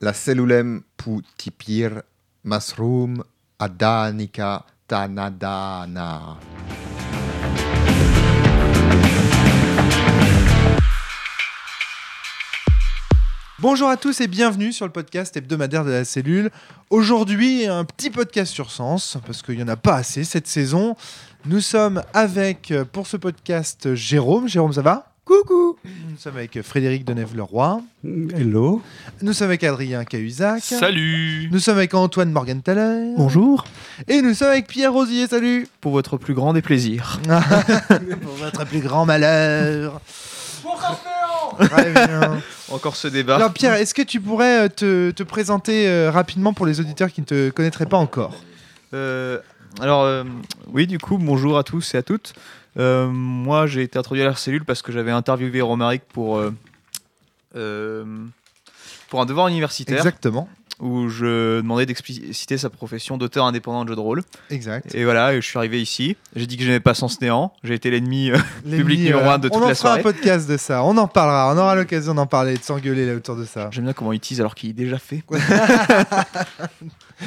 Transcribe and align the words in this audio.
la 0.00 0.14
cellulem 0.14 0.82
putipir 0.96 2.02
masrum 2.42 3.22
adanica 3.58 4.64
tanadana. 4.88 6.38
Bonjour 13.58 13.90
à 13.90 13.98
tous 13.98 14.22
et 14.22 14.26
bienvenue 14.26 14.72
sur 14.72 14.86
le 14.86 14.92
podcast 14.92 15.36
hebdomadaire 15.36 15.84
de 15.84 15.90
la 15.90 16.06
cellule. 16.06 16.50
Aujourd'hui, 16.88 17.66
un 17.66 17.84
petit 17.84 18.08
podcast 18.08 18.54
sur 18.54 18.70
Sens, 18.70 19.18
parce 19.26 19.42
qu'il 19.42 19.56
n'y 19.56 19.62
en 19.62 19.68
a 19.68 19.76
pas 19.76 19.96
assez 19.96 20.24
cette 20.24 20.46
saison. 20.46 20.96
Nous 21.44 21.60
sommes 21.60 22.02
avec, 22.14 22.70
euh, 22.70 22.86
pour 22.86 23.06
ce 23.06 23.18
podcast, 23.18 23.94
Jérôme. 23.94 24.48
Jérôme, 24.48 24.72
ça 24.72 24.80
va? 24.80 25.09
Coucou 25.24 25.76
Nous 25.84 26.16
sommes 26.16 26.36
avec 26.36 26.60
Frédéric 26.62 27.04
Deneuve-Leroy. 27.04 27.82
Hello. 28.04 28.82
Nous 29.22 29.32
sommes 29.32 29.48
avec 29.48 29.62
Adrien 29.62 30.04
Cahuzac. 30.04 30.62
Salut 30.62 31.48
Nous 31.52 31.58
sommes 31.60 31.76
avec 31.76 31.94
Antoine 31.94 32.32
Morgenthaler. 32.32 33.14
Bonjour. 33.16 33.64
Et 34.08 34.22
nous 34.22 34.34
sommes 34.34 34.48
avec 34.50 34.66
Pierre 34.66 34.92
Rosier. 34.92 35.26
Salut 35.26 35.68
Pour 35.80 35.92
votre 35.92 36.16
plus 36.16 36.34
grand 36.34 36.52
des 36.52 36.62
plaisirs. 36.62 37.20
Pour 38.22 38.34
votre 38.34 38.64
plus 38.66 38.80
grand 38.80 39.06
malheur. 39.06 40.00
Très 41.58 41.92
bien. 41.92 42.40
Encore 42.70 42.96
ce 42.96 43.08
débat. 43.08 43.36
Alors 43.36 43.52
Pierre, 43.52 43.74
est-ce 43.74 43.94
que 43.94 44.02
tu 44.02 44.20
pourrais 44.20 44.66
euh, 44.66 44.68
te, 44.68 45.10
te 45.10 45.22
présenter 45.22 45.88
euh, 45.88 46.10
rapidement 46.10 46.52
pour 46.52 46.66
les 46.66 46.80
auditeurs 46.80 47.10
qui 47.12 47.20
ne 47.20 47.26
te 47.26 47.50
connaîtraient 47.50 47.86
pas 47.86 47.96
encore? 47.98 48.34
Euh, 48.94 49.38
alors, 49.78 50.02
euh, 50.02 50.24
oui, 50.72 50.86
du 50.86 50.98
coup, 50.98 51.16
bonjour 51.16 51.56
à 51.56 51.62
tous 51.62 51.94
et 51.94 51.98
à 51.98 52.02
toutes. 52.02 52.32
Euh, 52.78 53.08
moi, 53.08 53.66
j'ai 53.66 53.82
été 53.82 53.98
introduit 53.98 54.22
à 54.22 54.26
la 54.26 54.34
cellule 54.36 54.64
parce 54.64 54.82
que 54.82 54.92
j'avais 54.92 55.10
interviewé 55.10 55.60
Romaric 55.60 56.02
pour, 56.12 56.38
euh, 56.38 56.52
euh, 57.56 58.04
pour 59.08 59.20
un 59.20 59.26
devoir 59.26 59.48
universitaire 59.48 59.96
Exactement. 59.98 60.48
où 60.78 61.08
je 61.08 61.56
demandais 61.60 61.84
d'expliciter 61.84 62.56
sa 62.56 62.70
profession 62.70 63.18
d'auteur 63.18 63.44
indépendant 63.44 63.84
de 63.84 63.90
jeux 63.90 63.96
de 63.96 64.00
rôle. 64.00 64.22
Exact. 64.50 64.94
Et 64.94 65.04
voilà, 65.04 65.34
je 65.34 65.40
suis 65.44 65.58
arrivé 65.58 65.82
ici. 65.82 66.16
J'ai 66.36 66.46
dit 66.46 66.56
que 66.56 66.62
j'aimais 66.62 66.80
pas 66.80 66.94
Sens 66.94 67.20
Néant. 67.20 67.52
J'ai 67.64 67.74
été 67.74 67.90
l'ennemi. 67.90 68.30
euh, 68.30 68.38
Public 68.64 69.00
numéro 69.00 69.20
euh, 69.20 69.30
un 69.34 69.38
de 69.38 69.48
toute 69.48 69.56
on 69.58 69.64
en 69.64 69.68
la 69.68 69.74
fera 69.74 69.88
soirée. 69.96 70.00
un 70.00 70.02
podcast 70.04 70.48
de 70.48 70.56
ça. 70.56 70.84
On 70.84 70.96
en 70.96 71.08
parlera. 71.08 71.52
On 71.52 71.58
aura 71.58 71.74
l'occasion 71.74 72.14
d'en 72.14 72.26
parler, 72.26 72.56
de 72.56 72.62
s'engueuler 72.62 73.04
là 73.04 73.14
autour 73.14 73.36
de 73.36 73.44
ça. 73.44 73.68
J'aime 73.72 73.84
bien 73.84 73.92
comment 73.92 74.12
il 74.12 74.20
tease 74.20 74.40
alors 74.40 74.54
qu'il 74.54 74.70
est 74.70 74.74
déjà 74.74 74.98
fait. 74.98 75.22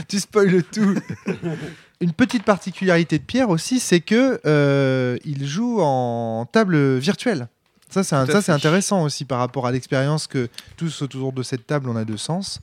Tu 0.08 0.20
spoiles 0.20 0.64
tout. 0.64 0.96
Une 2.04 2.12
petite 2.14 2.44
particularité 2.44 3.18
de 3.18 3.24
Pierre 3.24 3.50
aussi, 3.50 3.80
c'est 3.80 4.02
que 4.02 4.40
euh, 4.46 5.18
il 5.26 5.48
joue 5.48 5.80
en 5.82 6.46
table 6.52 6.98
virtuelle. 6.98 7.48
Ça, 7.90 8.04
c'est 8.04 8.16
un- 8.16 8.26
ça, 8.42 8.54
intéressant 8.54 9.04
aussi 9.04 9.24
par 9.24 9.38
rapport 9.40 9.68
à 9.68 9.72
l'expérience 9.72 10.26
que 10.28 10.50
tous 10.78 11.02
autour 11.04 11.32
de 11.32 11.44
cette 11.44 11.66
table 11.68 11.88
on 11.90 11.96
a 11.96 12.06
de 12.06 12.18
sens. 12.18 12.60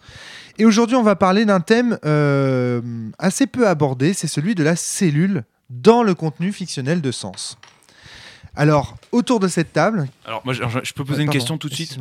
Et 0.58 0.64
aujourd'hui, 0.64 0.96
on 0.96 1.02
va 1.04 1.14
parler 1.16 1.44
d'un 1.44 1.60
thème 1.60 1.98
euh, 2.04 2.80
assez 3.18 3.46
peu 3.46 3.66
abordé, 3.68 4.12
c'est 4.12 4.26
celui 4.26 4.54
de 4.54 4.62
la 4.64 4.76
cellule 4.76 5.44
dans 5.70 6.02
le 6.02 6.14
contenu 6.14 6.52
fictionnel 6.52 7.00
de 7.00 7.12
sens. 7.12 7.56
Alors, 8.56 8.96
autour 9.12 9.38
de 9.40 9.46
cette 9.48 9.72
table. 9.72 10.08
Alors, 10.26 10.42
moi, 10.44 10.52
je, 10.52 10.62
je 10.82 10.92
peux 10.92 11.04
poser 11.04 11.20
une 11.22 11.26
pardon, 11.28 11.38
question 11.38 11.58
tout 11.58 11.68
de 11.68 11.74
suite. 11.74 11.96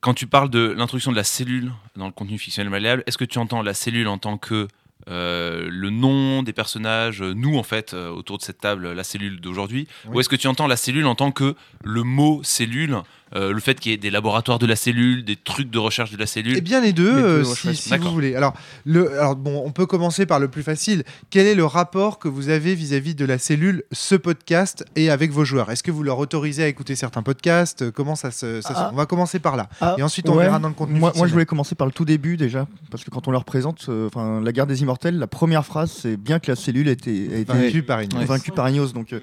Quand 0.00 0.14
tu 0.14 0.26
parles 0.26 0.48
de 0.48 0.70
l'introduction 0.76 1.10
de 1.12 1.16
la 1.16 1.24
cellule 1.24 1.70
dans 1.96 2.06
le 2.06 2.12
contenu 2.12 2.38
fictionnel 2.38 2.70
malléable, 2.70 3.02
est-ce 3.06 3.18
que 3.18 3.26
tu 3.26 3.38
entends 3.38 3.60
la 3.60 3.74
cellule 3.74 4.08
en 4.08 4.16
tant 4.16 4.38
que 4.38 4.66
euh, 5.10 5.68
le 5.70 5.90
nom 5.90 6.42
des 6.42 6.52
personnages, 6.52 7.22
euh, 7.22 7.34
nous 7.34 7.56
en 7.56 7.62
fait, 7.62 7.94
euh, 7.94 8.10
autour 8.10 8.38
de 8.38 8.42
cette 8.42 8.58
table, 8.58 8.92
la 8.92 9.04
cellule 9.04 9.40
d'aujourd'hui 9.40 9.88
Oui. 10.06 10.16
Ou 10.16 10.20
est-ce 10.20 10.28
que 10.28 10.36
tu 10.36 10.46
entends 10.46 10.66
la 10.66 10.76
cellule 10.76 11.06
en 11.06 11.14
tant 11.14 11.32
que 11.32 11.54
le 11.82 12.02
mot 12.02 12.40
cellule, 12.44 12.98
euh, 13.36 13.52
le 13.52 13.60
fait 13.60 13.78
qu'il 13.78 13.92
y 13.92 13.94
ait 13.94 13.98
des 13.98 14.10
laboratoires 14.10 14.58
de 14.58 14.66
la 14.66 14.76
cellule, 14.76 15.24
des 15.24 15.36
trucs 15.36 15.70
de 15.70 15.78
recherche 15.78 16.10
de 16.10 16.16
la 16.16 16.26
cellule 16.26 16.54
Eh 16.56 16.60
bien 16.60 16.80
les 16.80 16.92
deux, 16.92 17.14
Les 17.14 17.22
deux, 17.22 17.28
euh, 17.28 17.44
si, 17.74 17.96
vous 17.98 18.10
voulez. 18.10 18.34
Alors, 18.34 18.54
le, 18.84 19.12
alors 19.18 19.36
bon, 19.36 19.62
on 19.64 19.70
peut 19.70 19.86
commencer 19.86 20.26
par 20.26 20.40
le 20.40 20.48
plus 20.48 20.62
facile. 20.62 21.04
Quel 21.30 21.46
est 21.46 21.54
le 21.54 21.64
rapport 21.64 22.18
que 22.18 22.28
vous 22.28 22.48
avez 22.48 22.74
vis-à-vis 22.74 23.14
de 23.14 23.24
la 23.24 23.38
cellule, 23.38 23.84
ce 23.92 24.14
podcast 24.14 24.84
et 24.96 25.10
avec 25.10 25.30
vos 25.30 25.44
joueurs? 25.44 25.70
Est-ce 25.70 25.82
que 25.82 25.90
vous 25.90 26.02
leur 26.02 26.18
autorisez 26.18 26.64
à 26.64 26.68
écouter 26.68 26.96
certains 26.96 27.22
podcasts? 27.22 27.90
Comment 27.90 28.16
ça 28.16 28.30
se, 28.30 28.60
ça 28.60 28.68
se- 28.70 28.74
Ah. 28.80 28.90
On 28.92 28.96
va 28.96 29.06
commencer 29.06 29.38
par 29.38 29.56
là. 29.56 29.68
Ah, 29.80 29.94
Et 29.98 30.02
ensuite, 30.02 30.28
on 30.28 30.36
ouais. 30.36 30.44
verra 30.44 30.58
dans 30.58 30.68
le 30.68 30.74
contenu. 30.74 30.98
Moi, 30.98 31.12
moi, 31.16 31.26
je 31.26 31.32
voulais 31.32 31.46
commencer 31.46 31.74
par 31.74 31.86
le 31.86 31.92
tout 31.92 32.04
début 32.04 32.36
déjà, 32.36 32.66
parce 32.90 33.04
que 33.04 33.10
quand 33.10 33.28
on 33.28 33.30
leur 33.30 33.44
présente 33.44 33.86
euh, 33.88 34.08
enfin, 34.08 34.40
la 34.42 34.52
guerre 34.52 34.66
des 34.66 34.82
immortels, 34.82 35.18
la 35.18 35.26
première 35.26 35.64
phrase 35.64 35.90
c'est 35.92 36.16
bien 36.16 36.38
que 36.40 36.50
la 36.50 36.56
cellule 36.56 36.88
a 36.88 36.92
été, 36.92 37.28
a 37.32 37.38
été 37.38 37.52
Vaincu 37.52 37.82
par 37.82 38.02
Ignace. 38.02 38.24
vaincue 38.26 38.50
par 38.52 38.68
Ignos. 38.68 38.92
Donc, 38.92 39.12
euh, 39.12 39.20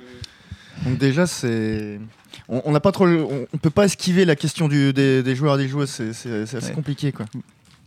donc 0.85 0.97
déjà, 0.97 1.27
c'est. 1.27 1.99
On 2.49 2.71
n'a 2.71 2.79
pas 2.79 2.91
trop, 2.91 3.05
on, 3.07 3.47
on 3.53 3.57
peut 3.57 3.69
pas 3.69 3.85
esquiver 3.85 4.23
la 4.25 4.35
question 4.35 4.67
du, 4.67 4.93
des, 4.93 5.23
des 5.23 5.35
joueurs 5.35 5.55
et 5.59 5.63
des 5.63 5.67
joueuses, 5.69 5.89
c'est 5.89 6.13
c'est- 6.13 6.45
c'est 6.45 6.57
assez 6.57 6.67
Ouais. 6.69 6.73
compliqué 6.73 7.11
quoi. 7.11 7.25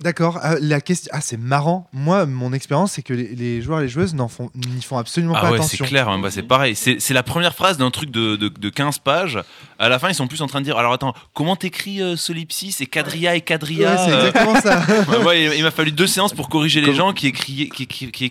D'accord. 0.00 0.38
Ah, 0.42 0.54
la 0.60 0.80
question. 0.80 1.10
Ah, 1.14 1.20
c'est 1.20 1.36
marrant. 1.36 1.86
Moi, 1.92 2.24
mon 2.24 2.54
expérience, 2.54 2.92
c'est 2.92 3.02
que 3.02 3.12
les, 3.12 3.34
les 3.34 3.60
joueurs 3.60 3.80
et 3.80 3.82
les 3.82 3.88
joueuses 3.88 4.14
n'en 4.14 4.28
font, 4.28 4.50
n'y 4.54 4.80
font 4.82 4.96
absolument 4.96 5.34
Ah 5.36 5.42
pas 5.42 5.50
ouais, 5.50 5.58
c'est 5.58 5.64
attention. 5.76 5.84
clair, 5.84 6.08
hein, 6.08 6.18
bah, 6.18 6.30
c'est 6.30 6.42
pareil. 6.42 6.74
C'est 6.74 6.98
c'est 7.00 7.12
la 7.12 7.22
première 7.22 7.54
phrase 7.54 7.76
d'un 7.76 7.90
truc 7.90 8.10
de, 8.10 8.36
de, 8.36 8.48
de 8.48 8.68
15 8.70 8.98
pages. 9.00 9.38
À 9.78 9.90
la 9.90 9.98
fin, 9.98 10.08
ils 10.08 10.14
sont 10.14 10.26
plus 10.26 10.40
en 10.40 10.46
train 10.46 10.60
de 10.60 10.64
dire 10.64 10.78
Alors 10.78 10.94
attends, 10.94 11.12
comment 11.34 11.54
t'écris 11.54 12.00
euh, 12.00 12.16
solipsis 12.16 12.80
et 12.80 12.86
quadria 12.86 13.32
et 13.32 13.34
Ouais, 13.36 13.40
quadria 13.42 13.96
c'est 13.98 14.10
euh, 14.12 14.28
exactement 14.28 14.58
ça. 14.60 14.82
Ouais, 15.10 15.18
ouais, 15.24 15.44
il, 15.44 15.58
il 15.58 15.62
m'a 15.64 15.70
fallu 15.70 15.92
deux 15.92 16.06
séances 16.06 16.32
pour 16.32 16.48
corriger 16.48 16.80
les 16.80 16.94
gens 16.94 17.12
qui 17.12 17.26
écrivaient, 17.26 17.68
qui, 17.68 17.86
qui, 17.86 18.10
qui, 18.10 18.24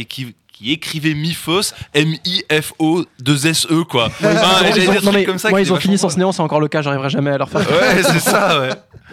écrivaient- 0.00 0.34
qui 0.56 0.72
écrivaient 0.72 1.12
Mifos, 1.14 1.72
M-I-F-O, 1.92 3.04
2 3.20 3.46
S-E, 3.46 3.84
quoi. 3.84 4.06
Enfin, 4.06 4.30
Ils 4.30 4.36
ont- 4.36 4.40
j'avais 4.40 4.68
ils 4.70 4.74
des 4.74 4.88
ont- 4.88 4.92
trucs 4.92 5.04
non, 5.04 5.12
mais 5.12 5.24
comme 5.24 5.38
ça 5.38 5.50
moi, 5.50 5.60
qui 5.60 5.66
ils 5.66 5.72
ont 5.72 5.76
étaient 5.76 5.82
fini 5.82 5.98
sans 5.98 6.16
néant, 6.16 6.32
c'est 6.32 6.40
encore 6.42 6.60
le 6.60 6.68
cas, 6.68 6.80
j'arriverai 6.80 7.10
jamais 7.10 7.30
à 7.30 7.38
leur 7.38 7.48
faire. 7.50 7.60
Ouais, 7.60 8.02
c'est 8.02 8.20
ça, 8.20 8.60
ouais. 8.60 8.70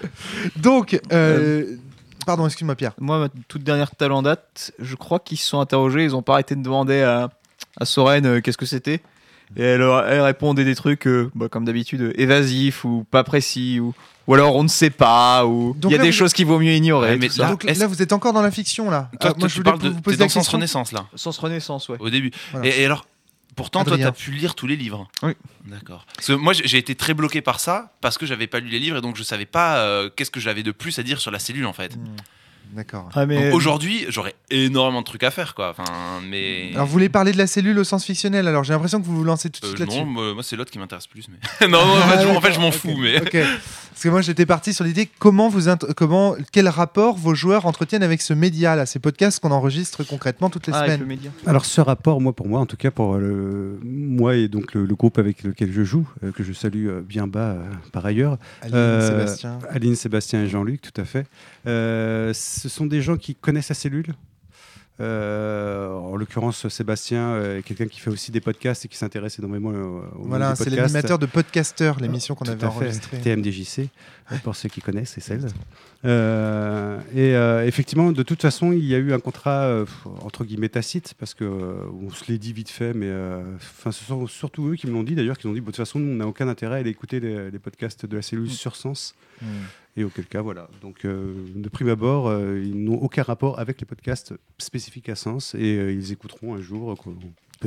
Donc, 0.56 1.00
euh, 1.12 1.76
pardon, 2.26 2.46
excuse-moi, 2.46 2.76
Pierre. 2.76 2.94
Moi, 3.00 3.20
ma 3.20 3.28
toute 3.48 3.64
dernière 3.64 3.92
table 3.92 4.14
en 4.14 4.22
date, 4.22 4.72
je 4.80 4.96
crois 4.96 5.20
qu'ils 5.20 5.38
se 5.38 5.48
sont 5.48 5.59
interrogés, 5.59 6.03
ils 6.03 6.16
ont 6.16 6.22
pas 6.22 6.34
arrêté 6.34 6.56
de 6.56 6.62
demander 6.64 7.02
à, 7.02 7.30
à 7.80 7.86
Soren 7.86 8.26
euh, 8.26 8.40
qu'est-ce 8.42 8.58
que 8.58 8.66
c'était. 8.66 9.02
Et 9.56 9.62
elle, 9.64 9.80
leur- 9.80 10.06
elle 10.08 10.22
répondait 10.22 10.66
des 10.66 10.76
trucs, 10.76 11.08
euh, 11.08 11.30
bah, 11.36 11.48
comme 11.50 11.66
d'habitude, 11.66 12.02
euh, 12.02 12.14
évasifs 12.22 12.84
ou 12.86 13.06
pas 13.09 13.24
précis, 13.24 13.80
ou, 13.80 13.94
ou 14.28 14.34
alors 14.34 14.56
on 14.56 14.64
ne 14.64 14.68
sait 14.68 14.90
pas, 14.90 15.46
ou 15.46 15.76
il 15.84 15.92
y 15.92 15.94
a 15.94 15.98
là, 15.98 16.04
des 16.04 16.09
vous- 16.12 16.16
choses 16.18 16.34
qu'il 16.34 16.46
vaut 16.46 16.59
mieux 16.59 16.74
ignorer. 16.74 17.09
Ouais, 17.12 17.18
mais 17.18 17.30
là- 17.38 17.50
Donc 17.50 17.66
est-ce- 17.66 17.80
là, 17.80 17.88
vous 17.88 18.02
êtes 18.02 18.14
encore 18.14 18.34
dans 18.34 18.42
la 18.42 18.52
fiction, 18.52 18.90
là. 18.90 19.09
Toi, 19.20 19.32
Ah, 19.36 19.40
toi, 19.40 19.48
je 19.48 19.56
tu 19.56 19.64
parles 19.64 19.80
de. 19.80 19.90
vous 19.90 20.02
poser 20.02 20.18
dans 20.18 20.26
la 20.26 20.30
Sens 20.30 20.44
question. 20.44 20.58
Renaissance, 20.58 20.92
là, 20.92 21.06
Sens 21.16 21.38
Renaissance, 21.38 21.90
ouais. 21.90 21.98
au 22.00 22.09
début. 22.09 22.32
Voilà. 22.52 22.68
Et, 22.68 22.82
et 22.82 22.86
alors, 22.86 23.06
pourtant, 23.56 23.84
toi, 23.84 23.94
Adrien. 23.94 24.08
t'as 24.08 24.12
pu 24.18 24.32
lire 24.32 24.56
tous 24.56 24.66
les 24.68 24.76
livres. 24.76 25.08
Oui. 25.22 25.34
D'accord. 25.66 26.06
Parce 26.16 26.28
que 26.28 26.34
moi, 26.34 26.53
j'ai 26.53 26.68
j'ai 26.68 26.78
été 26.80 26.96
très 26.96 27.14
bloqué 27.14 27.42
par 27.42 27.59
ça, 27.59 27.94
parce 28.02 28.18
que 28.18 28.26
j'avais 28.26 28.48
pas 28.48 28.59
lu 28.59 28.70
les 28.70 28.80
livres, 28.80 28.98
et 28.98 29.02
donc 29.02 29.16
je 29.18 29.24
savais 29.24 29.46
pas 29.46 29.78
euh, 29.78 30.09
qu'est-ce 30.16 30.32
que 30.32 30.40
j'avais 30.40 30.64
de 30.64 30.72
plus 30.72 30.98
à 31.00 31.03
dire 31.03 31.20
sur 31.20 31.30
la 31.32 31.40
cellule, 31.40 31.66
en 31.68 31.74
fait. 31.74 31.96
Hmm, 31.96 32.06
D'accord. 32.72 33.09
Ah, 33.13 33.25
mais 33.25 33.46
Donc 33.51 33.53
aujourd'hui, 33.56 34.06
j'aurais 34.09 34.34
énormément 34.50 35.01
de 35.01 35.06
trucs 35.06 35.24
à 35.24 35.29
faire, 35.31 35.53
quoi. 35.53 35.69
Enfin, 35.78 35.84
mais. 36.28 36.72
Alors, 36.74 36.88
vous 36.88 36.91
voulez 36.91 37.09
parler 37.09 37.31
de 37.31 37.38
la 37.38 37.46
cellule 37.47 37.78
au 37.78 37.84
sens 37.84 38.03
fictionnel 38.06 38.47
Alors, 38.47 38.63
j'ai 38.63 38.74
l'impression 38.74 39.00
que 39.00 39.06
vous 39.06 39.16
vous 39.18 39.24
lancez 39.24 39.50
tout 39.51 39.62
de 39.62 39.66
Euh, 39.66 39.69
suite 39.69 39.79
là-dessus. 39.81 40.00
non, 40.00 40.06
moi, 40.34 40.41
c'est 40.44 40.56
l'autre 40.56 40.72
qui 40.72 40.79
m'intéresse 40.79 41.06
plus. 41.07 41.28
Mais... 41.29 41.68
non, 41.68 41.85
non, 41.85 41.94
en 41.94 42.07
fait, 42.07 42.22
je, 42.23 42.28
en 42.28 42.41
fait, 42.41 42.53
je 42.53 42.59
m'en 42.59 42.69
Ok, 42.69 42.73
fous, 42.73 42.97
mais. 42.97 43.19
Parce 43.19 44.02
que 44.06 44.09
moi, 44.09 44.22
j'étais 44.22 44.47
parti 44.47 44.73
sur 44.73 44.84
l'idée 44.85 45.07
comment 45.19 45.50
vous 45.50 45.68
int- 45.69 45.94
comment 45.94 46.35
quel 46.52 46.68
rapport 46.68 47.16
vos 47.16 47.35
joueurs 47.35 47.68
entretiennent 47.68 48.02
avec 48.02 48.23
ce 48.23 48.34
média 48.34 48.75
là, 48.75 48.88
ces 48.88 48.97
podcasts 48.97 49.40
qu'on 49.40 49.52
enregistre 49.52 50.03
concrètement 50.03 50.50
toutes 50.50 50.66
les 50.66 50.73
Ah, 50.73 50.78
avec 50.79 50.90
le 50.94 50.96
semaines. 50.97 51.07
média. 51.09 51.31
Alors 51.46 51.63
ce 51.66 51.79
rapport, 51.79 52.19
moi 52.19 52.34
pour 52.34 52.47
moi, 52.47 52.59
en 52.59 52.66
tout 52.66 52.75
cas 52.75 52.90
pour 52.90 53.18
le, 53.18 53.78
moi 53.84 54.35
et 54.35 54.47
donc 54.47 54.73
le, 54.73 54.85
le 54.88 54.96
groupe 54.96 55.19
avec 55.19 55.44
lequel 55.44 55.72
je 55.72 55.84
joue, 55.84 56.07
euh, 56.23 56.31
que 56.31 56.44
je 56.44 56.53
salue 56.53 56.88
euh, 56.88 57.02
bien 57.07 57.28
bas 57.28 57.52
euh, 57.52 57.69
par 57.91 58.03
ailleurs, 58.07 58.40
Aline, 58.63 58.75
Euh, 58.75 59.09
Sébastien. 59.25 59.59
Aline, 59.69 59.96
Sébastien 59.96 60.44
et 60.44 60.47
Jean-Luc, 60.50 60.81
tout 60.81 61.00
à 61.00 61.06
fait. 61.06 61.28
Euh, 61.68 62.31
ce 62.59 62.69
sont 62.69 62.86
des 62.86 63.02
gens 63.02 63.18
qui 63.18 63.36
connaissent 63.36 63.69
la 63.69 63.75
cellule. 63.75 64.14
Euh, 65.00 65.90
en 65.90 66.16
l'occurrence, 66.16 66.68
Sébastien 66.68 67.30
euh, 67.30 67.58
est 67.58 67.64
quelqu'un 67.64 67.88
qui 67.88 68.00
fait 68.00 68.12
aussi 68.12 68.31
des 68.31 68.41
podcasts 68.41 68.86
et 68.86 68.88
qui 68.88 68.96
s'intéresse 68.96 69.40
énormément 69.40 69.69
au 69.69 69.74
monde 69.74 70.28
Voilà, 70.28 70.56
c'est 70.56 70.69
l'animateur 70.69 71.18
de 71.18 71.25
Podcaster, 71.25 71.94
l'émission 72.00 72.36
qu'on 72.36 72.46
avait 72.46 72.66
enregistrée. 72.66 73.18
TMDJC, 73.18 73.90
pour 74.44 74.56
ceux 74.56 74.69
qui 74.69 74.81
connaissent, 74.81 75.18
et 75.18 75.22
celles. 75.22 75.47
Euh, 76.06 77.00
et 77.12 77.36
euh, 77.36 77.66
effectivement, 77.66 78.12
de 78.12 78.22
toute 78.22 78.41
façon, 78.41 78.72
il 78.72 78.85
y 78.85 78.94
a 78.94 79.00
eu 79.00 79.14
un 79.14 79.20
contrat 79.20 79.64
euh, 79.64 79.85
entre 80.22 80.44
guillemets 80.44 80.70
tacite, 80.70 81.16
parce 81.17 81.34
que 81.34 81.46
on 81.46 82.11
se 82.11 82.32
l'est 82.32 82.38
dit 82.38 82.53
vite 82.53 82.70
fait, 82.70 82.94
mais 82.94 83.11
enfin, 83.55 83.91
ce 83.91 84.03
sont 84.03 84.28
surtout 84.28 84.67
eux 84.70 84.76
qui 84.76 84.85
me 84.85 84.94
l'ont 84.94 85.03
dit 85.03 85.16
d'ailleurs, 85.16 85.40
qui 85.40 85.47
ont 85.47 85.53
dit, 85.53 85.59
de 85.59 85.66
toute 85.66 85.76
façon, 85.76 85.97
nous, 85.97 86.11
on 86.11 86.17
n'a 86.17 86.28
aucun 86.28 86.47
intérêt 86.47 86.76
à 86.76 86.79
aller 86.79 86.91
écouter 86.91 87.20
les, 87.20 87.50
les 87.50 87.59
podcasts 87.59 88.05
de 88.05 88.16
la 88.16 88.22
cellule 88.22 88.52
sur 88.52 88.76
Sens. 88.76 89.16
Hmm. 89.41 89.47
Et 89.95 90.03
auquel 90.03 90.25
cas, 90.25 90.41
voilà. 90.41 90.69
Donc, 90.81 91.05
euh, 91.05 91.35
de 91.53 91.69
prime 91.69 91.90
abord, 91.90 92.28
euh, 92.28 92.59
ils 92.59 92.84
n'ont 92.84 92.99
aucun 93.01 93.22
rapport 93.22 93.59
avec 93.59 93.79
les 93.79 93.85
podcasts 93.85 94.34
spécifiques 94.57 95.09
à 95.09 95.16
Sens, 95.16 95.53
et 95.53 95.78
euh, 95.78 95.91
ils 95.91 96.11
écouteront 96.11 96.55
un 96.55 96.61
jour. 96.61 96.95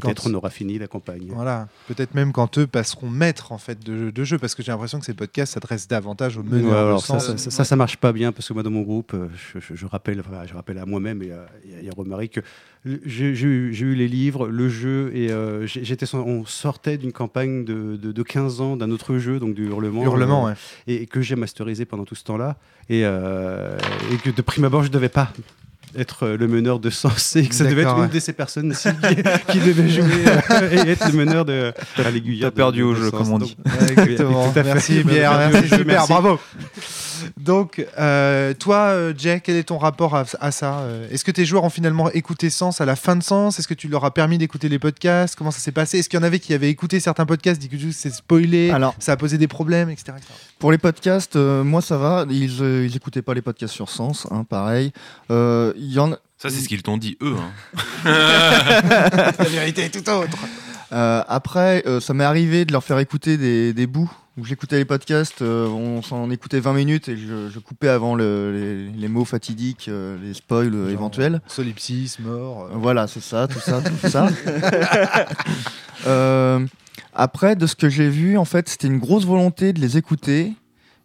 Peut-être 0.01 0.23
Quand- 0.25 0.31
on 0.31 0.35
aura 0.35 0.51
fini 0.51 0.79
la 0.79 0.87
campagne. 0.87 1.27
Voilà. 1.31 1.69
Peut-être 1.89 2.15
même 2.15 2.33
quand 2.33 2.59
eux 2.59 2.67
passeront 2.67 3.09
maître 3.09 3.53
en 3.53 3.59
fait 3.59 3.83
de, 3.85 4.11
de 4.11 4.25
jeu, 4.25 4.39
parce 4.39 4.55
que 4.55 4.63
j'ai 4.63 4.71
l'impression 4.73 4.99
que 5.01 5.05
ces 5.07 5.15
podcasts 5.15 5.55
s'adressent 5.55 5.89
davantage 5.89 6.37
aux 6.37 6.43
meneurs 6.43 6.75
alors 6.87 7.05
ça, 7.05 7.19
ça, 7.21 7.65
ça, 7.65 7.77
marche 7.77 7.97
pas 7.97 8.13
bien 8.13 8.31
parce 8.33 8.47
que 8.49 8.53
moi 8.53 8.63
dans 8.63 8.71
mon 8.71 8.83
groupe, 8.83 9.13
euh, 9.15 9.29
je, 9.55 9.59
je- 9.61 9.75
je 9.75 9.87
rappelle, 9.87 10.23
je 10.47 10.55
rappelle 10.55 10.79
à 10.79 10.87
moi-même 10.87 11.23
et 11.23 11.33
à, 11.33 11.47
et 11.83 11.89
à- 11.89 11.93
Romaric 11.97 12.33
que 12.33 12.41
j'ai 13.05 13.35
j'ai 13.35 13.47
eu 13.47 13.75
j'ai 13.75 13.87
eu 13.87 13.95
les 13.95 14.07
livres, 14.07 14.49
le 14.49 14.69
jeu 14.69 15.11
et 15.15 15.31
euh, 15.33 15.67
j'étais, 15.67 16.07
on 16.15 16.45
sortait 16.45 16.99
d'une 16.99 17.13
campagne 17.13 17.65
de, 17.65 17.97
de, 17.97 18.13
de 18.13 18.23
15 18.23 18.61
ans 18.61 18.77
d'un 18.77 18.91
autre 18.91 19.19
jeu, 19.19 19.41
donc 19.41 19.55
du 19.55 19.67
hurlement, 19.67 20.05
Hurlement, 20.05 20.47
euh, 20.47 20.51
ouais. 20.51 20.57
et, 20.87 21.03
et 21.03 21.07
que 21.07 21.21
j'ai 21.21 21.37
masterisé 21.37 21.85
pendant 21.85 22.05
tout 22.05 22.15
ce 22.15 22.25
temps-là 22.25 22.57
et, 22.89 23.03
euh, 23.05 23.77
et 24.13 24.17
que 24.19 24.31
de 24.31 24.43
prime 24.43 24.65
abord 24.65 24.83
je 24.85 24.91
devais 24.91 25.09
pas 25.09 25.33
être 25.99 26.25
euh, 26.25 26.37
le 26.37 26.49
meneur 26.49 26.79
de 26.79 26.91
sens 26.91 27.37
et 27.37 27.47
que 27.47 27.55
ça 27.55 27.65
devait 27.65 27.83
être 27.83 27.99
une 27.99 28.09
de 28.09 28.21
ces 28.21 28.33
personnes 28.33 28.75
qui, 28.75 29.53
qui 29.53 29.59
devait 29.61 29.89
jouer 29.89 30.25
euh, 30.51 30.71
et 30.71 30.91
être 30.91 31.07
le 31.11 31.17
meneur 31.17 31.45
de 31.45 31.73
à 32.05 32.11
l'aiguilleur. 32.11 32.51
T'as 32.51 32.57
perdu 32.57 32.81
de- 32.81 32.85
au 32.85 32.95
jeu, 32.95 33.11
comme 33.11 33.31
on 33.33 33.39
Donc, 33.39 33.49
dit. 33.49 33.57
Ouais, 33.67 33.91
exactement. 33.93 34.53
Tout 34.53 34.59
à 34.59 34.63
fait. 34.65 34.73
Merci, 34.75 35.05
Pierre. 35.07 35.51
Merci, 35.53 35.75
merci. 35.87 36.13
bravo. 36.13 36.39
Donc, 37.39 37.85
euh, 37.99 38.55
toi, 38.55 38.77
euh, 38.89 39.13
Jay, 39.17 39.41
quel 39.43 39.57
est 39.57 39.65
ton 39.65 39.79
rapport 39.79 40.15
à, 40.17 40.25
à 40.41 40.51
ça 40.51 40.81
Euh, 40.81 41.09
Est-ce 41.11 41.25
que 41.25 41.31
tes 41.31 41.45
joueurs 41.45 41.65
ont 41.65 41.71
finalement 41.71 42.11
écouté 42.13 42.51
Sens 42.51 42.81
à 42.81 42.85
la 42.85 42.97
fin 42.97 43.17
de 43.17 43.23
Sens 43.23 43.59
Est-ce 43.59 43.69
que 43.69 43.75
tu 43.75 43.89
leur 43.89 44.05
as 44.05 44.13
permis 44.13 44.39
d'écouter 44.39 44.69
les 44.69 44.79
podcasts 44.79 45.35
Comment 45.37 45.51
ça 45.51 45.59
s'est 45.61 45.73
passé 45.73 45.99
Est-ce 45.99 46.09
qu'il 46.09 46.19
y 46.19 46.23
en 46.23 46.25
avait 46.27 46.39
qui 46.39 46.55
avaient 46.55 46.71
écouté 46.71 47.01
certains 47.01 47.27
podcasts, 47.27 47.61
dit 47.61 47.69
que 47.69 47.77
c'est 47.93 48.13
spoilé, 48.13 48.71
Alors, 48.71 48.95
ça 48.99 49.13
a 49.13 49.17
posé 49.17 49.39
des 49.39 49.49
problèmes, 49.49 49.91
etc. 49.91 50.13
etc. 50.17 50.33
pour 50.59 50.71
les 50.73 50.79
podcasts, 50.79 51.37
euh, 51.37 51.63
moi 51.65 51.83
ça 51.83 51.97
va. 51.99 52.25
Ils, 52.31 52.63
euh, 52.63 52.87
ils 52.89 52.97
écoutaient 52.97 53.23
pas 53.23 53.35
les 53.35 53.43
podcasts 53.43 53.75
sur 53.75 53.89
Sens, 53.91 54.27
hein, 54.31 54.45
pareil. 54.45 54.93
Euh, 55.31 55.73
Il 55.77 55.93
y 55.93 55.99
en 55.99 56.13
a- 56.13 56.19
Ça, 56.39 56.51
c'est 56.51 56.61
ce 56.61 56.69
qu'ils 56.69 56.83
t'ont 56.83 56.97
dit, 56.99 57.17
eux. 57.23 57.37
hein. 57.39 57.81
La 59.39 59.45
vérité 59.49 59.85
est 59.85 59.91
tout 60.03 60.09
autre. 60.11 60.39
Euh, 60.93 61.23
après, 61.29 61.83
euh, 61.87 62.01
ça 62.01 62.15
m'est 62.15 62.25
arrivé 62.25 62.65
de 62.65 62.73
leur 62.73 62.85
faire 62.85 62.99
écouter 62.99 63.37
des, 63.37 63.73
des 63.73 63.87
bouts 63.87 64.11
j'écoutais 64.43 64.77
les 64.77 64.85
podcasts, 64.85 65.43
euh, 65.43 65.67
on 65.69 66.03
s'en 66.03 66.31
écoutait 66.31 66.61
20 66.61 66.73
minutes 66.75 67.09
et 67.09 67.17
je, 67.17 67.49
je 67.49 67.59
coupais 67.59 67.89
avant 67.89 68.15
le- 68.15 68.53
les, 68.53 68.91
les 69.01 69.09
mots 69.09 69.25
fatidiques, 69.25 69.87
euh, 69.89 70.17
les 70.23 70.35
spoils 70.35 70.75
euh, 70.75 70.85
Genre, 70.85 70.91
éventuels. 70.93 71.41
Solipsis, 71.47 72.17
mort. 72.21 72.65
euh, 72.65 72.75
Voilà, 72.75 73.07
c'est 73.07 73.23
ça, 73.23 73.49
tout 73.49 73.61
ça, 73.61 73.81
tout 73.81 74.09
ça. 74.09 74.29
Après, 77.19 77.57
de 77.57 77.67
ce 77.67 77.75
que 77.75 77.89
j'ai 77.89 78.09
vu, 78.11 78.37
en 78.37 78.45
fait, 78.45 78.69
c'était 78.69 78.89
une 78.89 78.99
grosse 78.99 79.25
volonté 79.25 79.73
de 79.73 79.81
les 79.81 79.97
écouter. 79.97 80.53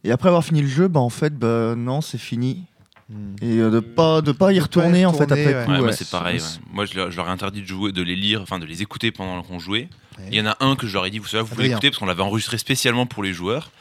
Et 0.04 0.12
après 0.12 0.28
avoir 0.30 0.44
fini 0.44 0.62
le 0.62 0.68
jeu, 0.68 0.88
bah 0.88 1.00
en 1.00 1.10
fait, 1.10 1.34
bah 1.38 1.76
non, 1.78 2.02
c'est 2.02 2.18
fini. 2.18 2.66
Hmm. 3.12 3.36
Et 3.42 3.58
euh, 3.58 3.70
de 3.70 3.80
pas 3.80 4.22
de 4.22 4.32
pas 4.32 4.52
y 4.54 4.60
retourner 4.60 5.06
en 5.06 5.14
fait 5.14 5.24
après 5.24 5.46
ouais. 5.54 5.66
coup. 5.66 5.72
Ouais, 5.72 5.78
moi, 5.78 5.88
ouais. 5.88 5.94
c'est 5.94 6.10
pareil. 6.10 6.40
ouais. 6.40 6.48
Moi, 6.72 6.86
je 6.86 6.96
leur, 6.96 7.12
je 7.12 7.18
leur 7.18 7.28
ai 7.28 7.32
interdit 7.32 7.62
de 7.62 7.68
jouer, 7.68 7.92
de 7.92 8.02
les 8.02 8.16
lire, 8.16 8.42
enfin 8.42 8.60
de 8.60 8.66
les 8.66 8.82
écouter 8.82 9.12
pendant 9.12 9.42
qu'on 9.44 9.60
jouait. 9.60 9.90
Ouais. 10.18 10.26
Il 10.32 10.36
y 10.36 10.42
en 10.42 10.46
a 10.46 10.58
un 10.60 10.76
que 10.76 10.88
je 10.88 10.94
leur 10.94 11.06
ai 11.06 11.10
dit, 11.10 11.20
vous 11.20 11.28
savez, 11.28 11.44
vous 11.44 11.50
pouvez 11.50 11.68
l'écouter 11.68 11.90
parce 11.90 12.00
qu'on 12.00 12.06
l'avait 12.06 12.24
enregistré 12.24 12.58
spécialement 12.58 13.06
pour 13.06 13.24
les 13.24 13.34
joueurs. 13.34 13.72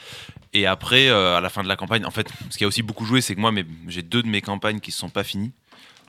Et 0.52 0.66
après, 0.66 1.08
euh, 1.08 1.36
à 1.36 1.40
la 1.40 1.48
fin 1.48 1.62
de 1.62 1.68
la 1.68 1.76
campagne, 1.76 2.04
en 2.04 2.10
fait, 2.10 2.28
ce 2.50 2.58
qui 2.58 2.64
a 2.64 2.66
aussi 2.66 2.82
beaucoup 2.82 3.04
joué, 3.04 3.20
c'est 3.20 3.34
que 3.36 3.40
moi, 3.40 3.52
mes- 3.52 3.64
j'ai 3.88 4.02
deux 4.02 4.22
de 4.22 4.28
mes 4.28 4.40
campagnes 4.40 4.80
qui 4.80 4.90
ne 4.90 4.94
sont 4.94 5.08
pas 5.08 5.22
finies. 5.24 5.52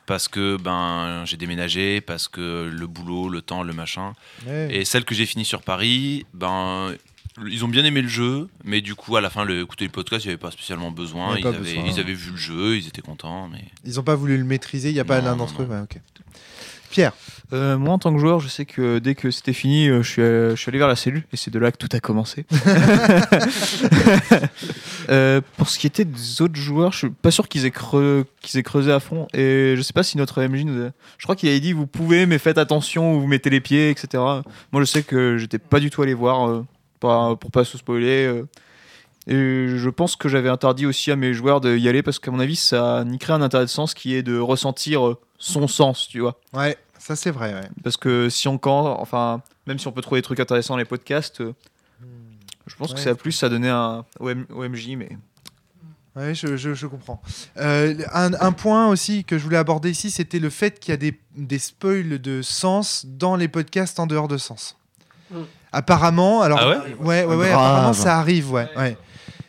Parce 0.07 0.27
que 0.27 0.57
ben 0.57 1.23
j'ai 1.25 1.37
déménagé, 1.37 2.01
parce 2.01 2.27
que 2.27 2.67
le 2.69 2.87
boulot, 2.87 3.29
le 3.29 3.41
temps, 3.43 3.61
le 3.61 3.71
machin. 3.71 4.13
Ouais. 4.47 4.67
Et 4.75 4.83
celle 4.83 5.05
que 5.05 5.13
j'ai 5.13 5.27
finie 5.27 5.45
sur 5.45 5.61
Paris, 5.61 6.25
ben 6.33 6.91
ils 7.49 7.63
ont 7.65 7.67
bien 7.67 7.83
aimé 7.85 8.01
le 8.01 8.07
jeu, 8.07 8.47
mais 8.63 8.81
du 8.81 8.95
coup 8.95 9.15
à 9.15 9.21
la 9.21 9.29
fin 9.29 9.45
le 9.45 9.61
écouter 9.61 9.85
le 9.85 9.91
podcast, 9.91 10.25
il 10.25 10.27
n'y 10.27 10.33
avait 10.33 10.39
pas 10.41 10.51
spécialement 10.51 10.91
besoin. 10.91 11.37
Ils 11.37 11.43
pas 11.43 11.49
avaient, 11.49 11.57
besoin. 11.59 11.83
ils 11.87 11.99
avaient 11.99 12.13
vu 12.13 12.31
le 12.31 12.37
jeu, 12.37 12.77
ils 12.77 12.87
étaient 12.87 13.01
contents, 13.01 13.47
mais 13.51 13.63
Ils 13.85 13.95
n'ont 13.95 14.03
pas 14.03 14.15
voulu 14.15 14.37
le 14.37 14.43
maîtriser, 14.43 14.89
il 14.89 14.93
n'y 14.93 14.99
a 14.99 15.05
pas 15.05 15.21
l'un 15.21 15.35
d'entre 15.35 15.61
eux. 15.61 15.65
ouais. 15.65 15.77
Pierre, 16.89 17.13
Euh, 17.53 17.77
moi, 17.77 17.93
en 17.93 17.99
tant 17.99 18.13
que 18.13 18.19
joueur, 18.19 18.39
je 18.41 18.49
sais 18.49 18.65
que 18.65 18.99
dès 18.99 19.15
que 19.15 19.31
c'était 19.31 19.53
fini, 19.53 19.87
euh, 19.87 20.03
je 20.03 20.09
suis, 20.09 20.21
euh, 20.21 20.51
je 20.51 20.61
suis 20.61 20.69
allé 20.69 20.77
vers 20.77 20.87
la 20.89 20.95
cellule 20.97 21.23
et 21.31 21.37
c'est 21.37 21.51
de 21.51 21.57
là 21.59 21.71
que 21.71 21.77
tout 21.77 21.87
a 21.93 21.99
commencé. 22.01 22.45
Euh, 25.09 25.41
pour 25.57 25.67
ce 25.69 25.77
qui 25.79 25.87
était 25.87 26.05
des 26.05 26.41
autres 26.41 26.55
joueurs, 26.55 26.91
je 26.93 26.99
suis 26.99 27.09
pas 27.09 27.31
sûr 27.31 27.49
qu'ils 27.49 27.65
aient, 27.65 27.71
creux- 27.71 28.23
qu'ils 28.41 28.59
aient 28.59 28.63
creusé 28.63 28.91
à 28.91 28.99
fond. 28.99 29.27
Et 29.33 29.73
je 29.75 29.81
sais 29.81 29.91
pas 29.93 30.03
si 30.03 30.15
notre 30.17 30.41
MJ 30.43 30.63
nous 30.63 30.85
a... 30.85 30.91
Je 31.17 31.23
crois 31.23 31.35
qu'il 31.35 31.49
avait 31.49 31.59
dit 31.59 31.73
vous 31.73 31.87
pouvez, 31.87 32.25
mais 32.25 32.37
faites 32.37 32.57
attention 32.57 33.15
où 33.15 33.19
vous 33.21 33.27
mettez 33.27 33.49
les 33.49 33.59
pieds, 33.61 33.89
etc. 33.89 34.07
Moi, 34.71 34.81
je 34.81 34.83
sais 34.85 35.03
que 35.03 35.37
j'étais 35.37 35.57
pas 35.59 35.79
du 35.79 35.89
tout 35.89 36.01
allé 36.01 36.13
voir 36.13 36.47
euh, 36.47 36.65
pas- 37.01 37.35
pour 37.35 37.51
pas 37.51 37.65
se 37.65 37.77
spoiler. 37.77 38.25
euh. 38.27 38.47
Et 39.27 39.67
je 39.77 39.89
pense 39.89 40.15
que 40.15 40.29
j'avais 40.29 40.49
interdit 40.49 40.85
aussi 40.87 41.11
à 41.11 41.15
mes 41.15 41.33
joueurs 41.33 41.59
d'y 41.61 41.87
aller 41.89 42.01
parce 42.01 42.17
qu'à 42.17 42.31
mon 42.31 42.39
avis, 42.39 42.55
ça 42.55 43.03
niquerait 43.05 43.33
un 43.33 43.41
intérêt 43.41 43.65
de 43.65 43.69
sens 43.69 43.93
qui 43.93 44.15
est 44.15 44.23
de 44.23 44.39
ressentir 44.39 45.05
euh, 45.07 45.19
son 45.37 45.67
sens, 45.67 46.07
tu 46.07 46.21
vois. 46.21 46.39
ouais, 46.53 46.75
ça 46.97 47.15
c'est 47.15 47.29
vrai. 47.31 47.53
ouais. 47.53 47.69
Parce 47.83 47.97
que 47.97 48.29
si 48.29 48.47
on 48.47 48.57
quand, 48.57 48.99
enfin, 48.99 49.41
même 49.67 49.77
si 49.77 49.87
on 49.87 49.91
peut 49.91 50.01
trouver 50.01 50.21
des 50.21 50.25
trucs 50.25 50.39
intéressants 50.39 50.73
dans 50.75 50.79
les 50.79 50.85
podcasts, 50.85 51.41
euh, 51.41 51.53
je 52.67 52.75
pense 52.75 52.93
que 52.93 52.99
ça 52.99 53.11
a 53.11 53.15
plus 53.15 53.43
à 53.43 53.49
donner 53.49 53.69
un 53.69 54.05
OM 54.19 54.45
OMJ, 54.53 54.95
mais 54.97 55.09
Ouais, 56.15 56.35
je, 56.35 56.57
je- 56.57 56.73
je 56.73 56.87
comprends. 56.87 57.21
Euh, 57.57 57.95
un, 58.13 58.33
un 58.33 58.51
point 58.51 58.89
aussi 58.89 59.23
que 59.23 59.37
je 59.37 59.43
voulais 59.45 59.55
aborder 59.57 59.89
ici, 59.91 60.11
c'était 60.11 60.39
le 60.39 60.49
fait 60.49 60.77
qu'il 60.79 60.91
y 60.91 60.93
a 60.93 60.97
des, 60.97 61.17
des 61.37 61.57
spoils 61.59 62.19
de 62.19 62.41
sens 62.41 63.05
dans 63.07 63.37
les 63.37 63.47
podcasts 63.47 63.97
en 63.99 64.07
dehors 64.07 64.27
de 64.27 64.37
sens. 64.37 64.75
Mm. 65.31 65.35
Apparemment, 65.71 66.41
alors 66.41 66.59
Ah 66.61 66.67
ouais 66.69 67.23
ouais, 67.25 67.35
ouais, 67.35 67.49
apparemment 67.51 67.93
ça 67.93 68.17
arrive, 68.19 68.51
ouais. 68.51 68.67
ouais. 68.75 68.97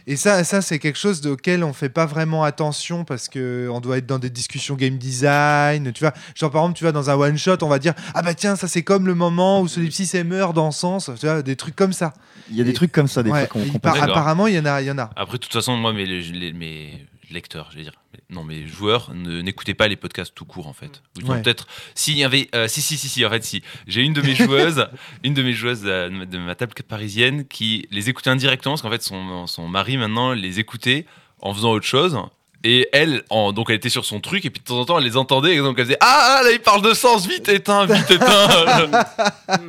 Et 0.06 0.16
ça, 0.16 0.42
ça 0.42 0.62
c'est 0.62 0.80
quelque 0.80 0.98
chose 0.98 1.24
auquel 1.28 1.62
on 1.62 1.72
fait 1.72 1.88
pas 1.88 2.06
vraiment 2.06 2.42
attention 2.42 3.04
parce 3.04 3.28
que 3.28 3.68
on 3.72 3.80
doit 3.80 3.98
être 3.98 4.06
dans 4.06 4.18
des 4.18 4.30
discussions 4.30 4.74
game 4.74 4.98
design, 4.98 5.92
tu 5.92 6.02
vois. 6.02 6.12
Genre 6.34 6.50
par 6.50 6.62
exemple, 6.62 6.76
tu 6.78 6.84
vois 6.84 6.90
dans 6.92 7.08
un 7.08 7.14
one 7.14 7.38
shot, 7.38 7.56
on 7.62 7.68
va 7.68 7.78
dire 7.78 7.94
ah 8.14 8.22
bah 8.22 8.34
tiens 8.34 8.56
ça 8.56 8.66
c'est 8.66 8.82
comme 8.82 9.06
le 9.06 9.14
moment 9.14 9.60
où 9.60 9.68
Solipsis 9.68 10.12
meurt 10.24 10.54
dans 10.54 10.72
Sens, 10.72 11.08
tu 11.20 11.26
vois, 11.26 11.42
des 11.42 11.54
trucs 11.56 11.76
comme 11.76 11.92
ça. 11.92 12.14
Il 12.50 12.56
y 12.56 12.60
a 12.60 12.64
des 12.64 12.72
trucs 12.72 12.90
comme 12.92 13.06
ça 13.08 13.22
des 13.22 13.30
Ouais, 13.30 13.46
fois 13.46 13.62
qu'on 13.62 13.78
peut- 13.78 13.88
apparemment 14.00 14.48
il 14.48 14.54
y 14.54 14.58
en 14.58 14.66
a, 14.66 14.82
il 14.82 14.86
y 14.88 14.90
en 14.90 14.98
a. 14.98 15.10
Après, 15.14 15.38
de 15.38 15.42
toute 15.42 15.52
façon, 15.52 15.76
moi, 15.76 15.92
mes, 15.92 16.04
les- 16.04 16.52
mes 16.52 17.06
lecteurs, 17.30 17.68
je 17.70 17.76
vais 17.76 17.82
dire, 17.84 17.92
non, 18.32 18.42
mes 18.44 18.66
joueurs 18.66 19.12
ne- 19.14 19.42
n'écoutaient 19.42 19.74
pas 19.74 19.86
les 19.88 19.96
podcasts 19.96 20.34
tout 20.34 20.44
court, 20.44 20.66
en 20.66 20.72
fait. 20.72 21.02
Ouais. 21.22 21.40
peut-être, 21.42 21.66
s'il 21.94 22.16
y 22.16 22.24
avait, 22.24 22.48
euh, 22.54 22.66
si, 22.66 22.80
si, 22.82 22.96
si, 22.96 23.08
si, 23.08 23.24
en 23.24 23.30
fait, 23.30 23.44
si. 23.44 23.62
J'ai 23.86 24.02
une 24.02 24.12
de 24.14 24.22
mes 24.22 24.34
joueuses, 24.34 24.86
une 25.22 25.34
de 25.34 25.42
mes 25.42 25.52
joueuses 25.52 25.82
euh, 25.84 26.24
de 26.24 26.38
ma 26.38 26.54
table 26.54 26.72
parisienne 26.88 27.46
qui 27.46 27.86
les 27.90 28.08
écoutait 28.08 28.30
indirectement, 28.30 28.72
parce 28.72 28.82
qu'en 28.82 28.90
fait, 28.90 29.02
son, 29.02 29.46
son 29.46 29.68
mari 29.68 29.96
maintenant 29.96 30.32
les 30.32 30.58
écoutait 30.58 31.06
en 31.40 31.52
faisant 31.54 31.70
autre 31.72 31.86
chose. 31.86 32.18
Et 32.64 32.88
elle, 32.92 33.22
en, 33.30 33.52
donc 33.52 33.70
elle 33.70 33.76
était 33.76 33.88
sur 33.88 34.04
son 34.04 34.20
truc, 34.20 34.44
et 34.44 34.50
puis 34.50 34.60
de 34.60 34.66
temps 34.66 34.78
en 34.78 34.84
temps, 34.84 34.98
elle 34.98 35.04
les 35.04 35.16
entendait, 35.16 35.54
et 35.54 35.58
donc 35.58 35.78
elle 35.78 35.86
faisait 35.86 35.98
Ah, 36.00 36.38
ah, 36.38 36.42
là, 36.44 36.52
il 36.52 36.60
parle 36.60 36.82
de 36.82 36.94
sens, 36.94 37.26
vite 37.26 37.48
éteins, 37.48 37.86
vite 37.86 38.10
éteins. 38.10 38.48
Ça, 39.48 39.60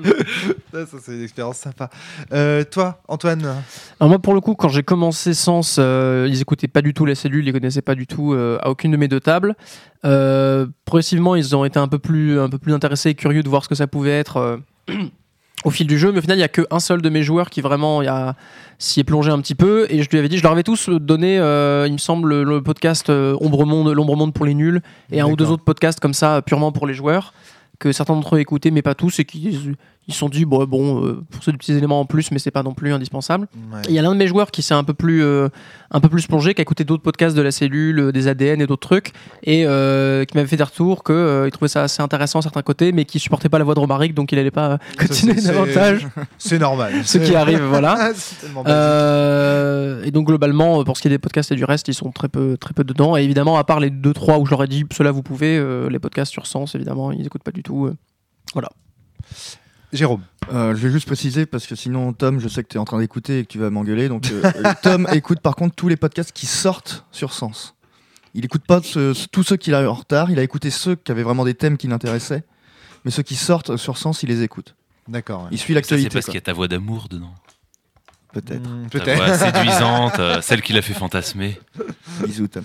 ça, 0.86 0.98
c'est 1.02 1.14
une 1.14 1.24
expérience 1.24 1.58
sympa. 1.58 1.90
Euh, 2.34 2.64
toi, 2.64 3.02
Antoine 3.08 3.64
Alors 4.00 4.10
moi, 4.10 4.20
pour 4.20 4.34
le 4.34 4.42
coup, 4.42 4.56
quand 4.56 4.70
j'ai 4.70 4.84
commencé 4.84 5.34
Sens, 5.34 5.78
euh, 5.80 6.28
ils 6.30 6.42
écoutaient 6.42 6.68
pas 6.68 6.82
du 6.82 6.94
tout 6.94 7.06
la 7.06 7.16
cellule, 7.16 7.48
ils 7.48 7.54
connaissaient 7.54 7.82
pas 7.82 7.96
du 7.96 8.06
tout 8.06 8.34
euh, 8.34 8.60
à 8.62 8.70
aucune 8.70 8.92
de 8.92 8.98
mes 8.98 9.08
deux 9.08 9.20
tables. 9.20 9.56
Euh, 10.06 10.68
progressivement, 10.86 11.36
ils 11.36 11.56
ont 11.56 11.66
été 11.66 11.80
un 11.80 11.88
peu 11.88 12.00
plus, 12.00 12.40
un 12.40 12.50
peu 12.50 12.58
plus 12.58 12.74
intéressés 12.74 13.10
et 13.10 13.16
curieux 13.16 13.44
de 13.44 13.50
voir 13.50 13.64
ce 13.64 13.70
que 13.70 13.76
ça 13.76 13.88
pouvait 13.88 14.20
être 14.20 14.38
euh, 14.38 14.58
au 15.64 15.70
fil 15.70 15.88
du 15.88 15.98
jeu. 15.98 16.12
Mais 16.12 16.20
au 16.20 16.22
final, 16.22 16.38
il 16.38 16.42
y 16.42 16.44
a 16.44 16.48
qu'un 16.50 16.80
seul 16.80 17.02
de 17.02 17.10
mes 17.10 17.24
joueurs 17.24 17.50
qui 17.50 17.62
vraiment 17.62 18.02
il 18.02 18.06
y 18.06 18.10
a- 18.10 18.36
s'y 18.80 19.00
est 19.00 19.04
plongé 19.04 19.32
un 19.32 19.40
petit 19.40 19.56
peu. 19.56 19.88
Et 19.90 20.04
je 20.04 20.10
lui 20.10 20.20
avais 20.20 20.30
dit, 20.30 20.38
je 20.38 20.44
leur 20.44 20.52
avais 20.52 20.64
tous 20.64 20.90
donné, 20.90 21.40
euh, 21.40 21.86
il 21.88 21.94
me 21.94 21.98
semble, 21.98 22.44
le, 22.44 22.62
podcast 22.62 23.10
euh, 23.10 23.36
Ombre 23.40 23.66
Monde, 23.66 23.90
l'Ombre 23.90 24.16
Monde 24.16 24.34
pour 24.34 24.46
les 24.46 24.54
nuls, 24.54 24.82
et 25.12 25.22
un 25.22 25.28
ou 25.28 25.36
deux 25.36 25.50
autres 25.50 25.64
podcasts 25.64 26.00
comme 26.00 26.14
ça, 26.14 26.42
purement 26.42 26.72
pour 26.72 26.88
les 26.88 26.94
joueurs 26.94 27.34
que 27.80 27.92
certains 27.92 28.14
d'entre 28.14 28.36
eux 28.36 28.40
écoutaient 28.40 28.72
mais 28.72 28.82
pas 28.82 28.96
tous 28.96 29.20
et 29.20 29.26
qui 29.26 29.76
ils 30.08 30.14
se 30.14 30.20
sont 30.20 30.30
dit 30.30 30.46
bon, 30.46 30.66
bon 30.66 31.04
euh, 31.06 31.24
pour 31.30 31.44
ces 31.44 31.54
petits 31.54 31.72
éléments 31.74 32.00
en 32.02 32.06
plus 32.06 32.32
mais 32.32 32.40
c'est 32.40 32.52
pas 32.52 32.64
non 32.64 32.74
plus 32.74 32.92
indispensable 32.94 33.48
Ouais. 33.74 33.82
il 33.88 33.94
y 33.96 34.00
a 34.00 34.02
l'un 34.02 34.12
de 34.12 34.18
mes 34.18 34.28
joueurs 34.28 34.52
qui 34.52 34.62
s'est 34.62 34.74
un 34.74 34.84
peu 34.84 34.94
plus 34.94 35.24
euh, 35.24 35.48
un 35.96 36.00
peu 36.00 36.10
plus 36.10 36.26
plongé, 36.26 36.54
qui 36.56 36.62
a 36.62 36.64
écouté 36.64 36.84
d'autres 36.86 37.04
podcasts 37.04 37.36
de 37.38 37.42
la 37.44 37.52
cellule, 37.52 38.00
euh, 38.00 38.12
des 38.12 38.28
ADN 38.28 38.62
et 38.62 38.66
d'autres 38.68 38.88
trucs, 38.88 39.12
et 39.44 39.64
euh, 39.68 40.26
qui 40.26 40.36
m'avait 40.36 40.48
fait 40.48 40.58
des 40.58 40.64
retours 40.64 41.04
que 41.04 41.14
euh, 41.14 41.48
il 41.48 41.52
trouvait 41.52 41.68
ça 41.70 41.84
assez 41.84 42.02
intéressant 42.02 42.40
à 42.40 42.42
certains 42.42 42.64
côtés, 42.64 42.92
mais 42.92 43.06
qui 43.06 43.20
supportait 43.20 43.48
pas 43.48 43.60
la 43.60 43.64
voix 43.64 43.76
de 43.76 43.80
Romaric, 43.80 44.16
donc 44.16 44.32
il 44.32 44.40
allait 44.40 44.50
pas 44.50 44.80
continuer 44.98 45.36
davantage. 45.40 46.08
C'est 46.40 46.58
normal. 46.58 46.94
Ce 47.06 47.20
qui 47.20 47.36
arrive, 47.36 47.62
voilà. 47.62 48.12
Et 50.06 50.12
donc 50.12 50.26
globalement, 50.28 50.84
pour 50.84 50.98
ce 50.98 51.02
qui 51.04 51.08
est 51.08 51.12
des 51.12 51.20
podcasts 51.20 51.52
et 51.52 51.56
du 51.56 51.64
reste, 51.64 51.88
ils 51.88 51.94
sont 51.94 52.12
très 52.12 52.28
peu 52.28 52.58
très 52.58 52.74
peu 52.74 52.84
dedans. 52.84 53.16
Et 53.16 53.22
évidemment, 53.24 53.58
à 53.58 53.64
part 53.64 53.80
les 53.80 53.90
deux 53.92 54.14
trois 54.14 54.40
où 54.40 54.46
je 54.46 54.52
leur 54.52 54.64
ai 54.64 54.68
dit, 54.68 54.86
cela 54.92 55.12
vous 55.12 55.22
pouvez, 55.24 55.64
les 55.90 56.00
podcasts 56.00 56.32
sur 56.32 56.48
Sens, 56.48 56.74
évidemment, 56.76 57.12
ils 57.12 57.26
écoutent 57.26 57.44
pas 57.44 57.52
du 57.52 57.62
tout. 57.64 57.86
euh. 57.86 57.96
Jérôme. 59.94 60.22
Euh, 60.52 60.76
je 60.76 60.80
vais 60.88 60.92
juste 60.92 61.06
préciser 61.06 61.46
parce 61.46 61.66
que 61.68 61.76
sinon 61.76 62.12
Tom, 62.14 62.40
je 62.40 62.48
sais 62.48 62.64
que 62.64 62.68
tu 62.68 62.78
es 62.78 62.80
en 62.80 62.86
train 62.86 63.00
d'écouter 63.00 63.40
et 63.40 63.44
que 63.46 63.50
tu 63.52 63.60
vas 63.60 63.70
m'engueuler. 63.70 64.10
Donc 64.10 64.30
euh, 64.32 64.42
euh, 64.66 64.74
Tom 64.82 65.08
écoute 65.14 65.40
par 65.40 65.56
contre 65.56 65.76
tous 65.76 65.88
les 65.88 65.96
podcasts 65.98 66.32
qui 66.32 66.46
sortent 66.48 67.06
sur 67.12 67.34
Sens. 67.34 67.76
Il 68.34 68.44
écoute 68.44 68.64
pas 68.68 68.82
ce- 68.82 69.14
ce- 69.14 69.28
tous 69.28 69.44
ceux 69.44 69.56
qu'il 69.58 69.76
a 69.76 69.84
eu 69.84 69.88
en 69.88 69.94
retard. 69.94 70.32
Il 70.32 70.40
a 70.40 70.44
écouté 70.44 70.70
ceux 70.72 70.96
qui 70.96 71.12
avaient 71.12 71.24
vraiment 71.24 71.46
des 71.46 71.54
thèmes 71.54 71.78
qui 71.78 71.88
l'intéressaient. 71.88 72.44
Mais 73.06 73.12
ceux 73.12 73.22
qui 73.24 73.36
sortent 73.36 73.78
sur 73.78 73.98
Sens, 73.98 74.24
il 74.24 74.30
les 74.30 74.42
écoute. 74.44 74.76
D'accord. 75.08 75.44
ouais. 75.44 75.50
Il 75.52 75.58
suit 75.60 75.74
Ça, 75.74 75.82
c'est 75.82 75.96
l'actualité. 75.96 76.10
parce 76.10 76.26
qu'il 76.26 76.36
y 76.36 76.38
a 76.38 76.42
ta 76.42 76.54
voix 76.54 76.68
d'amour 76.68 77.08
dedans. 77.10 77.34
Peut-être. 78.34 78.68
Hmm, 78.68 78.88
Ta 78.90 79.00
Peut-être. 79.00 79.18
voix 79.24 79.38
séduisante, 79.38 80.18
euh, 80.20 80.42
celle 80.42 80.62
qui 80.64 80.74
l'a 80.74 80.82
fait 80.82 80.94
fantasmer. 80.96 81.60
Bisous 82.26 82.48
Tom. 82.48 82.64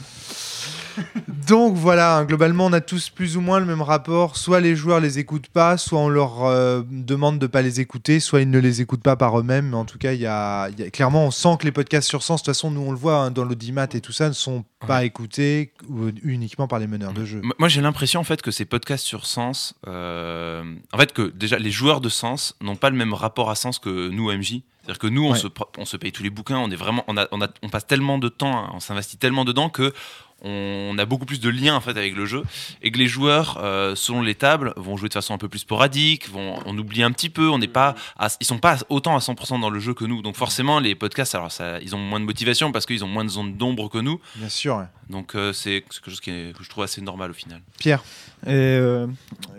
Donc 1.48 1.74
voilà, 1.76 2.16
hein, 2.18 2.24
globalement, 2.24 2.66
on 2.66 2.72
a 2.72 2.80
tous 2.80 3.08
plus 3.10 3.36
ou 3.36 3.40
moins 3.40 3.58
le 3.60 3.66
même 3.66 3.82
rapport. 3.82 4.36
Soit 4.36 4.60
les 4.60 4.76
joueurs 4.76 5.00
les 5.00 5.18
écoutent 5.18 5.48
pas, 5.48 5.76
soit 5.76 5.98
on 5.98 6.08
leur 6.08 6.44
euh, 6.44 6.82
demande 6.90 7.38
de 7.38 7.46
pas 7.46 7.62
les 7.62 7.80
écouter, 7.80 8.20
soit 8.20 8.40
ils 8.42 8.50
ne 8.50 8.58
les 8.58 8.80
écoutent 8.80 9.02
pas 9.02 9.16
par 9.16 9.38
eux-mêmes. 9.38 9.70
Mais 9.70 9.76
en 9.76 9.84
tout 9.84 9.98
cas, 9.98 10.12
il 10.12 10.20
y 10.20 10.26
a, 10.26 10.68
il 10.70 10.78
y 10.78 10.82
a- 10.82 10.90
clairement, 10.90 11.24
on 11.26 11.30
sent 11.30 11.56
que 11.60 11.64
les 11.64 11.72
podcasts 11.72 12.08
sur 12.08 12.22
Sens, 12.22 12.42
de 12.42 12.46
toute 12.46 12.54
façon, 12.54 12.70
nous 12.70 12.80
on 12.82 12.90
le 12.92 12.98
voit 12.98 13.16
hein, 13.16 13.30
dans 13.30 13.44
l'audimat 13.44 13.86
et 13.94 14.00
tout 14.00 14.12
ça, 14.12 14.28
ne 14.28 14.34
sont 14.34 14.64
pas 14.86 15.04
écoutés 15.04 15.72
ou- 15.88 16.08
uniquement 16.22 16.68
par 16.68 16.78
les 16.78 16.86
meneurs 16.86 17.12
de 17.12 17.24
jeu. 17.24 17.40
Moi, 17.58 17.68
j'ai 17.68 17.80
l'impression 17.80 18.20
en 18.20 18.24
fait 18.24 18.42
que 18.42 18.50
ces 18.50 18.64
podcasts 18.64 19.04
sur 19.04 19.26
Sens, 19.26 19.74
euh, 19.86 20.62
en 20.92 20.98
fait 20.98 21.12
que 21.12 21.22
déjà 21.34 21.58
les 21.58 21.70
joueurs 21.70 22.00
de 22.00 22.08
Sens 22.08 22.54
n'ont 22.60 22.76
pas 22.76 22.90
le 22.90 22.96
même 22.96 23.14
rapport 23.14 23.50
à 23.50 23.54
Sens 23.54 23.78
que 23.78 24.08
nous 24.10 24.30
MJ. 24.30 24.62
C'est-à-dire 24.82 24.98
que 25.00 25.06
nous, 25.06 25.24
on, 25.26 25.32
Ouais. 25.32 25.38
se, 25.38 25.48
pro- 25.48 25.68
on 25.76 25.84
se 25.84 25.98
paye 25.98 26.12
tous 26.12 26.22
les 26.22 26.30
bouquins, 26.30 26.56
on 26.58 26.70
est 26.70 26.76
vraiment, 26.76 27.04
on, 27.08 27.16
a, 27.18 27.26
on, 27.32 27.42
a- 27.42 27.48
on 27.62 27.68
passe 27.68 27.86
tellement 27.86 28.16
de 28.18 28.28
temps, 28.30 28.56
hein, 28.56 28.70
on 28.72 28.80
s'investit 28.80 29.18
tellement 29.18 29.44
dedans 29.44 29.68
que 29.68 29.92
on 30.42 30.94
a 30.98 31.04
beaucoup 31.04 31.26
plus 31.26 31.40
de 31.40 31.48
liens 31.48 31.74
en 31.74 31.80
fait 31.80 31.90
avec 31.90 32.14
le 32.14 32.24
jeu 32.26 32.42
et 32.82 32.90
que 32.92 32.98
les 32.98 33.08
joueurs, 33.08 33.58
euh, 33.60 33.94
selon 33.96 34.22
les 34.22 34.34
tables, 34.34 34.72
vont 34.76 34.96
jouer 34.96 35.08
de 35.08 35.14
façon 35.14 35.34
un 35.34 35.38
peu 35.38 35.48
plus 35.48 35.58
sporadique, 35.60 36.28
vont, 36.30 36.58
on 36.64 36.76
oublie 36.78 37.02
un 37.02 37.10
petit 37.10 37.28
peu, 37.30 37.48
on 37.48 37.58
n'est 37.58 37.66
pas, 37.66 37.94
à- 38.18 38.28
ils 38.40 38.46
sont 38.46 38.58
pas 38.58 38.76
autant 38.88 39.16
à 39.16 39.20
100% 39.20 39.58
dans 39.58 39.70
le 39.70 39.80
jeu 39.80 39.94
que 39.94 40.04
nous. 40.04 40.22
Donc 40.22 40.36
forcément, 40.36 40.78
les 40.78 40.94
podcasts, 40.94 41.34
alors 41.34 41.50
ça, 41.50 41.80
ils 41.80 41.94
ont 41.96 41.98
moins 41.98 42.20
de 42.20 42.24
motivation 42.24 42.70
parce 42.72 42.86
qu'ils 42.86 43.04
ont 43.04 43.08
moins 43.08 43.24
de 43.24 43.30
zones 43.30 43.56
d'ombre 43.56 43.88
que 43.88 43.98
nous. 43.98 44.20
Bien 44.36 44.48
sûr. 44.48 44.76
ouais. 44.76 44.84
Donc 45.10 45.34
euh, 45.34 45.52
c'est 45.52 45.82
quelque 45.82 46.10
chose 46.10 46.20
qui 46.20 46.30
est- 46.30 46.56
que 46.56 46.62
je 46.62 46.68
trouve 46.70 46.84
assez 46.84 47.00
normal 47.00 47.30
au 47.30 47.34
final. 47.34 47.60
Pierre, 47.78 48.02
Et 48.46 48.50
euh, 48.52 49.06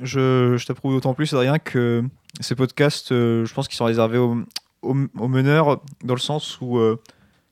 je, 0.02 0.56
je 0.58 0.66
t'approuve 0.66 0.94
d'autant 0.94 1.14
plus, 1.14 1.34
Adrien, 1.34 1.60
que 1.60 2.04
ces 2.40 2.56
podcasts, 2.56 3.12
euh, 3.12 3.46
je 3.46 3.54
pense 3.54 3.68
qu'ils 3.68 3.78
sont 3.78 3.86
réservés 3.86 4.18
aux, 4.18 4.38
aux, 4.82 4.96
aux 5.18 5.28
meneurs, 5.28 5.82
dans 6.04 6.14
le 6.14 6.20
sens 6.20 6.58
où 6.62 6.78
euh, 6.78 7.02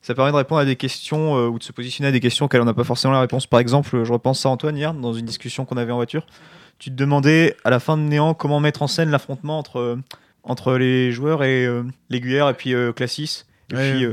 ça 0.08 0.16
permet 0.16 0.32
de 0.32 0.38
répondre 0.38 0.62
à 0.62 0.66
des 0.66 0.78
questions 0.78 1.36
euh, 1.38 1.48
ou 1.48 1.60
de 1.60 1.64
se 1.64 1.72
positionner 1.74 2.08
à 2.08 2.12
des 2.14 2.20
questions 2.22 2.46
auxquelles 2.46 2.62
on 2.62 2.66
n'a 2.66 2.74
pas 2.74 2.86
forcément 2.86 3.14
la 3.14 3.20
réponse. 3.20 3.46
Par 3.46 3.60
exemple, 3.60 4.04
je 4.06 4.12
repense 4.14 4.46
à 4.46 4.50
Antoine 4.50 4.78
hier, 4.78 4.94
dans 4.94 5.14
une 5.14 5.26
discussion 5.26 5.66
qu'on 5.66 5.76
avait 5.78 5.92
en 5.92 5.98
voiture. 5.98 6.26
Tu 6.80 6.90
te 6.92 6.96
demandais 6.96 7.56
à 7.66 7.70
la 7.70 7.80
fin 7.82 7.98
de 7.98 8.04
Néant 8.04 8.34
comment 8.34 8.60
mettre 8.62 8.82
en 8.84 8.88
scène 8.88 9.10
l'affrontement 9.10 9.60
entre, 9.60 9.80
euh, 9.80 9.96
entre 10.44 10.74
les 10.78 11.12
joueurs 11.12 11.44
et 11.44 11.66
euh, 11.66 11.84
l'aiguillère 12.10 12.48
et 12.50 12.54
puis 12.54 12.74
euh, 12.74 12.94
Classis. 12.94 13.44
Et 13.72 13.76
Ouais. 13.76 13.94
puis, 13.98 14.06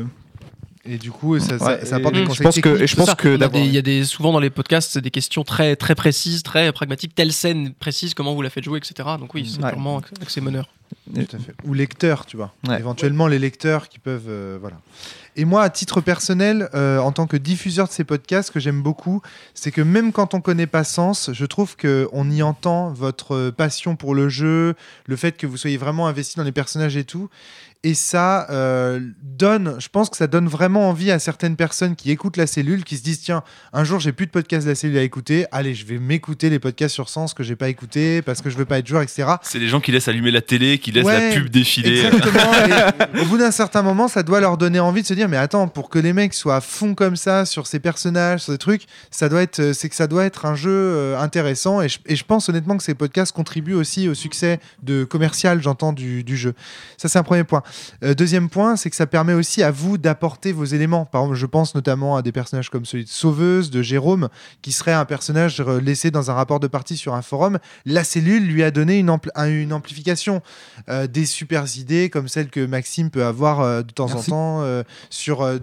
et 0.86 0.98
du 0.98 1.10
coup, 1.10 1.38
ça, 1.38 1.58
ça- 1.58 1.64
Ouais, 1.64 1.84
ça 1.84 1.96
apporte 1.96 2.14
des 2.14 2.22
je 2.22 2.26
conseils 2.26 2.44
pense 2.44 2.60
que- 2.60 2.86
je 2.86 2.96
pense 2.96 3.14
que 3.14 3.28
on 3.28 3.64
il 3.64 3.72
y 3.72 3.78
a 3.78 3.82
des 3.82 4.04
souvent 4.04 4.32
dans 4.32 4.40
les 4.40 4.50
podcasts 4.50 4.98
des 4.98 5.10
questions 5.10 5.44
très 5.44 5.76
très 5.76 5.94
précises, 5.94 6.42
très 6.42 6.72
pragmatiques, 6.72 7.14
telle 7.14 7.32
scène 7.32 7.72
précise, 7.72 8.14
comment 8.14 8.34
vous 8.34 8.42
la 8.42 8.50
faites 8.50 8.64
jouer, 8.64 8.78
etc. 8.78 9.08
Donc 9.18 9.34
oui, 9.34 9.50
c'est 9.52 9.62
Ouais. 9.62 9.70
purement 9.70 10.00
meneur. 10.40 10.68
Fait. 11.16 11.54
Ou 11.64 11.74
lecteurs, 11.74 12.24
tu 12.26 12.36
vois. 12.36 12.54
Ouais. 12.68 12.78
Éventuellement 12.78 13.26
les 13.26 13.38
lecteurs 13.38 13.88
qui 13.88 13.98
peuvent. 13.98 14.28
euh, 14.28 14.58
voilà. 14.60 14.76
Et 15.36 15.44
moi, 15.44 15.62
à 15.62 15.70
titre 15.70 16.00
personnel, 16.00 16.68
euh, 16.74 16.98
en 16.98 17.10
tant 17.10 17.26
que 17.26 17.36
diffuseur 17.36 17.88
de 17.88 17.92
ces 17.92 18.04
podcasts, 18.04 18.48
ce 18.48 18.52
que 18.52 18.60
j'aime 18.60 18.82
beaucoup, 18.82 19.20
c'est 19.54 19.72
que 19.72 19.80
même 19.80 20.12
quand 20.12 20.34
on 20.34 20.40
connaît 20.40 20.68
pas 20.68 20.84
Sens, 20.84 21.30
je 21.32 21.44
trouve 21.46 21.76
qu'on 21.76 22.30
y 22.30 22.42
entend 22.42 22.92
votre 22.92 23.50
passion 23.50 23.96
pour 23.96 24.14
le 24.14 24.28
jeu, 24.28 24.74
le 25.06 25.16
fait 25.16 25.36
que 25.36 25.46
vous 25.48 25.56
soyez 25.56 25.76
vraiment 25.76 26.06
investi 26.06 26.36
dans 26.36 26.44
les 26.44 26.52
personnages 26.52 26.96
et 26.96 27.04
tout. 27.04 27.28
Et 27.86 27.92
ça 27.92 28.46
euh, 28.48 28.98
donne, 29.22 29.76
je 29.78 29.88
pense 29.90 30.08
que 30.08 30.16
ça 30.16 30.26
donne 30.26 30.48
vraiment 30.48 30.88
envie 30.88 31.10
à 31.10 31.18
certaines 31.18 31.54
personnes 31.54 31.96
qui 31.96 32.10
écoutent 32.10 32.38
la 32.38 32.46
cellule, 32.46 32.82
qui 32.82 32.96
se 32.96 33.02
disent 33.02 33.20
tiens, 33.20 33.42
un 33.74 33.84
jour 33.84 34.00
j'ai 34.00 34.12
plus 34.12 34.24
de 34.24 34.30
podcast 34.30 34.64
de 34.64 34.70
la 34.70 34.74
cellule 34.74 34.96
à 34.96 35.02
écouter, 35.02 35.44
allez, 35.52 35.74
je 35.74 35.84
vais 35.84 35.98
m'écouter 35.98 36.48
les 36.48 36.58
podcasts 36.58 36.94
sur 36.94 37.10
Sens 37.10 37.34
que 37.34 37.42
j'ai 37.42 37.56
pas 37.56 37.68
écouté 37.68 38.22
parce 38.22 38.40
que 38.40 38.48
je 38.48 38.56
veux 38.56 38.64
pas 38.64 38.78
être 38.78 38.86
joueur, 38.86 39.02
etc. 39.02 39.32
C'est 39.42 39.58
les 39.58 39.68
gens 39.68 39.82
qui 39.82 39.92
laissent 39.92 40.08
allumer 40.08 40.30
la 40.30 40.40
télé, 40.40 40.78
qui 40.78 40.92
laissent 40.92 41.04
Ouais, 41.04 41.28
la 41.28 41.34
pub 41.34 41.50
défiler. 41.50 42.06
Exactement. 42.06 42.54
Et 43.14 43.20
au 43.20 43.26
bout 43.26 43.36
d'un 43.36 43.50
certain 43.50 43.82
moment, 43.82 44.08
ça 44.08 44.22
doit 44.22 44.40
leur 44.40 44.56
donner 44.56 44.80
envie 44.80 45.02
de 45.02 45.06
se 45.06 45.12
dire 45.12 45.28
mais 45.28 45.36
attends, 45.36 45.68
pour 45.68 45.90
que 45.90 45.98
les 45.98 46.14
mecs 46.14 46.32
soient 46.32 46.56
à 46.56 46.60
fond 46.62 46.94
comme 46.94 47.16
ça 47.16 47.44
sur 47.44 47.66
ces 47.66 47.80
personnages, 47.80 48.44
sur 48.44 48.54
ces 48.54 48.58
trucs, 48.58 48.84
ça 49.10 49.28
doit 49.28 49.42
être, 49.42 49.74
c'est 49.74 49.90
que 49.90 49.94
ça 49.96 50.06
doit 50.06 50.24
être 50.24 50.46
un 50.46 50.54
jeu 50.54 50.70
euh, 50.70 51.20
intéressant. 51.20 51.82
Et 51.82 51.90
je, 51.90 51.98
et 52.06 52.16
je 52.16 52.24
pense 52.24 52.48
honnêtement 52.48 52.78
que 52.78 52.82
ces 52.82 52.94
podcasts 52.94 53.32
contribuent 53.32 53.74
aussi 53.74 54.08
au 54.08 54.14
succès 54.14 54.58
de 54.82 55.04
commercial, 55.04 55.62
j'entends 55.62 55.92
du, 55.92 56.24
du 56.24 56.38
jeu. 56.38 56.54
Ça 56.96 57.10
c'est 57.10 57.18
un 57.18 57.22
premier 57.22 57.44
point. 57.44 57.62
Euh, 58.02 58.14
deuxième 58.14 58.48
point, 58.48 58.76
c'est 58.76 58.90
que 58.90 58.96
ça 58.96 59.06
permet 59.06 59.32
aussi 59.34 59.62
à 59.62 59.70
vous 59.70 59.98
d'apporter 59.98 60.52
vos 60.52 60.64
éléments. 60.64 61.04
Par 61.04 61.22
exemple, 61.22 61.36
je 61.38 61.46
pense 61.46 61.74
notamment 61.74 62.16
à 62.16 62.22
des 62.22 62.32
personnages 62.32 62.70
comme 62.70 62.84
celui 62.84 63.04
de 63.04 63.08
Sauveuse, 63.10 63.70
de 63.70 63.82
Jérôme, 63.82 64.28
qui 64.62 64.72
serait 64.72 64.92
un 64.92 65.04
personnage 65.04 65.60
euh, 65.60 65.80
laissé 65.80 66.10
dans 66.10 66.30
un 66.30 66.34
rapport 66.34 66.60
de 66.60 66.66
partie 66.66 66.96
sur 66.96 67.14
un 67.14 67.22
forum. 67.22 67.58
La 67.86 68.04
cellule 68.04 68.44
lui 68.46 68.62
a 68.62 68.70
donné 68.70 68.98
une, 68.98 69.08
ampli- 69.10 69.30
un- 69.34 69.48
une 69.48 69.72
amplification 69.72 70.42
euh, 70.88 71.06
des 71.06 71.26
super 71.26 71.64
idées 71.76 72.10
comme 72.10 72.28
celles 72.28 72.48
que 72.50 72.64
Maxime 72.64 73.10
peut 73.10 73.24
avoir 73.24 73.60
euh, 73.60 73.82
de 73.82 73.90
temps 73.92 74.06
Merci. 74.06 74.32
en 74.32 74.34
temps 74.60 74.84
sur. 75.10 75.42
Euh, 75.42 75.58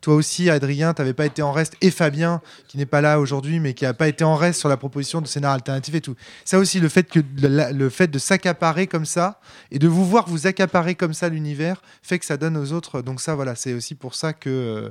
toi 0.00 0.14
aussi, 0.14 0.50
Adrien, 0.50 0.94
tu 0.94 1.02
n'avais 1.02 1.12
pas 1.14 1.26
été 1.26 1.42
en 1.42 1.52
reste, 1.52 1.74
et 1.80 1.90
Fabien, 1.90 2.40
qui 2.68 2.78
n'est 2.78 2.86
pas 2.86 3.00
là 3.00 3.20
aujourd'hui, 3.20 3.60
mais 3.60 3.74
qui 3.74 3.84
n'a 3.84 3.94
pas 3.94 4.08
été 4.08 4.24
en 4.24 4.34
reste 4.36 4.60
sur 4.60 4.68
la 4.68 4.76
proposition 4.76 5.20
de 5.20 5.26
scénar 5.26 5.52
alternatif 5.52 5.94
et 5.94 6.00
tout. 6.00 6.14
Ça 6.44 6.58
aussi, 6.58 6.80
le 6.80 6.88
fait, 6.88 7.08
que, 7.08 7.20
le 7.40 7.88
fait 7.90 8.08
de 8.08 8.18
s'accaparer 8.18 8.86
comme 8.86 9.04
ça 9.06 9.40
et 9.70 9.78
de 9.78 9.88
vous 9.90 10.04
voir 10.06 10.28
vous 10.28 10.46
accaparer 10.46 10.94
comme 10.94 11.12
ça 11.12 11.28
l'univers 11.28 11.82
fait 12.02 12.18
que 12.18 12.24
ça 12.24 12.36
donne 12.36 12.56
aux 12.56 12.72
autres. 12.72 13.02
Donc 13.02 13.20
ça, 13.20 13.34
voilà, 13.34 13.54
c'est 13.54 13.74
aussi 13.74 13.94
pour 13.94 14.14
ça 14.14 14.32
que... 14.32 14.48
euh, 14.50 14.88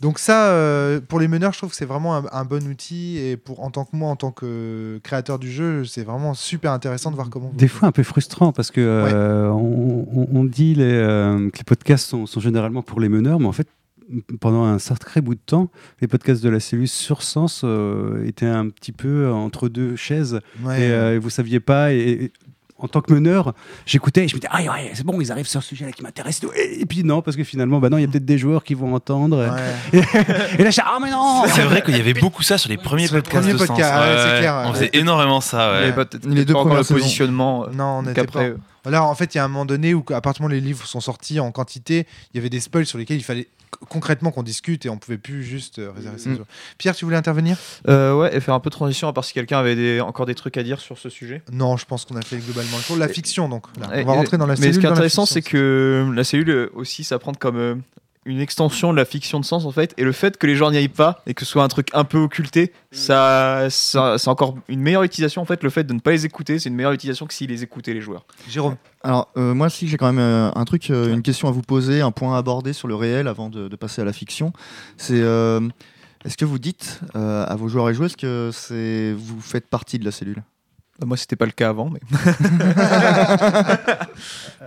donc 0.00 0.18
ça, 0.18 0.48
euh, 0.50 1.00
pour 1.00 1.18
les 1.20 1.28
meneurs, 1.28 1.52
je 1.52 1.58
trouve 1.58 1.70
que 1.70 1.76
c'est 1.76 1.84
vraiment 1.86 2.16
un, 2.16 2.24
un 2.30 2.44
bon 2.44 2.66
outil. 2.68 3.18
Et 3.18 3.36
pour 3.36 3.62
en 3.64 3.70
tant 3.70 3.84
que 3.84 3.96
moi, 3.96 4.10
en 4.10 4.16
tant 4.16 4.30
que 4.32 5.00
créateur 5.02 5.38
du 5.38 5.50
jeu, 5.50 5.84
c'est 5.84 6.04
vraiment 6.04 6.34
super 6.34 6.72
intéressant 6.72 7.10
de 7.10 7.16
voir 7.16 7.30
comment. 7.30 7.50
Des 7.54 7.68
fois 7.68 7.88
un 7.88 7.92
peu 7.92 8.02
frustrant 8.02 8.52
parce 8.52 8.70
que 8.70 8.80
euh, 8.80 9.48
on, 9.50 10.06
on- 10.12 10.28
on 10.32 10.44
dit 10.44 10.74
les, 10.74 10.84
euh, 10.84 11.50
que 11.50 11.58
les 11.58 11.64
podcasts 11.64 12.06
sont, 12.08 12.26
sont 12.26 12.40
généralement 12.40 12.82
pour 12.82 13.00
les 13.00 13.08
meneurs, 13.08 13.40
mais 13.40 13.46
en 13.46 13.52
fait, 13.52 13.68
pendant 14.40 14.64
un 14.64 14.78
sacré 14.78 15.20
bout 15.20 15.34
de 15.34 15.40
temps, 15.44 15.68
les 16.00 16.06
podcasts 16.06 16.42
de 16.42 16.48
la 16.48 16.60
cellule 16.60 16.86
sur 16.88 17.22
Sens 17.22 17.62
euh, 17.64 18.24
étaient 18.26 18.46
un 18.46 18.68
petit 18.68 18.92
peu 18.92 19.30
entre 19.32 19.68
deux 19.68 19.96
chaises. 19.96 20.40
Ouais. 20.62 20.80
et 20.82 20.90
euh, 20.92 21.18
vous 21.20 21.30
saviez 21.30 21.58
pas. 21.58 21.92
Et, 21.92 21.98
et 22.24 22.32
en 22.78 22.88
tant 22.88 23.00
que 23.00 23.12
meneur, 23.12 23.54
j'écoutais 23.86 24.24
et 24.24 24.28
je 24.28 24.34
me 24.36 24.40
disais, 24.40 24.50
ah 24.52 24.60
ouais, 24.60 24.90
c'est 24.94 25.04
bon, 25.04 25.18
ils 25.20 25.32
arrivent 25.32 25.46
sur 25.48 25.62
ce 25.62 25.68
sujet-là 25.70 25.92
qui 25.92 26.02
m'intéresse. 26.02 26.40
et 26.54 26.84
puis 26.84 27.04
non, 27.04 27.22
parce 27.22 27.36
que 27.36 27.42
finalement, 27.44 27.78
bah 27.80 27.88
non, 27.88 27.96
il 27.96 28.02
y 28.02 28.04
a 28.04 28.08
peut-être 28.08 28.24
des 28.26 28.36
joueurs 28.38 28.62
qui 28.64 28.74
vont 28.74 28.94
entendre. 28.94 29.38
Ouais. 29.92 30.02
Et 30.58 30.62
là, 30.62 30.70
je 30.70 30.80
ah 30.84 30.98
mais 31.02 31.10
non 31.10 31.44
C'est 31.46 31.62
vrai 31.62 31.80
qu'il 31.82 31.96
y 31.96 32.00
avait 32.00 32.12
beaucoup 32.14 32.42
ça 32.42 32.58
sur 32.58 32.68
les 32.68 32.76
premiers 32.76 33.06
Sur 33.06 33.16
les 33.16 33.22
podcasts. 33.22 33.42
premiers 33.46 33.52
de 33.54 33.58
podcasts, 33.66 33.92
Sens. 33.94 34.00
ouais, 34.00 34.30
c'est 34.34 34.38
clair, 34.40 34.54
On 34.64 34.68
ouais. 34.68 34.74
faisait 34.74 34.90
énormément 34.92 35.40
ça. 35.40 35.72
peut-être 35.94 36.26
Les 36.26 36.44
deux 36.44 36.52
premières 36.54 36.78
le 36.78 36.84
positionnement. 36.84 37.64
euh, 37.64 37.72
Non, 37.74 37.84
on 37.98 38.02
n'était 38.02 38.20
qu'après. 38.22 38.50
pas. 38.52 38.56
Là, 38.86 39.04
en 39.04 39.14
fait, 39.14 39.34
il 39.34 39.38
y 39.38 39.40
a 39.40 39.44
un 39.44 39.48
moment 39.48 39.64
donné 39.64 39.94
où, 39.94 40.04
à 40.10 40.20
partir 40.20 40.40
du 40.40 40.42
moment 40.42 40.52
où 40.54 40.60
les 40.60 40.60
livres 40.66 40.86
sont 40.86 41.00
sortis 41.00 41.40
en 41.40 41.50
quantité, 41.52 42.06
il 42.32 42.36
y 42.36 42.40
avait 42.40 42.50
des 42.50 42.60
spoils 42.60 42.86
sur 42.86 42.98
lesquels 42.98 43.16
il 43.16 43.24
fallait 43.24 43.48
concrètement 43.88 44.30
qu'on 44.30 44.42
discute 44.42 44.86
et 44.86 44.88
on 44.88 44.96
pouvait 44.96 45.18
plus 45.18 45.42
juste 45.42 45.78
euh, 45.80 45.90
réserver 45.94 46.18
ça. 46.18 46.30
Mm. 46.30 46.38
Pierre, 46.78 46.94
tu 46.94 47.04
voulais 47.04 47.16
intervenir? 47.16 47.58
Euh, 47.88 48.14
ouais, 48.14 48.34
et 48.34 48.40
faire 48.40 48.54
un 48.54 48.60
peu 48.60 48.70
de 48.70 48.74
transition, 48.74 49.08
à 49.08 49.12
part 49.12 49.24
si 49.24 49.34
quelqu'un 49.34 49.58
avait 49.58 49.74
des- 49.74 50.00
encore 50.00 50.24
des 50.24 50.34
trucs 50.34 50.56
à 50.56 50.62
dire 50.62 50.80
sur 50.80 50.98
ce 50.98 51.08
sujet? 51.10 51.42
Non, 51.52 51.76
je 51.76 51.84
pense 51.84 52.04
qu'on 52.04 52.16
a 52.16 52.22
fait 52.22 52.38
globalement 52.38 52.76
le 52.78 52.82
tour. 52.84 52.96
La 52.96 53.08
fiction, 53.08 53.48
donc. 53.48 53.64
Là, 53.78 53.88
on 53.92 54.04
va 54.04 54.12
rentrer 54.12 54.38
dans 54.38 54.46
la 54.46 54.54
Mais 54.54 54.60
cellule. 54.60 54.74
ce 54.74 54.78
qui 54.80 54.86
est 54.86 54.90
intéressant, 54.90 55.26
c'est 55.26 55.42
que 55.42 56.10
la 56.14 56.24
cellule 56.24 56.50
euh, 56.50 56.70
aussi 56.74 57.04
s'apprend 57.04 57.32
comme 57.34 57.56
euh, 57.56 57.74
une 58.26 58.40
extension 58.40 58.92
de 58.92 58.96
la 58.96 59.04
fiction 59.04 59.40
de 59.40 59.44
sens 59.44 59.64
en 59.64 59.70
fait. 59.70 59.94
Et 59.96 60.04
le 60.04 60.12
fait 60.12 60.36
que 60.36 60.46
les 60.46 60.56
gens 60.56 60.70
n'y 60.70 60.76
aillent 60.76 60.88
pas 60.88 61.22
et 61.26 61.34
que 61.34 61.44
ce 61.44 61.50
soit 61.50 61.62
un 61.62 61.68
truc 61.68 61.88
un 61.94 62.04
peu 62.04 62.18
occulté, 62.18 62.72
ça, 62.90 63.68
ça 63.70 64.18
c'est 64.18 64.28
encore 64.28 64.56
une 64.68 64.80
meilleure 64.80 65.04
utilisation 65.04 65.40
en 65.40 65.46
fait. 65.46 65.62
Le 65.62 65.70
fait 65.70 65.84
de 65.84 65.92
ne 65.92 66.00
pas 66.00 66.10
les 66.10 66.26
écouter, 66.26 66.58
c'est 66.58 66.68
une 66.68 66.74
meilleure 66.74 66.92
utilisation 66.92 67.26
que 67.26 67.32
s'ils 67.32 67.50
les 67.50 67.62
écoutaient 67.62 67.94
les 67.94 68.00
joueurs. 68.00 68.26
Jérôme. 68.48 68.76
Alors, 69.02 69.30
euh, 69.36 69.54
moi 69.54 69.68
aussi, 69.68 69.88
j'ai 69.88 69.96
quand 69.96 70.12
même 70.12 70.18
euh, 70.18 70.50
un 70.54 70.64
truc, 70.64 70.90
euh, 70.90 71.14
une 71.14 71.22
question 71.22 71.48
à 71.48 71.52
vous 71.52 71.62
poser, 71.62 72.00
un 72.00 72.10
point 72.10 72.34
à 72.34 72.38
aborder 72.38 72.72
sur 72.72 72.88
le 72.88 72.96
réel 72.96 73.28
avant 73.28 73.48
de, 73.48 73.68
de 73.68 73.76
passer 73.76 74.02
à 74.02 74.04
la 74.04 74.12
fiction. 74.12 74.52
C'est 74.96 75.20
euh, 75.20 75.60
est-ce 76.26 76.36
que 76.36 76.44
vous 76.44 76.58
dites 76.58 77.00
euh, 77.14 77.46
à 77.46 77.54
vos 77.54 77.68
joueurs 77.68 77.88
et 77.88 77.94
joueuses 77.94 78.16
que 78.16 78.50
c'est 78.52 79.14
vous 79.16 79.40
faites 79.40 79.68
partie 79.68 80.00
de 80.00 80.04
la 80.04 80.10
cellule? 80.10 80.42
Bah, 80.98 81.06
moi, 81.06 81.16
c'était 81.16 81.36
pas 81.36 81.46
le 81.46 81.52
cas 81.52 81.68
avant, 81.68 81.88
mais 81.88 82.00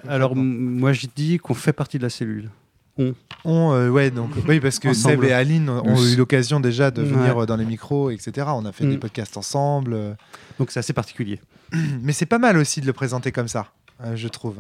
Alors, 0.08 0.38
moi, 0.38 0.94
je 0.94 1.08
dis 1.13 1.38
qu'on 1.38 1.56
fait 1.56 1.74
partie 1.74 1.98
de 1.98 2.04
la 2.04 2.10
cellule. 2.10 2.50
On, 3.46 3.72
euh, 3.74 3.89
ouais, 3.89 4.12
donc, 4.12 4.32
oui, 4.48 4.60
parce 4.60 4.79
que 4.79 4.89
Ensemble. 4.89 5.15
Seb 5.15 5.24
et 5.24 5.34
Aline 5.34 5.70
ont 5.70 6.03
eu 6.03 6.15
l'occasion 6.15 6.60
déjà 6.60 6.91
de 6.91 7.01
venir 7.01 7.36
Ouais. 7.38 7.44
euh, 7.44 7.46
dans 7.46 7.56
les 7.56 7.65
micros, 7.65 8.10
etc. 8.10 8.48
On 8.50 8.65
a 8.65 8.72
fait 8.72 8.84
Mm. 8.86 8.89
des 8.91 8.98
podcasts 8.98 9.38
ensemble. 9.38 9.94
euh. 9.94 10.13
Donc, 10.60 10.72
c'est 10.72 10.79
assez 10.79 10.94
particulier. 10.94 11.39
Mais 12.01 12.12
c'est 12.13 12.25
pas 12.25 12.39
mal 12.39 12.58
aussi 12.58 12.82
de 12.82 12.86
le 12.86 12.94
présenter 12.94 13.32
comme 13.32 13.48
ça, 13.48 13.68
euh, 14.03 14.15
je 14.15 14.27
trouve. 14.27 14.58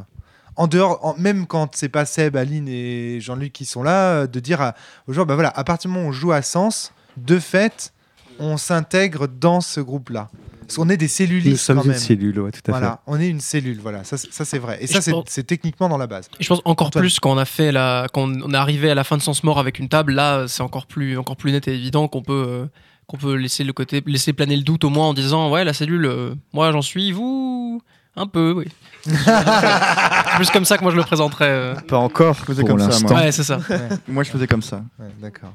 En 0.55 0.67
dehors, 0.67 1.05
en- 1.05 1.15
même 1.17 1.45
quand 1.47 1.75
c'est 1.75 1.89
pas 1.89 2.05
Seb, 2.05 2.35
Aline 2.35 2.67
et 2.69 3.19
Jean-Luc 3.21 3.51
qui 3.53 3.65
sont 3.65 3.83
là, 3.83 4.27
de 4.27 4.39
dire 4.39 4.61
à- 4.61 4.75
aux 5.07 5.13
joueurs, 5.13 5.25
bah 5.25 5.35
voilà, 5.35 5.49
à 5.55 5.63
partir 5.63 5.89
du 5.89 5.93
moment 5.95 6.07
où 6.07 6.09
on 6.09 6.13
joue 6.13 6.31
à 6.31 6.41
Sens, 6.41 6.93
de 7.17 7.39
fait, 7.39 7.93
on 8.39 8.55
s'intègre 8.57 9.27
dans 9.27 9.59
ce 9.61 9.81
groupe-là. 9.81 10.29
Parce 10.69 10.77
qu'on 10.77 10.89
est 10.89 10.97
des 10.97 11.05
Nous 11.05 11.09
cellulistes 11.09 11.57
sommes 11.63 11.77
quand 11.79 11.85
une 11.85 11.95
cellule, 11.95 12.39
ouais, 12.41 12.51
tout 12.51 12.61
à 12.67 12.71
Voilà, 12.71 13.01
on 13.07 13.19
est 13.19 13.27
une 13.27 13.39
cellule, 13.41 13.79
voilà, 13.81 14.03
ça, 14.03 14.17
c'est- 14.17 14.31
ça 14.31 14.45
c'est 14.45 14.59
vrai. 14.59 14.77
Et 14.81 14.85
ça, 14.85 15.01
c'est 15.01 15.09
pense- 15.11 15.25
techniquement 15.47 15.89
dans 15.89 15.97
la 15.97 16.05
base. 16.05 16.29
Et 16.39 16.43
je 16.43 16.47
pense 16.47 16.61
encore 16.63 16.87
Antoine. 16.87 17.01
plus 17.01 17.19
quand 17.19 17.31
on 17.31 17.39
a 17.39 17.45
fait 17.45 17.71
la, 17.71 18.05
quand 18.13 18.29
on 18.29 18.51
est 18.53 18.55
arrivé 18.55 18.91
à 18.91 18.93
la 18.95 19.03
fin 19.03 19.17
de 19.17 19.21
Sens 19.23 19.43
Mort 19.43 19.57
avec 19.57 19.79
une 19.79 19.89
table, 19.89 20.13
là, 20.13 20.47
c'est 20.47 20.61
encore 20.61 20.85
plus, 20.85 21.17
encore 21.17 21.37
plus 21.37 21.51
net 21.51 21.67
et 21.67 21.73
évident 21.73 22.07
qu'on 22.07 22.21
peut, 22.21 22.45
euh, 22.47 22.65
qu'on 23.07 23.17
peut 23.17 23.33
laisser 23.33 23.63
le 23.63 23.73
côté, 23.73 24.03
laisser 24.05 24.31
planer 24.31 24.55
le 24.55 24.61
doute 24.61 24.83
au 24.83 24.89
moins 24.91 25.07
en 25.07 25.15
disant, 25.15 25.49
ouais, 25.51 25.63
la 25.63 25.73
cellule, 25.73 26.05
euh, 26.05 26.35
moi 26.53 26.71
j'en 26.71 26.83
suis, 26.83 27.11
vous, 27.11 27.81
Un 28.15 28.27
peu, 28.27 28.53
oui. 28.57 28.65
C'est 29.05 30.35
plus 30.35 30.49
comme 30.51 30.65
ça 30.65 30.77
que 30.77 30.83
moi 30.83 30.91
je 30.91 30.97
le 30.97 31.03
présenterais. 31.03 31.49
euh. 31.49 31.75
Pas 31.75 31.97
encore. 31.97 32.33
Je 32.35 32.43
faisais 32.45 32.61
pour 32.63 32.77
comme 32.77 32.91
ça, 32.91 32.99
moi. 33.07 33.13
Ouais, 33.21 33.31
c'est 33.31 33.43
ça. 33.43 33.59
Moi, 34.07 34.23
je 34.23 34.29
faisais 34.31 34.47
comme 34.47 34.61
ça. 34.61 34.81
Ouais, 34.99 35.05
D'accord. 35.21 35.53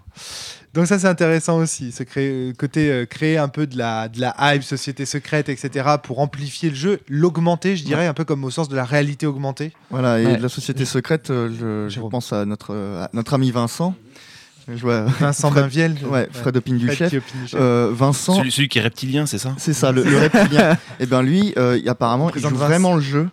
Donc 0.72 0.86
ça 0.88 0.98
c'est 0.98 1.06
intéressant 1.06 1.58
aussi, 1.58 1.92
ce 1.92 2.02
cré- 2.02 2.52
côté 2.58 2.90
euh, 2.90 3.06
créer 3.06 3.38
un 3.38 3.46
peu 3.46 3.64
de 3.68 3.78
la, 3.78 4.08
de 4.08 4.20
la 4.20 4.34
hype, 4.40 4.64
société 4.64 5.06
secrète, 5.06 5.48
etc. 5.48 5.88
pour 6.02 6.18
amplifier 6.18 6.70
le 6.70 6.74
jeu, 6.74 7.00
l'augmenter, 7.08 7.76
je 7.76 7.84
dirais, 7.84 8.08
un 8.08 8.12
peu 8.14 8.24
comme 8.24 8.42
au 8.42 8.50
sens 8.50 8.68
de 8.68 8.74
la 8.74 8.84
réalité 8.84 9.24
augmentée. 9.26 9.72
Voilà, 9.90 10.18
et 10.20 10.26
Ouais. 10.26 10.36
de 10.36 10.42
la 10.42 10.48
société 10.48 10.84
secrète, 10.84 11.30
euh, 11.30 11.88
je, 11.88 12.00
pense 12.00 12.32
à 12.32 12.44
notre, 12.44 12.74
euh, 12.74 13.04
à 13.04 13.10
notre 13.12 13.34
ami 13.34 13.52
Vincent. 13.52 13.94
Je 14.68 14.80
vois, 14.80 15.02
Vincent 15.20 15.50
Fred- 15.50 15.62
Bainviel. 15.64 15.96
ouais, 16.08 16.28
Fred 16.32 16.56
Opine 16.56 16.78
du 16.78 16.86
Fred 16.86 16.98
chef. 16.98 17.10
qui 17.10 17.16
opine 17.18 17.40
du 17.42 17.48
chef. 17.48 17.60
Euh, 17.60 17.90
Vincent, 17.92 18.34
Celui, 18.36 18.50
celui 18.50 18.68
qui 18.68 18.78
est 18.78 18.82
reptilien, 18.82 19.26
c'est 19.26 19.38
ça 19.38 19.54
c'est 19.58 19.74
ça, 19.74 19.92
le, 19.92 20.02
le 20.04 20.18
reptilien. 20.18 20.78
et 21.00 21.06
bien 21.06 21.22
lui, 21.22 21.52
euh, 21.58 21.78
apparemment, 21.86 22.30
il 22.30 22.40
joue 22.40 22.48
Vincent. 22.48 22.56
vraiment 22.64 22.94
le 22.94 23.00
jeu. 23.02 23.28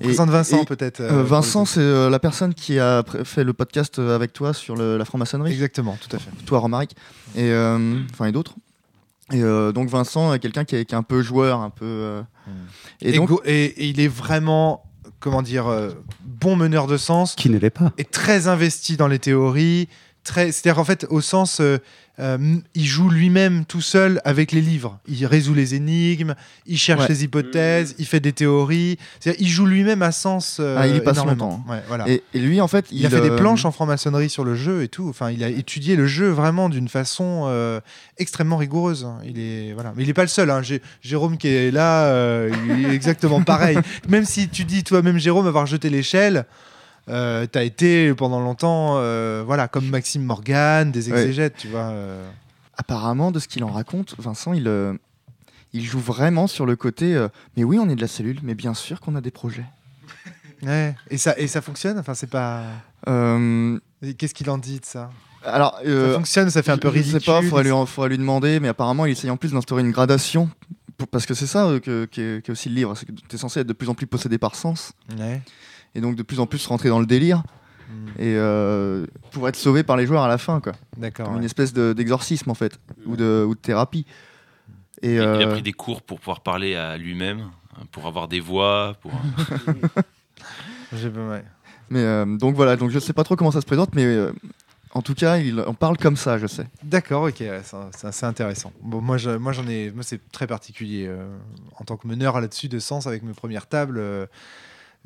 Et- 0.00 0.04
Présente 0.04 0.28
Vincent 0.30 0.62
et, 0.62 0.64
peut-être. 0.66 1.00
euh, 1.00 1.10
euh, 1.20 1.22
Vincent, 1.24 1.64
c'est 1.64 1.80
euh, 1.80 2.10
la 2.10 2.18
personne 2.18 2.52
qui 2.54 2.78
a 2.78 3.02
fait 3.24 3.44
le 3.44 3.52
podcast 3.54 3.98
euh, 3.98 4.14
avec 4.14 4.32
toi 4.34 4.52
sur 4.52 4.76
le- 4.76 4.96
la 4.98 5.04
franc-maçonnerie. 5.06 5.52
Exactement, 5.52 5.96
tout 6.00 6.14
à 6.14 6.18
fait. 6.18 6.30
toi 6.44 6.58
Romaric 6.58 6.90
et 7.34 7.50
euh, 7.50 7.98
enfin 8.12 8.26
et 8.26 8.32
d'autres 8.32 8.54
et 9.32 9.42
euh, 9.42 9.72
donc 9.72 9.88
Vincent 9.88 10.32
est 10.34 10.38
quelqu'un 10.38 10.64
qui 10.64 10.76
est, 10.76 10.84
qui 10.84 10.94
est 10.94 10.98
un 10.98 11.02
peu 11.02 11.20
joueur 11.22 11.60
un 11.60 11.70
peu 11.70 11.84
euh, 11.84 12.22
et 13.00 13.14
Et, 13.14 13.16
donc 13.16 13.30
et- 13.44 13.64
et 13.64 13.86
il 13.88 13.98
est 13.98 14.06
vraiment, 14.06 14.84
comment 15.18 15.42
dire, 15.42 15.66
euh, 15.66 15.90
bon 16.24 16.54
meneur 16.56 16.86
de 16.86 16.96
sens, 16.98 17.34
Qui 17.34 17.48
ne 17.50 17.58
l'est 17.58 17.70
pas. 17.70 17.90
est 17.98 18.10
très 18.10 18.46
investi 18.48 18.96
dans 18.98 19.08
les 19.08 19.18
théories. 19.18 19.88
Très, 20.26 20.50
c'est-à-dire 20.50 20.80
en 20.80 20.84
fait 20.84 21.06
au 21.08 21.20
sens, 21.20 21.60
euh, 21.60 21.78
euh, 22.18 22.56
il 22.74 22.84
joue 22.84 23.08
lui-même 23.08 23.64
tout 23.64 23.80
seul 23.80 24.20
avec 24.24 24.50
les 24.50 24.60
livres. 24.60 24.98
Il 25.06 25.24
résout 25.24 25.54
les 25.54 25.76
énigmes, 25.76 26.34
il 26.66 26.78
cherche 26.78 27.02
Ouais. 27.02 27.08
les 27.08 27.22
hypothèses, 27.22 27.94
il 28.00 28.06
fait 28.06 28.18
des 28.18 28.32
théories. 28.32 28.98
C'est-à-dire, 29.20 29.40
il 29.40 29.48
joue 29.48 29.66
lui-même 29.66 30.02
à 30.02 30.10
sens. 30.10 30.56
euh, 30.58 30.74
Ah, 30.80 30.88
il 30.88 30.96
y 30.96 31.00
passe 31.00 31.14
énormément. 31.18 31.62
longtemps. 31.64 31.72
Ouais, 31.72 31.80
voilà. 31.86 32.08
et, 32.08 32.24
et 32.34 32.40
lui 32.40 32.60
en 32.60 32.66
fait 32.66 32.86
il, 32.90 33.06
a 33.06 33.10
fait 33.10 33.20
des 33.20 33.30
planches 33.36 33.64
en 33.66 33.70
franc-maçonnerie 33.70 34.28
sur 34.28 34.42
le 34.42 34.56
jeu 34.56 34.82
et 34.82 34.88
tout. 34.88 35.08
Enfin, 35.08 35.30
il 35.30 35.44
a 35.44 35.48
étudié 35.48 35.94
le 35.94 36.08
jeu 36.08 36.28
vraiment 36.28 36.68
d'une 36.68 36.88
façon 36.88 37.48
extrêmement 38.18 38.56
rigoureuse. 38.56 39.04
hein. 39.04 39.18
Il 39.24 39.38
est 39.38 39.72
voilà, 39.74 39.92
mais 39.96 40.02
il 40.02 40.08
est 40.08 40.14
pas 40.14 40.22
le 40.22 40.28
seul. 40.28 40.50
hein. 40.50 40.60
Jérôme 41.02 41.38
qui 41.38 41.46
est 41.46 41.70
là, 41.70 42.12
il 42.76 42.86
est 42.86 42.94
exactement 42.94 43.42
pareil. 43.42 43.78
Même 44.08 44.24
si 44.24 44.48
tu 44.48 44.64
dis 44.64 44.82
toi-même 44.82 45.18
Jérôme 45.18 45.46
avoir 45.46 45.66
jeté 45.66 45.88
l'échelle. 45.88 46.46
Euh, 47.08 47.46
t'as 47.46 47.62
été 47.62 48.12
pendant 48.14 48.40
longtemps, 48.40 48.94
euh, 48.98 49.42
voilà, 49.46 49.68
comme 49.68 49.88
Maxime 49.88 50.24
Morgan, 50.24 50.90
des 50.90 51.10
Ouais. 51.10 51.20
exégètes, 51.20 51.56
tu 51.56 51.68
vois. 51.68 51.90
euh. 51.90 52.28
apparemment 52.76 53.30
de 53.30 53.38
ce 53.38 53.46
qu'il 53.48 53.62
en 53.64 53.70
raconte 53.70 54.14
Vincent 54.18 54.52
il 54.52 54.66
euh, 54.68 54.92
il 55.72 55.82
joue 55.84 55.98
vraiment 56.00 56.46
sur 56.46 56.66
le 56.66 56.74
côté 56.76 57.16
mais 57.56 57.64
oui 57.64 57.78
on 57.80 57.88
est 57.88 57.94
de 57.96 58.00
la 58.00 58.08
cellule 58.08 58.40
mais 58.42 58.54
bien 58.54 58.74
sûr 58.74 59.00
qu'on 59.00 59.14
a 59.16 59.20
des 59.20 59.30
projets 59.30 59.64
Ouais. 60.62 60.94
Et 61.10 61.18
ça, 61.18 61.38
et 61.38 61.46
ça 61.48 61.60
fonctionne? 61.60 61.98
Enfin, 61.98 62.14
c'est 62.14 62.30
pas. 62.30 62.62
Qu'est-ce 64.18 64.34
qu'il 64.34 64.48
en 64.50 64.58
dit 64.58 64.80
de 64.80 64.84
ça? 64.84 65.10
alors 65.44 65.78
Ça 65.84 66.12
fonctionne, 66.14 66.50
ça 66.50 66.62
fait 66.62 66.72
un 66.72 66.78
peu 66.78 66.88
je 66.88 66.94
ridicule. 66.94 67.20
sais 67.20 67.26
pas 67.26 67.40
faudrait 67.42 67.62
lui, 67.64 67.70
faudrait 67.86 68.08
lui 68.10 68.18
demander 68.18 68.58
mais 68.58 68.68
apparemment 68.68 69.06
il 69.06 69.12
essaye 69.12 69.30
en 69.30 69.36
plus 69.36 69.52
d'instaurer 69.52 69.82
une 69.82 69.92
gradation 69.92 70.48
parce 71.12 71.24
que 71.26 71.34
c'est 71.34 71.46
ça 71.46 71.66
euh, 71.66 71.78
que, 71.78 72.06
qui 72.06 72.20
est, 72.20 72.50
aussi 72.50 72.68
le 72.68 72.74
livre 72.74 72.94
c'est 72.96 73.06
que 73.06 73.12
tu 73.12 73.36
es 73.36 73.38
censé 73.38 73.60
être 73.60 73.66
de 73.66 73.72
plus 73.72 73.88
en 73.88 73.94
plus 73.94 74.06
possédé 74.08 74.38
par 74.38 74.54
sens 74.56 74.92
Ouais. 75.18 75.40
Et 75.96 76.00
donc 76.00 76.14
de 76.14 76.22
plus 76.22 76.38
en 76.40 76.46
plus 76.46 76.64
rentrer 76.66 76.88
dans 76.90 77.00
le 77.00 77.06
délire 77.06 77.42
Hmm. 77.88 78.08
et 78.18 78.34
euh, 78.36 79.06
pour 79.30 79.48
être 79.48 79.54
sauvé 79.54 79.84
par 79.84 79.96
les 79.96 80.06
joueurs 80.06 80.24
à 80.24 80.28
la 80.28 80.38
fin 80.38 80.60
quoi 80.60 80.72
D'accord. 80.96 81.26
Comme 81.26 81.34
ouais. 81.36 81.40
une 81.40 81.44
espèce 81.46 81.72
de- 81.72 81.92
d'exorcisme 81.92 82.50
en 82.50 82.54
fait 82.54 82.80
ou 83.06 83.14
de, 83.14 83.44
ou 83.48 83.54
de 83.54 83.60
thérapie 83.60 84.04
et 85.02 85.10
Il- 85.10 85.14
Il 85.14 85.20
a 85.20 85.24
euh, 85.24 85.52
pris 85.52 85.62
des 85.62 85.72
cours 85.72 86.02
pour 86.02 86.18
pouvoir 86.18 86.40
parler 86.40 86.74
à 86.74 86.96
lui-même, 86.96 87.42
hein, 87.76 87.84
pour 87.92 88.06
avoir 88.08 88.26
des 88.26 88.40
voix. 88.40 88.96
Pour... 89.00 89.12
Mais 91.90 92.00
euh, 92.00 92.24
donc 92.36 92.56
voilà 92.56 92.74
donc 92.76 92.90
je 92.90 92.98
sais 92.98 93.12
pas 93.12 93.22
trop 93.24 93.36
comment 93.36 93.52
ça 93.52 93.60
se 93.60 93.66
présente 93.66 93.94
mais 93.94 94.04
euh, 94.04 94.32
en 94.92 95.02
tout 95.02 95.14
cas 95.14 95.36
il 95.38 95.62
on 95.66 95.74
parle 95.74 95.96
comme 95.96 96.16
ça 96.16 96.38
je 96.38 96.46
sais 96.48 96.66
D'accord, 96.82 97.22
ok, 97.24 97.36
ouais, 97.40 97.62
c'est 98.10 98.26
intéressant. 98.26 98.72
Bon, 98.82 99.00
moi, 99.00 99.16
je- 99.16 99.30
moi, 99.36 99.52
j'en 99.52 99.66
ai, 99.68 99.90
moi, 99.92 100.02
c'est 100.02 100.20
très 100.32 100.46
particulier 100.46 101.06
euh, 101.06 101.26
en 101.78 101.84
tant 101.84 101.96
que 101.96 102.06
meneur 102.08 102.40
là-dessus 102.40 102.68
de 102.68 102.78
sens 102.78 103.06
avec 103.06 103.22
mes 103.22 103.32
premières 103.32 103.66
tables, 103.66 103.98
euh, 103.98 104.26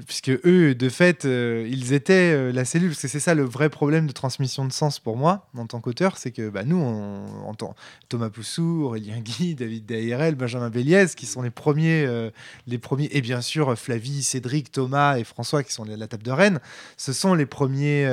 puisque 0.07 0.31
eux, 0.45 0.75
de 0.75 0.89
fait, 0.89 1.25
euh, 1.25 1.69
ils 1.71 1.93
étaient 1.93 2.33
euh, 2.33 2.53
la 2.53 2.65
cellule, 2.65 2.91
parce 2.91 3.03
que 3.03 3.09
c'est 3.09 3.21
ça 3.21 3.35
le 3.35 3.45
vrai 3.45 3.69
problème 3.69 4.07
de 4.07 4.13
transmission 4.13 4.65
de 4.65 4.73
sens 4.73 4.99
pour 4.99 5.17
moi 5.17 5.49
en 5.57 5.67
tant 5.67 5.81
qu'auteur, 5.81 6.17
c'est 6.17 6.31
que 6.31 6.49
bah, 6.49 6.65
nous, 6.65 6.79
on, 6.79 7.47
entend 7.47 7.75
Thomas 8.09 8.31
Poussou, 8.31 8.85
Aurélien 8.85 9.21
Guy, 9.21 9.55
David 9.59 9.87
Dairel, 9.87 10.35
Benjamin 10.35 10.71
Béliès, 10.71 11.15
qui 11.15 11.27
sont 11.27 11.43
les 11.43 11.51
premiers, 11.51 12.05
euh, 12.07 12.31
les 12.67 12.79
premiers, 12.79 13.09
et 13.13 13.21
bien 13.21 13.41
sûr 13.41 13.79
Flavie, 13.79 14.23
Cédric, 14.23 14.73
Thomas 14.73 15.19
et 15.19 15.25
François, 15.25 15.63
qui 15.63 15.73
sont 15.73 15.85
la 15.85 16.07
table 16.07 16.23
de 16.23 16.31
Rennes 16.31 16.61
ce 16.97 17.13
sont 17.13 17.35
les 17.35 17.47
premiers, 17.47 18.07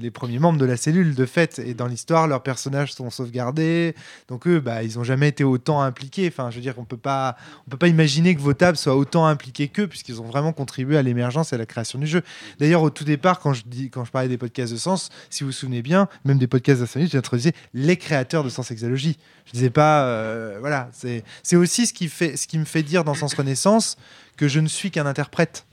les 0.00 0.10
premiers 0.10 0.38
membres 0.38 0.58
de 0.58 0.64
la 0.64 0.76
cellule 0.76 1.14
de 1.14 1.26
fait. 1.26 1.58
Et 1.58 1.74
dans 1.74 1.86
l'histoire, 1.86 2.26
leurs 2.28 2.42
personnages 2.42 2.92
sont 2.92 3.10
sauvegardés. 3.10 3.94
Donc 4.28 4.46
eux, 4.46 4.60
bah, 4.60 4.82
ils 4.82 4.96
n'ont 4.96 5.04
jamais 5.04 5.28
été 5.28 5.44
autant 5.44 5.82
impliqués. 5.82 6.28
Enfin, 6.28 6.50
je 6.50 6.56
veux 6.56 6.62
dire, 6.62 6.74
on 6.78 6.86
on 6.88 7.70
peut 7.70 7.76
pas 7.76 7.88
imaginer 7.88 8.34
que 8.34 8.40
vos 8.40 8.54
tables 8.54 8.76
soient 8.76 8.96
autant 8.96 9.26
impliquées 9.26 9.68
qu'eux, 9.68 9.86
puisqu'ils 9.86 10.20
ont 10.20 10.26
vraiment 10.26 10.52
contribué 10.52 10.96
à 10.96 11.02
l'émergence 11.02 11.27
et 11.28 11.54
à 11.54 11.58
la 11.58 11.66
création 11.66 11.98
du 11.98 12.06
jeu. 12.06 12.22
D'ailleurs, 12.58 12.82
au 12.82 12.90
tout 12.90 13.04
départ, 13.04 13.40
quand 13.40 13.52
je 13.52 13.62
dis, 13.66 13.90
quand 13.90 14.04
je 14.04 14.10
parlais 14.10 14.28
des 14.28 14.38
podcasts 14.38 14.72
de 14.72 14.78
sens, 14.78 15.10
si 15.30 15.44
vous 15.44 15.50
vous 15.50 15.52
souvenez 15.52 15.82
bien, 15.82 16.08
même 16.24 16.38
des 16.38 16.46
podcasts 16.46 16.80
d'insomnie, 16.80 17.08
j'introduisais 17.08 17.52
les 17.74 17.96
créateurs 17.96 18.44
de 18.44 18.48
Sens 18.48 18.70
Exalogie. 18.70 19.18
Je 19.46 19.52
disais 19.52 19.70
pas, 19.70 20.04
euh, 20.04 20.56
voilà, 20.60 20.88
c'est, 20.92 21.24
c'est 21.42 21.56
aussi 21.56 21.86
ce 21.86 21.92
qui 21.92 22.08
fait, 22.08 22.36
ce 22.36 22.46
qui 22.46 22.58
me 22.58 22.64
fait 22.64 22.82
dire 22.82 23.04
dans 23.04 23.14
Sens 23.14 23.34
Renaissance 23.34 23.96
que 24.36 24.48
je 24.48 24.60
ne 24.60 24.68
suis 24.68 24.90
qu'un 24.90 25.06
interprète 25.06 25.66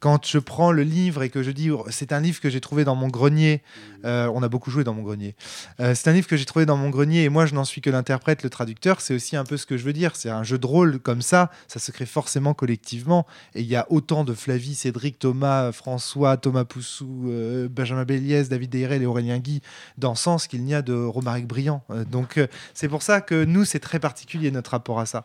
quand 0.00 0.26
je 0.26 0.38
prends 0.38 0.72
le 0.72 0.82
livre 0.82 1.22
et 1.22 1.28
que 1.28 1.42
je 1.42 1.50
dis 1.50 1.70
oh, 1.70 1.84
c'est 1.90 2.12
un 2.12 2.20
livre 2.20 2.40
que 2.40 2.48
j'ai 2.48 2.60
trouvé 2.60 2.84
dans 2.84 2.96
mon 2.96 3.08
grenier, 3.08 3.62
euh, 4.06 4.30
on 4.34 4.42
a 4.42 4.48
beaucoup 4.48 4.70
joué 4.70 4.82
dans 4.82 4.94
mon 4.94 5.02
grenier. 5.02 5.36
Euh, 5.78 5.94
c'est 5.94 6.08
un 6.08 6.12
livre 6.14 6.26
que 6.26 6.38
j'ai 6.38 6.46
trouvé 6.46 6.64
dans 6.64 6.78
mon 6.78 6.88
grenier 6.88 7.24
et 7.24 7.28
moi 7.28 7.44
je 7.44 7.54
n'en 7.54 7.64
suis 7.64 7.82
que 7.82 7.90
l'interprète, 7.90 8.42
le 8.42 8.48
traducteur. 8.48 9.02
C'est 9.02 9.14
aussi 9.14 9.36
un 9.36 9.44
peu 9.44 9.58
ce 9.58 9.66
que 9.66 9.76
je 9.76 9.84
veux 9.84 9.92
dire. 9.92 10.16
C'est 10.16 10.30
un 10.30 10.42
jeu 10.42 10.58
de 10.58 10.66
rôle 10.66 10.98
comme 10.98 11.20
ça, 11.20 11.50
ça 11.68 11.78
se 11.78 11.92
crée 11.92 12.06
forcément 12.06 12.54
collectivement. 12.54 13.26
Et 13.54 13.60
il 13.60 13.66
y 13.66 13.76
a 13.76 13.86
autant 13.90 14.24
de 14.24 14.32
Flavie, 14.32 14.74
Cédric, 14.74 15.18
Thomas, 15.18 15.70
François, 15.72 16.38
Thomas 16.38 16.64
Poussou, 16.64 17.26
euh, 17.28 17.68
Benjamin 17.68 18.04
Béliès, 18.04 18.48
David 18.48 18.70
Deirel 18.70 19.02
et 19.02 19.06
Aurélien 19.06 19.38
Guy 19.38 19.60
dans 19.98 20.14
Sens 20.14 20.46
qu'il 20.46 20.64
n'y 20.64 20.74
a 20.74 20.80
de 20.80 20.94
Romaric 20.94 21.46
Briand. 21.46 21.84
Donc 22.10 22.40
c'est 22.72 22.88
pour 22.88 23.02
ça 23.02 23.20
que 23.20 23.44
nous 23.44 23.66
c'est 23.66 23.80
très 23.80 23.98
particulier 23.98 24.50
notre 24.50 24.70
rapport 24.70 24.98
à 24.98 25.06
ça. 25.06 25.24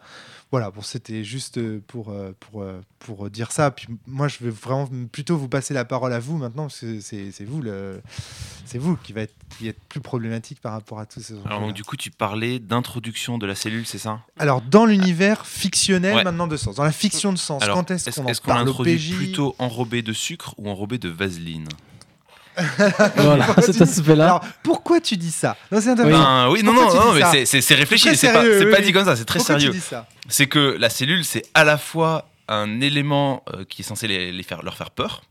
Voilà, 0.55 0.71
bon, 0.71 0.81
c'était 0.81 1.25
juste 1.25 1.57
euh, 1.57 1.81
pour, 1.85 2.11
euh, 2.11 2.33
pour, 2.39 2.61
euh, 2.61 2.79
pour 2.99 3.29
dire 3.29 3.51
ça. 3.51 3.71
Puis 3.71 3.87
moi, 4.07 4.29
je 4.29 4.37
vais 4.41 4.49
vraiment 4.49 4.87
plutôt 5.11 5.35
vous 5.35 5.49
passer 5.49 5.73
la 5.73 5.83
parole 5.83 6.13
à 6.13 6.19
vous 6.19 6.37
maintenant, 6.37 6.63
parce 6.67 6.79
que 6.79 7.01
c'est 7.01 7.33
c'est 7.33 7.43
vous, 7.43 7.61
le, 7.61 8.01
c'est 8.65 8.77
vous 8.77 8.95
qui 8.95 9.11
va 9.11 9.23
être, 9.23 9.33
qui 9.59 9.69
plus 9.89 9.99
problématique 9.99 10.61
par 10.61 10.71
rapport 10.71 10.99
à 10.99 11.05
tous 11.05 11.19
ces 11.19 11.33
Alors 11.45 11.59
donc 11.59 11.73
du 11.73 11.83
coup, 11.83 11.97
tu 11.97 12.09
parlais 12.09 12.59
d'introduction 12.59 13.37
de 13.37 13.45
la 13.45 13.53
cellule, 13.53 13.85
c'est 13.85 13.97
ça? 13.97 14.21
Alors, 14.39 14.61
dans 14.61 14.85
l'université 14.85 15.45
fictionnel 15.45 16.15
Ouais. 16.15 16.23
maintenant 16.23 16.47
de 16.47 16.55
sens, 16.55 16.77
dans 16.77 16.85
la 16.85 16.93
fiction 16.93 17.33
de 17.33 17.37
sens, 17.37 17.61
Alors, 17.61 17.75
quand 17.75 17.91
est-ce 17.91 18.09
qu'on 18.11 18.23
en 18.25 18.29
est-ce 18.29 18.39
qu'on 18.39 18.47
parle 18.47 18.73
plutôt 18.73 19.57
enrobé 19.59 20.03
de 20.03 20.13
sucre 20.13 20.55
ou 20.57 20.69
enrobé 20.69 20.97
de 20.97 21.09
vaseline? 21.09 21.67
Voilà, 23.17 23.47
cet 23.61 23.81
aspect-là. 23.81 24.25
Alors, 24.25 24.45
pourquoi 24.63 24.99
tu 25.01 25.17
dis 25.17 25.31
ça 25.31 25.55
Non, 25.71 25.79
c'est 25.81 25.89
intéressant. 25.89 26.17
Ben, 26.17 26.49
oui, 26.49 26.63
non, 26.63 26.73
non, 26.73 26.93
non, 26.93 27.13
mais 27.13 27.21
c'est- 27.31 27.45
c'est 27.45 27.61
c'est 27.61 27.75
réfléchi, 27.75 28.15
c'est 28.15 28.27
pas, 28.31 28.41
sérieux, 28.41 28.59
c'est 28.59 28.65
oui, 28.65 28.71
pas 28.71 28.77
oui. 28.79 28.85
dit 28.85 28.91
comme 28.93 29.05
ça, 29.05 29.15
c'est 29.15 29.25
très 29.25 29.39
Pourquoi 29.39 29.55
sérieux. 29.59 29.71
tu 29.71 29.77
dis 29.77 29.83
ça 29.83 30.07
C'est 30.27 30.47
que 30.47 30.75
la 30.79 30.89
cellule, 30.89 31.25
c'est 31.25 31.43
à 31.53 31.63
la 31.63 31.77
fois 31.77 32.29
un 32.47 32.79
élément 32.81 33.43
euh, 33.53 33.63
qui 33.67 33.81
est 33.81 33.85
censé 33.85 34.07
les, 34.07 34.31
les 34.31 34.43
faire, 34.43 34.61
leur 34.63 34.77
faire 34.77 34.91
peur, 34.91 35.23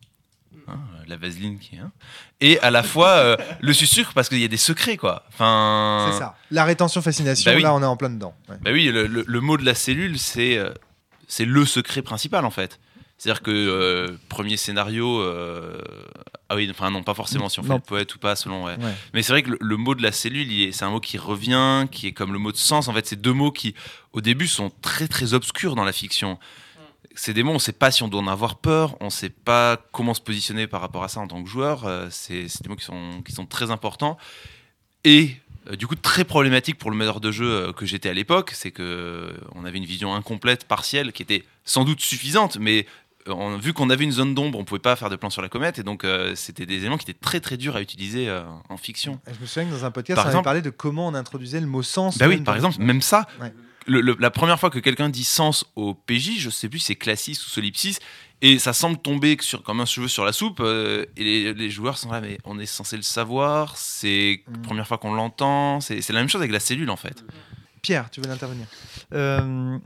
hein, 0.68 0.74
la 1.06 1.16
vaseline 1.16 1.58
qui 1.58 1.76
est, 1.76 1.78
hein, 1.78 1.92
et 2.40 2.58
à 2.60 2.70
la 2.70 2.82
fois 2.82 3.08
euh, 3.10 3.36
le 3.60 3.72
sucre 3.72 4.12
parce 4.14 4.28
qu'il 4.28 4.40
y 4.40 4.44
a 4.44 4.48
des 4.48 4.56
secrets, 4.56 4.96
quoi. 4.96 5.24
Enfin, 5.28 6.08
C'est 6.12 6.18
ça. 6.18 6.36
La 6.50 6.64
rétention 6.64 7.00
fascination, 7.02 7.50
Bah 7.52 7.56
oui. 7.56 7.62
là, 7.62 7.72
on 7.74 7.82
est 7.82 7.86
en 7.86 7.96
plein 7.96 8.10
dedans. 8.10 8.34
Ouais. 8.48 8.56
Bah 8.60 8.70
oui, 8.72 8.86
le, 8.86 9.06
le- 9.06 9.24
le 9.26 9.40
mot 9.40 9.56
de 9.56 9.64
la 9.64 9.74
cellule, 9.74 10.18
c'est 10.18 10.56
euh, 10.58 10.70
c'est 11.28 11.44
le 11.44 11.64
secret 11.64 12.02
principal 12.02 12.44
en 12.44 12.50
fait. 12.50 12.78
C'est-à-dire 13.24 13.42
que 13.42 13.50
euh, 13.50 14.18
premier 14.28 14.58
scénario, 14.58 15.18
euh, 15.22 15.80
ah 16.50 16.56
oui, 16.56 16.68
enfin 16.70 16.90
non, 16.90 17.02
pas 17.02 17.14
forcément 17.14 17.48
si 17.48 17.58
on 17.58 17.62
fait 17.62 17.70
Non. 17.70 17.76
le 17.76 17.80
poète 17.80 18.14
ou 18.14 18.18
pas, 18.18 18.36
selon. 18.36 18.66
ouais. 18.66 18.76
Ouais. 18.76 18.92
Mais 19.14 19.22
c'est 19.22 19.32
vrai 19.32 19.42
que 19.42 19.52
le, 19.52 19.58
le 19.62 19.76
mot 19.78 19.94
de 19.94 20.02
la 20.02 20.12
cellule, 20.12 20.74
c'est 20.74 20.84
un 20.84 20.90
mot 20.90 21.00
qui 21.00 21.16
revient, 21.16 21.86
qui 21.90 22.08
est 22.08 22.12
comme 22.12 22.34
le 22.34 22.38
mot 22.38 22.52
de 22.52 22.58
sens. 22.58 22.86
En 22.86 22.92
fait, 22.92 23.06
c'est 23.06 23.18
deux 23.18 23.32
mots 23.32 23.50
qui, 23.50 23.74
au 24.12 24.20
début, 24.20 24.46
sont 24.46 24.70
très 24.82 25.08
très 25.08 25.32
obscurs 25.32 25.74
dans 25.74 25.84
la 25.84 25.92
fiction. 25.92 26.38
C'est 27.14 27.32
des 27.32 27.42
mots, 27.42 27.52
on 27.52 27.54
ne 27.54 27.58
sait 27.60 27.72
pas 27.72 27.90
si 27.90 28.02
on 28.02 28.08
doit 28.08 28.20
en 28.20 28.26
avoir 28.28 28.56
peur, 28.56 28.94
on 29.00 29.06
ne 29.06 29.10
sait 29.10 29.30
pas 29.30 29.78
comment 29.92 30.12
se 30.12 30.20
positionner 30.20 30.66
par 30.66 30.82
rapport 30.82 31.02
à 31.02 31.08
ça 31.08 31.20
en 31.20 31.26
tant 31.26 31.42
que 31.42 31.48
joueur. 31.48 31.86
euh, 31.86 32.08
c'est 32.10 32.42
des 32.62 32.68
mots 32.68 32.76
qui 32.76 32.84
sont, 32.84 33.22
qui 33.24 33.32
sont 33.32 33.46
très 33.46 33.70
importants. 33.70 34.18
Et 35.04 35.36
du 35.78 35.86
coup, 35.86 35.94
très 35.94 36.24
problématique 36.24 36.76
pour 36.76 36.90
le 36.90 36.96
meneur 36.98 37.20
de 37.20 37.32
jeu 37.32 37.72
que 37.72 37.86
j'étais 37.86 38.10
à 38.10 38.12
l'époque, 38.12 38.50
c'est 38.52 38.70
que 38.70 39.32
on 39.54 39.64
avait 39.64 39.78
une 39.78 39.86
vision 39.86 40.14
incomplète, 40.14 40.66
partielle, 40.66 41.10
qui 41.12 41.22
était 41.22 41.42
sans 41.64 41.84
doute 41.86 42.00
suffisante, 42.02 42.58
mais 42.60 42.84
on- 43.26 43.56
vu 43.58 43.72
qu'on 43.72 43.90
avait 43.90 44.04
une 44.04 44.12
zone 44.12 44.34
d'ombre, 44.34 44.58
on 44.58 44.64
pouvait 44.64 44.78
pas 44.80 44.96
faire 44.96 45.10
de 45.10 45.16
plan 45.16 45.30
sur 45.30 45.42
la 45.42 45.48
comète, 45.48 45.78
et 45.78 45.82
donc 45.82 46.04
euh, 46.04 46.34
c'était 46.34 46.66
des 46.66 46.76
éléments 46.76 46.98
qui 46.98 47.10
étaient 47.10 47.18
très 47.18 47.40
très 47.40 47.56
durs 47.56 47.76
à 47.76 47.80
utiliser 47.82 48.28
euh, 48.28 48.42
en 48.68 48.76
fiction. 48.76 49.20
Je 49.26 49.40
me 49.40 49.46
souviens 49.46 49.68
que 49.68 49.74
dans 49.74 49.84
un 49.84 49.90
podcast, 49.90 50.16
Par 50.16 50.24
on 50.24 50.28
avait 50.28 50.32
exemple- 50.34 50.44
parlé 50.44 50.62
de 50.62 50.70
comment 50.70 51.08
on 51.08 51.14
introduisait 51.14 51.60
le 51.60 51.66
mot 51.66 51.82
sens. 51.82 52.18
Bah 52.18 52.28
oui, 52.28 52.38
par 52.38 52.54
exemple, 52.56 52.78
même 52.80 53.00
ça, 53.02 53.26
Ouais. 53.40 53.52
le- 53.86 54.00
le- 54.00 54.16
la 54.20 54.30
première 54.30 54.58
fois 54.60 54.70
que 54.70 54.78
quelqu'un 54.78 55.08
dit 55.08 55.24
sens 55.24 55.64
au 55.76 55.94
PJ, 55.94 56.38
je 56.38 56.50
sais 56.50 56.68
plus 56.68 56.78
c'est 56.80 56.96
Classis 56.96 57.32
ou 57.32 57.48
Solipsis, 57.48 57.98
et 58.42 58.58
ça 58.58 58.72
semble 58.74 58.98
tomber 58.98 59.38
sur, 59.40 59.62
comme 59.62 59.80
un 59.80 59.86
cheveu 59.86 60.08
sur 60.08 60.24
la 60.24 60.32
soupe, 60.32 60.60
euh, 60.60 61.06
et 61.16 61.24
les, 61.24 61.54
les 61.54 61.70
joueurs 61.70 61.96
sont 61.96 62.10
là, 62.12 62.20
mais 62.20 62.38
on 62.44 62.58
est 62.58 62.66
censé 62.66 62.96
le 62.96 63.02
savoir, 63.02 63.76
c'est 63.78 64.42
la 64.46 64.58
Mm. 64.58 64.62
première 64.62 64.86
fois 64.86 64.98
qu'on 64.98 65.14
l'entend, 65.14 65.80
c'est 65.80 66.06
la 66.10 66.18
même 66.20 66.28
chose 66.28 66.42
avec 66.42 66.52
la 66.52 66.60
cellule 66.60 66.90
en 66.90 66.96
fait. 66.96 67.24
Pierre, 67.80 68.10
tu 68.10 68.20
veux 68.20 68.28
l'intervenir 68.28 68.66
Euh, 69.14 69.78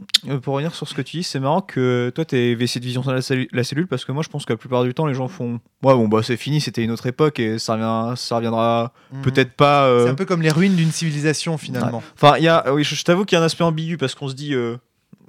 pour 0.42 0.54
revenir 0.54 0.74
sur 0.74 0.88
ce 0.88 0.94
que 0.94 1.02
tu 1.02 1.18
dis, 1.18 1.22
c'est 1.22 1.40
marrant 1.40 1.60
que 1.60 2.10
toi 2.14 2.24
t'es 2.24 2.54
WC 2.54 2.80
de 2.80 2.84
vision 2.84 3.02
sur 3.02 3.12
la, 3.12 3.20
la 3.52 3.64
cellule 3.64 3.86
parce 3.86 4.04
que 4.04 4.12
moi 4.12 4.22
je 4.22 4.28
pense 4.28 4.44
que 4.44 4.52
la 4.52 4.56
plupart 4.56 4.84
du 4.84 4.94
temps 4.94 5.06
les 5.06 5.14
gens 5.14 5.28
font 5.28 5.60
ouais 5.82 5.94
bon 5.94 6.08
bah 6.08 6.22
c'est 6.22 6.36
fini 6.36 6.60
c'était 6.60 6.82
une 6.82 6.90
autre 6.90 7.06
époque 7.06 7.38
et 7.38 7.58
ça 7.58 7.74
revient 7.74 8.16
ça 8.16 8.36
reviendra 8.36 8.92
peut-être 9.22 9.52
pas 9.52 9.84
euh, 9.86 10.04
C'est 10.04 10.10
un 10.10 10.14
peu 10.14 10.24
comme 10.24 10.42
les 10.42 10.50
ruines 10.50 10.76
d'une 10.76 10.90
civilisation 10.92 11.58
finalement. 11.58 12.02
Enfin, 12.14 12.36
il 12.38 12.44
y 12.44 12.48
a, 12.48 12.72
oui, 12.72 12.84
je, 12.84 12.94
je 12.94 13.04
t'avoue 13.04 13.24
qu'il 13.24 13.36
y 13.36 13.38
a 13.38 13.42
un 13.42 13.46
aspect 13.46 13.64
ambigu 13.64 13.96
parce 13.96 14.14
qu'on 14.14 14.28
se 14.28 14.34
dit, 14.34 14.54
euh, 14.54 14.76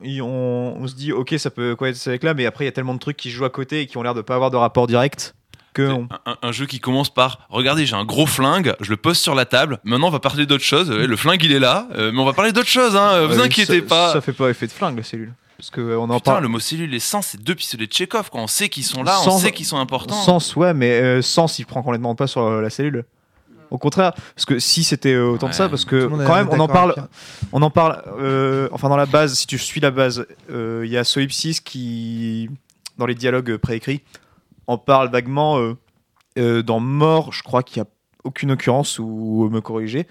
on, 0.02 0.76
on 0.80 0.88
se 0.88 0.96
dit, 0.96 1.12
ok, 1.12 1.36
ça 1.38 1.50
peut 1.50 1.76
quoi 1.76 1.90
être 1.90 2.08
avec 2.08 2.24
là, 2.24 2.34
mais 2.34 2.46
après 2.46 2.66
il 2.66 2.68
y 2.68 2.70
a 2.70 2.74
tellement 2.74 2.94
de 2.94 3.00
trucs 3.00 3.18
qui 3.18 3.30
jouent 3.30 3.46
à 3.46 3.50
côté 3.50 3.82
et 3.82 3.86
qui 3.88 3.98
ont 3.98 4.04
l'air 4.04 4.14
de 4.14 4.22
pas 4.22 4.36
avoir 4.36 4.52
de 4.52 4.58
rapport 4.58 4.88
direct 4.88 5.36
que 5.88 5.92
on- 5.92 6.08
Un, 6.26 6.38
un 6.42 6.52
jeu 6.52 6.66
qui 6.66 6.80
commence 6.80 7.10
par 7.14 7.48
regardez 7.50 7.86
j'ai 7.86 7.96
un 7.96 8.06
gros 8.06 8.26
flingue 8.26 8.74
je 8.82 8.90
le 8.90 8.98
pose 8.98 9.18
sur 9.18 9.36
la 9.36 9.46
table 9.46 9.80
maintenant 9.84 10.08
on 10.08 10.12
va 10.12 10.20
parler 10.20 10.46
d'autre 10.46 10.64
chose 10.64 10.90
Ouais, 10.90 11.08
le 11.08 11.16
flingue 11.18 11.44
il 11.44 11.52
est 11.52 11.60
là 11.60 11.88
euh, 11.96 12.12
mais 12.14 12.20
on 12.20 12.26
va 12.26 12.34
parler 12.34 12.52
d'autre 12.52 12.68
chose 12.70 12.96
hein, 12.96 13.12
euh, 13.14 13.28
vous 13.28 13.40
Ouais, 13.40 13.46
inquiétez 13.46 13.80
ça, 13.82 13.86
pas 13.86 14.14
Ça 14.14 14.22
fait 14.22 14.34
pas 14.34 14.50
effet 14.50 14.68
de 14.68 14.72
flingue 14.72 14.98
la 14.98 15.04
cellule. 15.04 15.34
Parce 15.58 15.72
que 15.72 15.82
euh, 15.82 16.00
on 16.00 16.04
en 16.10 16.16
Putain, 16.20 16.32
parle. 16.32 16.44
le 16.44 16.50
mot 16.50 16.60
cellule 16.60 16.94
et 16.94 17.00
sens 17.00 17.28
c'est 17.28 17.42
deux 17.44 17.56
pistolets 17.56 17.88
de 17.88 17.94
Chekhov 17.94 18.30
quoi 18.30 18.42
on 18.42 18.48
sait 18.48 18.70
qu'ils 18.70 18.86
sont 18.86 19.04
là 19.04 19.18
on 19.20 19.24
Sans- 19.24 19.38
sait 19.40 19.52
qu'ils 19.52 19.66
sont 19.66 19.78
importants 19.80 20.16
Sens, 20.22 20.56
ouais, 20.56 20.74
mais 20.74 20.92
euh, 21.02 21.22
sens, 21.22 21.60
il 21.60 21.66
prend 21.66 21.82
complètement 21.84 22.16
pas 22.16 22.28
sur 22.28 22.42
euh, 22.44 22.62
la 22.62 22.70
cellule. 22.70 23.04
Au 23.72 23.78
contraire, 23.78 24.14
parce 24.34 24.46
que 24.46 24.58
si 24.58 24.84
c'était 24.84 25.14
euh, 25.14 25.28
autant 25.30 25.48
de 25.50 25.54
ça, 25.54 25.66
Ouais. 25.66 25.70
parce 25.70 25.86
que 25.86 26.08
quand 26.08 26.34
même, 26.36 26.50
on 26.50 26.60
en 26.60 26.68
parle, 26.68 26.96
on 27.52 27.62
en 27.62 27.70
parle. 27.70 28.02
euh, 28.20 28.68
enfin, 28.72 28.90
dans 28.90 28.98
la 28.98 29.06
base, 29.06 29.36
si 29.36 29.46
tu 29.46 29.60
suis 29.60 29.80
la 29.80 29.92
base, 29.92 30.26
euh, 30.50 30.82
il 30.86 30.92
y 30.92 30.98
a 30.98 31.04
Solipsis 31.04 31.60
qui, 31.64 32.50
dans 32.98 33.06
les 33.06 33.14
dialogues 33.14 33.58
préécrits, 33.58 34.02
en 34.70 34.78
parle 34.78 35.10
vaguement. 35.10 35.60
euh, 35.60 35.76
euh, 36.38 36.62
dans 36.62 36.80
Mort, 36.80 37.34
je 37.34 37.42
crois 37.44 37.64
qu'il 37.64 37.78
y 37.78 37.82
a 37.82 37.88
aucune 38.24 38.52
occurrence 38.52 39.00
ou 39.00 39.50
me 39.52 39.62
corriger. 39.62 40.08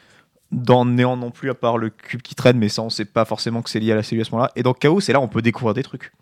Dans 0.51 0.85
Néant 0.85 1.17
non 1.17 1.31
plus, 1.31 1.49
à 1.51 1.55
part 1.55 1.79
le 1.79 1.91
cube 1.91 2.23
qui 2.23 2.35
traîne, 2.35 2.59
mais 2.59 2.69
ça, 2.69 2.83
on 2.83 2.91
sait 2.91 3.05
pas 3.05 3.25
forcément 3.25 3.63
que 3.63 3.71
c'est 3.71 3.81
lié 3.81 3.93
à 3.93 3.95
la 3.95 4.03
cellule 4.03 4.23
à 4.23 4.25
ce 4.25 4.31
moment-là. 4.33 4.51
Et 4.57 4.63
dans 4.63 4.75
Chaos, 4.75 5.01
c'est 5.01 5.13
là 5.13 5.21
où 5.21 5.23
on 5.23 5.29
peut 5.29 5.43
découvrir 5.43 5.75
des 5.75 5.83
trucs. 5.83 6.13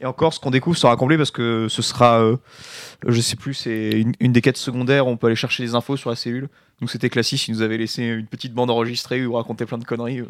Et 0.00 0.06
encore, 0.06 0.34
ce 0.34 0.40
qu'on 0.40 0.50
découvre 0.50 0.76
sera 0.76 0.96
comblé 0.96 1.16
parce 1.16 1.30
que 1.30 1.68
ce 1.68 1.80
sera, 1.80 2.20
euh, 2.20 2.36
je 3.06 3.20
sais 3.20 3.36
plus, 3.36 3.54
c'est 3.54 3.90
une, 3.92 4.12
une 4.20 4.32
des 4.32 4.42
quêtes 4.42 4.56
secondaires. 4.56 5.06
où 5.06 5.10
On 5.10 5.16
peut 5.16 5.28
aller 5.28 5.36
chercher 5.36 5.62
des 5.62 5.74
infos 5.74 5.96
sur 5.96 6.10
la 6.10 6.16
cellule. 6.16 6.48
Donc 6.80 6.90
c'était 6.90 7.08
classique, 7.08 7.46
il 7.48 7.52
nous 7.52 7.62
avait 7.62 7.78
laissé 7.78 8.02
une 8.02 8.26
petite 8.26 8.52
bande 8.52 8.70
enregistrée 8.70 9.24
où 9.24 9.34
racontait 9.34 9.64
plein 9.64 9.78
de 9.78 9.84
conneries. 9.84 10.20
euh. 10.20 10.26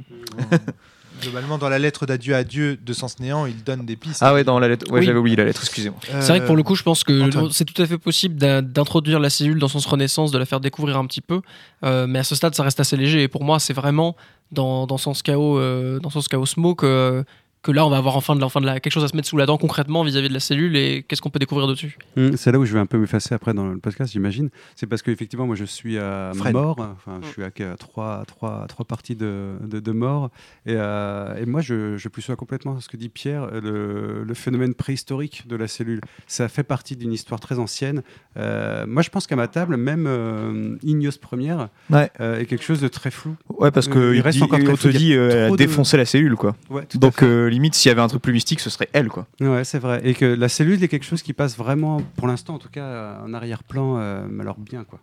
Globalement, 1.22 1.58
dans 1.58 1.68
la 1.68 1.78
lettre 1.78 2.06
d'adieu 2.06 2.34
à 2.34 2.44
Dieu 2.44 2.76
de 2.76 2.92
Sens 2.92 3.18
Néant, 3.20 3.46
il 3.46 3.62
donne 3.64 3.84
des 3.86 3.96
pistes. 3.96 4.18
Ah 4.22 4.34
ouais, 4.34 4.44
dans 4.44 4.58
la 4.58 4.68
lettre. 4.68 4.90
Ouais, 4.90 5.00
Oui. 5.00 5.06
j'avais 5.06 5.18
oublié 5.18 5.36
la 5.36 5.44
lettre, 5.44 5.60
excusez-moi. 5.62 5.98
Euh, 6.12 6.20
C'est 6.20 6.28
vrai 6.28 6.40
que 6.40 6.46
pour 6.46 6.56
le 6.56 6.62
coup, 6.62 6.74
je 6.74 6.82
pense 6.82 7.04
que 7.04 7.22
Antoine. 7.28 7.50
c'est 7.52 7.64
tout 7.64 7.80
à 7.80 7.86
fait 7.86 7.98
possible 7.98 8.36
d'in- 8.36 8.62
d'introduire 8.62 9.18
la 9.20 9.30
cellule 9.30 9.58
dans 9.58 9.68
son 9.68 9.78
renaissance, 9.78 10.30
de 10.30 10.38
la 10.38 10.44
faire 10.46 10.60
découvrir 10.60 10.96
un 10.98 11.06
petit 11.06 11.20
peu. 11.20 11.40
Euh, 11.84 12.06
mais 12.06 12.18
à 12.18 12.24
ce 12.24 12.34
stade, 12.34 12.54
ça 12.54 12.62
reste 12.62 12.80
assez 12.80 12.96
léger. 12.96 13.22
Et 13.22 13.28
pour 13.28 13.44
moi, 13.44 13.58
c'est 13.58 13.72
vraiment 13.74 14.16
dans, 14.52 14.86
dans 14.86 14.98
Sens 14.98 15.22
Chaos, 15.22 15.58
euh, 15.58 15.98
dans 16.00 16.10
Sens 16.10 16.28
Chaos 16.28 16.46
Smoke, 16.46 16.84
euh, 16.84 17.22
que 17.66 17.72
là, 17.72 17.86
on 17.86 17.90
va 17.90 17.98
avoir 17.98 18.16
enfin, 18.16 18.34
de 18.34 18.40
la, 18.40 18.46
enfin 18.46 18.60
de 18.60 18.66
la- 18.66 18.80
quelque 18.80 18.92
chose 18.92 19.04
à 19.04 19.08
se 19.08 19.16
mettre 19.16 19.28
sous 19.28 19.36
la 19.36 19.44
dent 19.46 19.58
concrètement 19.58 20.02
vis-à-vis 20.04 20.28
de 20.28 20.34
la 20.34 20.40
cellule 20.40 20.76
et 20.76 21.04
qu'est-ce 21.06 21.20
qu'on 21.20 21.30
peut 21.30 21.38
découvrir 21.38 21.66
dessus. 21.66 21.98
Hum, 22.16 22.36
C'est 22.36 22.50
là 22.52 22.58
où 22.58 22.64
je 22.64 22.72
vais 22.72 22.78
un 22.80 22.86
peu 22.86 22.98
m'effacer 22.98 23.34
après 23.34 23.52
dans 23.54 23.66
le 23.68 23.78
podcast, 23.78 24.12
j'imagine. 24.12 24.48
C'est 24.74 24.86
parce 24.86 25.02
qu'effectivement, 25.02 25.46
moi, 25.46 25.56
je 25.56 25.64
suis 25.64 25.98
à 25.98 26.32
Fred. 26.34 26.52
mort. 26.54 26.76
Enfin, 26.78 27.20
je 27.22 27.28
suis 27.28 27.42
à 27.42 27.50
trois, 27.76 28.24
trois, 28.26 28.66
trois 28.68 28.84
parties 28.84 29.16
de, 29.16 29.52
de, 29.62 29.80
de 29.80 29.92
mort. 29.92 30.30
Et, 30.66 30.74
euh, 30.76 31.34
et 31.36 31.46
moi, 31.46 31.60
je, 31.60 31.96
je 31.96 32.08
plus 32.08 32.22
sois 32.22 32.36
complètement 32.36 32.78
ce 32.80 32.88
que 32.88 32.96
dit 32.96 33.08
Pierre, 33.08 33.48
le, 33.60 34.24
le 34.24 34.34
phénomène 34.34 34.74
préhistorique 34.74 35.44
de 35.48 35.56
la 35.56 35.68
cellule. 35.68 36.00
Ça 36.26 36.48
fait 36.48 36.62
partie 36.62 36.96
d'une 36.96 37.12
histoire 37.12 37.40
très 37.40 37.58
ancienne. 37.58 38.02
Euh, 38.36 38.84
moi, 38.86 39.02
je 39.02 39.10
pense 39.10 39.26
qu'à 39.26 39.36
ma 39.36 39.48
table, 39.48 39.76
même 39.76 40.06
euh, 40.06 40.76
Ignos 40.82 41.18
Première 41.20 41.68
Ouais. 41.90 42.10
euh, 42.20 42.38
est 42.40 42.46
quelque 42.46 42.64
chose 42.64 42.80
de 42.80 42.88
très 42.88 43.10
flou. 43.10 43.34
Ouais, 43.48 43.70
parce 43.70 43.88
Euh, 43.88 43.92
que 43.92 44.12
il 44.12 44.16
il 44.16 44.20
reste 44.20 44.38
dit- 44.38 44.44
encore 44.44 44.58
très 44.58 44.72
on 44.72 44.76
te 44.76 44.88
dit, 44.88 45.14
euh, 45.14 45.28
elle 45.30 45.52
a 45.52 45.56
de- 45.56 45.96
la 45.96 46.04
cellule, 46.04 46.36
quoi. 46.36 46.54
Ouais, 46.70 46.82
Donc 46.94 47.22
euh, 47.22 47.48
limite, 47.56 47.74
s'il 47.74 47.88
y 47.88 47.92
avait 47.92 48.00
un 48.00 48.08
truc 48.08 48.22
plus 48.22 48.32
mystique, 48.32 48.60
ce 48.60 48.70
serait 48.70 48.88
elle, 48.92 49.08
quoi. 49.08 49.26
Ouais, 49.40 49.64
c'est 49.64 49.78
vrai. 49.78 50.00
Et 50.04 50.14
que 50.14 50.24
la 50.24 50.48
cellule 50.48 50.82
est 50.82 50.88
quelque 50.88 51.04
chose 51.04 51.22
qui 51.22 51.32
passe 51.32 51.56
vraiment, 51.56 52.00
pour 52.16 52.26
l'instant 52.28 52.54
en 52.54 52.58
tout 52.58 52.68
cas, 52.70 53.18
en 53.24 53.34
arrière-plan, 53.34 53.98
euh, 53.98 54.26
alors 54.40 54.58
bien 54.58 54.84
quoi. 54.84 54.98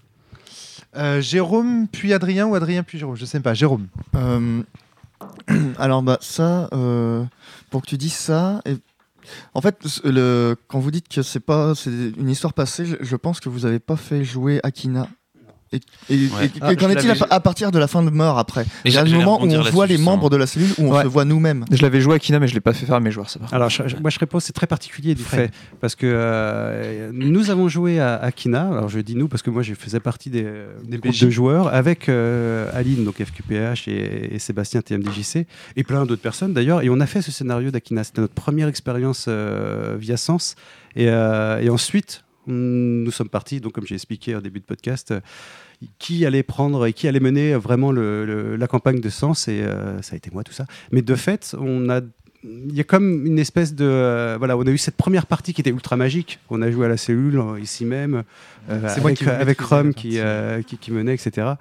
euh, 0.95 1.21
Jérôme, 1.21 1.87
puis 1.91 2.13
Adrien 2.13 2.47
ou 2.47 2.55
Adrien, 2.55 2.83
puis 2.83 2.97
Jérôme 2.97 3.15
Je 3.15 3.25
sais 3.25 3.39
pas. 3.39 3.53
Jérôme. 3.53 3.87
Euh, 4.15 4.61
alors 5.77 6.01
bah 6.03 6.17
ça, 6.21 6.69
euh, 6.73 7.23
pour 7.69 7.81
que 7.81 7.87
tu 7.87 7.97
dises 7.97 8.13
ça, 8.13 8.61
et- 8.65 8.77
en 9.53 9.61
fait, 9.61 9.77
le, 10.03 10.55
quand 10.67 10.79
vous 10.79 10.91
dites 10.91 11.07
que 11.07 11.21
c'est 11.21 11.39
pas, 11.39 11.75
c'est 11.75 11.89
une 12.17 12.29
histoire 12.29 12.51
passée, 12.53 12.85
je, 12.85 12.95
je 12.99 13.15
pense 13.15 13.39
que 13.39 13.47
vous 13.47 13.65
avez 13.65 13.79
pas 13.79 13.95
fait 13.95 14.23
jouer 14.25 14.59
Akina. 14.63 15.07
Et, 15.73 15.79
et- 16.09 16.27
Ouais. 16.27 16.45
et- 16.45 16.51
Ah, 16.61 16.75
qu'en 16.75 16.87
je 16.87 16.93
est-il 16.97 17.11
à, 17.11 17.15
à 17.31 17.39
partir 17.39 17.71
de 17.71 17.79
la 17.79 17.87
fin 17.87 18.03
de 18.03 18.09
mort 18.09 18.37
après 18.37 18.61
Et 18.85 18.89
Il 18.89 18.93
y 18.93 18.97
a 18.97 19.03
le 19.03 19.11
moment 19.11 19.41
où 19.43 19.47
on 19.47 19.61
voit 19.71 19.87
les 19.87 19.97
membres 19.97 20.29
de 20.29 20.37
la 20.37 20.45
cellule 20.47 20.69
où 20.77 20.85
on 20.87 20.93
Ouais. 20.95 21.03
se 21.03 21.07
voit 21.07 21.25
nous-mêmes. 21.25 21.65
Je 21.71 21.81
l'avais 21.81 21.99
joué 21.99 22.15
à 22.15 22.19
Kina, 22.19 22.39
mais 22.39 22.47
je 22.47 22.53
l'ai 22.53 22.61
pas 22.61 22.73
fait 22.73 22.85
faire 22.85 22.95
à 22.95 22.99
mes 22.99 23.11
joueurs, 23.11 23.29
ça 23.29 23.39
va. 23.39 23.47
Alors 23.51 23.69
je- 23.69 23.87
je- 23.87 23.95
moi 23.97 24.09
je 24.09 24.19
réponds, 24.19 24.39
c'est 24.39 24.53
très 24.53 24.67
particulier 24.67 25.15
du 25.15 25.23
fait, 25.23 25.51
parce 25.81 25.95
que 25.95 26.05
euh, 26.07 27.09
nous 27.13 27.49
avons 27.49 27.67
joué 27.67 27.99
à 27.99 28.15
Akina, 28.15 28.67
alors 28.69 28.89
je 28.89 28.99
dis 28.99 29.15
nous 29.15 29.27
parce 29.27 29.41
que 29.41 29.49
moi 29.49 29.63
je 29.63 29.73
faisais 29.73 29.99
partie 29.99 30.29
des, 30.29 30.45
des 30.85 30.97
groupes 30.97 31.19
de 31.19 31.29
joueurs 31.29 31.73
avec 31.73 32.07
euh, 32.09 32.69
Aline, 32.73 33.03
donc 33.03 33.15
FQPH 33.23 33.87
et, 33.87 34.35
et 34.35 34.39
Sébastien 34.39 34.81
TMDJC, 34.81 35.47
et 35.75 35.83
plein 35.83 36.05
d'autres 36.05 36.21
personnes 36.21 36.53
d'ailleurs, 36.53 36.81
et 36.81 36.89
on 36.89 36.99
a 36.99 37.05
fait 37.05 37.21
ce 37.21 37.31
scénario 37.31 37.71
d'Akina, 37.71 38.03
c'était 38.03 38.21
notre 38.21 38.33
première 38.33 38.67
expérience 38.67 39.25
euh, 39.27 39.95
via 39.99 40.17
Sens, 40.17 40.55
et, 40.95 41.09
euh, 41.09 41.59
et 41.59 41.69
ensuite 41.69 42.23
nous 42.45 43.09
sommes 43.11 43.29
partis, 43.29 43.61
donc 43.61 43.71
comme 43.71 43.85
j'ai 43.87 43.95
expliqué 43.95 44.35
au 44.35 44.41
début 44.41 44.59
de 44.59 44.65
podcast, 44.65 45.11
euh, 45.11 45.21
qui 45.99 46.25
allait 46.25 46.43
prendre 46.43 46.85
et 46.85 46.93
qui 46.93 47.07
allait 47.07 47.19
mener 47.19 47.55
vraiment 47.55 47.91
la 47.91 48.67
campagne 48.67 48.99
de 48.99 49.09
Sens, 49.09 49.47
et 49.47 49.61
euh, 49.61 50.01
ça 50.01 50.13
a 50.13 50.17
été 50.17 50.29
moi 50.31 50.43
tout 50.43 50.53
ça. 50.53 50.65
Mais 50.91 51.01
de 51.01 51.15
fait, 51.15 51.55
on 51.59 51.89
a 51.89 52.01
il 52.43 52.75
y 52.75 52.81
a 52.81 52.83
comme 52.83 53.25
une 53.25 53.39
espèce 53.39 53.73
de 53.73 53.85
euh, 53.85 54.35
voilà 54.37 54.57
on 54.57 54.63
a 54.63 54.69
eu 54.69 54.77
cette 54.77 54.97
première 54.97 55.25
partie 55.25 55.53
qui 55.53 55.61
était 55.61 55.69
ultra 55.69 55.95
magique 55.95 56.39
on 56.49 56.61
a 56.61 56.69
joué 56.69 56.85
à 56.85 56.89
la 56.89 56.97
cellule 56.97 57.39
euh, 57.39 57.59
ici 57.59 57.85
même 57.85 58.23
euh, 58.69 58.95
avec, 58.95 59.17
qui 59.17 59.29
avec 59.29 59.61
Rome 59.61 59.93
qui, 59.93 60.19
euh, 60.19 60.61
qui, 60.61 60.77
qui 60.77 60.91
menait 60.91 61.13
etc 61.13 61.53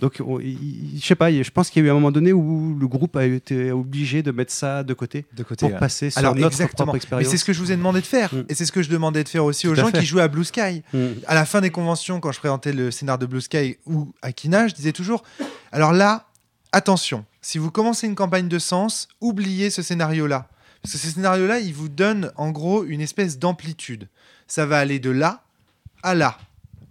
donc 0.00 0.18
je 0.18 1.06
sais 1.06 1.14
pas 1.14 1.30
je 1.30 1.50
pense 1.50 1.70
qu'il 1.70 1.82
y 1.82 1.84
a 1.84 1.88
eu 1.88 1.90
un 1.90 1.94
moment 1.94 2.10
donné 2.10 2.32
où 2.32 2.76
le 2.78 2.86
groupe 2.86 3.16
a 3.16 3.24
été 3.24 3.70
obligé 3.72 4.22
de 4.22 4.30
mettre 4.30 4.52
ça 4.52 4.82
de 4.82 4.94
côté 4.94 5.26
De 5.36 5.42
côté. 5.42 5.68
pour 5.68 5.78
passer 5.78 6.10
sur 6.10 6.18
Alors 6.18 6.34
notre 6.34 6.48
exactement. 6.48 6.76
propre 6.76 6.92
Mais 6.92 6.96
expérience 6.98 7.30
c'est 7.30 7.36
ce 7.36 7.44
que 7.44 7.52
je 7.52 7.60
vous 7.60 7.72
ai 7.72 7.76
demandé 7.76 8.00
de 8.00 8.06
faire. 8.06 8.34
Mm. 8.34 8.44
Et 8.48 8.54
c'est 8.54 8.64
ce 8.64 8.72
que 8.72 8.82
je 8.82 8.90
demandais 8.90 9.24
de 9.24 9.28
faire 9.28 9.44
aussi 9.44 9.68
aux 9.68 9.74
Tout 9.74 9.80
gens 9.80 9.88
fait. 9.88 10.00
qui 10.00 10.06
jouaient 10.06 10.22
à 10.22 10.28
Blue 10.28 10.44
Sky. 10.44 10.82
Mm. 10.92 10.98
À 11.26 11.34
la 11.34 11.44
fin 11.44 11.60
des 11.60 11.70
conventions, 11.70 12.20
quand 12.20 12.32
je 12.32 12.38
présentais 12.38 12.72
le 12.72 12.90
scénar 12.90 13.18
de 13.18 13.26
Blue 13.26 13.40
Sky 13.40 13.76
ou 13.86 14.12
Akina, 14.22 14.68
je 14.68 14.74
disais 14.74 14.92
toujours 14.92 15.22
alors 15.72 15.92
là, 15.92 16.26
attention, 16.72 17.24
si 17.42 17.58
vous 17.58 17.70
commencez 17.70 18.06
une 18.06 18.14
campagne 18.14 18.48
de 18.48 18.58
sens, 18.58 19.08
oubliez 19.20 19.70
ce 19.70 19.82
scénario-là. 19.82 20.48
Parce 20.82 20.94
que 20.94 20.98
ce 20.98 21.08
scénario-là, 21.08 21.60
il 21.60 21.74
vous 21.74 21.88
donne 21.88 22.32
en 22.36 22.50
gros 22.50 22.84
une 22.84 23.00
espèce 23.00 23.38
d'amplitude. 23.38 24.08
Ça 24.46 24.66
va 24.66 24.78
aller 24.78 24.98
de 24.98 25.10
là 25.10 25.42
à 26.02 26.14
là. 26.14 26.38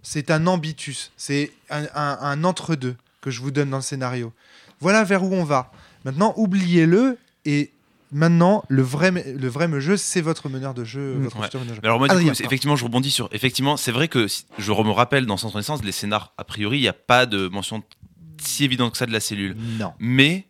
C'est 0.02 0.30
un 0.30 0.46
ambitus. 0.46 1.10
C'est 1.16 1.52
un, 1.70 1.84
un- 1.94 2.18
un 2.20 2.44
entre-deux 2.44 2.96
que 3.20 3.30
je 3.30 3.40
vous 3.40 3.50
donne 3.50 3.70
dans 3.70 3.76
le 3.78 3.82
scénario. 3.82 4.32
Voilà 4.80 5.04
vers 5.04 5.22
où 5.24 5.32
on 5.34 5.44
va. 5.44 5.72
Maintenant, 6.04 6.32
oubliez-le 6.36 7.18
et 7.44 7.70
maintenant, 8.12 8.64
le 8.68 8.82
vrai, 8.82 9.10
le 9.10 9.48
vrai 9.48 9.68
jeu, 9.80 9.96
c'est 9.96 10.20
votre 10.22 10.48
meneur 10.48 10.72
de 10.72 10.84
jeu. 10.84 11.16
Mm. 11.16 11.22
votre 11.24 11.36
Ouais. 11.38 11.44
futur 11.44 11.60
meneur 11.60 11.72
de 11.72 11.74
jeu. 11.76 11.80
Mais 11.82 11.88
alors 11.88 11.98
moi, 11.98 12.08
du 12.08 12.12
Adrien, 12.14 12.28
coup, 12.30 12.34
c'est- 12.36 12.44
effectivement, 12.44 12.76
je 12.76 12.84
rebondis 12.84 13.10
sur. 13.10 13.28
Effectivement, 13.32 13.76
c'est 13.76 13.92
vrai 13.92 14.08
que 14.08 14.26
si- 14.28 14.46
je 14.58 14.72
me 14.72 14.90
rappelle 14.90 15.26
dans 15.26 15.36
Sens 15.36 15.52
Renaissance, 15.52 15.82
les 15.84 15.92
scénars, 15.92 16.32
a 16.38 16.44
priori, 16.44 16.78
il 16.78 16.82
n'y 16.82 16.88
a 16.88 16.92
pas 16.94 17.26
de 17.26 17.48
mention 17.48 17.82
si 18.46 18.64
évidente 18.64 18.92
que 18.92 18.98
ça 18.98 19.06
de 19.06 19.12
la 19.12 19.20
cellule. 19.20 19.56
Non. 19.78 19.92
Mais 19.98 20.46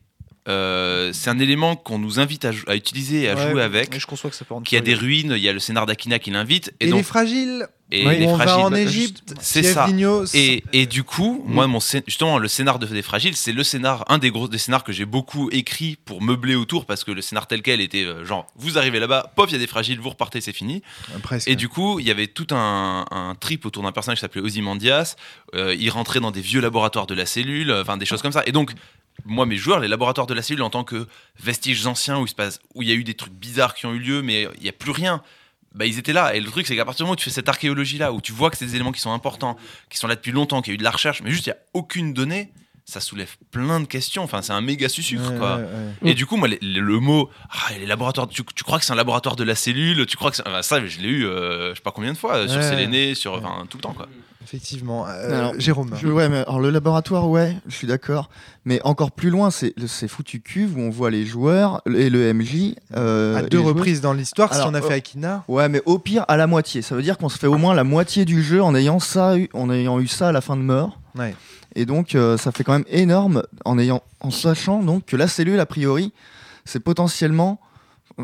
euh, 0.48 1.12
c'est 1.12 1.30
un 1.30 1.38
élément 1.38 1.76
qu'on 1.76 1.98
nous 1.98 2.18
invite 2.18 2.44
à, 2.44 2.74
utiliser 2.74 3.22
et 3.22 3.28
à 3.28 3.34
Ouais, 3.34 3.50
jouer 3.50 3.62
avec. 3.62 3.98
je 3.98 4.06
conçois 4.06 4.30
que 4.30 4.36
ça 4.36 4.44
peut 4.44 4.54
rendre 4.54 4.66
Qui 4.66 4.76
a 4.76 4.80
des 4.80 4.94
ruines, 4.94 5.34
il 5.36 5.42
y 5.42 5.48
a 5.48 5.52
le 5.52 5.60
scénar 5.60 5.86
d'Akina 5.86 6.18
qui 6.18 6.30
l'invite. 6.30 6.72
Et, 6.80 6.84
Et, 6.84 6.86
les 6.86 6.92
donc, 6.92 7.04
fragiles, 7.04 7.66
et 7.92 8.06
Oui, 8.06 8.18
les 8.18 8.26
on 8.26 8.36
va 8.36 8.44
fragiles. 8.46 8.64
en 8.64 8.74
Égypte, 8.74 9.34
c'est 9.40 9.62
ça. 9.62 9.88
Et, 10.34 10.62
et 10.72 10.86
du 10.86 11.02
coup, 11.02 11.42
moi, 11.46 11.66
mon 11.66 11.78
scén- 11.78 12.02
justement, 12.06 12.38
le 12.38 12.46
scénar 12.48 12.78
de, 12.78 12.86
des 12.86 13.02
fragiles, 13.02 13.34
c'est 13.36 13.52
le 13.52 13.64
scénar, 13.64 14.04
un 14.08 14.18
des 14.18 14.30
gros 14.30 14.46
des 14.48 14.58
scénars 14.58 14.84
que 14.84 14.92
j'ai 14.92 15.04
beaucoup 15.04 15.50
écrit 15.50 15.96
pour 16.04 16.22
meubler 16.22 16.54
autour 16.54 16.86
parce 16.86 17.02
que 17.04 17.10
le 17.10 17.20
scénar 17.22 17.46
tel 17.46 17.62
quel 17.62 17.80
était 17.80 18.04
euh, 18.04 18.24
genre, 18.24 18.46
vous 18.56 18.78
arrivez 18.78 19.00
là-bas, 19.00 19.32
pop, 19.34 19.48
il 19.48 19.52
y 19.52 19.56
a 19.56 19.58
des 19.58 19.66
fragiles, 19.66 19.98
vous 19.98 20.10
repartez, 20.10 20.40
c'est 20.40 20.52
fini. 20.52 20.82
Presque. 21.22 21.48
Et 21.48 21.56
du 21.56 21.68
coup, 21.68 21.98
il 22.00 22.06
y 22.06 22.10
avait 22.10 22.28
tout 22.28 22.46
un, 22.52 23.04
un 23.10 23.34
trip 23.34 23.66
autour 23.66 23.82
d'un 23.82 23.92
personnage 23.92 24.18
qui 24.18 24.22
s'appelait 24.22 24.42
Ozymandias. 24.42 25.16
Euh, 25.54 25.74
il 25.78 25.90
rentrait 25.90 26.20
dans 26.20 26.30
des 26.30 26.40
vieux 26.40 26.60
laboratoires 26.60 27.06
de 27.06 27.14
la 27.14 27.26
cellule, 27.26 27.70
euh, 27.70 27.82
enfin 27.82 27.96
des 27.96 28.06
choses 28.06 28.22
comme 28.22 28.32
ça. 28.32 28.42
Et 28.46 28.52
donc, 28.52 28.72
moi, 29.26 29.44
mes 29.46 29.56
joueurs, 29.56 29.80
les 29.80 29.88
laboratoires 29.88 30.26
de 30.26 30.32
la 30.34 30.42
cellule 30.42 30.62
en 30.62 30.70
tant 30.70 30.84
que 30.84 31.06
vestiges 31.38 31.86
anciens 31.86 32.18
où 32.20 32.24
il, 32.24 32.28
se 32.28 32.34
passe, 32.34 32.60
où 32.74 32.82
il 32.82 32.88
y 32.88 32.92
a 32.92 32.94
eu 32.94 33.04
des 33.04 33.14
trucs 33.14 33.32
bizarres 33.34 33.74
qui 33.74 33.84
ont 33.86 33.92
eu 33.92 33.98
lieu, 33.98 34.22
mais 34.22 34.48
il 34.58 34.62
n'y 34.62 34.68
a 34.68 34.72
plus 34.72 34.92
rien. 34.92 35.22
Bah, 35.74 35.86
ils 35.86 35.98
étaient 35.98 36.12
là. 36.12 36.34
Et 36.34 36.40
le 36.40 36.50
truc, 36.50 36.66
c'est 36.66 36.74
qu'à 36.76 36.84
partir 36.84 37.04
du 37.04 37.08
moment 37.08 37.12
où 37.12 37.16
tu 37.16 37.24
fais 37.24 37.30
cette 37.30 37.48
archéologie-là, 37.48 38.12
où 38.12 38.20
tu 38.20 38.32
vois 38.32 38.50
que 38.50 38.56
c'est 38.56 38.66
des 38.66 38.74
éléments 38.74 38.92
qui 38.92 39.00
sont 39.00 39.12
importants, 39.12 39.56
qui 39.88 39.98
sont 39.98 40.08
là 40.08 40.16
depuis 40.16 40.32
longtemps, 40.32 40.62
qu'il 40.62 40.72
y 40.72 40.74
a 40.74 40.74
eu 40.74 40.78
de 40.78 40.82
la 40.84 40.90
recherche, 40.90 41.22
mais 41.22 41.30
juste 41.30 41.46
il 41.46 41.50
n'y 41.50 41.54
a 41.54 41.58
aucune 41.74 42.12
donnée, 42.12 42.50
ça 42.84 42.98
soulève 43.00 43.36
plein 43.52 43.78
de 43.78 43.84
questions. 43.86 44.24
Enfin, 44.24 44.42
c'est 44.42 44.52
un 44.52 44.60
méga 44.62 44.88
sucre, 44.88 45.30
Ouais, 45.30 45.38
quoi. 45.38 45.56
ouais, 45.58 45.62
ouais. 46.02 46.10
Et 46.10 46.14
du 46.14 46.26
coup, 46.26 46.36
moi, 46.36 46.48
le, 46.48 46.58
le 46.60 46.98
mot, 46.98 47.30
ah, 47.50 47.72
les 47.78 47.86
laboratoires, 47.86 48.26
tu, 48.26 48.42
tu 48.54 48.64
crois 48.64 48.80
que 48.80 48.84
c'est 48.84 48.92
un 48.92 48.96
laboratoire 48.96 49.36
de 49.36 49.44
la 49.44 49.54
cellule? 49.54 50.06
Tu 50.06 50.16
crois 50.16 50.30
que 50.30 50.36
c'est- 50.38 50.46
enfin, 50.48 50.62
ça, 50.62 50.84
je 50.84 50.98
l'ai 50.98 51.08
eu, 51.08 51.24
euh, 51.26 51.70
je 51.70 51.76
sais 51.76 51.82
pas 51.82 51.92
combien 51.92 52.12
de 52.12 52.18
fois, 52.18 52.48
sur. 52.48 52.60
Séléné, 52.64 53.14
sur, 53.14 53.34
enfin, 53.34 53.64
tout 53.70 53.76
le 53.76 53.82
temps, 53.82 53.92
quoi. 53.94 54.08
Effectivement. 54.52 55.06
Euh, 55.08 55.38
Alors, 55.38 55.52
Jérôme. 55.58 55.90
Je- 56.00 56.08
ouais, 56.08 56.28
mais 56.28 56.38
alors 56.38 56.58
le 56.58 56.70
laboratoire, 56.70 57.28
ouais, 57.28 57.56
je 57.68 57.74
suis 57.76 57.86
d'accord. 57.86 58.30
Mais 58.64 58.80
encore 58.82 59.12
plus 59.12 59.30
loin, 59.30 59.52
c'est 59.52 59.72
c'est 59.86 60.08
foutu 60.08 60.40
cuve 60.40 60.76
où 60.76 60.80
on 60.80 60.90
voit 60.90 61.10
les 61.10 61.24
joueurs 61.24 61.82
et 61.86 62.10
le 62.10 62.32
MJ. 62.34 62.74
euh, 62.96 63.36
à 63.36 63.42
deux 63.42 63.58
joueurs. 63.58 63.74
reprises 63.74 64.00
dans 64.00 64.12
l'histoire, 64.12 64.52
si 64.52 64.60
on 64.66 64.74
a 64.74 64.80
fait 64.82 64.88
oh. 64.88 64.96
Akina. 64.96 65.44
Ouais, 65.46 65.68
mais 65.68 65.80
au 65.86 65.98
pire, 66.00 66.24
à 66.26 66.36
la 66.36 66.48
moitié. 66.48 66.82
Ça 66.82 66.96
veut 66.96 67.02
dire 67.02 67.16
qu'on 67.16 67.28
se 67.28 67.38
fait 67.38 67.46
au 67.46 67.58
moins 67.58 67.74
la 67.74 67.84
moitié 67.84 68.24
du 68.24 68.42
jeu 68.42 68.60
en 68.60 68.74
ayant, 68.74 68.98
ça, 68.98 69.36
eu- 69.38 69.48
en 69.54 69.70
ayant 69.70 70.00
eu 70.00 70.08
ça 70.08 70.28
à 70.30 70.32
la 70.32 70.40
fin 70.40 70.56
de 70.56 70.62
mort. 70.62 70.98
Ouais. 71.16 71.34
Et 71.76 71.86
donc, 71.86 72.16
euh, 72.16 72.36
ça 72.36 72.50
fait 72.50 72.64
quand 72.64 72.72
même 72.72 72.84
énorme 72.88 73.44
en, 73.64 73.78
ayant, 73.78 74.02
en 74.20 74.32
sachant 74.32 74.82
donc 74.82 75.06
que 75.06 75.16
la 75.16 75.28
cellule, 75.28 75.60
a 75.60 75.66
priori, 75.66 76.12
c'est 76.64 76.80
potentiellement. 76.80 77.60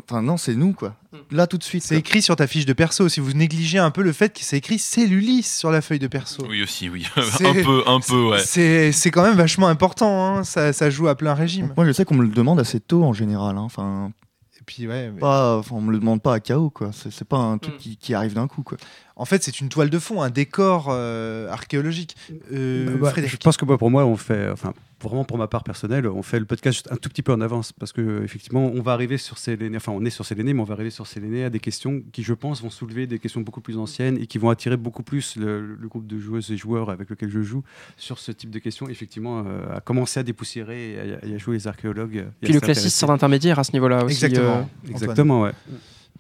Enfin, 0.09 0.23
non, 0.23 0.37
c'est 0.37 0.55
nous, 0.55 0.73
quoi. 0.73 0.95
Là, 1.31 1.47
tout 1.47 1.59
de 1.59 1.63
suite. 1.63 1.83
C'est 1.83 1.97
écrit 1.97 2.21
sur 2.23 2.37
ta 2.37 2.47
fiche 2.47 2.67
de 2.67 2.73
perso. 2.73 3.09
Si 3.09 3.21
vous 3.21 3.33
négligez 3.33 3.79
un 3.79 3.91
peu 3.91 4.03
le 4.03 4.13
fait 4.13 4.33
que 4.33 4.41
c'est 4.45 4.59
écrit 4.59 4.79
cellulis 4.79 5.43
sur 5.43 5.71
la 5.71 5.81
feuille 5.81 5.99
de 5.99 6.07
perso. 6.09 6.45
Oui, 6.49 6.63
aussi, 6.63 6.89
oui. 6.89 7.07
Un 7.17 7.55
peu, 7.63 7.83
un 7.87 8.01
peu, 8.01 8.29
ouais. 8.31 8.39
C'est 8.45 8.93
c'est 8.93 9.11
quand 9.11 9.23
même 9.23 9.37
vachement 9.37 9.69
important. 9.69 10.27
hein. 10.37 10.45
Ça, 10.45 10.73
ça 10.73 10.91
joue 10.91 11.09
à 11.09 11.15
plein 11.17 11.35
régime. 11.35 11.73
Moi, 11.77 11.87
je 11.87 11.93
sais 11.93 12.05
qu'on 12.05 12.15
me 12.17 12.23
le 12.25 12.29
demande 12.31 12.61
assez 12.61 12.81
tôt 12.81 13.05
en 13.05 13.13
général. 13.13 13.57
hein. 13.57 13.63
Enfin, 13.63 14.13
Et 14.61 14.63
puis, 14.67 14.87
ouais. 14.87 15.11
mais- 15.13 15.21
pas, 15.21 15.57
enfin, 15.59 15.77
on 15.77 15.81
me 15.81 15.93
le 15.93 15.99
demande 15.99 16.21
pas 16.23 16.35
à 16.35 16.41
KO, 16.41 16.71
quoi. 16.71 16.91
C'est 16.93 17.25
pas 17.25 17.39
un 17.39 17.59
truc 17.59 17.75
Mm. 17.77 17.79
qui, 17.79 17.97
qui 17.97 18.15
arrive 18.15 18.35
d'un 18.35 18.47
coup, 18.49 18.63
quoi. 18.63 18.77
En 19.19 19.25
fait, 19.25 19.43
c'est 19.43 19.61
une 19.61 19.71
toile 19.71 19.89
de 19.89 19.99
fond, 19.99 20.21
un 20.21 20.29
décor 20.31 20.89
euh, 20.91 21.49
archéologique. 21.51 22.15
Euh, 22.53 22.99
Bah, 22.99 23.11
Frédéric. 23.11 23.33
je 23.41 23.43
pense 23.43 23.57
que 23.57 23.65
pour 23.65 23.91
moi, 23.91 24.05
on 24.05 24.17
fait, 24.17 24.51
enfin, 24.51 24.75
vraiment 25.09 25.25
pour 25.25 25.39
ma 25.39 25.47
part 25.47 25.65
personnelle, 25.65 26.07
on 26.07 26.23
fait 26.23 26.39
le 26.39 26.47
podcast 26.47 26.77
juste 26.77 26.93
un 26.93 26.97
tout 26.97 27.09
petit 27.09 27.23
peu 27.23 27.33
en 27.33 27.41
avance 27.41 27.73
parce 27.73 27.93
que 27.93 28.23
effectivement, 28.23 28.67
on 28.67 28.83
va 28.83 28.93
arriver 28.93 29.19
sur 29.19 29.39
Séléné, 29.39 29.77
enfin, 29.77 29.93
on 29.93 30.05
est 30.05 30.11
sur 30.11 30.25
Séléné, 30.25 30.55
mais 30.55 30.61
on 30.61 30.65
va 30.65 30.75
arriver 30.75 30.91
sur 30.91 31.07
Séléné 31.07 31.45
à 31.45 31.51
des 31.51 31.61
questions 31.61 32.03
qui, 32.13 32.23
je 32.23 32.35
pense, 32.35 32.63
vont 32.63 32.71
soulever 32.71 33.07
des 33.07 33.19
questions 33.19 33.41
beaucoup 33.41 33.61
plus 33.61 33.79
anciennes 33.79 34.19
et 34.19 34.27
qui 34.27 34.39
vont 34.39 34.51
attirer 34.51 34.77
beaucoup 34.77 35.03
plus 35.03 35.37
le, 35.37 35.75
le 35.75 35.89
groupe 35.89 36.07
de 36.07 36.19
joueuses 36.19 36.51
et 36.51 36.57
joueurs 36.57 36.91
avec 36.91 37.11
lequel 37.11 37.31
je 37.31 37.43
joue 37.43 37.63
sur 37.97 38.19
ce 38.19 38.33
type 38.33 38.51
de 38.51 38.59
questions. 38.59 38.89
Effectivement, 38.89 39.45
euh, 39.47 39.77
à 39.77 39.81
commencer 39.81 40.21
à 40.21 40.23
dépoussiérer 40.23 40.93
et 40.93 40.99
à, 40.99 41.25
et 41.27 41.35
à 41.35 41.39
jouer 41.39 41.57
les 41.57 41.67
archéologues. 41.67 42.17
et 42.17 42.21
à 42.21 42.25
Puis 42.43 42.53
le 42.53 42.61
classiste 42.61 42.97
sert 42.97 43.09
d'intermédiaire 43.09 43.59
à 43.59 43.65
ce 43.65 43.73
niveau-là 43.73 44.05
aussi. 44.05 44.25
Exactement. 44.25 44.57
euh. 44.57 44.91
Exactement, 44.91 45.43
ouais. 45.43 45.53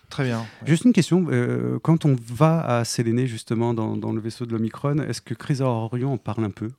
Très 0.08 0.24
bien. 0.24 0.38
Ouais. 0.38 0.44
Juste 0.66 0.84
une 0.84 0.92
question, 0.92 1.26
euh, 1.30 1.78
quand 1.82 2.04
on 2.04 2.16
va 2.32 2.78
à 2.78 2.84
Séléné 2.84 3.26
justement 3.26 3.74
dans, 3.74 3.96
dans 3.96 4.12
le 4.12 4.20
vaisseau 4.20 4.46
de 4.46 4.52
l'Omicron, 4.52 4.98
est-ce 4.98 5.20
que 5.20 5.34
Chris 5.34 5.60
Orion 5.60 6.12
en 6.12 6.16
parle 6.16 6.44
un 6.44 6.50
peu? 6.50 6.70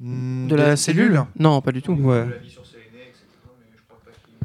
Mm, 0.00 0.48
De 0.48 0.56
la 0.56 0.76
cellule 0.76 1.24
Non, 1.38 1.60
pas 1.60 1.72
du 1.72 1.82
tout. 1.82 1.92
Ouais. 1.92 2.26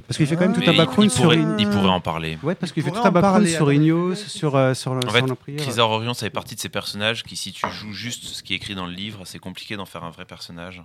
Parce 0.08 0.18
qu'il 0.18 0.28
fait 0.28 0.36
quand 0.36 0.42
même 0.42 0.54
tout 0.54 0.60
Mais 0.60 0.70
un 0.70 0.74
background 0.78 1.06
il, 1.06 1.10
sur 1.10 1.24
pourrait, 1.24 1.40
il 1.58 1.68
pourrait 1.68 1.90
en 1.90 2.00
parler. 2.00 2.38
Ouais, 2.44 2.54
parce 2.54 2.72
qu'il 2.72 2.84
fait 2.84 2.90
pourrait 2.90 3.02
tout 3.02 3.08
un 3.08 3.10
en 3.10 3.14
background 3.14 3.38
parler, 3.38 3.52
sur. 3.52 3.74
Ignos, 3.74 4.14
sur, 4.16 4.56
euh, 4.56 4.74
sur, 4.76 4.94
le- 4.94 5.00
En 5.00 5.10
sur 5.10 5.12
fait. 5.46 5.56
Chrysor 5.58 5.90
Orion, 5.90 6.14
ça 6.14 6.28
fait 6.28 6.30
partie 6.30 6.54
de 6.54 6.60
ces 6.60 6.70
personnages 6.70 7.24
qui, 7.24 7.36
si 7.36 7.52
tu 7.54 7.66
joues 7.72 7.92
juste 7.94 8.26
ce 8.26 8.44
qui 8.44 8.54
est 8.54 8.58
écrit 8.58 8.76
dans 8.76 8.86
le 8.86 8.92
livre, 8.94 9.22
c'est 9.26 9.40
compliqué 9.40 9.76
d'en 9.78 9.86
faire 9.86 10.04
un 10.04 10.12
vrai 10.12 10.26
personnage. 10.26 10.84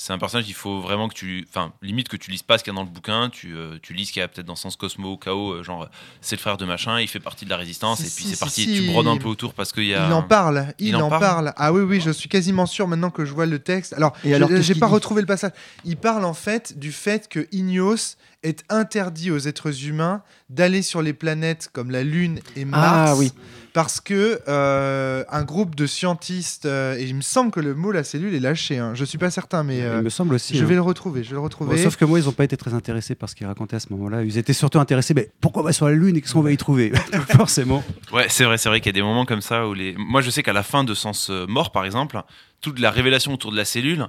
C'est 0.00 0.12
un 0.12 0.18
personnage, 0.18 0.48
il 0.48 0.54
faut 0.54 0.80
vraiment 0.80 1.08
que 1.08 1.14
tu. 1.14 1.44
Enfin, 1.50 1.72
limite 1.82 2.08
que 2.08 2.16
tu 2.16 2.30
lises 2.30 2.44
pas 2.44 2.56
ce 2.56 2.62
qu'il 2.62 2.72
y 2.72 2.76
a 2.76 2.78
dans 2.78 2.84
le 2.84 2.88
bouquin, 2.88 3.30
tu, 3.30 3.56
euh, 3.56 3.78
tu 3.82 3.94
lis 3.94 4.06
ce 4.06 4.12
qu'il 4.12 4.20
y 4.20 4.22
a 4.22 4.28
peut-être 4.28 4.46
dans 4.46 4.54
Sens 4.54 4.76
Cosmo, 4.76 5.16
KO, 5.16 5.54
euh, 5.54 5.62
genre, 5.64 5.82
euh, 5.82 5.86
c'est 6.20 6.36
le 6.36 6.40
frère 6.40 6.56
de 6.56 6.64
machin, 6.64 7.00
il 7.00 7.08
fait 7.08 7.18
partie 7.18 7.44
de 7.44 7.50
la 7.50 7.56
résistance, 7.56 7.98
Si, 7.98 8.06
et 8.06 8.10
puis 8.10 8.24
si, 8.24 8.28
c'est 8.30 8.34
si, 8.36 8.40
parti, 8.40 8.62
si. 8.64 8.74
tu 8.74 8.90
brodes 8.92 9.08
un 9.08 9.16
peu 9.16 9.26
autour 9.26 9.54
parce 9.54 9.72
qu'il 9.72 9.86
y 9.86 9.94
a. 9.94 10.06
Il 10.06 10.12
en 10.12 10.22
parle, 10.22 10.72
il, 10.78 10.88
Il 10.88 10.96
en, 10.96 11.06
en 11.06 11.08
parle. 11.10 11.20
parle 11.20 11.52
Ah 11.56 11.72
oui, 11.72 11.80
oui, 11.82 12.00
je 12.00 12.10
suis 12.12 12.28
quasiment 12.28 12.64
sûr 12.66 12.86
maintenant 12.86 13.10
que 13.10 13.24
je 13.24 13.32
vois 13.34 13.46
le 13.46 13.58
texte. 13.58 13.92
Alors, 13.92 14.12
Et 14.24 14.32
alors, 14.34 14.48
j'ai- 14.60 14.76
pas 14.76 14.86
retrouvé 14.86 15.20
le 15.20 15.26
passage. 15.26 15.50
Il 15.84 15.96
parle 15.96 16.24
en 16.24 16.34
fait 16.34 16.78
du 16.78 16.92
fait 16.92 17.28
que 17.28 17.48
Ignos 17.50 18.16
est 18.44 18.62
interdit 18.68 19.32
aux 19.32 19.38
êtres 19.40 19.84
humains 19.84 20.22
d'aller 20.48 20.82
sur 20.82 21.02
les 21.02 21.12
planètes 21.12 21.70
comme 21.72 21.90
la 21.90 22.04
Lune 22.04 22.38
et 22.54 22.64
Mars. 22.64 23.10
Ah 23.10 23.16
oui. 23.16 23.32
Parce 23.74 24.00
que 24.00 24.40
euh, 24.48 25.24
un 25.30 25.42
groupe 25.44 25.74
de 25.74 25.86
scientistes, 25.86 26.66
euh, 26.66 26.96
et 26.96 27.04
il 27.04 27.14
me 27.14 27.20
semble 27.20 27.50
que 27.50 27.60
le 27.60 27.74
mot 27.74 27.92
la 27.92 28.02
cellule 28.02 28.34
est 28.34 28.40
lâché, 28.40 28.78
hein. 28.78 28.92
je 28.94 29.04
suis 29.04 29.18
pas 29.18 29.30
certain, 29.30 29.62
mais 29.62 29.82
euh, 29.82 29.98
Il 29.98 30.04
me 30.04 30.10
semble 30.10 30.34
aussi. 30.34 30.56
je 30.56 30.64
hein. 30.64 30.66
vais 30.66 30.74
le 30.74 30.80
retrouver. 30.80 31.22
Je 31.22 31.28
vais 31.30 31.34
le 31.34 31.38
Bon, 31.40 31.44
retrouver. 31.44 31.76
sauf 31.82 31.96
que 31.96 32.04
moi, 32.04 32.18
ils 32.18 32.24
n'ont 32.24 32.32
pas 32.32 32.44
été 32.44 32.56
très 32.56 32.74
intéressés 32.74 33.14
par 33.14 33.28
ce 33.28 33.34
qu'ils 33.34 33.46
racontaient 33.46 33.76
à 33.76 33.80
ce 33.80 33.92
moment-là. 33.92 34.24
Ils 34.24 34.38
étaient 34.38 34.52
surtout 34.52 34.78
intéressés, 34.80 35.14
mais 35.14 35.30
pourquoi 35.40 35.62
on 35.62 35.64
va 35.66 35.72
sur 35.72 35.86
la 35.86 35.92
Lune 35.94 36.16
et 36.16 36.20
qu'est-ce 36.20 36.32
qu'on 36.34 36.40
va 36.42 36.52
y 36.52 36.56
trouver 36.56 36.92
Forcément. 37.36 37.84
Ouais, 38.12 38.26
c'est 38.28 38.44
vrai, 38.44 38.58
c'est 38.58 38.68
vrai 38.68 38.80
qu'il 38.80 38.88
y 38.88 38.94
a 38.96 39.00
des 39.00 39.02
moments 39.02 39.26
comme 39.26 39.42
ça 39.42 39.68
où 39.68 39.74
les. 39.74 39.94
Moi, 39.96 40.20
je 40.22 40.30
sais 40.30 40.42
qu'à 40.42 40.52
la 40.52 40.62
fin 40.62 40.82
de 40.84 40.94
Sens 40.94 41.28
euh, 41.30 41.46
Mort, 41.46 41.70
par 41.72 41.84
exemple, 41.84 42.20
toute 42.60 42.78
la 42.80 42.90
révélation 42.90 43.32
autour 43.34 43.52
de 43.52 43.56
la 43.56 43.64
cellule, 43.64 44.06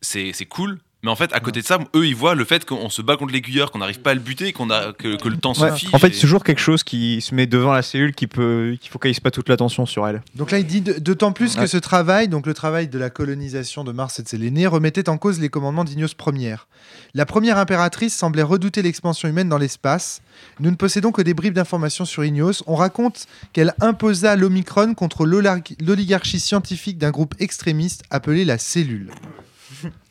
c'est 0.00 0.32
cool. 0.48 0.78
Mais 1.02 1.10
en 1.10 1.16
fait, 1.16 1.32
à 1.32 1.40
côté 1.40 1.62
de 1.62 1.66
ça, 1.66 1.78
eux, 1.96 2.06
ils 2.06 2.14
voient 2.14 2.34
le 2.34 2.44
fait 2.44 2.66
qu'on 2.66 2.90
se 2.90 3.00
bat 3.00 3.16
contre 3.16 3.32
l'aiguilleur, 3.32 3.70
qu'on 3.70 3.78
n'arrive 3.78 4.00
pas 4.00 4.10
à 4.10 4.14
le 4.14 4.20
buter, 4.20 4.52
qu'on 4.52 4.68
a 4.68 4.92
que, 4.92 5.16
que 5.16 5.28
le 5.28 5.38
temps 5.38 5.54
Ouais. 5.54 5.70
se 5.70 5.74
fige. 5.76 5.88
En 5.94 5.98
fait, 5.98 6.08
et- 6.08 6.12
c'est 6.12 6.20
toujours 6.20 6.44
quelque 6.44 6.60
chose 6.60 6.82
qui 6.84 7.22
se 7.22 7.34
met 7.34 7.46
devant 7.46 7.72
la 7.72 7.80
cellule 7.80 8.14
qui 8.14 8.26
peut, 8.26 8.76
qui 8.78 8.90
focalise 8.90 9.18
pas 9.18 9.30
toute 9.30 9.48
l'attention 9.48 9.86
sur 9.86 10.06
elle. 10.06 10.22
Donc 10.34 10.50
là, 10.50 10.58
il 10.58 10.66
dit 10.66 10.82
d'autant 10.82 11.32
plus 11.32 11.56
que 11.56 11.66
ce 11.66 11.78
travail, 11.78 12.28
donc 12.28 12.46
le 12.46 12.52
travail 12.52 12.88
de 12.88 12.98
la 12.98 13.08
colonisation 13.08 13.82
de 13.82 13.92
Mars 13.92 14.18
et 14.20 14.22
de 14.24 14.28
Séléné, 14.28 14.66
remettait 14.66 15.08
en 15.08 15.16
cause 15.16 15.40
les 15.40 15.48
commandements 15.48 15.84
d'Ignos 15.84 16.14
Ière. 16.34 16.68
La 17.14 17.24
première 17.24 17.56
impératrice 17.56 18.14
semblait 18.14 18.42
redouter 18.42 18.82
l'expansion 18.82 19.26
humaine 19.26 19.48
dans 19.48 19.58
l'espace. 19.58 20.20
Nous 20.60 20.70
ne 20.70 20.76
possédons 20.76 21.12
que 21.12 21.22
des 21.22 21.32
bribes 21.32 21.54
d'informations 21.54 22.04
sur 22.04 22.24
Ignos. 22.26 22.62
On 22.66 22.74
raconte 22.76 23.26
qu'elle 23.54 23.72
imposa 23.80 24.36
l'Omicron 24.36 24.92
contre 24.94 25.24
l'oligarchie 25.24 26.40
scientifique 26.40 26.98
d'un 26.98 27.10
groupe 27.10 27.34
extrémiste 27.38 28.02
appelé 28.10 28.44
la 28.44 28.58
Cellule. 28.58 29.10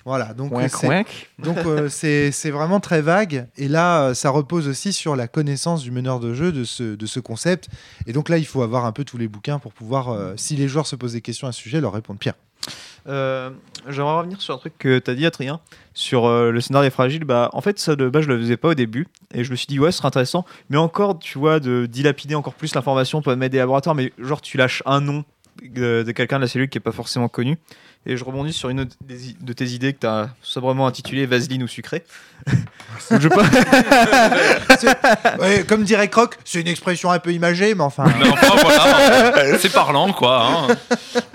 Voilà, 0.05 0.33
donc 0.33 0.51
euh, 0.65 0.67
c'est- 0.69 0.87
donc 1.39 1.57
euh, 1.65 1.89
c'est 1.89 2.31
c'est 2.31 2.51
vraiment 2.51 2.79
très 2.79 3.01
vague. 3.01 3.47
Et 3.57 3.67
là, 3.67 4.03
euh, 4.03 4.13
ça 4.13 4.29
repose 4.29 4.67
aussi 4.67 4.93
sur 4.93 5.15
la 5.15 5.27
connaissance 5.27 5.83
du 5.83 5.91
meneur 5.91 6.19
de 6.19 6.33
jeu 6.33 6.51
de 6.51 6.63
ce, 6.63 6.95
de 6.95 7.05
ce 7.05 7.19
concept. 7.19 7.67
Et 8.07 8.13
donc 8.13 8.29
là, 8.29 8.37
il 8.37 8.45
faut 8.45 8.61
avoir 8.61 8.85
un 8.85 8.91
peu 8.93 9.03
tous 9.03 9.17
les 9.17 9.27
bouquins 9.27 9.59
pour 9.59 9.73
pouvoir, 9.73 10.09
euh, 10.09 10.33
si 10.37 10.55
les 10.55 10.67
joueurs 10.67 10.87
se 10.87 10.95
posent 10.95 11.13
des 11.13 11.21
questions 11.21 11.47
à 11.47 11.51
ce 11.51 11.59
sujet, 11.61 11.81
leur 11.81 11.93
répondre. 11.93 12.17
Pierre. 12.19 12.35
Euh, 13.07 13.49
J'aimerais 13.87 14.17
revenir 14.17 14.41
sur 14.41 14.53
un 14.53 14.57
truc 14.57 14.73
que 14.77 14.99
tu 14.99 15.09
as 15.09 15.15
dit, 15.15 15.25
Adrien, 15.25 15.59
sur 15.93 16.25
euh, 16.25 16.51
le 16.51 16.59
scénario 16.61 16.89
fragile. 16.91 17.23
Bah, 17.23 17.49
en 17.53 17.61
fait, 17.61 17.79
ça 17.79 17.95
de 17.95 18.09
base, 18.09 18.23
je 18.23 18.29
le 18.29 18.37
faisais 18.39 18.57
pas 18.57 18.69
au 18.69 18.73
début. 18.73 19.07
Et 19.33 19.43
je 19.43 19.51
me 19.51 19.55
suis 19.55 19.67
dit, 19.67 19.79
ouais, 19.79 19.91
ce 19.91 19.97
serait 19.99 20.07
intéressant. 20.07 20.45
Mais 20.69 20.77
encore, 20.77 21.17
tu 21.19 21.37
vois, 21.39 21.59
de 21.59 21.85
dilapider 21.85 22.35
encore 22.35 22.53
plus 22.55 22.75
l'information, 22.75 23.21
toi, 23.21 23.33
de 23.35 23.39
mettre 23.39 23.53
des 23.53 23.57
laboratoires, 23.59 23.95
mais 23.95 24.11
genre, 24.19 24.41
tu 24.41 24.57
lâches 24.57 24.83
un 24.85 25.01
nom 25.01 25.23
de, 25.63 26.03
de 26.05 26.11
quelqu'un 26.11 26.37
de 26.37 26.41
la 26.43 26.47
cellule 26.47 26.69
qui 26.69 26.77
est 26.77 26.81
pas 26.81 26.91
forcément 26.91 27.29
connu. 27.29 27.57
Et 28.05 28.15
je 28.17 28.23
rebondis 28.23 28.53
sur 28.53 28.69
une 28.69 28.79
autre 28.81 28.95
des 29.01 29.29
i- 29.31 29.37
de 29.41 29.53
tes 29.53 29.65
idées 29.67 29.93
que 29.93 29.99
tu 29.99 30.07
as 30.07 30.29
sobrement 30.41 30.87
intitulée 30.87 31.25
Vaseline 31.25 31.63
ou 31.63 31.67
sucré. 31.67 32.03
je 33.11 33.27
peux... 33.27 33.41
Ouais, 35.41 35.63
comme 35.67 35.83
dirait 35.83 36.07
Croc, 36.07 36.37
c'est 36.45 36.61
une 36.61 36.67
expression 36.67 37.11
un 37.11 37.19
peu 37.19 37.31
imagée, 37.33 37.75
mais 37.75 37.83
enfin. 37.83 38.05
Mais 38.19 38.29
enfin, 38.29 38.55
voilà, 38.61 39.57
c'est 39.59 39.71
parlant, 39.71 40.11
quoi. 40.13 40.47
hein. 40.47 40.67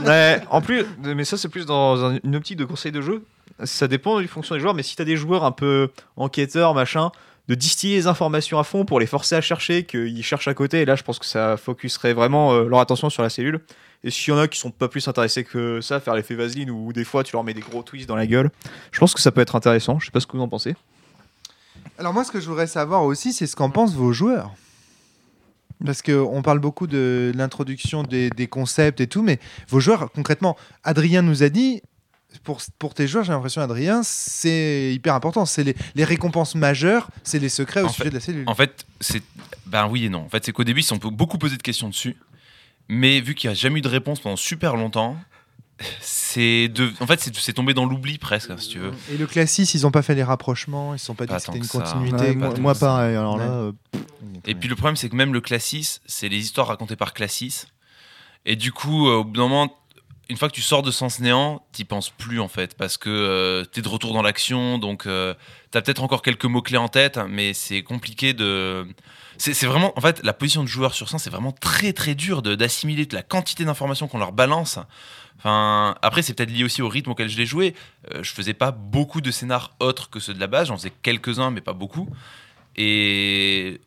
Ouais, 0.04 0.40
en 0.50 0.60
plus, 0.60 0.84
mais 1.02 1.24
ça 1.24 1.36
c'est 1.36 1.48
plus 1.48 1.66
dans 1.66 2.04
un- 2.04 2.18
une 2.24 2.36
optique 2.36 2.56
de 2.56 2.64
conseil 2.64 2.92
de 2.92 3.00
jeu. 3.02 3.24
Ça 3.64 3.86
dépend 3.86 4.18
du 4.20 4.26
fonction 4.26 4.54
des 4.54 4.60
joueurs, 4.60 4.74
mais 4.74 4.82
si 4.82 4.96
t'as 4.96 5.04
des 5.04 5.16
joueurs 5.16 5.44
un 5.44 5.52
peu 5.52 5.90
enquêteurs, 6.16 6.74
machin, 6.74 7.12
de 7.48 7.54
distiller 7.54 7.96
les 7.96 8.06
informations 8.06 8.58
à 8.58 8.64
fond 8.64 8.84
pour 8.84 9.00
les 9.00 9.06
forcer 9.06 9.34
à 9.34 9.40
chercher, 9.40 9.84
qu'ils 9.84 10.24
cherchent 10.24 10.48
à 10.48 10.54
côté, 10.54 10.80
et 10.80 10.84
là 10.84 10.96
je 10.96 11.02
pense 11.02 11.18
que 11.18 11.26
ça 11.26 11.56
focuserait 11.56 12.14
vraiment 12.14 12.54
euh, 12.54 12.64
leur 12.68 12.80
attention 12.80 13.10
sur 13.10 13.22
la 13.22 13.30
cellule. 13.30 13.60
Et 14.02 14.10
s'il 14.10 14.34
y 14.34 14.36
en 14.36 14.40
a 14.40 14.48
qui 14.48 14.58
sont 14.58 14.70
pas 14.70 14.88
plus 14.88 15.06
intéressés 15.08 15.44
que 15.44 15.80
ça, 15.80 15.98
faire 16.00 16.14
l'effet 16.14 16.34
vaseline, 16.34 16.70
ou 16.70 16.92
des 16.92 17.04
fois 17.04 17.24
tu 17.24 17.32
leur 17.32 17.44
mets 17.44 17.54
des 17.54 17.60
gros 17.60 17.82
twists 17.82 18.08
dans 18.08 18.16
la 18.16 18.26
gueule, 18.26 18.50
je 18.92 18.98
pense 18.98 19.14
que 19.14 19.20
ça 19.20 19.30
peut 19.30 19.40
être 19.40 19.56
intéressant. 19.56 19.98
Je 19.98 20.06
sais 20.06 20.10
pas 20.10 20.20
ce 20.20 20.26
que 20.26 20.36
vous 20.36 20.42
en 20.42 20.48
pensez. 20.48 20.74
Alors 21.98 22.12
moi, 22.12 22.24
ce 22.24 22.32
que 22.32 22.40
je 22.40 22.48
voudrais 22.48 22.66
savoir 22.66 23.04
aussi, 23.04 23.32
c'est 23.32 23.46
ce 23.46 23.54
qu'en 23.56 23.70
pensent 23.70 23.94
vos 23.94 24.12
joueurs. 24.12 24.52
Parce 25.84 26.02
qu'on 26.02 26.42
parle 26.42 26.58
beaucoup 26.58 26.86
de 26.86 27.32
l'introduction 27.34 28.02
des, 28.02 28.30
des 28.30 28.46
concepts 28.46 29.00
et 29.00 29.06
tout, 29.06 29.22
mais 29.22 29.38
vos 29.68 29.80
joueurs, 29.80 30.10
concrètement, 30.12 30.56
Adrien 30.82 31.22
nous 31.22 31.42
a 31.42 31.48
dit, 31.48 31.82
pour, 32.42 32.60
pour 32.78 32.94
tes 32.94 33.06
joueurs, 33.06 33.24
j'ai 33.24 33.32
l'impression, 33.32 33.60
Adrien, 33.62 34.02
c'est 34.02 34.92
hyper 34.92 35.14
important. 35.14 35.46
C'est 35.46 35.64
les, 35.64 35.76
les 35.94 36.04
récompenses 36.04 36.54
majeures, 36.54 37.08
c'est 37.22 37.38
les 37.38 37.48
secrets 37.48 37.82
au 37.82 37.86
En 37.86 37.88
sujet 37.88 38.04
fait- 38.04 38.10
de 38.10 38.14
la 38.14 38.20
cellule. 38.20 38.44
En 38.46 38.54
fait, 38.54 38.84
c'est. 39.00 39.22
Ben 39.66 39.86
oui 39.88 40.04
et 40.04 40.08
non. 40.08 40.20
En 40.24 40.28
fait, 40.28 40.44
c'est 40.44 40.52
qu'au 40.52 40.64
début, 40.64 40.80
ils 40.80 40.84
sont 40.84 40.96
beaucoup 40.96 41.38
posé 41.38 41.56
de 41.56 41.62
questions 41.62 41.88
dessus. 41.88 42.16
Mais 42.88 43.20
vu 43.20 43.34
qu'il 43.34 43.48
n'y 43.48 43.52
a 43.52 43.54
jamais 43.54 43.78
eu 43.78 43.82
de 43.82 43.88
réponse 43.88 44.20
pendant 44.20 44.36
super 44.36 44.76
longtemps, 44.76 45.16
c'est 46.00 46.68
de... 46.68 46.92
en 47.00 47.06
fait, 47.06 47.20
c'est- 47.20 47.34
c'est 47.36 47.52
tombé 47.52 47.74
dans 47.74 47.84
l'oubli 47.86 48.18
presque, 48.18 48.50
hein, 48.50 48.56
si 48.58 48.68
tu 48.68 48.78
veux. 48.78 48.92
Et 49.12 49.16
le 49.16 49.26
classis, 49.26 49.64
ils 49.74 49.82
n'ont 49.82 49.90
pas 49.90 50.02
fait 50.02 50.14
les 50.14 50.22
rapprochements, 50.22 50.90
ils 50.92 50.96
ne 50.96 50.98
sont 50.98 51.14
pas 51.14 51.24
dit 51.26 51.30
Pas 51.32 51.36
que 51.40 51.42
c'était 51.46 51.58
une 51.58 51.66
continuité. 51.66 52.24
Ouais, 52.30 52.34
moi, 52.34 52.54
moi, 52.58 52.74
pareil. 52.74 53.16
Alors 53.16 53.36
là, 53.38 53.44
Ouais. 53.46 53.72
euh, 53.94 53.98
Et 54.46 54.54
puis 54.54 54.68
le 54.68 54.76
problème, 54.76 54.96
c'est 54.96 55.08
que 55.08 55.16
même 55.16 55.32
le 55.32 55.40
Classis, 55.40 56.00
c'est 56.06 56.28
les 56.28 56.38
histoires 56.38 56.68
racontées 56.68 56.96
par 56.96 57.12
Classis. 57.14 57.64
Et 58.46 58.56
du 58.56 58.72
coup, 58.72 59.08
euh, 59.08 59.16
au 59.16 59.24
bout 59.24 59.32
d'un 59.36 59.42
moment, 59.48 59.76
une 60.30 60.36
fois 60.36 60.48
que 60.48 60.54
tu 60.54 60.62
sors 60.62 60.82
de 60.82 60.90
Sens 60.90 61.20
Néant, 61.20 61.64
t'y 61.72 61.84
penses 61.84 62.10
plus 62.10 62.40
en 62.40 62.48
fait, 62.48 62.76
parce 62.76 62.96
que 62.96 63.10
euh, 63.10 63.64
t'es 63.64 63.82
de 63.82 63.88
retour 63.88 64.12
dans 64.14 64.22
l'action, 64.22 64.78
donc 64.78 65.06
euh, 65.06 65.34
t'as 65.70 65.82
peut-être 65.82 66.02
encore 66.02 66.22
quelques 66.22 66.46
mots-clés 66.46 66.78
en 66.78 66.88
tête, 66.88 67.18
mais 67.28 67.52
c'est 67.52 67.82
compliqué 67.82 68.32
de. 68.32 68.86
C'est 69.36 69.66
vraiment, 69.66 69.92
en 69.98 70.00
fait, 70.00 70.22
la 70.22 70.32
position 70.32 70.62
de 70.62 70.68
joueur 70.68 70.94
sur 70.94 71.08
Sens, 71.08 71.24
c'est 71.24 71.30
vraiment 71.30 71.50
très 71.50 71.92
très 71.92 72.14
dur 72.14 72.40
d'assimiler 72.40 73.06
la 73.10 73.22
quantité 73.22 73.64
d'informations 73.64 74.06
qu'on 74.06 74.18
leur 74.18 74.32
balance. 74.32 74.78
Enfin, 75.38 75.96
après, 76.02 76.22
c'est 76.22 76.34
peut-être 76.34 76.52
lié 76.52 76.62
aussi 76.62 76.82
au 76.82 76.88
rythme 76.88 77.10
auquel 77.10 77.28
je 77.28 77.36
l'ai 77.36 77.44
joué. 77.44 77.74
Euh, 78.14 78.22
je 78.22 78.30
faisais 78.30 78.54
pas 78.54 78.70
beaucoup 78.70 79.20
de 79.20 79.32
scénars 79.32 79.74
autres 79.80 80.08
que 80.08 80.20
ceux 80.20 80.34
de 80.34 80.40
la 80.40 80.46
base, 80.46 80.68
j'en 80.68 80.76
faisais 80.76 80.92
quelques-uns, 81.02 81.50
mais 81.50 81.60
pas 81.60 81.72
beaucoup. 81.72 82.08
Et 82.76 83.80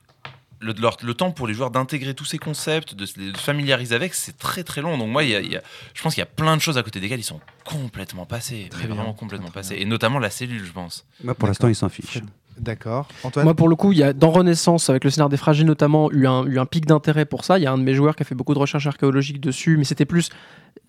le, 0.59 0.73
leur- 0.73 0.97
le 1.03 1.13
temps 1.13 1.31
pour 1.31 1.47
les 1.47 1.53
joueurs 1.53 1.71
d'intégrer 1.71 2.13
tous 2.13 2.25
ces 2.25 2.37
concepts, 2.37 2.95
de 2.95 3.05
se 3.05 3.13
familiariser 3.37 3.93
avec, 3.95 4.13
c'est 4.13 4.37
très 4.37 4.63
très 4.63 4.81
long. 4.81 4.97
Donc 4.97 5.09
moi, 5.09 5.23
il 5.23 5.29
y 5.29 5.35
a- 5.35 5.41
il 5.41 5.51
y 5.51 5.55
a- 5.57 5.61
je 5.93 6.01
pense 6.01 6.13
qu'il 6.15 6.21
y 6.21 6.23
a 6.23 6.27
plein 6.27 6.55
de 6.57 6.61
choses 6.61 6.77
à 6.77 6.83
côté 6.83 6.99
desquelles 6.99 7.19
ils 7.19 7.23
sont 7.23 7.41
complètement 7.63 8.25
passés, 8.25 8.67
Très 8.69 8.81
mais 8.81 8.87
bien, 8.87 8.95
vraiment 8.95 9.13
complètement 9.13 9.47
très, 9.49 9.61
très 9.61 9.69
passés. 9.75 9.81
Et 9.81 9.85
notamment 9.85 10.19
la 10.19 10.29
cellule, 10.29 10.65
je 10.65 10.71
pense. 10.71 11.05
Moi, 11.23 11.35
pour 11.35 11.47
l'instant, 11.47 11.67
ils 11.67 11.75
s'en 11.75 11.89
fichent. 11.89 12.19
D'accord. 12.59 13.07
Antoine 13.23 13.45
Moi, 13.45 13.53
pour 13.53 13.69
le 13.69 13.75
coup, 13.75 13.91
il 13.91 13.97
y 13.99 14.03
a 14.03 14.13
dans 14.13 14.31
Renaissance, 14.31 14.89
avec 14.89 15.03
le 15.03 15.09
scénar 15.09 15.29
des 15.29 15.37
fragiles 15.37 15.65
notamment, 15.65 16.11
eu 16.11 16.27
un, 16.27 16.45
eu 16.45 16.59
un 16.59 16.65
pic 16.65 16.85
d'intérêt 16.85 17.25
pour 17.25 17.43
ça. 17.45 17.57
Il 17.57 17.63
y 17.63 17.67
a 17.67 17.71
un 17.71 17.77
de 17.77 17.83
mes 17.83 17.93
joueurs 17.93 18.15
qui 18.15 18.23
a 18.23 18.25
fait 18.25 18.35
beaucoup 18.35 18.53
de 18.53 18.59
recherches 18.59 18.87
archéologiques 18.87 19.39
dessus, 19.39 19.77
mais 19.77 19.83
c'était 19.83 20.05
plus. 20.05 20.29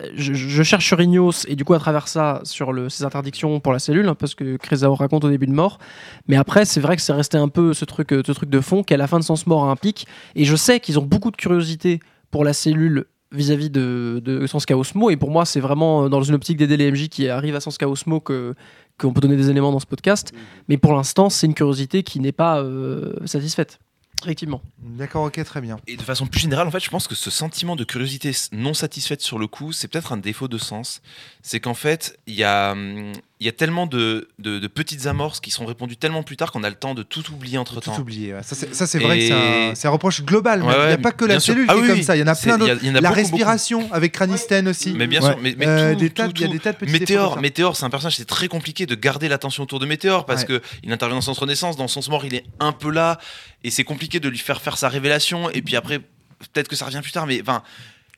euh, 0.02 0.08
Je, 0.14 0.62
cherche 0.62 0.86
sur 0.86 1.00
Ignos 1.00 1.44
et 1.46 1.56
du 1.56 1.64
coup, 1.64 1.74
à 1.74 1.78
travers 1.78 2.08
ça, 2.08 2.40
sur 2.44 2.72
ces 2.90 3.04
interdictions 3.04 3.60
pour 3.60 3.72
la 3.72 3.78
cellule, 3.78 4.08
un 4.08 4.14
peu 4.14 4.26
ce 4.26 4.34
que 4.34 4.56
Chrysaor 4.56 4.98
raconte 4.98 5.24
au 5.24 5.30
début 5.30 5.46
de 5.46 5.52
mort. 5.52 5.78
Mais 6.26 6.36
après, 6.36 6.64
c'est 6.64 6.80
vrai 6.80 6.96
que 6.96 7.02
c'est 7.02 7.12
resté 7.12 7.36
un 7.36 7.48
peu 7.48 7.74
ce 7.74 7.84
truc, 7.84 8.12
euh, 8.12 8.22
ce 8.26 8.32
truc 8.32 8.50
de 8.50 8.60
fond 8.60 8.82
qui, 8.82 8.94
à 8.94 8.96
la 8.96 9.06
fin 9.06 9.18
de 9.18 9.24
Sens 9.24 9.46
Mort, 9.46 9.64
a 9.64 9.70
un 9.70 9.76
pic. 9.76 10.06
Et 10.34 10.44
je 10.44 10.56
sais 10.56 10.80
qu'ils 10.80 10.98
ont 10.98 11.04
beaucoup 11.04 11.30
de 11.30 11.36
curiosité 11.36 12.00
pour 12.30 12.44
la 12.44 12.52
cellule 12.52 13.06
vis-à-vis 13.32 13.70
de, 13.70 14.22
de 14.24 14.46
Sens 14.46 14.64
Chaosmo. 14.64 15.10
Et 15.10 15.16
pour 15.16 15.30
moi, 15.30 15.44
c'est 15.44 15.60
vraiment 15.60 16.04
euh, 16.04 16.08
dans 16.08 16.22
une 16.22 16.34
optique 16.34 16.56
d'aider 16.56 16.76
les 16.76 17.08
qui 17.08 17.28
arrivent 17.28 17.56
à 17.56 17.60
Sens 17.60 17.76
Chaosmo 17.78 18.20
que 18.20 18.54
qu'on 18.98 19.12
peut 19.12 19.20
donner 19.20 19.36
des 19.36 19.50
éléments 19.50 19.72
dans 19.72 19.80
ce 19.80 19.86
podcast. 19.86 20.32
Mais 20.68 20.76
pour 20.76 20.94
l'instant, 20.94 21.30
c'est 21.30 21.46
une 21.46 21.54
curiosité 21.54 22.02
qui 22.02 22.20
n'est 22.20 22.32
pas 22.32 22.60
euh, 22.60 23.14
satisfaite. 23.26 23.78
Effectivement. 24.24 24.60
D'accord, 24.80 25.24
ok, 25.24 25.42
très 25.44 25.60
bien. 25.60 25.78
Et 25.86 25.96
de 25.96 26.02
façon 26.02 26.26
plus 26.26 26.40
générale, 26.40 26.66
en 26.66 26.70
fait, 26.72 26.80
je 26.82 26.90
pense 26.90 27.06
que 27.06 27.14
ce 27.14 27.30
sentiment 27.30 27.76
de 27.76 27.84
curiosité 27.84 28.32
non 28.50 28.74
satisfaite 28.74 29.20
sur 29.20 29.38
le 29.38 29.46
coup, 29.46 29.72
c'est 29.72 29.86
peut-être 29.86 30.12
un 30.12 30.16
défaut 30.16 30.48
de 30.48 30.58
sens. 30.58 31.00
C'est 31.42 31.60
qu'en 31.60 31.74
fait, 31.74 32.18
il 32.26 32.34
y 32.34 32.42
a, 32.42 32.72
hum, 32.72 33.12
il 33.40 33.46
y 33.46 33.48
a 33.48 33.52
tellement 33.52 33.86
de, 33.86 34.28
de- 34.40 34.58
de 34.58 34.66
petites 34.66 35.06
amorces 35.06 35.38
qui 35.38 35.50
sont 35.52 35.64
répondues 35.64 35.96
tellement 35.96 36.24
plus 36.24 36.36
tard 36.36 36.50
qu'on 36.50 36.64
a 36.64 36.68
le 36.68 36.74
temps 36.74 36.94
de 36.94 37.04
tout 37.04 37.22
oublier 37.32 37.56
entre 37.56 37.80
temps. 37.80 37.94
Tout 37.94 38.02
ouais. 38.04 38.34
Ça, 38.42 38.86
c'est 38.86 38.98
vrai 38.98 39.18
Et- 39.20 39.28
que 39.28 39.74
c'est 39.76 39.86
un, 39.86 39.90
reproche 39.90 40.22
global. 40.22 40.62
Ouais, 40.64 40.74
il 40.74 40.86
n'y 40.88 40.92
a 40.94 40.98
pas 40.98 41.12
que 41.12 41.24
la 41.24 41.38
sûr. 41.38 41.54
cellule 41.54 41.66
Ah 41.68 41.74
qui 41.74 41.78
est 41.78 41.82
oui, 41.82 41.88
comme 41.88 41.98
oui. 41.98 42.04
ça. 42.04 42.16
Il 42.16 42.20
y 42.20 42.22
en 42.22 42.26
a 42.26 42.34
plein 42.34 42.58
d'autres. 42.58 42.72
La 42.74 42.78
beaucoup, 42.78 43.02
beaucoup. 43.02 43.14
respiration 43.14 43.88
avec 43.92 44.12
Cranisten 44.12 44.66
aussi. 44.68 44.92
Mais 44.92 45.06
bien 45.06 45.20
sûr, 45.20 45.38
mais, 45.40 45.54
mais 45.56 45.66
Euh, 45.68 45.92
tout- 45.94 46.00
des 46.00 46.10
tas- 46.10 46.26
tout- 46.26 46.32
il 46.36 46.40
y 46.42 46.44
a 46.44 46.48
des 46.48 46.58
tas 46.58 46.72
de 46.72 46.78
petits 46.78 46.92
Météor. 46.92 47.40
Météor, 47.40 47.76
c'est 47.76 47.84
un 47.84 47.90
personnage, 47.90 48.16
c'est 48.16 48.24
très 48.24 48.48
compliqué 48.48 48.86
de 48.86 48.94
garder 48.96 49.28
l'attention 49.28 49.62
autour 49.62 49.78
de 49.78 49.86
Météor 49.86 50.26
parce 50.26 50.40
Ouais. 50.42 50.46
que 50.58 50.62
il 50.82 50.92
intervient 50.92 51.16
dans 51.16 51.20
Sens 51.22 51.38
Renaissance, 51.38 51.76
dans 51.76 51.86
Sens 51.88 52.08
Mort, 52.08 52.24
il 52.24 52.34
est 52.34 52.44
un 52.58 52.72
peu 52.72 52.90
là 52.90 53.18
et 53.62 53.70
c'est 53.70 53.84
compliqué 53.84 54.18
de 54.20 54.28
lui 54.28 54.38
faire 54.38 54.60
faire 54.60 54.76
sa 54.76 54.88
révélation 54.88 55.48
et 55.50 55.62
puis 55.62 55.76
après 55.76 55.98
peut-être 56.00 56.68
que 56.68 56.76
ça 56.76 56.86
revient 56.86 57.00
plus 57.02 57.12
tard, 57.12 57.26
mais 57.26 57.40
enfin. 57.40 57.62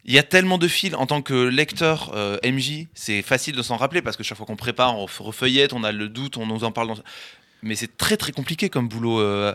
Il 0.04 0.14
y 0.14 0.18
a 0.18 0.22
tellement 0.22 0.58
de 0.58 0.68
fils 0.68 0.94
en 0.94 1.06
tant 1.06 1.22
que 1.22 1.34
lecteur 1.34 2.12
euh, 2.14 2.38
MJ, 2.44 2.86
c'est 2.94 3.22
facile 3.22 3.54
de 3.54 3.62
s'en 3.62 3.76
rappeler 3.76 4.02
parce 4.02 4.16
que 4.16 4.22
chaque 4.22 4.38
fois 4.38 4.46
qu'on 4.46 4.56
prépare, 4.56 4.98
on 4.98 5.06
refeuillette, 5.06 5.72
on 5.72 5.84
a 5.84 5.92
le 5.92 6.08
doute, 6.08 6.36
on 6.36 6.46
nous 6.46 6.64
en 6.64 6.72
parle. 6.72 6.88
Dans... 6.88 6.96
Mais 7.62 7.74
c'est 7.76 7.96
très 7.96 8.16
très 8.16 8.32
compliqué 8.32 8.68
comme 8.70 8.88
boulot. 8.88 9.20
euh. 9.20 9.54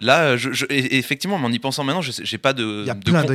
Là, 0.00 0.36
je, 0.36 0.52
je- 0.52 0.66
effectivement, 0.68 1.38
mais 1.38 1.46
en 1.46 1.52
y 1.52 1.58
pensant 1.58 1.84
maintenant, 1.84 2.02
je 2.02 2.12
j'ai 2.22 2.38
pas 2.38 2.52
de, 2.52 2.84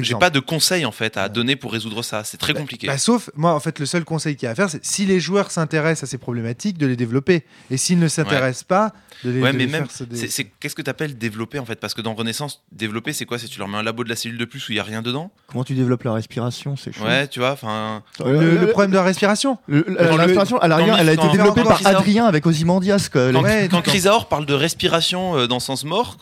j'ai 0.03 0.13
pas 0.19 0.29
de 0.29 0.39
conseils 0.39 0.85
en 0.85 0.91
fait 0.91 1.17
à 1.17 1.27
donner 1.29 1.55
pour 1.55 1.71
résoudre 1.73 2.03
ça. 2.03 2.23
C'est 2.23 2.37
très 2.37 2.53
compliqué. 2.53 2.87
Bah, 2.87 2.97
sauf, 2.97 3.29
moi, 3.35 3.53
en 3.53 3.59
fait, 3.59 3.79
le 3.79 3.85
seul 3.85 4.03
conseil 4.05 4.35
qu'il 4.35 4.45
y 4.45 4.47
a 4.47 4.51
à 4.51 4.55
faire, 4.55 4.69
c'est 4.69 4.83
si 4.85 5.05
les 5.05 5.19
joueurs 5.19 5.49
s'intéressent 5.51 6.03
à 6.07 6.11
ces 6.11 6.17
problématiques, 6.17 6.77
de 6.77 6.85
les 6.87 6.95
développer. 6.95 7.43
Et 7.71 7.77
s'ils 7.77 7.99
ne 7.99 8.07
s'intéressent 8.07 8.63
pas, 8.63 8.93
de 9.23 9.29
les, 9.31 9.41
Ouais, 9.41 9.51
de 9.53 9.57
mais 9.57 9.65
les 9.65 9.71
même, 9.71 9.87
faire 9.87 10.07
c'est, 10.29 10.43
qu'est-ce 10.59 10.75
que 10.75 10.81
tu 10.81 10.89
appelles 10.89 11.17
développer 11.17 11.59
en 11.59 11.65
fait? 11.65 11.79
Parce 11.79 11.93
que 11.93 12.01
dans 12.01 12.13
Renaissance, 12.13 12.61
développer, 12.71 13.13
c'est 13.13 13.25
quoi? 13.25 13.37
C'est 13.39 13.47
tu 13.47 13.59
leur 13.59 13.67
mets 13.67 13.77
un 13.77 13.83
labo 13.83 14.03
de 14.03 14.09
la 14.09 14.15
cellule 14.15 14.37
de 14.37 14.45
plus 14.45 14.67
où 14.67 14.71
il 14.71 14.75
y 14.75 14.79
a 14.79 14.83
rien 14.83 15.01
dedans? 15.01 15.31
Comment 15.47 15.63
tu 15.63 15.73
développes 15.73 16.03
la 16.03 16.13
respiration? 16.13 16.75
C'est 16.75 16.91
chaud. 16.91 17.03
Ouais, 17.05 17.27
tu 17.27 17.39
vois. 17.39 17.51
Enfin, 17.51 18.03
le, 18.23 18.57
le 18.57 18.67
problème 18.67 18.91
de 18.91 18.95
la 18.97 19.03
respiration. 19.03 19.57
Le- 19.67 19.85
la- 19.87 20.03
la 20.15 20.15
respiration, 20.23 20.57
à 20.59 20.65
elle 20.65 21.09
a 21.09 21.13
été 21.13 21.27
développée 21.31 21.63
par 21.63 21.85
Adrien 21.87 22.25
avec 22.25 22.45
Ozymandias. 22.45 23.09
Quand, 23.11 23.19
Parle 24.29 24.45
de 24.45 24.53
respiration 24.53 25.37
euh, 25.37 25.47
dans 25.47 25.59
Sens 25.59 25.83
Mort, 25.83 26.17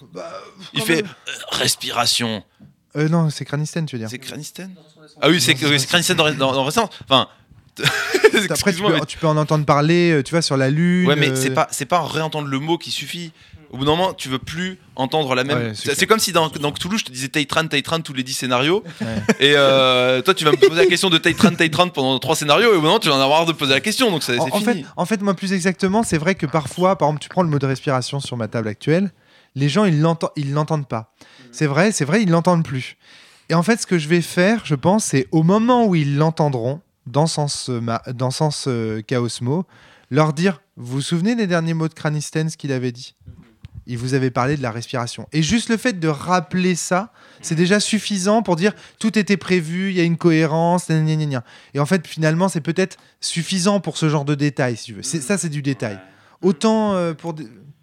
il 0.74 0.80
quand 0.80 0.86
fait 0.86 1.04
euh, 1.04 1.32
respiration. 1.52 2.44
Euh, 2.96 3.08
non, 3.08 3.30
c'est 3.30 3.46
Cranisten, 3.46 3.86
tu 3.86 3.96
veux 3.96 4.00
dire. 4.00 4.10
C'est 4.10 4.20
Cranisten 4.20 4.72
Ah 5.22 5.30
oui, 5.30 5.40
c'est, 5.40 5.56
Cranisten 5.56 6.16
dans, 6.16 6.32
dans. 6.34 6.68
Enfin. 6.68 6.90
Après, 7.80 8.42
tu 8.42 8.52
excuse-moi, 8.52 9.00
peux, 9.00 9.06
tu 9.06 9.18
peux 9.18 9.28
en 9.28 9.38
entendre 9.38 9.66
parler, 9.66 10.12
euh, 10.12 10.24
tu 10.24 10.32
vois, 10.32 10.42
sur 10.42 10.58
la 10.58 10.70
Lune. 10.70 11.08
Ouais, 11.08 11.16
mais 11.16 11.30
euh, 11.30 11.36
c'est 11.36 11.52
pas, 11.52 11.68
c'est 11.72 11.86
pas 11.86 12.02
réentendre 12.06 12.48
le 12.48 12.60
mot 12.60 12.78
qui 12.78 12.92
suffit. 12.92 13.32
Au 13.72 13.78
bout 13.78 13.86
d'un 13.86 13.92
moment, 13.92 14.14
tu 14.14 14.30
veux 14.30 14.40
plus 14.40 14.80
entendre 14.96 15.36
la 15.36 15.44
même. 15.44 15.58
Ouais, 15.60 15.74
c'est 15.76 16.08
comme 16.08 16.18
si 16.20 16.32
dans, 16.32 16.50
dans 16.50 16.72
Cthulhu, 16.72 16.98
je 16.98 17.06
te 17.06 17.12
disais 17.12 17.28
Teitran, 17.28 17.68
Teitran 17.68 18.02
tous 18.02 18.14
les 18.14 18.24
10 18.24 18.34
scénarios. 18.34 18.84
Ouais. 19.00 19.08
Et 19.40 19.54
euh, 19.56 20.22
toi, 20.24 20.34
tu 20.34 20.44
vas 20.44 20.52
me 20.52 20.58
poser 20.58 20.74
la 20.82 20.88
question 20.88 21.10
de 21.12 21.18
Teitran, 21.20 21.52
Teitran 21.54 21.90
pendant 21.90 22.18
3 22.18 22.36
scénarios. 22.38 22.70
Et 22.74 22.76
au 22.76 22.80
bout 22.80 22.82
d'un 22.82 22.88
moment, 22.88 23.00
tu 23.00 23.10
vas 23.10 23.16
en 23.16 23.22
avoir 23.22 23.46
de 23.46 23.52
poser 23.54 23.74
la 23.74 23.80
question. 23.80 24.10
Donc 24.10 24.24
c'est, 24.24 24.40
En, 24.40 24.46
c'est 24.46 24.54
en 24.54 24.60
fini. 24.60 24.66
fait, 24.84 24.86
en 24.98 25.06
fait, 25.06 25.22
moi, 25.22 25.36
plus 25.36 25.54
exactement, 25.54 26.02
c'est 26.04 26.18
vrai 26.18 26.34
que 26.36 26.46
parfois, 26.48 26.98
par 26.98 27.10
exemple, 27.10 27.22
tu 27.22 27.30
prends 27.30 27.44
le 27.44 27.50
mot 27.50 27.60
de 27.60 27.66
respiration 27.68 28.20
sur 28.20 28.38
ma 28.38 28.48
table 28.48 28.68
actuelle, 28.68 29.12
les 29.56 29.70
gens, 29.70 29.86
ils 29.86 30.00
l'entendent, 30.02 30.88
pas. 30.88 31.14
C'est 31.52 31.68
vrai, 31.68 31.92
c'est 31.92 32.06
vrai, 32.06 32.24
ils 32.24 32.30
l'entendent 32.30 32.64
plus. 32.66 32.98
Et 33.50 33.54
en 33.56 33.64
fait, 33.64 33.80
ce 33.82 33.88
que 33.88 33.98
je 34.00 34.08
vais 34.08 34.22
faire, 34.22 34.62
je 34.66 34.76
pense, 34.76 35.06
c'est 35.06 35.28
au 35.32 35.44
moment 35.44 35.86
où 35.86 35.96
ils 35.96 36.18
l'entendront, 36.18 36.82
dans 37.08 37.26
sens, 37.28 37.70
euh, 37.70 37.80
ma- 37.82 38.02
dans 38.14 38.30
sens 38.32 38.66
euh, 38.68 39.02
Chaosmo, 39.08 39.66
leur 40.12 40.34
dire, 40.34 40.62
vous 40.78 40.94
vous 40.98 41.02
souvenez 41.02 41.36
des 41.36 41.48
derniers 41.48 41.74
mots 41.74 41.88
de 41.88 41.94
Cranisten, 41.96 42.50
ce 42.50 42.58
qu'il 42.58 42.72
avait 42.72 42.92
dit? 42.92 43.16
Il 43.90 43.98
vous 43.98 44.14
avait 44.14 44.30
parlé 44.30 44.56
de 44.56 44.62
la 44.62 44.72
respiration. 44.72 45.28
Et 45.34 45.42
juste 45.42 45.68
le 45.68 45.76
fait 45.76 46.00
de 46.00 46.08
rappeler 46.08 46.76
ça, 46.76 47.12
c'est 47.42 47.56
déjà 47.56 47.80
suffisant 47.80 48.44
pour 48.44 48.56
dire 48.56 48.74
tout 49.00 49.18
était 49.18 49.36
prévu, 49.36 49.90
il 49.90 49.98
y 49.98 50.00
a 50.00 50.04
une 50.04 50.18
cohérence, 50.18 50.88
gna 50.90 51.02
gna 51.02 51.16
gna 51.16 51.26
gna. 51.26 51.44
Et 51.74 51.80
en 51.80 51.88
fait, 51.88 52.06
finalement, 52.06 52.50
c'est 52.50 52.62
peut-être 52.62 52.98
suffisant 53.20 53.80
pour 53.80 53.98
ce 53.98 54.08
genre 54.08 54.26
de 54.26 54.36
détails, 54.36 54.78
si 54.78 54.86
tu 54.86 54.94
veux. 54.94 55.04
C'est, 55.04 55.22
ça, 55.22 55.40
c'est 55.40 55.50
du 55.50 55.64
détail. 55.64 56.00
Autant 56.42 56.94
euh, 56.94 57.14
pour. 57.16 57.34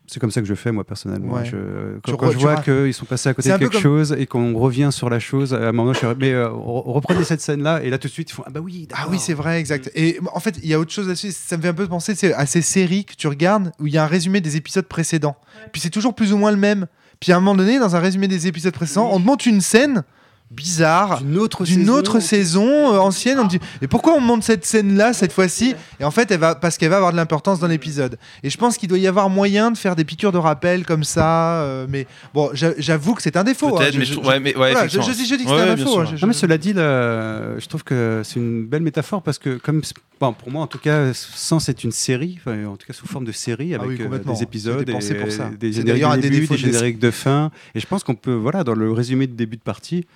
C'est 0.09 0.21
comme 0.21 0.31
ça 0.31 0.41
que 0.41 0.47
je 0.47 0.55
fais, 0.55 0.73
moi, 0.73 0.85
personnellement. 0.85 1.35
Ouais. 1.35 1.45
Je- 1.45 1.99
Tu 2.05 2.17
quand, 2.17 2.31
je 2.31 2.39
vois 2.39 2.57
qu'ils 2.57 2.95
sont 2.95 3.07
passés 3.07 3.29
à 3.29 3.35
côté 3.35 3.51
de 3.51 3.57
quelque 3.57 3.73
comme- 3.73 3.81
chose 3.81 4.15
et 4.19 4.27
qu'on 4.27 4.57
revient 4.57 4.89
sur 4.93 5.11
la 5.11 5.19
chose, 5.19 5.53
à 5.55 5.69
un 5.69 5.73
moment, 5.73 5.93
je 5.93 5.99
suis 5.99 6.07
mais 6.19 6.33
euh, 6.33 6.49
re- 6.49 6.91
reprenez 6.93 7.25
cette 7.25 7.41
scène-là, 7.41 7.83
et 7.83 7.91
là, 7.91 7.99
tout 7.99 8.09
de 8.09 8.13
suite, 8.13 8.31
ils 8.31 8.35
font 8.35 8.45
Ah 8.47 8.51
bah 8.51 8.61
oui, 8.61 8.87
Ah 8.95 9.07
oui, 9.11 9.19
c'est 9.19 9.35
vrai, 9.35 9.59
exact. 9.59 9.91
Et 9.95 10.19
en 10.33 10.41
fait, 10.41 10.59
il 10.63 10.69
y 10.69 10.75
a 10.75 10.79
autre 10.79 10.93
chose 10.93 11.09
là-dessus. 11.09 11.33
Ça 11.33 11.57
me 11.57 11.63
fait 11.63 11.69
un 11.69 11.75
peu 11.75 11.87
penser 11.89 12.15
c'est 12.15 12.33
à 12.35 12.47
ces 12.47 12.63
séries 12.63 13.05
que 13.05 13.15
tu 13.15 13.27
regardes 13.27 13.73
où 13.81 13.87
il 13.87 13.93
y 13.95 13.99
a 13.99 14.05
un 14.05 14.09
résumé 14.09 14.41
des 14.41 14.57
épisodes 14.57 14.87
précédents. 14.87 15.37
Puis 15.73 15.81
c'est 15.81 15.91
toujours 15.91 16.15
plus 16.15 16.33
ou 16.33 16.37
moins 16.37 16.51
le 16.53 16.57
même. 16.57 16.87
Puis 17.21 17.33
à 17.33 17.37
un 17.37 17.41
moment 17.41 17.55
donné, 17.57 17.79
dans 17.79 17.97
un 17.97 18.01
résumé 18.01 18.29
des 18.29 18.47
épisodes 18.47 18.75
précédents, 18.75 19.09
on 19.13 19.19
te 19.21 19.25
montre 19.25 19.47
une 19.49 19.61
scène 19.61 20.03
bizarre 20.51 21.23
D'une 21.23 21.39
autre 21.39 21.65
saison. 21.65 21.93
autre 21.95 22.21
saison 22.21 22.95
euh, 22.95 22.99
ancienne. 22.99 23.39
On 23.41 23.45
dit 23.47 23.59
et 23.83 23.89
pourquoi 23.89 24.15
on 24.15 24.21
monte 24.21 24.43
cette 24.45 24.65
scène 24.65 24.97
là 24.97 25.13
cette 25.13 25.33
fois-ci? 25.33 25.75
Et 26.01 26.05
en 26.05 26.11
fait, 26.11 26.31
elle 26.31 26.39
va 26.41 26.55
parce 26.55 26.79
qu'elle 26.79 26.91
va 26.91 26.97
avoir 26.97 27.13
de 27.13 27.17
l'importance 27.17 27.59
dans 27.59 27.67
l'épisode. 27.67 28.19
Et 28.43 28.51
je 28.51 28.57
pense 28.57 28.79
qu'il 28.79 28.89
doit 28.89 28.99
y 28.99 29.07
avoir 29.07 29.29
moyen 29.29 29.71
de 29.71 29.77
faire 29.77 29.97
des 29.97 30.05
piqûres 30.05 30.33
de 30.33 30.39
rappel 30.39 30.85
comme 30.87 31.05
ça. 31.05 31.61
euh, 31.63 31.87
mais 31.89 32.07
bon, 32.33 32.51
j'a- 32.53 32.75
j'avoue 32.79 33.15
que 33.15 33.23
c'est 33.23 33.37
un 33.37 33.45
défaut. 33.45 33.75
hein. 33.77 33.79
Peut-être, 33.79 33.95
Je- 33.95 33.99
mais 33.99 34.05
je- 34.05 34.15
je, 34.15 34.19
ouais, 34.21 34.41
mais 34.41 34.51
ouais, 34.51 34.57
voilà, 34.57 34.73
je, 34.73 34.99
effectivement. 34.99 35.07
je 35.07 35.13
dis, 35.13 35.27
je 35.27 35.35
dis 35.35 35.45
que 35.45 35.51
Ouais, 35.51 35.57
c'est 35.57 35.63
un 35.63 35.67
ouais, 35.71 35.75
bien 35.75 35.85
défaut. 35.85 35.91
sûr. 35.91 36.01
hein. 36.03 36.13
Je- 36.17 36.21
Non, 36.23 36.29
mais 36.29 36.33
cela 36.35 36.59
dit, 36.59 36.73
là, 36.73 37.59
je 37.59 37.67
trouve 37.67 37.83
que 37.85 38.23
c'est 38.25 38.37
une 38.39 38.67
belle 38.67 38.83
métaphore 38.83 39.23
parce 39.23 39.39
que, 39.39 39.57
comme 39.59 39.83
bon, 40.21 40.33
pour 40.33 40.51
moi 40.51 40.63
en 40.63 40.67
tout 40.67 40.79
cas, 40.79 41.13
Sens 41.13 41.69
est 41.69 41.85
une 41.85 41.93
série, 41.93 42.39
enfin, 42.41 42.65
en 42.67 42.77
tout 42.77 42.87
cas 42.87 42.93
sous 42.93 43.07
forme 43.07 43.25
de 43.25 43.33
série 43.33 43.75
Ah 43.75 43.79
oui, 43.81 43.87
avec 43.89 44.01
euh, 44.01 44.05
complètement. 44.05 44.33
des 44.33 44.43
épisodes, 44.43 44.79
C'était 44.81 44.93
pensé 44.93 45.13
et 45.13 45.15
pour 45.17 45.31
ça. 45.33 45.51
des 45.51 45.69
C'est 45.69 45.73
génériques 45.81 45.87
d'ailleurs 45.87 46.13
un 46.13 46.17
de 46.17 46.23
des 46.23 46.31
début, 46.31 46.41
défauts 46.43 46.55
des 46.55 46.63
de 46.63 46.67
génériques 46.73 46.99
de 46.99 47.11
fin. 47.11 47.51
Et 47.75 47.81
je 47.81 47.87
pense 47.87 48.05
qu'on 48.05 48.15
peut, 48.15 48.33
voilà, 48.35 48.63
dans 48.65 48.75
le 48.75 48.93
résumé 48.93 49.27
de 49.27 49.35
début 49.35 49.57
de 49.57 49.63
partie. 49.63 50.07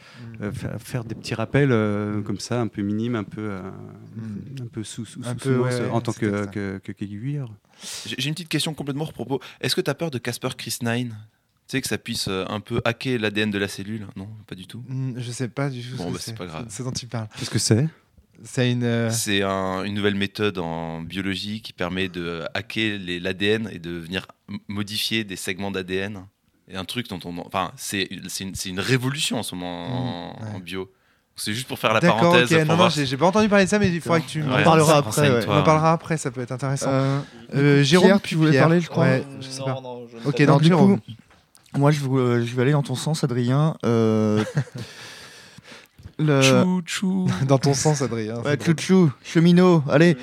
Euh, 0.42 0.52
faire, 0.52 1.04
des 1.04 1.14
petits 1.14 1.34
rappels 1.34 1.70
euh, 1.72 2.20
comme 2.22 2.38
ça, 2.40 2.60
un 2.60 2.66
peu 2.68 2.82
minimes, 2.82 3.14
un 3.16 3.24
peu, 3.24 3.40
euh, 3.50 3.62
un 4.62 4.66
peu 4.66 4.82
sous, 4.84 5.04
sous, 5.04 5.20
Un 5.24 5.32
sous- 5.32 5.36
peu, 5.38 5.58
ouais, 5.58 5.80
ouais, 5.80 5.88
en 5.90 6.00
tant 6.00 6.12
c'est 6.12 6.20
que, 6.20 6.46
que, 6.46 6.78
que, 6.78 6.92
qu'aiguilleur. 6.92 7.52
J'ai 8.06 8.28
une 8.28 8.34
petite 8.34 8.48
question 8.48 8.74
complètement 8.74 9.04
hors 9.04 9.12
propos. 9.12 9.40
Est-ce 9.60 9.74
que 9.76 9.80
tu 9.80 9.90
as 9.90 9.94
peur 9.94 10.10
de 10.10 10.18
Casper 10.18 10.50
Chris 10.56 10.78
Nine? 10.82 11.16
Tu 11.68 11.76
sais 11.76 11.80
que 11.80 11.88
ça 11.88 11.98
puisse 11.98 12.26
euh, 12.28 12.44
un 12.48 12.60
peu 12.60 12.80
hacker 12.84 13.18
l'ADN 13.18 13.50
de 13.50 13.58
la 13.58 13.68
cellule? 13.68 14.06
Non, 14.16 14.28
pas 14.46 14.54
du 14.54 14.66
tout. 14.66 14.82
Hmm, 14.88 15.12
Je 15.16 15.30
sais 15.30 15.48
pas 15.48 15.70
du 15.70 15.80
tout. 15.82 15.96
Bon, 15.96 16.04
ce 16.04 16.08
que 16.08 16.12
bah, 16.14 16.18
c'est 16.24 16.36
pas 16.36 16.46
grave. 16.46 16.66
Ce 16.68 16.82
dont 16.82 16.90
tu 16.92 17.06
parles. 17.06 17.28
Qu'est-ce 17.38 17.50
que 17.50 17.58
c'est? 17.60 17.88
C'est 18.42 18.72
une. 18.72 18.84
euh, 18.84 19.10
C'est 19.10 19.42
un- 19.42 19.84
une 19.84 19.94
nouvelle 19.94 20.14
méthode 20.14 20.58
en 20.58 21.02
biologie 21.02 21.60
qui 21.60 21.72
permet 21.74 22.08
de 22.08 22.42
hacker 22.54 22.98
l'ADN 23.20 23.68
et 23.70 23.78
de 23.78 23.90
venir 23.90 24.26
modifier 24.66 25.24
des 25.24 25.36
segments 25.36 25.70
d'ADN. 25.70 26.24
Un 26.74 26.84
truc 26.84 27.08
dont 27.08 27.18
on. 27.24 27.38
Enfin, 27.46 27.72
c'est 27.76 28.08
c'est 28.28 28.44
une, 28.44 28.54
une 28.66 28.80
révolution 28.80 29.38
en 29.38 29.42
ce 29.42 29.54
moment 29.54 29.86
en, 29.86 30.28
Mmh, 30.40 30.44
ouais. 30.44 30.56
en 30.56 30.58
bio. 30.60 30.90
C'est 31.36 31.54
juste 31.54 31.68
pour 31.68 31.78
faire 31.78 31.94
la 31.94 32.00
D'accord, 32.00 32.20
parenthèse. 32.20 32.52
ok. 32.52 32.58
pour 32.58 32.58
Non, 32.66 32.72
non, 32.72 32.76
voir- 32.76 32.90
j'ai 32.90 33.06
j'ai 33.06 33.16
pas 33.16 33.26
entendu 33.26 33.48
parler 33.48 33.64
de 33.64 33.70
ça, 33.70 33.78
mais 33.78 33.88
il 33.88 34.00
faudra 34.00 34.20
que 34.20 34.26
tu. 34.28 34.40
Ouais, 34.42 34.46
m'en 34.46 34.50
On 34.50 34.54
parles. 34.54 34.64
parlera 34.64 34.92
ça, 34.92 34.98
après. 34.98 35.30
ouais. 35.30 35.44
On 35.48 35.56
en 35.56 35.62
parlera 35.62 35.92
après, 35.92 36.16
ça 36.18 36.30
peut 36.30 36.42
être 36.42 36.52
intéressant. 36.52 36.90
Euh, 36.90 37.20
Euh, 37.54 37.82
Jérôme, 37.82 38.08
Pierre, 38.08 38.20
puis 38.20 38.28
tu 38.30 38.34
voulais 38.36 38.50
Pierre. 38.50 38.62
parler, 38.64 38.80
je 38.80 38.88
crois. 38.88 39.04
Ouais, 39.04 39.24
je 39.40 39.48
sais 39.48 39.62
pas. 39.62 39.80
non, 39.82 40.06
je 40.10 40.16
ne 40.16 40.20
Ok, 40.28 40.36
sais 40.36 40.44
pas. 40.46 40.52
donc 40.52 40.60
du 40.62 40.68
Jérôme. 40.68 40.98
coup, 41.00 41.04
moi, 41.78 41.90
je, 41.92 42.00
euh, 42.04 42.44
vais 42.44 42.62
aller 42.62 42.72
dans 42.72 42.82
ton 42.82 42.94
sens, 42.94 43.24
Adrien. 43.24 43.76
Euh, 43.86 44.44
Le... 46.18 46.42
Chou, 46.42 46.82
chou. 46.84 47.30
Dans 47.48 47.56
ton 47.56 47.72
sens, 47.72 48.02
Adrien. 48.02 48.42
Ouais, 48.42 48.58
chouchou, 48.62 49.10
cheminot, 49.24 49.82
allez. 49.88 50.18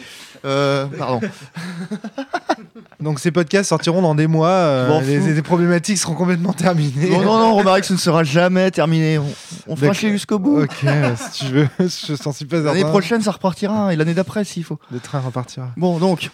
Euh, 0.45 0.85
pardon. 0.85 1.21
Donc 2.99 3.19
ces 3.19 3.31
podcasts 3.31 3.69
sortiront 3.69 4.01
dans 4.01 4.15
des 4.15 4.25
mois. 4.27 4.49
euh, 4.49 5.01
les, 5.01 5.41
problématiques 5.41 5.99
seront 5.99 6.15
complètement 6.15 6.53
terminées. 6.53 7.11
Non, 7.11 7.23
non, 7.23 7.63
non, 7.63 7.75
que 7.79 7.85
ce 7.85 7.93
ne 7.93 7.97
sera 7.97 8.23
jamais 8.23 8.71
terminé. 8.71 9.19
On, 9.19 9.27
on 9.67 9.75
fera 9.75 9.93
chier 9.93 10.09
jusqu'au 10.09 10.39
bout. 10.39 10.61
Ok, 10.63 10.83
euh, 10.83 11.13
si 11.15 11.45
tu 11.45 11.51
veux, 11.53 11.67
je 11.79 12.15
s'en 12.15 12.31
suis 12.31 12.45
pas 12.45 12.59
L'année 12.59 12.83
prochaine, 12.83 13.21
ça 13.21 13.31
repartira, 13.31 13.93
et 13.93 13.95
l'année 13.95 14.15
d'après, 14.15 14.43
s'il 14.43 14.63
faut. 14.63 14.79
Le 14.91 14.99
train 14.99 15.19
repartira. 15.19 15.69
Bon, 15.77 15.99
donc, 15.99 16.31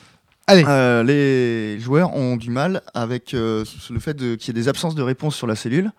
Allez. 0.47 0.63
euh, 0.65 1.03
les 1.03 1.79
joueurs 1.81 2.15
ont 2.15 2.37
du 2.37 2.49
mal 2.49 2.81
avec 2.93 3.33
euh, 3.33 3.65
le 3.89 3.99
fait 3.99 4.15
qu'il 4.15 4.47
y 4.47 4.49
ait 4.49 4.61
des 4.61 4.69
absences 4.69 4.95
de 4.95 5.03
réponse 5.03 5.35
sur 5.35 5.47
la 5.47 5.55
cellule. 5.55 5.91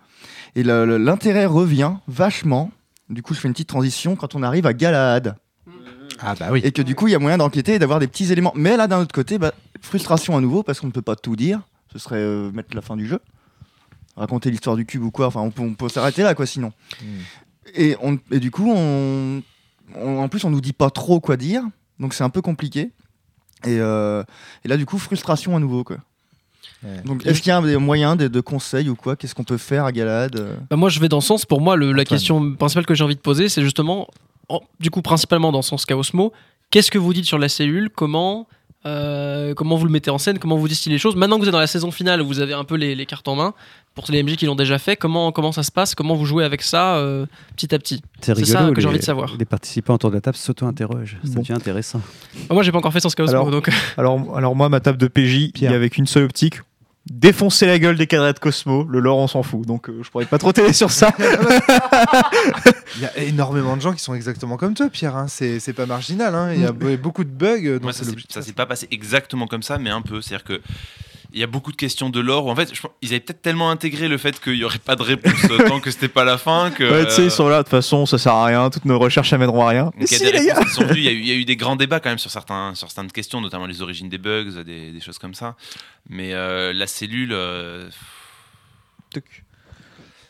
Et 0.57 0.62
l'intérêt 0.62 1.47
revient 1.47 1.95
vachement. 2.09 2.70
Du 3.11 3.22
coup, 3.22 3.34
je 3.34 3.41
fais 3.41 3.49
une 3.49 3.55
petite 3.55 3.68
transition 3.68 4.16
quand 4.16 4.34
on 4.34 4.43
arrive 4.43 4.66
à 4.66 4.72
Galahad. 4.72 5.36
Ah 6.21 6.35
bah 6.39 6.49
oui. 6.53 6.61
Et 6.65 6.73
que 6.73 6.83
du 6.83 6.95
coup, 6.95 7.09
il 7.09 7.12
y 7.12 7.15
a 7.15 7.19
moyen 7.19 7.39
d'enquêter 7.39 7.75
et 7.75 7.79
d'avoir 7.79 7.99
des 7.99 8.07
petts 8.07 8.31
éléments. 8.31 8.53
Mais 8.55 8.77
là, 8.77 8.87
d'un 8.87 9.01
autre 9.01 9.15
côté, 9.15 9.39
bah, 9.39 9.53
frustration 9.81 10.37
à 10.37 10.41
nouveau 10.41 10.62
parce 10.62 10.81
qu'on 10.81 10.87
ne 10.87 10.93
peut 10.93 11.03
pas 11.03 11.17
tout 11.17 11.37
dire. 11.37 11.61
Ce 11.93 11.99
serait 11.99 12.17
euh, 12.19 12.51
mettre 12.53 12.75
la 12.75 12.83
fin 12.83 12.97
du 12.97 13.07
jeu. 13.07 13.21
Raconter 14.17 14.51
l'histoire 14.51 14.77
du 14.77 14.87
cube 14.87 15.03
ou 15.03 15.11
quoi. 15.11 15.27
Enfin, 15.27 15.41
on 15.41 15.51
peut, 15.51 15.62
on 15.62 15.75
peut 15.75 15.89
s'arrêter 15.89 16.23
là, 16.23 16.35
quoi, 16.35 16.47
sinon. 16.47 16.73
Hmm. 17.03 17.07
Et, 17.75 17.97
on, 18.01 18.19
et 18.31 18.39
du 18.41 18.51
coup, 18.51 18.71
on, 18.71 19.43
on- 19.97 20.19
en 20.19 20.29
plus, 20.29 20.45
on 20.45 20.51
nous 20.51 20.61
dit 20.61 20.73
pas 20.73 20.91
trop 20.91 21.21
quoi 21.21 21.37
dire. 21.37 21.62
Donc, 21.99 22.15
c'est 22.15 22.25
un 22.25 22.31
peu 22.31 22.43
compliqué. 22.43 22.91
Et, 23.65 23.79
euh, 23.81 24.23
et 24.65 24.69
là, 24.69 24.77
du 24.77 24.87
coup, 24.87 24.99
frustration 24.99 25.57
à 25.57 25.59
nouveau, 25.61 25.83
quoi. 25.85 25.97
Ouais. 26.85 27.01
Donc, 27.05 27.25
est-ce 27.27 27.41
qu'il 27.41 27.51
y 27.51 27.53
a 27.53 27.61
des 27.62 27.77
moyens 27.77 28.17
de, 28.17 28.29
de 28.29 28.41
conseils 28.41 28.89
ou 28.89 28.95
quoi? 28.95 29.17
Qu'est-ce 29.17 29.35
qu'on 29.35 29.45
peut 29.45 29.57
faire 29.59 29.85
à 29.85 29.93
Galahad 29.93 30.37
euh? 30.37 30.57
Bah, 30.71 30.77
moi, 30.77 30.91
je 30.91 31.01
vais 31.01 31.09
dans 31.09 31.21
ce 31.21 31.29
sens. 31.29 31.47
Pour 31.47 31.61
moi, 31.61 31.75
le- 31.77 31.87
la 31.87 32.03
Antoine. 32.03 32.05
question 32.07 32.55
principale 32.55 32.87
que 32.87 32.95
j'ai 32.95 33.05
envie 33.05 33.15
de 33.17 33.21
poser, 33.21 33.49
c'est 33.49 33.62
justement, 33.62 34.09
en- 34.49 34.61
du 34.80 34.90
coup, 34.90 35.03
principalement 35.03 35.53
dans 35.53 35.59
le 35.59 35.62
sens 35.62 35.86
Chaosmo, 35.86 36.32
qu'est-ce 36.70 36.90
que 36.90 36.99
vous 36.99 37.12
dites 37.12 37.24
sur 37.26 37.38
la 37.38 37.49
cellule? 37.49 37.90
Comment 37.95 38.47
euh, 38.86 39.55
comment 39.55 39.76
vous 39.76 39.86
le 39.86 39.90
mettez 39.90 40.11
en 40.11 40.18
scène? 40.18 40.38
Comment 40.38 40.57
vous 40.59 40.68
distillez 40.68 40.95
les 40.95 40.99
choses? 40.99 41.16
Maintenant 41.16 41.36
que 41.36 41.40
vous 41.40 41.49
êtes 41.49 41.53
dans 41.55 41.59
la 41.59 41.66
saison 41.66 41.90
finale, 41.90 42.20
vous 42.20 42.40
avez 42.40 42.53
un 42.53 42.64
peu 42.64 42.74
les, 42.74 42.95
les 42.95 43.07
cartes 43.07 43.26
en 43.28 43.34
main. 43.34 43.55
Pour 43.95 44.05
les 44.11 44.22
MJ 44.22 44.36
qui 44.36 44.45
l'ont 44.45 44.57
déjà 44.57 44.78
fait, 44.78 44.95
comment, 44.97 45.32
comment 45.32 45.53
ça 45.53 45.62
se 45.62 45.72
passe? 45.72 45.95
Comment 45.95 46.14
vous 46.16 46.26
jouez 46.26 46.45
avec 46.45 46.61
ça 46.61 46.97
euh, 46.97 47.24
petit 47.57 47.74
à 47.74 47.78
petit? 47.78 48.03
C'est 48.20 48.34
ça 48.45 48.59
rigolo. 48.59 48.74
que 48.74 48.82
j'ai 48.82 48.88
envie 48.88 48.99
de 48.99 49.03
savoir. 49.05 49.36
Les 49.38 49.47
participants 49.47 49.95
autour 49.95 50.11
de 50.11 50.16
la 50.16 50.20
table 50.20 50.36
s'auto-interrogent. 50.36 51.16
Ça 51.24 51.30
Bon. 51.32 51.40
devient 51.40 51.53
intéressant. 51.55 52.03
Moi, 52.51 52.62
j'ai 52.62 52.72
pas 52.72 52.78
encore 52.78 52.92
fait 52.92 53.01
sans 53.01 53.14
Chaosmo, 53.14 53.30
Alors- 53.38 53.51
donc 53.51 53.70
Alors, 53.97 54.36
alors 54.36 54.55
moi, 54.55 54.68
ma 54.68 54.80
table 54.80 54.99
de 54.99 55.07
PJ, 55.07 55.34
il 55.45 55.53
Pierre. 55.53 55.72
y 55.72 55.74
avait 55.74 55.88
qu'une 55.88 56.07
seule 56.07 56.24
optique. 56.24 56.61
Défoncer 57.11 57.66
la 57.66 57.78
gueule 57.78 57.96
des 57.98 58.07
cadrets 58.07 58.32
de 58.32 58.38
Cosmo, 58.38 58.84
le 58.88 58.98
lore 58.98 59.18
on 59.18 59.26
s'en 59.28 59.42
fout, 59.42 59.66
donc 59.66 59.90
euh, 59.90 60.00
je 60.02 60.11
pourrais 60.11 60.24
pas 60.24 60.38
trop 60.38 60.52
t'aider 60.52 60.72
sur 60.72 60.90
ça. 60.90 61.12
Il 62.96 63.02
y 63.02 63.05
a 63.05 63.16
énormément 63.18 63.76
de 63.76 63.82
gens 63.82 63.92
qui 63.92 64.00
sont 64.02 64.14
exactement 64.14 64.57
comme 64.57 64.74
toi, 64.74 64.88
Pierre. 64.88 65.16
hein. 65.16 65.26
C'est 65.28 65.61
c'est 65.61 65.72
pas 65.74 65.84
marginal. 65.86 66.34
hein. 66.34 66.52
Il 66.55 66.61
y 66.62 66.64
a 66.64 66.72
be- 66.72 66.96
beaucoup 66.96 67.24
de 67.24 67.28
bugs. 67.30 67.74
donc 67.74 67.82
Moi, 67.82 67.92
ça 67.92 68.05
ça 68.30 68.40
s'est 68.42 68.52
pas 68.52 68.66
passé 68.66 68.88
exactement 68.90 69.46
comme 69.46 69.62
ça, 69.62 69.76
mais 69.78 69.90
un 69.90 70.00
peu. 70.02 70.22
C'est-à-dire 70.22 70.44
que 70.44 70.61
il 71.35 71.41
y 71.41 71.43
a 71.43 71.47
beaucoup 71.47 71.72
de 71.72 71.76
questions 71.76 72.09
de 72.11 72.20
l'or. 72.20 72.47
où, 72.47 72.51
En 72.51 72.57
fait, 72.57 72.74
je 72.74 72.80
pense- 72.80 72.93
ils 73.03 73.09
avaient 73.11 73.20
peut-être 73.20 73.43
tellement 73.43 73.70
intégré 73.70 74.09
le 74.09 74.16
fait 74.18 74.41
qu'il 74.41 74.55
y 74.55 74.64
aurait 74.64 74.78
pas 74.78 74.97
de 74.97 75.03
réponse 75.03 75.35
euh, 75.51 75.68
tant 75.68 75.80
que 75.80 75.91
c'était 75.91 76.09
pas 76.09 76.24
la 76.24 76.39
fin 76.39 76.70
que. 76.70 76.85
Ouais, 76.85 77.05
tu 77.07 77.11
sais, 77.11 77.20
euh, 77.22 77.24
ils 77.26 77.30
sont 77.30 77.49
là, 77.49 77.59
de 77.59 77.62
toute 77.64 77.70
façon, 77.70 78.07
ça 78.07 78.16
sert 78.18 78.32
à 78.32 78.47
rien, 78.47 78.70
toutes 78.70 78.85
nos 78.87 78.99
recherches 78.99 79.32
amèneront 79.32 79.66
à 79.66 79.68
rien. 79.68 79.91
il 79.99 80.03
y 80.03 80.05
a 80.05 80.07
si, 80.07 80.24
y, 80.24 80.28
eu- 80.28 80.97
il 80.97 81.26
y 81.26 81.30
a 81.32 81.35
eu 81.35 81.45
des 81.45 81.57
grands 81.57 81.76
débats 81.76 82.01
quand 82.01 82.09
même 82.09 82.18
sur, 82.18 82.30
certains, 82.30 82.74
sur 82.74 82.91
certaines 82.91 83.12
questions, 83.12 83.41
notamment 83.41 83.66
les 83.66 83.82
origines 83.82 84.09
des 84.09 84.18
bugs, 84.18 84.62
des, 84.64 84.93
des 84.93 85.01
choses 85.01 85.18
comme 85.18 85.35
ça. 85.35 85.57
Mais 86.09 86.32
euh, 86.35 86.72
la 86.72 86.87
cellule. 86.87 87.32
euh, 87.32 87.89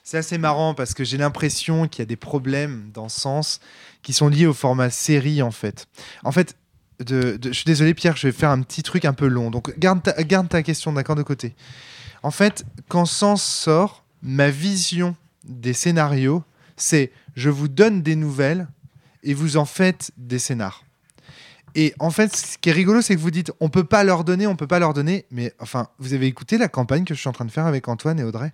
C'est 0.02 0.18
assez 0.18 0.36
marrant 0.38 0.74
parce 0.74 0.92
que 0.94 1.02
j'ai 1.04 1.16
l'impression 1.16 1.88
qu'il 1.88 2.00
y 2.00 2.02
a 2.02 2.06
des 2.06 2.16
problèmes 2.16 2.90
dans 2.92 3.08
ce 3.08 3.20
sens 3.20 3.60
qui 4.02 4.12
sont 4.12 4.28
liés 4.28 4.46
au 4.46 4.52
format 4.52 4.90
série 4.90 5.40
en 5.42 5.50
fait. 5.50 5.86
En 6.24 6.32
fait, 6.32 6.56
de, 7.00 7.36
de- 7.36 7.48
je 7.48 7.52
suis 7.54 7.64
désolé 7.64 7.94
Pierre, 7.94 8.16
je 8.16 8.26
vais 8.28 8.32
faire 8.32 8.50
un 8.50 8.60
petit 8.62 8.82
truc 8.82 9.04
un 9.04 9.12
peu 9.12 9.26
long. 9.26 9.50
Donc 9.50 9.78
garde 9.78 10.02
ta, 10.02 10.12
garde 10.22 10.48
ta 10.48 10.62
question 10.62 10.92
d'accord 10.92 11.16
de 11.16 11.22
côté. 11.22 11.54
En 12.22 12.30
fait, 12.30 12.64
quand 12.88 13.04
Sens 13.06 13.42
sort, 13.42 14.04
ma 14.22 14.50
vision 14.50 15.14
des 15.44 15.72
scénarios, 15.72 16.42
c'est 16.76 17.12
je 17.36 17.50
vous 17.50 17.68
donne 17.68 18.02
des 18.02 18.16
nouvelles 18.16 18.68
et 19.22 19.34
vous 19.34 19.56
en 19.56 19.64
faites 19.64 20.10
des 20.16 20.38
scénars. 20.38 20.84
Et 21.76 21.92
en 21.98 22.10
fait, 22.10 22.34
ce 22.36 22.56
qui 22.58 22.68
est 22.68 22.72
rigolo, 22.72 23.02
c'est 23.02 23.16
que 23.16 23.20
vous 23.20 23.32
dites 23.32 23.50
on 23.60 23.68
peut 23.68 23.84
pas 23.84 24.04
leur 24.04 24.22
donner, 24.24 24.46
on 24.46 24.54
peut 24.56 24.66
pas 24.68 24.78
leur 24.78 24.94
donner. 24.94 25.26
Mais 25.30 25.52
enfin, 25.58 25.88
vous 25.98 26.14
avez 26.14 26.26
écouté 26.26 26.56
la 26.56 26.68
campagne 26.68 27.04
que 27.04 27.14
je 27.14 27.20
suis 27.20 27.28
en 27.28 27.32
train 27.32 27.44
de 27.44 27.50
faire 27.50 27.66
avec 27.66 27.88
Antoine 27.88 28.20
et 28.20 28.24
Audrey? 28.24 28.52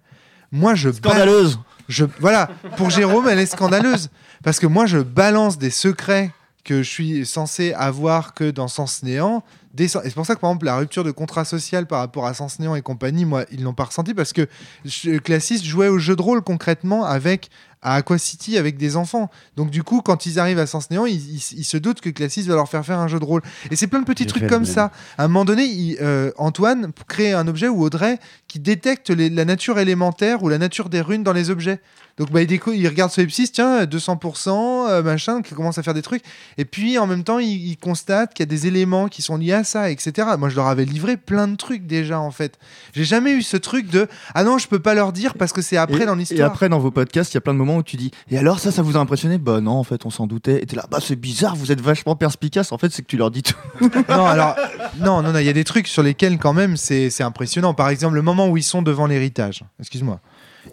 Moi, 0.53 0.75
je 0.75 0.89
balance- 0.89 0.99
Scandaleuse 1.17 1.59
je, 1.89 2.05
voilà, 2.21 2.49
pour 2.77 2.91
Jérôme, 2.91 3.29
elle 3.29 3.39
est 3.39 3.47
scandaleuse. 3.47 4.11
Parce 4.43 4.59
que 4.59 4.67
moi, 4.67 4.87
je 4.87 4.99
balance 4.99 5.59
des 5.59 5.71
secrets 5.71 6.31
que 6.65 6.83
je 6.83 6.89
suis 6.89 7.27
censé 7.27 7.73
avoir 7.73 8.35
que 8.35 8.51
dans 8.51 8.69
Sens 8.69 9.03
Néant. 9.03 9.43
Et 9.79 9.89
c'est 9.89 10.15
pour 10.15 10.27
ça 10.27 10.35
que, 10.35 10.41
par 10.41 10.51
exemple, 10.51 10.67
la 10.67 10.77
rupture 10.77 11.05
de 11.05 11.11
contrat 11.11 11.45
social 11.45 11.87
par 11.87 12.01
rapport 12.01 12.27
à 12.27 12.35
Sens 12.35 12.59
Néant 12.59 12.75
et 12.75 12.83
compagnie, 12.83 13.25
moi, 13.25 13.45
ils 13.53 13.63
l'ont 13.63 13.73
pas 13.73 13.85
ressenti 13.85 14.15
parce 14.15 14.33
que 14.33 14.49
je, 14.85 15.19
Classiste 15.19 15.65
jouait 15.65 15.89
au 15.89 15.99
jeu 15.99 16.17
de 16.17 16.23
rôle 16.23 16.43
concrètement 16.43 17.05
avec 17.05 17.51
à 17.83 17.95
Aqua 17.95 18.19
City 18.19 18.59
avec 18.59 18.77
des 18.77 18.97
enfants. 18.97 19.31
Donc, 19.57 19.71
du 19.71 19.83
coup, 19.83 20.03
quand 20.03 20.27
ils 20.27 20.39
arrivent 20.39 20.59
à 20.59 20.67
Sens 20.67 20.91
Néant, 20.91 21.07
ils, 21.07 21.15
ils- 21.15 21.55
ils 21.59 21.65
se 21.65 21.77
doutent 21.77 22.01
que 22.01 22.11
Classiste 22.11 22.49
va 22.49 22.55
leur 22.55 22.69
faire 22.69 22.85
faire 22.85 22.99
un 22.99 23.09
jeu 23.09 23.19
de 23.19 23.25
rôle. 23.25 23.43
Et 23.71 23.77
c'est 23.77 23.87
plein 23.87 24.01
de 24.01 24.05
petits 24.05 24.27
trucs 24.27 24.43
comme 24.49 24.65
ça. 24.67 24.91
À 25.19 25.25
un 25.25 25.29
moment 25.29 25.45
donné, 25.47 25.65
il- 25.65 25.97
euh, 26.03 26.31
Antoine 26.37 26.93
crée 27.09 27.33
un 27.33 27.49
objet 27.49 27.69
ou 27.69 27.83
Audrey 27.83 28.19
qui 28.49 28.59
détecte 28.59 29.09
les- 29.11 29.31
la 29.31 29.45
nature 29.45 29.79
élémentaire 29.79 30.43
ou 30.43 30.49
la 30.49 30.59
nature 30.59 30.89
des 30.91 31.01
runes 31.01 31.23
dans 31.23 31.33
les 31.33 31.49
objets. 31.51 31.81
Donc 32.19 32.31
bah, 32.33 32.43
il, 32.43 32.47
déco- 32.49 32.75
il 32.75 32.87
regarde 32.87 33.11
Solipsis, 33.11 33.51
tiens, 33.51 33.87
200%, 33.87 34.89
euh, 34.89 35.03
machin, 35.03 35.41
qui 35.41 35.55
commence 35.55 35.79
à 35.79 35.83
faire 35.83 35.95
des 35.95 36.03
trucs. 36.03 36.23
Et 36.59 36.65
puis 36.67 36.99
en 36.99 37.07
même 37.07 37.25
temps, 37.25 37.39
il, 37.39 37.49
il 37.71 37.77
constate 37.79 38.35
qu'il 38.35 38.43
y 38.43 38.49
a 38.49 38.51
des 38.51 38.67
éléments 38.67 39.09
qui 39.09 39.23
sont 39.23 39.37
liés 39.39 39.53
à 39.55 39.65
ça, 39.65 39.91
etc. 39.91 40.29
Moi, 40.39 40.49
je 40.51 40.57
leur 40.57 40.67
avais 40.67 40.85
livré 40.85 41.17
plein 41.17 41.49
de 41.49 41.57
trucs 41.57 41.87
déjà, 41.87 42.21
en 42.21 42.31
fait. 42.31 42.59
J'ai 42.95 43.05
jamais 43.05 43.33
eu 43.33 43.43
ce 43.43 43.57
truc 43.57 43.89
de 43.89 44.07
ah 44.35 44.45
non, 44.45 44.59
je 44.59 44.69
peux 44.69 44.81
pas 44.81 44.93
leur 44.95 45.13
dire 45.13 45.35
parce 45.35 45.53
que 45.53 45.63
c'est 45.63 45.77
après 45.79 46.03
et, 46.03 46.07
dans 46.07 46.15
et 46.17 46.19
l'histoire. 46.19 46.51
après, 46.51 46.69
dans 46.69 46.79
vos 46.79 46.91
podcasts, 46.91 47.33
il 47.33 47.37
y 47.37 47.39
a 47.39 47.41
plein 47.41 47.55
de 47.55 47.59
moments 47.59 47.70
où 47.77 47.83
tu 47.83 47.97
dis 47.97 48.11
Et 48.31 48.39
alors, 48.39 48.59
ça, 48.59 48.71
ça 48.71 48.83
vous 48.83 48.97
a 48.97 49.01
impressionné? 49.01 49.39
Bah 49.39 49.61
non, 49.61 49.73
en 49.73 49.85
fait, 49.85 50.07
on 50.07 50.11
s'en 50.11 50.27
doutait. 50.27 50.63
Et 50.63 50.67
t'es 50.67 50.77
là, 50.77 50.87
bah 50.91 50.99
c'est 51.01 51.17
bizarre, 51.17 51.57
vous 51.57 51.73
êtes 51.73 51.81
vachement 51.81 52.17
perspicace. 52.17 52.73
En 52.73 52.79
fait, 52.79 52.93
c'est 52.93 53.03
que 53.03 53.09
tu 53.09 53.17
leur 53.17 53.31
dis 53.31 53.43
tout. 53.43 53.55
non, 54.09 54.27
alors, 54.27 54.57
non, 54.99 55.23
non, 55.23 55.37
il 55.39 55.45
y 55.45 55.49
a 55.49 55.53
des 55.53 55.65
trucs 55.65 55.89
sur 55.89 56.03
lesquels, 56.03 56.39
quand 56.39 56.53
même, 56.53 56.77
c'est 56.77 57.23
impressionnant. 57.23 57.75
Par 57.75 57.89
exemple, 57.89 58.15
le 58.15 58.23
moment 58.23 58.49
où 58.49 58.57
ils 58.57 58.63
sont 58.63 58.83
devant 58.83 59.07
l'héritage. 59.07 59.65
Excuse-moi. 59.79 60.21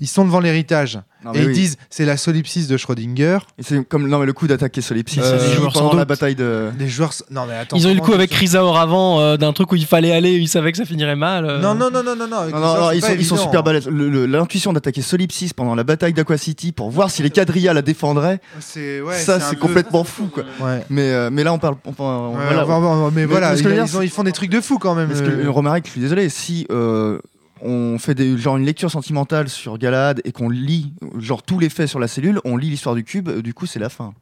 Ils 0.01 0.07
sont 0.07 0.25
devant 0.25 0.39
l'héritage 0.39 0.99
et 1.33 1.39
ils 1.41 1.51
disent 1.51 1.77
c'est 1.89 2.05
la 2.05 2.15
solipsis 2.15 2.67
de 2.67 2.77
Schrödinger. 2.77 3.39
C'est 3.59 3.83
comme 3.87 4.07
non, 4.07 4.19
mais 4.19 4.25
le 4.25 4.33
coup 4.33 4.47
d'attaquer 4.47 4.81
Solipsis, 4.81 5.19
Euh, 5.21 5.37
les 5.37 5.53
joue 5.53 5.61
joueurs, 5.61 5.73
pendant 5.73 5.93
la 5.93 6.05
bataille 6.05 6.35
de. 6.35 6.69
Les 6.79 6.87
joueurs. 6.87 7.11
Non, 7.31 7.45
mais 7.47 7.55
attends. 7.55 7.75
ils 7.75 7.85
ont 7.87 7.89
eu 7.89 7.95
le 7.95 8.01
coup 8.01 8.13
avec 8.13 8.29
Chrysaor 8.29 8.77
avant 8.77 9.19
euh, 9.19 9.35
d'un 9.37 9.51
truc 9.53 9.71
où 9.71 9.75
il 9.75 9.85
fallait 9.85 10.11
aller, 10.13 10.33
ils 10.35 10.47
savaient 10.47 10.71
que 10.71 10.77
ça 10.77 10.85
finirait 10.85 11.15
mal. 11.15 11.45
euh. 11.45 11.59
Non, 11.59 11.73
non, 11.75 11.89
non, 11.91 12.03
non, 12.03 12.15
non, 12.15 12.27
non. 12.27 12.49
joueurs, 12.49 12.93
ils, 12.93 13.01
sont, 13.01 13.13
ils 13.17 13.25
sont 13.25 13.37
super 13.37 13.63
balèzes. 13.63 13.87
Le- 13.87 14.09
le- 14.09 14.25
L'intuition 14.25 14.71
d'attaquer 14.73 15.01
Solipsis 15.01 15.53
pendant 15.53 15.75
la 15.75 15.83
bataille 15.83 16.13
d'Aqua 16.13 16.37
City 16.37 16.71
pour 16.71 16.89
voir 16.91 17.09
si 17.11 17.23
les 17.23 17.29
quadrillas 17.29 17.73
la 17.73 17.81
défendraient, 17.81 18.39
C'est 18.59 19.01
ouais, 19.01 19.15
ça 19.17 19.39
c'est 19.39 19.55
peu- 19.55 19.61
complètement 19.61 20.03
fou 20.03 20.27
quoi. 20.27 20.43
Ouais. 20.61 20.85
Mais, 20.89 21.11
euh, 21.11 21.29
mais 21.31 21.43
là 21.43 21.51
on 21.53 21.59
parle. 21.59 21.75
Enfin, 21.85 22.03
on- 22.03 22.35
Ouais, 22.37 22.43
voilà. 22.53 22.65
on 22.67 22.83
on 23.07 23.11
mais, 23.11 23.21
Mais- 23.21 23.25
voilà, 23.25 23.55
ils, 23.55 24.09
font 24.09 24.23
des 24.23 24.31
trucs 24.31 24.49
de 24.51 24.61
fou 24.61 24.77
quand 24.77 24.95
même. 24.95 25.09
Euh. 25.11 25.45
euh, 25.45 25.49
Romaric, 25.51 25.85
je 25.85 25.91
suis 25.91 26.01
désolé, 26.01 26.29
si 26.29 26.67
euh, 26.71 27.19
on 27.61 27.97
fait 27.99 28.15
des, 28.15 28.37
genre 28.37 28.57
une 28.57 28.65
lecture 28.65 28.91
sentimentale 28.91 29.49
sur 29.49 29.77
Galad 29.77 30.21
et 30.25 30.31
qu'on 30.31 30.49
lit 30.49 30.93
genre 31.17 31.43
tous 31.43 31.59
les 31.59 31.69
faits 31.69 31.87
sur 31.87 31.99
la 31.99 32.07
cellule, 32.07 32.39
on 32.45 32.57
lit 32.57 32.69
l'histoire 32.69 32.95
du 32.95 33.03
cube, 33.03 33.29
du 33.41 33.53
coup 33.53 33.65
c'est 33.65 33.79
la 33.79 33.89
fin. 33.89 34.13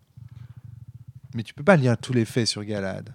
Mais 1.34 1.44
tu 1.44 1.54
peux 1.54 1.64
pas 1.64 1.76
lire 1.76 1.98
tous 1.98 2.14
les 2.14 2.26
faits 2.26 2.48
sur 2.48 2.64
Galad. 2.64 3.14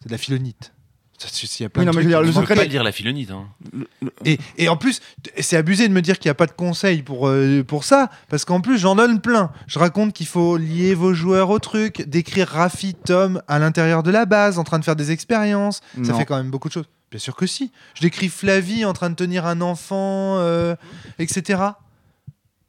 C'est 0.00 0.08
de 0.08 0.12
la 0.12 0.18
philonite. 0.18 0.72
Ça, 1.18 1.28
c'est- 1.32 1.60
Il 1.60 1.62
y 1.62 1.64
a 1.66 1.70
plein 1.70 1.80
Oui, 1.80 1.86
de 1.86 1.90
non, 1.92 1.96
mais 1.96 2.02
trucs. 2.02 2.12
je 2.12 2.16
veux 2.18 2.22
dire, 2.22 2.22
le 2.22 2.28
on 2.28 2.40
peut 2.42 2.46
secret 2.46 2.54
pas 2.56 2.64
lire 2.70 2.84
la 2.84 2.92
philonite. 2.92 3.30
Hein. 3.30 3.46
Et, 4.26 4.38
et 4.58 4.68
en 4.68 4.76
plus, 4.76 5.00
c'est 5.40 5.56
abusé 5.56 5.88
de 5.88 5.94
me 5.94 6.02
dire 6.02 6.18
qu'il 6.18 6.28
n'y 6.28 6.32
a 6.32 6.34
pas 6.34 6.44
de 6.46 6.52
conseils 6.52 7.00
pour, 7.00 7.28
euh, 7.28 7.62
pour 7.66 7.84
ça, 7.84 8.10
parce 8.28 8.44
qu'en 8.44 8.60
plus, 8.60 8.76
j'en 8.76 8.96
donne 8.96 9.22
plein. 9.22 9.50
Je 9.66 9.78
raconte 9.78 10.12
qu'il 10.12 10.26
faut 10.26 10.58
lier 10.58 10.92
vos 10.94 11.14
joueurs 11.14 11.48
au 11.48 11.58
truc, 11.58 12.02
décrire 12.06 12.48
Rafi, 12.48 12.92
Tom 12.92 13.40
à 13.48 13.58
l'intérieur 13.58 14.02
de 14.02 14.10
la 14.10 14.26
base, 14.26 14.58
en 14.58 14.64
train 14.64 14.78
de 14.78 14.84
faire 14.84 14.96
des 14.96 15.10
expériences. 15.10 15.80
Ça 16.04 16.12
fait 16.12 16.26
quand 16.26 16.36
même 16.36 16.50
beaucoup 16.50 16.68
de 16.68 16.74
choses. 16.74 16.88
Bien 17.10 17.20
sûr 17.20 17.36
que 17.36 17.46
si. 17.46 17.70
Je 17.94 18.02
décris 18.02 18.28
Flavie 18.28 18.84
en 18.84 18.92
train 18.92 19.10
de 19.10 19.14
tenir 19.14 19.46
un 19.46 19.60
enfant, 19.60 20.38
euh, 20.38 20.74
etc. 21.18 21.62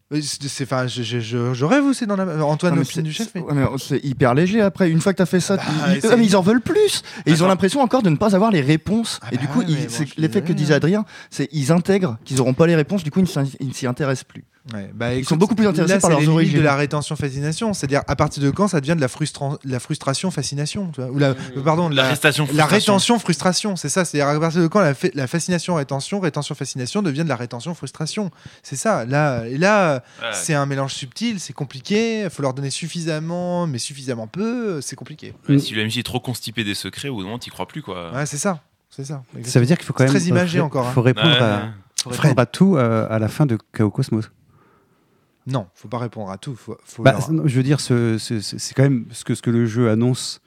C'est- 0.09 0.47
c'est- 0.47 0.63
Enfin, 0.63 0.87
je, 0.87 1.03
je, 1.03 1.65
rêve 1.65 1.83
aussi 1.83 2.07
dans 2.07 2.15
la. 2.15 2.23
Antoine, 2.45 2.73
mais 2.75 2.79
l'officine 2.79 3.01
c'est- 3.01 3.07
du 3.07 3.11
chef. 3.11 3.29
mais- 3.35 3.41
mais 3.53 3.65
c'est 3.77 3.99
hyper 4.05 4.33
léger 4.35 4.61
après. 4.61 4.89
Une 4.89 5.01
fois 5.01 5.11
que 5.11 5.17
tu 5.17 5.21
as 5.23 5.25
fait 5.25 5.41
ça, 5.41 5.57
bah, 5.57 5.63
ils, 5.93 6.01
c'est- 6.01 6.07
ah, 6.09 6.15
mais 6.15 6.25
ils 6.25 6.37
en 6.37 6.41
veulent 6.41 6.61
plus. 6.61 7.01
Et 7.25 7.31
ils 7.31 7.43
ont 7.43 7.47
l'impression 7.47 7.81
encore 7.81 8.03
de 8.03 8.09
ne 8.09 8.15
pas 8.15 8.33
avoir 8.33 8.49
les 8.51 8.61
réponses. 8.61 9.19
Ah 9.21 9.27
et 9.33 9.37
du 9.37 9.47
bah 9.47 9.51
coup, 9.53 9.59
ouais, 9.59 9.65
bon, 9.65 9.85
c'est 9.89 10.15
l'effet 10.17 10.41
que 10.41 10.53
disait. 10.53 10.75
Adrien, 10.75 11.03
c'est 11.29 11.49
ils 11.51 11.73
intègrent 11.73 12.17
qu'ils 12.23 12.37
n'auront 12.37 12.53
pas 12.53 12.67
les 12.67 12.75
réponses, 12.77 13.03
du 13.03 13.11
coup 13.11 13.19
ils 13.19 13.67
ne 13.67 13.73
s'y 13.73 13.85
intéressent 13.85 14.23
plus. 14.23 14.45
Ouais, 14.73 14.91
bah, 14.93 15.13
Ils 15.13 15.19
écoute, 15.19 15.29
sont 15.29 15.37
beaucoup 15.37 15.55
plus 15.55 15.65
intéressés 15.67 15.93
là, 15.93 15.99
par 15.99 16.09
leurs 16.09 16.27
origines. 16.27 16.57
de 16.57 16.61
la 16.61 16.75
rétention 16.75 17.15
fascination, 17.15 17.73
c'est-à-dire 17.73 18.01
à 18.07 18.15
partir 18.17 18.43
de 18.43 18.49
quand 18.49 18.67
ça 18.67 18.81
devient 18.81 18.95
de 18.97 19.01
la, 19.01 19.79
frustration 19.79 20.29
fascination, 20.31 20.91
tu 20.93 21.01
vois, 21.01 21.09
ou 21.09 21.19
la, 21.19 21.27
euh, 21.29 21.35
pardon, 21.63 21.89
de 21.89 21.95
La 21.95 22.65
rétention 22.65 23.17
frustration, 23.19 23.75
c'est 23.75 23.89
ça, 23.89 24.03
c'est 24.05 24.19
à 24.19 24.39
partir 24.39 24.61
de 24.61 24.67
quand 24.67 24.81
la, 24.81 24.93
fa- 24.93 25.07
la 25.13 25.27
fascination 25.27 25.75
rétention, 25.75 26.19
rétention 26.19 26.53
fascination 26.55 27.01
devient 27.01 27.23
de 27.23 27.29
la 27.29 27.35
rétention 27.37 27.73
frustration, 27.75 28.29
c'est 28.63 28.75
ça. 28.75 29.05
Là, 29.05 29.45
et 29.47 29.57
là, 29.57 30.03
Ouais. 30.21 30.27
c'est 30.33 30.53
un 30.53 30.65
mélange 30.65 30.93
subtil, 30.93 31.39
c'est 31.39 31.53
compliqué, 31.53 32.23
il 32.23 32.29
faut 32.29 32.41
leur 32.41 32.53
donner 32.53 32.69
suffisamment, 32.69 33.67
mais 33.67 33.77
suffisamment 33.77 34.27
peu, 34.27 34.81
c'est 34.81 34.95
compliqué. 34.95 35.33
Ouais, 35.47 35.59
Si 35.59 35.73
le 35.73 35.85
MC 35.85 35.97
est 35.99 36.03
trop 36.03 36.19
constipé 36.19 36.63
des 36.63 36.73
secrets, 36.75 37.07
au 37.09 37.15
moment, 37.17 37.39
t'y 37.39 37.49
crois 37.49 37.67
plus, 37.67 37.81
quoi. 37.81 38.11
Ouais, 38.13 38.25
c'est 38.25 38.37
ça, 38.37 38.61
c'est 38.89 39.05
ça. 39.05 39.23
Ça 39.43 39.59
veut 39.59 39.65
dire 39.65 39.77
qu'il 39.77 39.85
faut 39.85 39.93
quand 39.93 40.03
même. 40.03 40.11
très 40.13 40.23
imagé 40.25 40.59
encore, 40.59 40.87
hein. 40.87 40.91
faut 40.93 41.01
répondre, 41.01 41.27
Ouais, 41.29 41.37
à, 41.37 41.57
ouais. 41.57 41.63
faut 42.03 42.09
répondre 42.21 42.41
à 42.41 42.45
tout 42.45 42.75
euh, 42.75 43.07
à 43.09 43.17
la 43.19 43.27
fin 43.27 43.45
de 43.45 43.57
Chaos 43.73 43.91
Cosmos. 43.91 44.29
Non, 45.47 45.67
faut 45.73 45.87
pas 45.87 45.97
répondre 45.99 46.29
à 46.29 46.37
tout, 46.37 46.55
faut, 46.55 46.77
faut 46.85 47.03
Bah, 47.03 47.13
leur- 47.31 47.47
je 47.47 47.55
veux 47.55 47.63
dire, 47.63 47.79
ce- 47.79 48.17
ce- 48.17 48.41
ce- 48.41 48.57
c'est 48.59 48.73
quand 48.75 48.83
même 48.83 49.05
ce 49.11 49.23
que, 49.23 49.33
ce 49.33 49.41
que 49.41 49.49
le 49.49 49.65
jeu 49.65 49.89
annonce. 49.89 50.41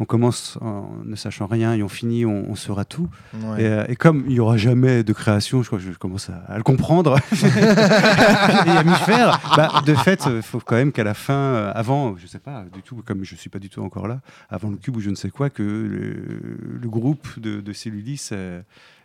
On 0.00 0.04
commence 0.04 0.58
en 0.62 0.90
ne 1.04 1.14
sachant 1.14 1.46
rien 1.46 1.74
et 1.74 1.82
on 1.82 1.88
finit, 1.88 2.24
on, 2.26 2.50
on 2.50 2.56
saura 2.56 2.84
tout. 2.84 3.08
Ouais. 3.34 3.62
Et, 3.62 3.66
euh, 3.66 3.84
et 3.88 3.94
comme 3.94 4.24
il 4.26 4.32
n'y 4.32 4.40
aura 4.40 4.56
jamais 4.56 5.04
de 5.04 5.12
création, 5.12 5.62
je 5.62 5.68
crois 5.68 5.78
que 5.78 5.84
je 5.84 5.92
commence 5.96 6.28
à, 6.28 6.38
à 6.48 6.56
le 6.56 6.64
comprendre 6.64 7.18
et 7.32 8.70
à 8.70 8.82
m'y 8.82 8.94
faire, 8.94 9.40
bah, 9.56 9.82
de 9.86 9.94
fait, 9.94 10.24
il 10.26 10.42
faut 10.42 10.58
quand 10.60 10.74
même 10.76 10.90
qu'à 10.92 11.04
la 11.04 11.14
fin, 11.14 11.34
euh, 11.34 11.72
avant, 11.74 12.16
je 12.16 12.26
sais 12.26 12.38
pas 12.40 12.64
du 12.72 12.82
tout, 12.82 13.02
comme 13.04 13.22
je 13.22 13.36
suis 13.36 13.50
pas 13.50 13.58
du 13.60 13.68
tout 13.68 13.82
encore 13.82 14.08
là, 14.08 14.20
avant 14.50 14.70
le 14.70 14.76
cube 14.76 14.96
ou 14.96 15.00
je 15.00 15.10
ne 15.10 15.14
sais 15.14 15.30
quoi, 15.30 15.50
que 15.50 15.62
le, 15.62 16.78
le 16.80 16.88
groupe 16.88 17.28
de, 17.38 17.60
de 17.60 17.72
Cellulis 17.72 18.28
euh, 18.32 18.60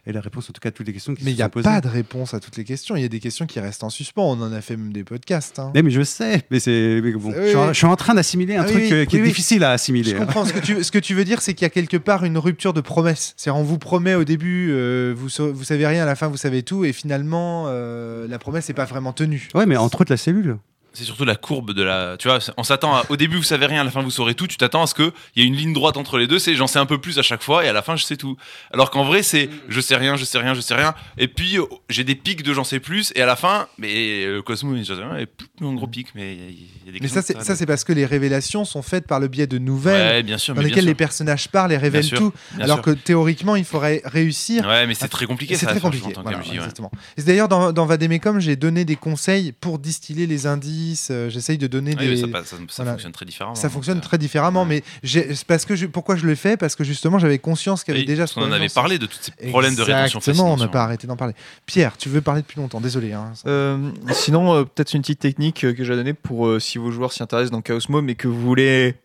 ait 0.09 0.13
la 0.13 0.21
réponse 0.21 0.49
en 0.49 0.53
tout 0.53 0.59
cas 0.61 0.69
à 0.69 0.71
toutes 0.71 0.87
les 0.87 0.93
questions 0.93 1.13
qui 1.15 1.23
Mais 1.23 1.31
se 1.31 1.35
il 1.35 1.37
n'y 1.37 1.41
a 1.41 1.45
sont 1.45 1.49
posées. 1.51 1.63
pas 1.69 1.81
de 1.81 1.87
réponse 1.87 2.33
à 2.33 2.39
toutes 2.39 2.57
les 2.57 2.63
questions. 2.63 2.95
Il 2.95 3.01
y 3.01 3.05
a 3.05 3.09
des 3.09 3.19
questions 3.19 3.45
qui 3.45 3.59
restent 3.59 3.83
en 3.83 3.89
suspens. 3.89 4.23
On 4.23 4.41
en 4.41 4.51
a 4.53 4.61
fait 4.61 4.77
même 4.77 4.93
des 4.93 5.03
podcasts. 5.03 5.59
hein. 5.59 5.71
Mais, 5.75 5.81
mais 5.81 5.91
je 5.91 6.01
sais, 6.01 6.43
mais 6.51 6.59
c'est 6.59 7.01
mais 7.03 7.11
bon, 7.13 7.29
Oui, 7.29 7.35
je, 7.43 7.47
suis 7.47 7.55
en, 7.57 7.61
oui. 7.63 7.67
je 7.73 7.77
suis 7.77 7.85
en 7.87 7.95
train 7.95 8.13
d'assimiler 8.13 8.55
un 8.55 8.63
Ah 8.63 8.65
oui, 8.67 8.71
truc 8.71 8.83
oui, 8.83 8.93
euh, 8.93 9.05
qui 9.05 9.17
est 9.17 9.21
difficile 9.23 9.63
à 9.63 9.71
assimiler. 9.71 10.11
Je 10.11 10.15
hein. 10.15 10.19
comprends. 10.19 10.45
ce, 10.45 10.53
que 10.53 10.59
tu, 10.59 10.83
ce 10.83 10.91
que 10.91 10.99
tu 10.99 11.13
veux 11.13 11.25
dire, 11.25 11.41
c'est 11.41 11.53
qu'il 11.53 11.63
y 11.63 11.67
a 11.67 11.69
quelque 11.69 11.97
part 11.97 12.23
une 12.25 12.37
rupture 12.37 12.73
de 12.73 12.81
promesse. 12.81 13.33
C'est-à-dire, 13.37 13.59
on 13.59 13.63
vous 13.63 13.77
promet 13.77 14.15
au 14.15 14.23
début, 14.23 14.69
euh, 14.71 15.13
vous, 15.15 15.29
vous 15.53 15.63
savez 15.63 15.85
rien, 15.87 16.03
à 16.03 16.05
la 16.05 16.15
fin, 16.15 16.27
vous 16.27 16.37
savez 16.37 16.63
tout, 16.63 16.85
et 16.85 16.93
finalement, 16.93 17.65
euh, 17.67 18.27
la 18.27 18.39
promesse 18.39 18.67
n'est 18.69 18.75
pas 18.75 18.85
vraiment 18.85 19.13
tenue. 19.13 19.47
Ouais, 19.55 19.65
mais 19.65 19.77
entre 19.77 20.01
autres 20.01 20.11
la 20.13 20.17
cellule. 20.17 20.57
C'est 20.97 21.03
surtout 21.03 21.25
la 21.25 21.35
courbe 21.35 21.73
de 21.73 21.83
la. 21.83 22.17
Tu 22.17 22.27
vois, 22.27 22.39
on 22.57 22.63
s'attend 22.63 22.95
à- 22.95 23.05
au 23.09 23.17
début, 23.17 23.37
vous 23.37 23.43
savez 23.43 23.67
rien, 23.67 23.81
à 23.81 23.83
la 23.83 23.91
fin, 23.91 24.01
vous 24.01 24.09
saurez 24.09 24.33
tout. 24.33 24.47
Tu 24.47 24.57
t'attends 24.57 24.81
à 24.81 24.87
ce 24.87 24.95
qu'il 24.95 25.11
y 25.35 25.41
ait 25.41 25.45
une 25.45 25.55
ligne 25.55 25.73
droite 25.73 25.95
entre 25.95 26.17
les 26.17 26.25
deux. 26.25 26.39
C'est 26.39 26.55
j'en 26.55 26.65
sais 26.65 26.79
un 26.79 26.87
peu 26.87 26.97
plus 26.99 27.19
à 27.19 27.21
chaque 27.21 27.43
fois 27.43 27.63
et 27.63 27.67
à 27.67 27.73
la 27.73 27.81
fin, 27.83 27.95
je 27.95 28.03
sais 28.03 28.17
tout. 28.17 28.35
Alors 28.73 28.89
qu'en 28.89 29.03
vrai, 29.03 29.21
c'est 29.21 29.49
je 29.69 29.79
sais 29.79 29.95
rien, 29.95 30.15
je 30.15 30.25
sais 30.25 30.39
rien, 30.39 30.55
je 30.55 30.61
sais 30.61 30.73
rien. 30.73 30.95
Et 31.19 31.27
puis, 31.27 31.59
euh, 31.59 31.65
j'ai 31.89 32.03
des 32.03 32.15
pics 32.15 32.41
de 32.41 32.51
j'en 32.53 32.63
sais 32.63 32.79
plus. 32.79 33.11
Et 33.15 33.21
à 33.21 33.25
la 33.27 33.35
fin, 33.35 33.67
mais 33.77 34.25
le 34.25 34.41
Cosmo, 34.41 34.75
j'en 34.75 34.83
sais 34.83 34.93
rien, 34.93 35.17
et 35.17 35.27
pouf, 35.27 35.47
un 35.61 35.73
gros 35.75 35.85
pic. 35.87 36.07
Mais 36.15 36.33
il 36.33 36.39
y 36.39 36.43
a- 36.45 36.49
il 36.49 36.55
y 36.87 36.89
a 36.89 36.91
des 36.93 36.99
Mais 37.01 37.07
ça, 37.07 37.21
c'est 37.21 37.33
comme 37.35 37.43
ça, 37.43 37.55
c'est 37.55 37.65
parce 37.67 37.83
que 37.83 37.93
les 37.93 38.05
révélations 38.05 38.65
sont 38.65 38.81
faites 38.81 39.05
par 39.05 39.19
le 39.19 39.27
biais 39.27 39.45
de 39.47 39.59
nouvelles 39.59 40.15
Ouais, 40.17 40.23
bien 40.23 40.37
sûr. 40.39 40.55
dans 40.55 40.61
mais 40.61 40.67
lesquelles 40.69 40.85
bien 40.85 40.91
les 40.91 40.95
personnages 40.95 41.47
parlent 41.49 41.73
et 41.73 41.77
révèlent 41.77 42.03
sûr, 42.03 42.17
tout. 42.17 42.33
alors 42.59 42.77
sûr. 42.77 42.83
que 42.85 42.91
théoriquement, 42.91 43.55
il 43.55 43.65
faudrait 43.65 44.01
réussir. 44.05 44.65
Ouais, 44.65 44.87
mais 44.87 44.95
c'est 44.95 45.07
très 45.09 45.25
compliqué 45.27 45.55
C'est 45.55 45.65
très 45.67 45.79
compliqué. 45.79 46.07
en 46.07 46.11
tant 46.11 46.21
Voilà, 46.23 46.39
ouais. 46.39 46.55
exactement. 46.55 46.89
Et 47.17 47.21
c'est 47.21 47.27
d'ailleurs 47.27 47.49
dans, 47.49 47.71
dans 47.71 47.85
Vademecum, 47.85 48.39
j'ai 48.39 48.55
donné 48.55 48.83
des 48.85 48.95
conseils 48.95 49.51
pour 49.51 49.77
distiller 49.79 50.25
les 50.25 50.47
indices. 50.47 50.86
Euh, 51.11 51.29
J'essaye 51.29 51.57
de 51.57 51.67
donner 51.67 51.95
mais 51.97 52.07
des. 52.07 52.17
ça, 52.17 52.27
passe- 52.27 52.45
ça- 52.47 52.55
ça 52.57 52.83
voilà. 52.83 52.91
fonctionne 52.91 53.11
très 53.11 53.25
différemment. 53.25 53.55
Ça 53.55 53.63
donc, 53.67 53.73
fonctionne 53.73 53.97
euh, 53.97 54.01
très 54.01 54.17
différemment, 54.17 54.63
ouais. 54.63 54.83
mais 55.03 55.37
parce 55.47 55.65
que 55.65 55.75
je, 55.75 55.85
pourquoi 55.85 56.15
je 56.15 56.25
le 56.25 56.35
fais? 56.35 56.57
Parce 56.57 56.75
que 56.75 56.83
justement, 56.83 57.19
j'avais 57.19 57.39
conscience 57.39 57.83
qu'il 57.83 57.93
y 57.93 57.97
avait 57.97 58.01
oui, 58.03 58.07
déjà 58.07 58.27
ce 58.27 58.33
qu'on 58.33 58.41
en 58.41 58.43
problème 58.43 58.61
avait 58.61 58.73
parlé 58.73 58.99
de 58.99 59.05
tous 59.05 59.17
ces 59.21 59.31
problèmes 59.49 59.75
de 59.75 59.81
rétention 59.81 60.19
Exactement, 60.19 60.53
on 60.53 60.57
n'a 60.57 60.67
pas 60.67 60.83
arrêté 60.83 61.07
d'en 61.07 61.15
parler. 61.17 61.33
Pierre, 61.65 61.97
tu 61.97 62.09
veux 62.09 62.21
parler 62.21 62.41
depuis 62.41 62.59
longtemps, 62.59 62.81
désolé. 62.81 63.13
hein. 63.13 63.33
Euh, 63.45 63.89
sinon, 64.11 64.53
euh, 64.53 64.63
peut-être 64.63 64.93
une 64.93 65.01
petite 65.01 65.19
technique 65.19 65.63
euh, 65.65 65.73
que 65.73 65.83
j'ai 65.83 65.95
donnée 65.95 66.13
pour 66.13 66.47
euh, 66.47 66.59
si 66.59 66.77
vos 66.77 66.91
joueurs 66.91 67.11
s'y 67.13 67.23
intéressent 67.23 67.51
dans 67.51 67.61
Chaos 67.61 67.79
Mode, 67.89 68.05
mais 68.05 68.15
que 68.15 68.27
vous 68.27 68.39
voulez 68.41 68.95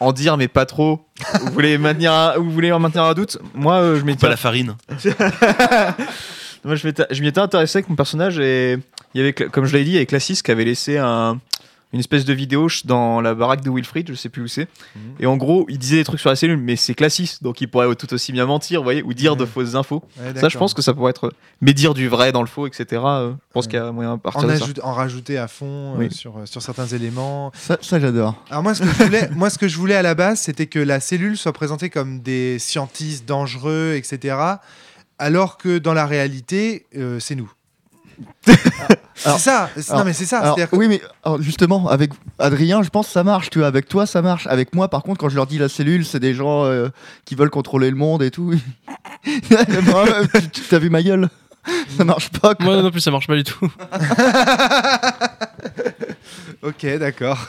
en 0.00 0.12
dire, 0.12 0.36
mais 0.36 0.48
pas 0.48 0.66
trop. 0.66 1.06
vous 1.40 1.52
voulez 1.52 1.78
maintenir, 1.78 2.12
un, 2.12 2.36
vous 2.36 2.50
voulez 2.50 2.72
en 2.72 2.78
maintenir 2.80 3.04
un 3.04 3.14
doute. 3.14 3.38
Moi, 3.54 3.74
euh, 3.76 3.98
je 3.98 4.04
m'étais, 4.04 4.20
Pas 4.20 4.28
la 4.28 4.36
farine. 4.36 4.74
moi, 6.64 6.74
je 6.76 6.86
m'étais, 6.86 7.04
je 7.10 7.20
m'y 7.20 7.28
étais 7.28 7.40
intéressé 7.40 7.78
avec 7.78 7.88
mon 7.88 7.96
personnage 7.96 8.38
et 8.38 8.78
il 9.14 9.18
y 9.18 9.20
avait, 9.20 9.32
comme 9.32 9.64
je 9.66 9.76
l'ai 9.76 9.84
dit, 9.84 9.90
il 9.90 9.94
y 9.94 9.96
avait 9.98 10.06
Classis 10.06 10.42
qui 10.42 10.50
avait 10.50 10.64
laissé 10.64 10.98
un, 10.98 11.38
une 11.92 12.00
espèce 12.00 12.24
de 12.24 12.32
vidéo 12.32 12.66
dans 12.86 13.20
la 13.20 13.34
baraque 13.34 13.62
de 13.62 13.70
Wilfried, 13.70 14.08
je 14.08 14.14
sais 14.14 14.28
plus 14.28 14.42
où 14.42 14.48
c'est. 14.48 14.66
Mhm. 14.96 15.02
Et 15.20 15.26
en 15.26 15.36
gros, 15.36 15.64
il 15.68 15.78
disait 15.78 15.98
des 15.98 16.04
trucs 16.04 16.18
sur 16.18 16.28
la 16.30 16.34
cellule, 16.34 16.56
mais 16.56 16.74
c'est 16.74 16.94
Classis, 16.94 17.38
donc 17.40 17.60
il 17.60 17.68
pourrait 17.68 17.94
tout 17.94 18.12
aussi 18.12 18.32
bien 18.32 18.46
mentir, 18.46 18.80
vous 18.80 18.84
voyez, 18.84 19.02
ou 19.04 19.14
dire 19.14 19.36
de 19.36 19.44
Mhm. 19.44 19.50
fausses 19.50 19.74
infos. 19.76 20.02
Ouais, 20.18 20.40
Ça, 20.40 20.48
je 20.48 20.58
pense 20.58 20.74
que 20.74 20.82
ça 20.82 20.92
pourrait 20.92 21.10
être. 21.10 21.32
Mais 21.60 21.72
dire 21.72 21.94
du 21.94 22.08
vrai 22.08 22.32
dans 22.32 22.40
le 22.40 22.48
faux, 22.48 22.66
etc. 22.66 22.84
euh, 23.04 23.30
je 23.30 23.36
pense 23.52 23.66
Ouais. 23.66 23.70
qu'il 23.70 23.78
y 23.78 23.82
a 23.82 23.92
moyen 23.92 24.18
partir 24.18 24.42
en, 24.48 24.52
de 24.52 24.56
ça. 24.56 24.66
en 24.82 24.92
rajouter 24.92 25.38
à 25.38 25.46
fond 25.46 25.94
euh, 25.94 25.98
Oui. 25.98 26.08
sur, 26.10 26.36
euh, 26.38 26.46
sur 26.46 26.60
certains 26.62 26.86
éléments. 26.88 27.52
Ça, 27.54 27.78
ça, 27.80 28.00
j'adore. 28.00 28.42
Alors 28.50 28.64
moi, 28.64 28.74
ce 28.74 28.82
que 28.82 28.88
je 28.88 29.04
voulais, 29.04 29.28
moi, 29.36 29.48
ce 29.50 29.58
que 29.58 29.68
je 29.68 29.76
voulais 29.76 29.94
à 29.94 30.02
la 30.02 30.16
base, 30.16 30.40
c'était 30.40 30.66
que 30.66 30.80
la 30.80 30.98
cellule 30.98 31.36
soit 31.36 31.52
présentée 31.52 31.90
comme 31.90 32.18
des 32.20 32.58
scientistes 32.58 33.24
dangereux, 33.28 33.92
etc. 33.94 34.34
Alors 35.18 35.56
que 35.58 35.78
dans 35.78 35.94
la 35.94 36.06
réalité, 36.06 36.86
euh, 36.96 37.18
c'est 37.20 37.34
nous. 37.34 37.50
C'est 39.16 39.38
ça. 39.38 39.70
c'est- 39.76 39.92
non 39.92 40.04
mais 40.04 40.12
c'est 40.12 40.24
ça. 40.26 40.40
Alors, 40.40 40.56
que- 40.56 40.76
oui, 40.76 40.86
mais 40.88 41.00
alors, 41.24 41.40
justement, 41.40 41.88
avec 41.88 42.10
Adrien, 42.38 42.82
je 42.82 42.88
pense 42.90 43.06
que 43.06 43.12
ça 43.12 43.22
marche. 43.24 43.48
Tu 43.48 43.58
vois, 43.60 43.68
avec 43.68 43.88
toi, 43.88 44.06
ça 44.06 44.22
marche. 44.22 44.46
Avec 44.48 44.74
moi, 44.74 44.88
par 44.88 45.02
contre, 45.02 45.18
quand 45.20 45.28
je 45.28 45.36
leur 45.36 45.46
dis 45.46 45.56
la 45.58 45.68
cellule, 45.68 46.04
c'est 46.04 46.18
des 46.20 46.34
gens 46.34 46.64
euh, 46.64 46.88
qui 47.24 47.34
veulent 47.36 47.50
contrôler 47.50 47.90
le 47.90 47.96
monde 47.96 48.22
et 48.22 48.30
tout. 48.30 48.52
Moi, 49.26 50.04
tu 50.34 50.50
tu- 50.50 50.60
t'as 50.68 50.78
vu 50.78 50.90
ma 50.90 51.02
gueule? 51.02 51.28
Ça 51.96 52.04
marche 52.04 52.30
pas. 52.30 52.54
Quoi. 52.54 52.66
Moi 52.66 52.82
non 52.82 52.90
plus, 52.90 53.00
ça 53.00 53.10
marche 53.10 53.26
pas 53.28 53.36
du 53.36 53.44
tout. 53.44 53.72
Ok, 56.62 56.86
d'accord. 56.98 57.46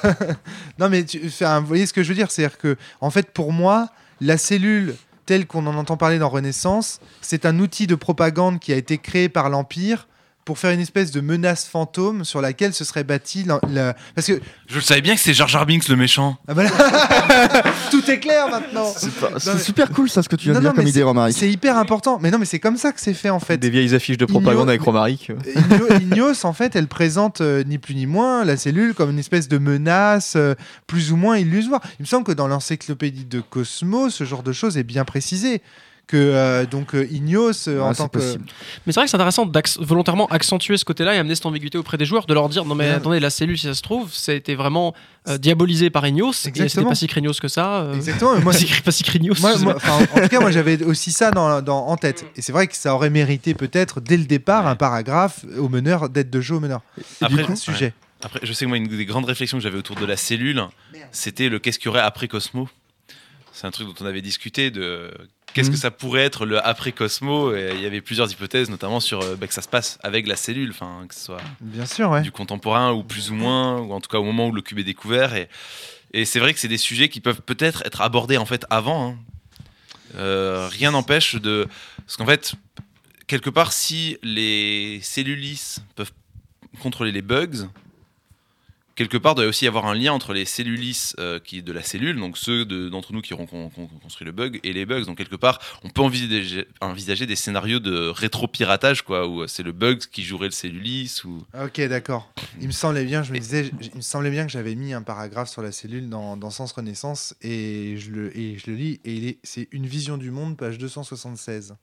non, 0.78 0.90
mais 0.90 1.06
tu, 1.06 1.22
enfin, 1.26 1.60
vous 1.62 1.68
voyez 1.68 1.86
ce 1.86 1.94
que 1.94 2.04
je 2.04 2.10
veux 2.10 2.16
dire 2.16 2.30
C'est-à-dire 2.32 2.58
que, 2.58 2.76
en 3.00 3.10
fait, 3.10 3.32
pour 3.32 3.54
moi, 3.54 3.88
la 4.20 4.38
cellule 4.38 4.96
telle 5.26 5.48
qu'on 5.48 5.66
en 5.68 5.76
entend 5.76 5.98
parler 5.98 6.20
dans 6.20 6.30
Renaissance, 6.30 7.00
c'est 7.22 7.46
un 7.46 7.60
outil 7.60 7.88
de 7.88 7.96
propagande 7.96 8.60
qui 8.60 8.74
a 8.74 8.76
été 8.76 8.98
créé 8.98 9.30
par 9.30 9.50
l'Empire 9.50 10.08
pour 10.46 10.60
faire 10.60 10.70
une 10.72 10.80
espèce 10.80 11.10
de 11.12 11.22
menace 11.22 11.66
fantôme 11.66 12.24
sur 12.24 12.40
laquelle 12.40 12.72
se 12.74 12.84
serait 12.86 13.04
bâti 13.04 13.44
la, 13.44 13.60
la- 13.68 13.96
parce 14.14 14.28
que 14.28 14.40
Je 14.68 14.76
le 14.76 14.82
savais 14.82 15.02
bien 15.02 15.16
que 15.16 15.20
c'est 15.22 15.34
Jar 15.34 15.48
Jar 15.48 15.66
Binks 15.66 15.88
le 15.90 15.96
méchant. 15.96 16.38
ah, 16.48 16.54
tout 17.92 18.10
est 18.10 18.20
clair 18.20 18.48
maintenant 18.50 18.86
C'est 18.96 19.10
mais- 19.54 19.60
super 19.60 19.90
cool, 19.92 20.10
ça, 20.10 20.22
ce 20.24 20.30
que 20.30 20.36
tu 20.36 20.46
viens 20.46 20.54
Non, 20.54 20.60
de 20.60 20.64
dire 20.66 20.72
non, 20.72 20.76
comme 20.76 20.88
idée, 20.88 21.04
Romaric. 21.04 21.36
c'est 21.36 21.50
hyper 21.50 21.78
important 21.78 22.20
mais 22.22 22.30
non 22.32 22.38
mais 22.38 22.46
c'est 22.46 22.60
comme 22.60 22.78
ça 22.78 22.92
que 22.92 23.02
c'est 23.02 23.14
fait 23.14 23.30
en 23.32 23.40
fait 23.40 23.58
Des 23.58 23.70
vieilles 23.70 23.94
affiches 23.96 24.18
de 24.18 24.26
propagande 24.26 24.70
avec 24.70 24.82
Romaric. 24.82 25.32
Igno- 25.56 26.00
Ignos, 26.00 26.46
en 26.46 26.54
fait, 26.54 26.76
elle 26.76 26.88
présente 26.88 27.42
euh, 27.42 27.64
ni 27.66 27.78
plus 27.78 27.96
ni 27.96 28.06
moins 28.06 28.46
la 28.46 28.56
cellule 28.58 28.94
comme 28.94 29.10
une 29.10 29.20
espèce 29.20 29.48
de 29.48 29.58
menace 29.58 30.34
euh, 30.36 30.54
plus 30.88 31.12
ou 31.12 31.16
moins 31.16 31.38
illusoire. 31.38 31.82
Il 32.00 32.04
me 32.04 32.08
semble 32.08 32.24
que 32.26 32.32
dans 32.32 32.48
l'encyclopédie 32.48 33.26
de 33.26 33.40
Cosmos, 33.42 34.14
ce 34.14 34.24
genre 34.26 34.44
de 34.44 34.52
choses 34.54 34.78
est 34.78 34.84
bien 34.84 35.06
précisé. 35.06 35.62
Que 36.08 36.18
euh, 36.18 36.66
donc 36.68 36.94
euh, 36.94 37.08
Ignos, 37.10 37.68
euh, 37.68 37.80
en 37.82 37.88
tant 37.88 38.04
c'est 38.04 38.04
que. 38.10 38.18
possible. 38.20 38.46
Mais 38.86 38.94
c'est 38.94 39.00
vrai 39.00 39.06
que 39.06 39.10
c'est 39.10 39.16
intéressant 39.18 39.48
d'acc- 39.48 39.80
volontairement 39.82 40.28
accentuer 40.28 40.78
ce 40.78 40.86
côté-là 40.86 41.16
et 41.16 41.18
amener 41.18 41.34
cette 41.34 41.48
ambiguïté 41.48 41.80
auprès 41.80 41.98
des 41.98 42.06
joueurs, 42.06 42.28
de 42.28 42.34
leur 42.36 42.48
dire 42.48 42.64
non 42.64 42.76
mais 42.76 42.90
Ouais. 42.90 42.94
attendez, 42.96 43.20
la 43.20 43.32
cellule, 43.32 43.58
si 43.58 43.66
ça 43.66 43.74
se 43.74 43.82
trouve, 43.82 44.14
ça 44.14 44.32
a 44.32 44.36
été 44.36 44.54
vraiment 44.54 44.94
euh, 45.28 45.40
diabolisé 45.40 45.90
par 45.90 46.06
Ignos, 46.06 46.30
et 46.46 46.52
c'était 46.70 46.84
pas 46.84 46.94
si 46.94 47.08
craignos 47.08 47.40
que 47.40 47.48
ça. 47.48 47.78
euh, 47.82 47.96
Exactement. 47.96 48.34
Moi, 48.40 48.52
pas, 48.52 48.54
c'est- 48.60 48.68
si, 48.68 48.82
pas 48.84 48.92
si 48.92 49.04
craignos. 49.04 49.40
moi- 49.42 49.58
moi- 49.58 49.78
en 50.14 50.22
tout 50.22 50.28
cas, 50.28 50.40
moi 50.40 50.52
j'avais 50.52 50.84
aussi 50.84 51.12
ça 51.12 51.32
dans, 51.32 51.64
dans- 51.64 51.88
en 51.88 51.98
tête. 51.98 52.24
Et 52.36 52.44
c'est 52.44 52.52
vrai 52.52 52.68
que 52.68 52.76
ça 52.76 52.94
aurait 52.94 53.10
mérité 53.10 53.56
peut-être 53.56 54.00
dès 54.00 54.18
le 54.18 54.26
départ 54.26 54.68
un 54.68 54.76
paragraphe 54.76 55.44
au 55.58 55.70
meneur, 55.70 56.10
d'aide 56.10 56.30
de 56.30 56.40
jeu 56.40 56.54
au 56.56 56.60
meneur. 56.60 56.82
Après, 57.22 57.44
un 57.50 57.56
sujet. 57.56 57.94
Après, 58.24 58.40
je 58.44 58.54
sais 58.54 58.66
que 58.66 58.70
moi, 58.70 58.78
une 58.78 58.88
des 58.88 59.06
grandes 59.06 59.26
réflexions 59.26 59.58
que 59.58 59.64
j'avais 59.64 59.78
autour 59.80 59.96
de 59.96 60.06
la 60.06 60.18
cellule, 60.18 60.64
c'était 61.12 61.50
le 61.50 61.58
qu'est-ce 61.58 61.80
qu'il 61.80 61.88
y 61.88 61.90
aurait 61.90 62.02
après 62.02 62.28
Cosmo? 62.28 62.70
C'est 63.54 63.66
un 63.68 63.72
truc 63.72 63.88
dont 63.88 63.96
on 64.02 64.06
avait 64.06 64.22
discuté 64.22 64.70
de 64.70 65.12
qu'est-ce 65.56 65.70
Mhm. 65.70 65.74
que 65.74 65.80
ça 65.80 65.90
pourrait 65.90 66.22
être 66.24 66.46
le 66.46 66.64
après 66.64 66.92
Cosmo. 66.92 67.56
Et 67.56 67.72
il 67.74 67.82
y 67.82 67.88
avait 67.88 68.02
plusieurs 68.02 68.32
hypothèses, 68.32 68.70
notamment 68.70 69.00
sur 69.00 69.22
euh, 69.24 69.36
bah, 69.36 69.48
que 69.48 69.54
ça 69.56 69.64
se 69.64 69.68
passe 69.68 69.98
avec 70.04 70.28
la 70.28 70.36
cellule, 70.36 70.70
enfin 70.70 71.06
que 71.10 71.16
ce 71.16 71.22
soit 71.22 71.42
Bien 71.62 71.88
sûr, 71.88 72.12
ouais. 72.12 72.22
du 72.22 72.32
contemporain 72.32 72.92
ou 72.94 73.04
plus 73.04 73.32
ou 73.32 73.34
moins, 73.34 73.80
ou 73.80 73.92
en 73.94 74.00
tout 74.02 74.10
cas 74.10 74.20
au 74.20 74.24
moment 74.24 74.48
où 74.48 74.52
le 74.52 74.62
cube 74.62 74.78
est 74.78 74.84
découvert. 74.84 75.34
Et, 75.36 75.50
et 76.14 76.26
c'est 76.26 76.40
vrai 76.40 76.54
que 76.54 76.60
c'est 76.60 76.68
des 76.68 76.78
sujets 76.78 77.10
qui 77.10 77.22
peuvent 77.22 77.42
peut-être 77.42 77.82
être 77.86 78.02
abordés 78.02 78.38
en 78.38 78.46
fait 78.46 78.66
avant. 78.70 79.10
hein. 79.12 79.18
Euh, 80.16 80.68
rien 80.72 80.92
n'empêche 80.92 81.36
de. 81.36 81.68
Parce 82.06 82.16
qu'en 82.18 82.26
fait, 82.26 82.54
quelque 83.28 83.50
part, 83.50 83.74
si 83.74 84.18
les 84.24 85.00
cellulis 85.02 85.78
peuvent 85.96 86.12
contrôler 86.82 87.12
les 87.12 87.22
bugs, 87.22 87.68
quelque 88.96 89.18
part, 89.18 89.34
il 89.34 89.36
doit 89.38 89.46
aussi 89.46 89.66
y 89.66 89.68
avoir 89.68 89.86
un 89.88 89.94
lien 89.94 90.14
entre 90.14 90.34
les 90.34 90.46
cellulis 90.46 91.12
euh, 91.20 91.40
qui, 91.40 91.62
de 91.62 91.72
la 91.72 91.84
cellule, 91.84 92.18
donc 92.20 92.38
ceux 92.38 92.66
de- 92.66 92.90
d'entre 92.90 93.12
nous 93.14 93.22
qui 93.22 93.34
auront 93.34 93.46
con- 93.46 93.70
con- 93.70 93.88
construit 94.02 94.26
le 94.26 94.32
bug, 94.32 94.60
et 94.64 94.74
les 94.74 94.86
bugs. 94.86 95.04
Donc, 95.06 95.18
quelque 95.18 95.36
part, 95.36 95.60
on 95.84 95.90
peut 95.90 96.02
envisager, 96.02 96.66
envisager 96.82 97.26
des 97.26 97.36
scénarios 97.36 97.80
de 97.80 98.08
rétro-piratage, 98.08 99.02
quoi, 99.04 99.28
où 99.28 99.42
euh, 99.42 99.48
c'est 99.48 99.64
le 99.64 99.72
bug 99.72 100.00
qui 100.12 100.24
jouerait 100.24 100.46
le 100.48 100.52
cellulis. 100.52 101.22
Ou... 101.26 101.44
Ok, 101.62 101.82
d'accord. 101.88 102.32
Il 102.62 102.68
me 102.68 102.72
semblait 102.72 103.04
bien, 103.06 103.22
je 103.24 103.32
me 103.34 103.40
disais, 103.40 103.72
il 103.82 103.98
me 103.98 104.02
semblait 104.02 104.32
bien 104.32 104.46
que 104.46 104.52
j'avais 104.52 104.76
mis 104.76 104.94
un 104.94 105.02
paragraphe 105.02 105.50
sur 105.50 105.62
la 105.62 105.72
cellule 105.72 106.10
dans, 106.10 106.38
dans 106.38 106.50
Sens 106.50 106.72
Renaissance 106.72 107.36
et 107.42 107.98
je 107.98 108.12
le, 108.12 108.38
et 108.38 108.58
je 108.58 108.70
le 108.72 108.76
lis 108.78 109.00
et 109.06 109.40
c'est 109.44 109.68
une 109.72 109.86
vision 109.88 110.18
du 110.18 110.32
monde, 110.32 110.58
page 110.58 110.78
276. 110.78 111.76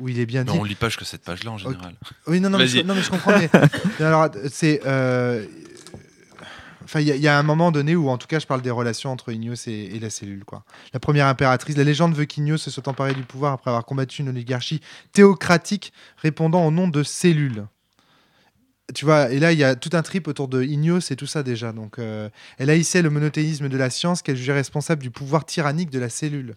où 0.00 0.08
il 0.08 0.18
est 0.20 0.26
bien 0.26 0.44
dit. 0.44 0.52
on 0.52 0.62
lit 0.64 0.74
pas 0.76 0.88
jusque 0.88 1.04
cette 1.04 1.22
page-là 1.24 1.50
en 1.50 1.58
général. 1.58 1.94
Oui, 2.26 2.40
non, 2.40 2.50
non, 2.50 2.58
mais 2.58 2.68
je, 2.68 2.80
non, 2.80 2.94
mais 2.94 3.02
je 3.02 3.10
comprends. 3.10 3.32
mais 4.00 4.04
alors, 4.04 4.28
c'est. 4.50 4.80
euh, 4.86 5.44
Enfin, 6.88 7.00
il 7.00 7.06
y, 7.08 7.12
a- 7.12 7.16
il 7.16 7.20
y 7.22 7.28
a 7.28 7.38
un 7.38 7.42
moment 7.42 7.70
donné 7.70 7.94
où, 7.96 8.08
en 8.08 8.16
tout 8.16 8.26
cas, 8.26 8.38
je 8.38 8.46
parle 8.46 8.62
des 8.62 8.70
relations 8.70 9.12
entre 9.12 9.30
Ignos 9.30 9.66
et, 9.68 9.90
et 9.94 10.00
la 10.00 10.08
cellule. 10.08 10.44
Quoi. 10.46 10.64
La 10.94 11.00
première 11.00 11.26
impératrice, 11.26 11.76
la 11.76 11.84
légende 11.84 12.14
veut 12.14 12.24
qu'Ignos 12.24 12.56
se 12.62 12.70
soit 12.70 12.88
emparé 12.88 13.12
du 13.12 13.22
pouvoir 13.24 13.52
après 13.52 13.70
avoir 13.70 13.84
combattu 13.84 14.22
une 14.22 14.30
oligarchie 14.30 14.80
théocratique 15.12 15.92
répondant 16.16 16.64
au 16.66 16.70
nom 16.70 16.88
de 16.88 17.02
cellule. 17.02 17.66
Tu 18.94 19.04
vois, 19.04 19.30
et 19.30 19.38
là, 19.38 19.52
il 19.52 19.58
y 19.58 19.64
a 19.64 19.74
tout 19.76 19.90
un 19.92 20.00
trip 20.00 20.28
autour 20.28 20.48
de 20.48 20.62
Ignos 20.62 21.10
et 21.10 21.16
tout 21.16 21.26
ça 21.26 21.42
déjà. 21.42 21.72
Donc, 21.72 21.98
euh, 21.98 22.30
elle 22.56 22.70
haïssait 22.70 23.02
le 23.02 23.10
monothéisme 23.10 23.68
de 23.68 23.76
la 23.76 23.90
science 23.90 24.22
qu'elle 24.22 24.36
jugeait 24.36 24.54
responsable 24.54 25.02
du 25.02 25.10
pouvoir 25.10 25.44
tyrannique 25.44 25.90
de 25.90 25.98
la 25.98 26.08
cellule. 26.08 26.54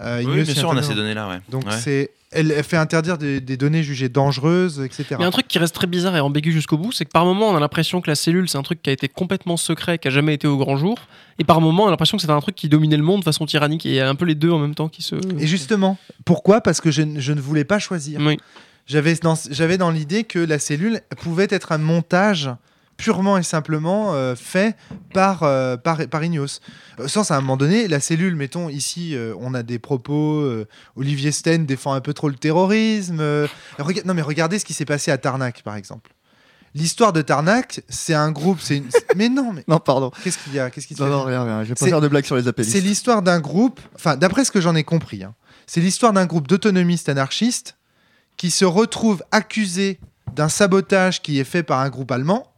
Euh, 0.00 0.18
Oui, 0.18 0.22
Ignos 0.30 0.44
bien 0.44 0.54
sûr, 0.54 0.68
on 0.68 0.76
a 0.76 0.82
ces 0.84 0.94
données-là, 0.94 1.28
ouais. 1.28 1.40
Donc, 1.48 1.64
Ouais. 1.66 1.72
c'est, 1.80 2.12
elle, 2.36 2.50
elle 2.52 2.62
fait 2.64 2.76
interdire 2.76 3.18
des, 3.18 3.40
des 3.40 3.56
données 3.56 3.82
jugées 3.82 4.08
dangereuses, 4.08 4.80
etc. 4.80 5.04
Il 5.18 5.20
y 5.20 5.24
a 5.24 5.26
un 5.26 5.30
truc 5.30 5.48
qui 5.48 5.58
reste 5.58 5.74
très 5.74 5.86
bizarre 5.86 6.16
et 6.16 6.20
ambigu 6.20 6.52
jusqu'au 6.52 6.76
bout, 6.78 6.92
c'est 6.92 7.04
que 7.04 7.10
par 7.10 7.24
moment 7.24 7.48
on 7.50 7.56
a 7.56 7.60
l'impression 7.60 8.00
que 8.00 8.08
la 8.10 8.14
cellule 8.14 8.48
c'est 8.48 8.58
un 8.58 8.62
truc 8.62 8.82
qui 8.82 8.90
a 8.90 8.92
été 8.92 9.08
complètement 9.08 9.56
secret, 9.56 9.98
qui 9.98 10.08
a 10.08 10.10
jamais 10.10 10.34
été 10.34 10.46
au 10.46 10.56
grand 10.56 10.76
jour, 10.76 10.96
et 11.38 11.44
par 11.44 11.60
moment 11.60 11.84
on 11.84 11.86
a 11.88 11.90
l'impression 11.90 12.16
que 12.16 12.22
c'est 12.22 12.30
un 12.30 12.40
truc 12.40 12.54
qui 12.54 12.68
dominait 12.68 12.96
le 12.96 13.02
monde 13.02 13.20
de 13.20 13.24
façon 13.24 13.46
tyrannique, 13.46 13.86
et 13.86 13.88
il 13.90 13.94
y 13.96 14.00
a 14.00 14.08
un 14.08 14.14
peu 14.14 14.24
les 14.24 14.34
deux 14.34 14.50
en 14.50 14.58
même 14.58 14.74
temps 14.74 14.88
qui 14.88 15.02
se. 15.02 15.16
Et 15.38 15.46
justement, 15.46 15.98
pourquoi? 16.24 16.60
Parce 16.60 16.80
que 16.80 16.90
je, 16.90 17.02
ne- 17.02 17.20
je 17.20 17.32
ne 17.32 17.40
voulais 17.40 17.64
pas 17.64 17.78
choisir. 17.78 18.20
Oui. 18.20 18.36
J'avais 18.86 19.14
dans, 19.16 19.34
j'avais 19.50 19.78
dans 19.78 19.90
l'idée 19.90 20.22
que 20.22 20.38
la 20.38 20.58
cellule 20.60 21.00
pouvait 21.18 21.48
être 21.50 21.72
un 21.72 21.78
montage 21.78 22.50
purement 22.96 23.36
et 23.38 23.42
simplement 23.42 24.14
euh, 24.14 24.34
fait 24.34 24.76
par, 25.12 25.42
euh, 25.42 25.76
par, 25.76 25.98
par 26.08 26.24
Ignos. 26.24 26.60
Au 26.98 27.08
sens, 27.08 27.30
à 27.30 27.36
un 27.36 27.40
moment 27.40 27.56
donné, 27.56 27.88
la 27.88 28.00
cellule, 28.00 28.36
mettons, 28.36 28.68
ici, 28.68 29.14
euh, 29.14 29.34
on 29.38 29.52
a 29.54 29.62
des 29.62 29.78
propos, 29.78 30.40
euh, 30.40 30.66
Olivier 30.96 31.32
Sten 31.32 31.66
défend 31.66 31.92
un 31.92 32.00
peu 32.00 32.14
trop 32.14 32.28
le 32.28 32.36
terrorisme. 32.36 33.18
euh, 33.20 33.46
non, 34.04 34.14
mais 34.14 34.22
regardez 34.22 34.58
ce 34.58 34.64
qui 34.64 34.72
s'est 34.72 34.84
passé 34.86 35.10
à 35.10 35.18
Tarnac, 35.18 35.62
par 35.62 35.76
exemple. 35.76 36.12
L'histoire 36.74 37.12
de 37.14 37.22
Tarnac, 37.22 37.80
c'est 37.88 38.12
un 38.14 38.30
groupe, 38.30 38.60
c'est 38.60 38.78
une... 38.78 38.88
Mais 39.16 39.28
non, 39.30 39.52
mais 39.52 39.64
Non, 39.68 39.78
pardon. 39.78 40.10
qu'est-ce 40.22 40.36
qu'il 40.38 40.54
y 40.54 40.58
a 40.58 40.68
Qu'est-ce 40.70 40.86
qui 40.86 40.94
Non, 41.00 41.06
non, 41.06 41.22
rien, 41.24 41.42
rien. 41.44 41.64
Je 41.64 41.70
vais 41.70 41.74
pas 41.74 41.86
faire 41.86 42.00
de 42.02 42.08
blagues 42.08 42.26
sur 42.26 42.36
les 42.36 42.48
apélistes. 42.48 42.74
c'est 42.74 42.82
l'histoire 42.82 43.22
d'un 43.22 43.40
groupe, 43.40 43.80
enfin 43.94 44.16
d'après 44.16 44.44
ce 44.44 44.50
que 44.50 44.60
j'en 44.60 44.74
ai 44.74 44.84
compris, 44.84 45.22
hein, 45.22 45.34
c'est 45.66 45.80
l'histoire 45.80 46.12
d'un 46.12 46.26
groupe 46.26 46.46
d'autonomistes 46.48 47.08
anarchistes 47.08 47.76
qui 48.36 48.50
se 48.50 48.66
retrouve 48.66 49.22
accusé 49.32 49.98
d'un 50.34 50.50
sabotage 50.50 51.22
qui 51.22 51.38
est 51.40 51.44
fait 51.44 51.62
par 51.62 51.80
un 51.80 51.88
groupe 51.88 52.10
allemand, 52.12 52.52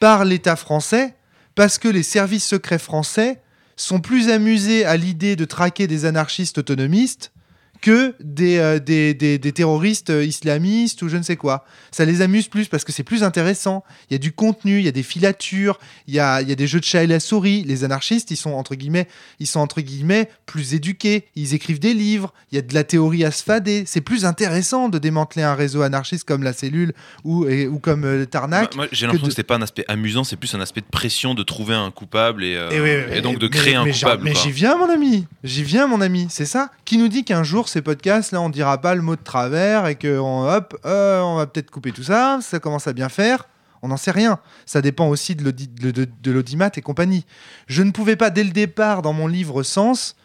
par 0.00 0.24
l'État 0.24 0.56
français, 0.56 1.14
parce 1.54 1.78
que 1.78 1.88
les 1.88 2.02
services 2.02 2.46
secrets 2.46 2.78
français 2.78 3.40
sont 3.76 4.00
plus 4.00 4.28
amusés 4.28 4.84
à 4.84 4.96
l'idée 4.96 5.36
de 5.36 5.44
traquer 5.44 5.86
des 5.86 6.04
anarchistes 6.04 6.58
autonomistes 6.58 7.32
que 7.80 8.14
des, 8.20 8.58
euh, 8.58 8.78
des, 8.78 9.14
des- 9.14 9.38
des 9.38 9.52
terroristes 9.52 10.10
euh, 10.10 10.24
islamistes 10.24 11.02
ou 11.02 11.08
je 11.08 11.16
ne 11.16 11.22
sais 11.22 11.36
quoi. 11.36 11.64
Ça 11.90 12.04
les 12.04 12.20
amuse 12.22 12.48
plus 12.48 12.68
parce 12.68 12.84
que 12.84 12.92
c'est 12.92 13.02
plus 13.02 13.22
intéressant. 13.22 13.84
Il 14.10 14.14
y 14.14 14.16
a 14.16 14.18
du 14.18 14.32
contenu, 14.32 14.78
il 14.78 14.84
y 14.84 14.88
a 14.88 14.92
des 14.92 15.02
filatures, 15.02 15.78
il 16.06 16.14
y 16.14 16.20
a, 16.20 16.42
il 16.42 16.48
y 16.48 16.52
a 16.52 16.54
des 16.54 16.66
jeux 16.66 16.80
de 16.80 16.84
chat 16.84 17.02
et 17.04 17.06
la 17.06 17.20
souris. 17.20 17.64
Les 17.64 17.84
anarchistes, 17.84 18.30
ils 18.30 18.36
sont 18.36 18.52
entre 18.52 18.74
guillemets, 18.74 19.08
ils 19.38 19.46
sont 19.46 19.60
entre 19.60 19.80
guillemets 19.80 20.28
plus 20.46 20.74
éduqués. 20.74 21.24
Ils 21.36 21.54
écrivent 21.54 21.78
des 21.80 21.94
livres. 21.94 22.32
Il 22.52 22.56
y 22.56 22.58
a 22.58 22.62
de 22.62 22.74
la 22.74 22.84
théorie 22.84 23.24
à 23.24 23.30
se 23.30 23.42
fader. 23.42 23.84
C'est 23.86 24.00
plus 24.00 24.24
intéressant 24.24 24.88
de 24.88 24.98
démanteler 24.98 25.42
un 25.42 25.54
réseau 25.54 25.82
anarchiste 25.82 26.24
comme 26.24 26.42
la 26.42 26.52
cellule 26.52 26.92
ou, 27.24 27.46
et- 27.48 27.66
ou 27.66 27.78
comme 27.78 28.04
euh, 28.04 28.24
Tarnac. 28.26 28.74
Moi, 28.76 28.84
moi, 28.84 28.88
j'ai 28.92 29.00
que 29.00 29.12
l'impression 29.12 29.26
de- 29.26 29.30
que 29.30 29.36
c'est 29.36 29.42
pas 29.42 29.56
un 29.56 29.62
aspect 29.62 29.84
amusant, 29.88 30.24
c'est 30.24 30.36
plus 30.36 30.54
un 30.54 30.60
aspect 30.60 30.80
de 30.82 30.86
pression 30.90 31.34
de 31.34 31.42
trouver 31.42 31.74
un 31.74 31.90
coupable 31.90 32.44
et, 32.44 32.56
euh, 32.56 32.70
Et, 32.70 32.80
oui, 32.80 33.16
et 33.16 33.20
donc 33.22 33.38
de 33.38 33.46
mais- 33.46 33.50
créer 33.50 33.74
un 33.74 33.84
mais 33.84 33.92
coupable. 33.92 34.22
Mais 34.24 34.34
j'y 34.34 34.50
viens, 34.50 34.76
mon 34.76 34.88
ami. 34.90 35.26
J'y 35.44 35.62
viens, 35.62 35.86
mon 35.86 36.00
ami. 36.00 36.26
C'est 36.30 36.46
ça. 36.46 36.70
Qui 36.84 36.98
nous 36.98 37.08
dit 37.08 37.24
qu'un 37.24 37.42
jour, 37.42 37.68
ces 37.70 37.82
podcasts, 37.82 38.32
là, 38.32 38.40
on 38.40 38.50
dira 38.50 38.80
pas 38.80 38.94
le 38.94 39.02
mot 39.02 39.16
de 39.16 39.22
travers 39.22 39.86
et 39.86 39.94
que 39.94 40.18
on, 40.18 40.48
hop, 40.48 40.76
euh, 40.84 41.20
on 41.20 41.36
va 41.36 41.46
peut-être 41.46 41.70
couper 41.70 41.92
tout 41.92 42.02
ça. 42.02 42.38
Ça 42.42 42.58
commence 42.60 42.86
à 42.86 42.92
bien 42.92 43.08
faire. 43.08 43.48
On 43.82 43.88
n'en 43.88 43.96
sait 43.96 44.10
rien. 44.10 44.38
Ça 44.66 44.82
dépend 44.82 45.08
aussi 45.08 45.34
de 45.34 45.42
l'audi- 45.44 45.68
de- 45.68 45.90
de- 45.90 46.30
l'audimat 46.30 46.70
et 46.76 46.82
compagnie. 46.82 47.24
Je 47.66 47.82
ne 47.82 47.90
pouvais 47.92 48.16
pas, 48.16 48.28
dès 48.30 48.44
le 48.44 48.50
départ, 48.50 49.00
dans 49.00 49.14
mon 49.14 49.26
livre 49.26 49.62
Sens, 49.62 50.16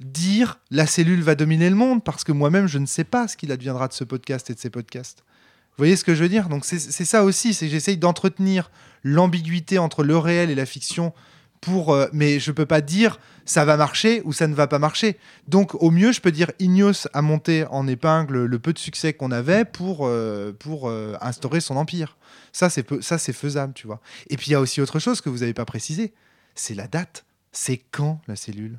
dire 0.00 0.58
la 0.70 0.86
cellule 0.86 1.22
va 1.22 1.34
dominer 1.36 1.70
le 1.70 1.76
monde 1.76 2.02
parce 2.02 2.24
que 2.24 2.32
moi-même, 2.32 2.66
je 2.66 2.78
ne 2.78 2.86
sais 2.86 3.04
pas 3.04 3.28
ce 3.28 3.36
qu'il 3.36 3.52
adviendra 3.52 3.88
de 3.88 3.92
ce 3.92 4.04
podcast 4.04 4.50
et 4.50 4.54
de 4.54 4.58
ces 4.58 4.70
podcasts. 4.70 5.18
Vous 5.70 5.82
voyez 5.82 5.96
ce 5.96 6.04
que 6.04 6.14
je 6.14 6.22
veux 6.22 6.28
dire? 6.28 6.48
Donc 6.48 6.64
c'est 6.64 6.78
c'est 6.78 7.04
ça 7.04 7.22
aussi, 7.22 7.54
c'est 7.54 7.66
que 7.66 7.70
j'essaye 7.72 7.96
d'entretenir 7.98 8.70
l'ambiguïté 9.04 9.78
entre 9.78 10.02
le 10.02 10.16
réel 10.18 10.50
et 10.50 10.54
la 10.54 10.66
fiction 10.66 11.12
pour, 11.60 11.92
euh, 11.92 12.06
mais 12.12 12.38
je 12.38 12.52
peux 12.52 12.66
pas 12.66 12.80
dire 12.80 13.18
ça 13.44 13.64
va 13.64 13.76
marcher 13.76 14.22
ou 14.24 14.32
ça 14.32 14.46
ne 14.48 14.54
va 14.54 14.66
pas 14.66 14.78
marcher. 14.78 15.18
Donc 15.48 15.74
au 15.80 15.90
mieux, 15.90 16.12
je 16.12 16.20
peux 16.20 16.32
dire 16.32 16.50
Ignos 16.58 17.06
a 17.12 17.22
monté 17.22 17.64
en 17.70 17.86
épingle 17.86 18.44
le 18.44 18.58
peu 18.58 18.72
de 18.72 18.78
succès 18.78 19.12
qu'on 19.12 19.30
avait 19.30 19.64
pour, 19.64 20.06
euh, 20.06 20.52
pour 20.58 20.88
euh, 20.88 21.14
instaurer 21.20 21.60
son 21.60 21.76
empire. 21.76 22.16
Ça 22.52 22.70
c'est 22.70 22.82
peu- 22.82 23.00
ça 23.02 23.18
c'est 23.18 23.32
faisable, 23.32 23.72
tu 23.74 23.86
vois. 23.86 24.00
Et 24.30 24.36
puis 24.36 24.48
il 24.48 24.52
y 24.52 24.54
a 24.56 24.60
aussi 24.60 24.80
autre 24.80 24.98
chose 24.98 25.20
que 25.20 25.28
vous 25.28 25.38
n'avez 25.38 25.54
pas 25.54 25.64
précisé, 25.64 26.12
c'est 26.54 26.74
la 26.74 26.88
date. 26.88 27.24
C'est 27.52 27.80
quand 27.90 28.20
la 28.26 28.36
cellule? 28.36 28.78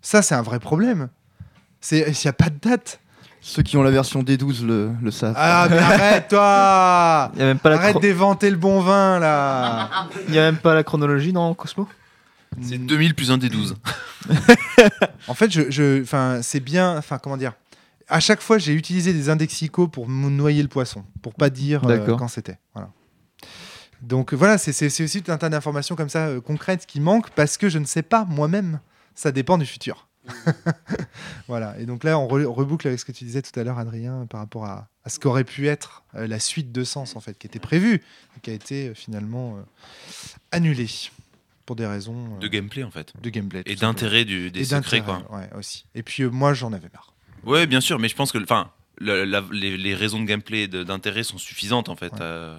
Ça 0.00 0.22
c'est 0.22 0.34
un 0.34 0.42
vrai 0.42 0.58
problème. 0.58 1.08
Il 1.90 2.04
n'y 2.06 2.28
a 2.28 2.32
pas 2.32 2.50
de 2.50 2.58
date. 2.58 3.00
Ceux 3.42 3.62
qui 3.62 3.76
ont 3.78 3.82
la 3.82 3.90
version 3.90 4.22
D12 4.22 4.66
le, 4.66 4.90
le 5.02 5.10
savent. 5.10 5.34
Ah 5.36 5.66
mais 5.70 5.78
arrête 5.78 6.28
toi 6.28 7.32
Il 7.34 7.38
y 7.40 7.42
a 7.42 7.46
même 7.46 7.58
pas 7.58 7.70
la, 7.70 7.76
Arrête 7.76 7.96
chro- 7.96 8.00
d'éventer 8.00 8.50
le 8.50 8.56
bon 8.56 8.80
vin 8.80 9.18
là. 9.18 9.88
il 10.28 10.34
y 10.34 10.38
a 10.38 10.42
même 10.42 10.58
pas 10.58 10.74
la 10.74 10.84
chronologie 10.84 11.32
dans 11.32 11.54
Cosmo? 11.54 11.88
C'est 12.60 12.78
2000 12.78 13.14
plus 13.14 13.30
un 13.30 13.38
des 13.38 13.48
12. 13.48 13.76
En 15.28 15.34
fait, 15.34 15.50
je, 15.50 15.70
je, 15.70 16.02
enfin, 16.02 16.40
c'est 16.42 16.60
bien, 16.60 16.96
enfin, 16.98 17.18
comment 17.18 17.36
dire. 17.36 17.52
À 18.08 18.18
chaque 18.20 18.40
fois, 18.40 18.58
j'ai 18.58 18.72
utilisé 18.74 19.12
des 19.12 19.30
indexicaux 19.30 19.86
pour 19.86 20.08
me 20.08 20.28
noyer 20.30 20.62
le 20.62 20.68
poisson, 20.68 21.04
pour 21.22 21.32
pas 21.34 21.48
dire 21.48 21.84
euh, 21.84 21.96
D'accord. 21.98 22.18
quand 22.18 22.26
c'était. 22.28 22.58
Voilà. 22.74 22.90
Donc 24.02 24.34
voilà, 24.34 24.58
c'est 24.58 24.72
c'est- 24.72 24.88
c'est 24.90 25.04
aussi 25.04 25.22
tout 25.22 25.30
un 25.30 25.38
tas 25.38 25.48
d'informations 25.48 25.94
comme 25.94 26.08
ça 26.08 26.26
euh, 26.26 26.40
concrètes 26.40 26.86
qui 26.86 27.00
manquent 27.00 27.30
parce 27.30 27.56
que 27.56 27.68
je 27.68 27.78
ne 27.78 27.84
sais 27.84 28.02
pas 28.02 28.24
moi-même. 28.28 28.80
Ça 29.14 29.30
dépend 29.30 29.58
du 29.58 29.66
futur. 29.66 30.08
voilà. 31.48 31.78
Et 31.78 31.86
donc 31.86 32.04
là, 32.04 32.18
on 32.18 32.28
re- 32.28 32.44
reboucle 32.44 32.86
avec 32.86 32.98
ce 33.00 33.04
que 33.04 33.12
tu 33.12 33.24
disais 33.24 33.42
tout 33.42 33.58
à 33.58 33.64
l'heure, 33.64 33.78
Adrien, 33.78 34.26
par 34.26 34.40
rapport 34.40 34.64
à, 34.64 34.88
à 35.04 35.08
ce 35.10 35.18
qu'aurait 35.18 35.44
pu 35.44 35.68
être 35.68 36.04
euh, 36.14 36.26
la 36.26 36.38
suite 36.38 36.72
de 36.72 36.84
Sens, 36.84 37.16
en 37.16 37.20
fait, 37.20 37.38
qui 37.38 37.46
était 37.46 37.58
prévue 37.58 37.96
et 38.36 38.40
qui 38.42 38.50
a 38.50 38.54
été 38.54 38.88
euh, 38.88 38.94
finalement 38.94 39.56
euh, 39.56 39.60
annulée 40.52 40.88
pour 41.66 41.76
des 41.76 41.86
raisons 41.86 42.36
De 42.38 42.48
gameplay 42.48 42.82
en 42.82 42.90
fait. 42.90 43.12
de 43.20 43.30
gameplay. 43.30 43.62
Et 43.66 43.76
d'intérêt 43.76 44.24
des 44.24 44.50
Et 44.54 44.64
secrets 44.64 45.02
quoi. 45.02 45.22
Ouais, 45.30 45.48
aussi. 45.56 45.84
Et 45.94 46.02
puis 46.02 46.24
moi, 46.24 46.52
j'en 46.54 46.72
avais 46.72 46.88
marre. 46.92 47.14
Ouais, 47.44 47.66
bien 47.66 47.80
sûr, 47.80 47.98
mais 47.98 48.08
je 48.08 48.16
pense 48.16 48.32
que 48.32 48.38
enfin, 48.42 48.70
les, 49.00 49.24
les 49.78 49.94
raisons 49.94 50.20
de 50.20 50.26
gameplay 50.26 50.62
et 50.64 50.68
d'intérêt 50.68 51.22
sont 51.22 51.38
suffisantes 51.38 51.88
en 51.88 51.96
fait. 51.96 52.12
Ouais. 52.14 52.56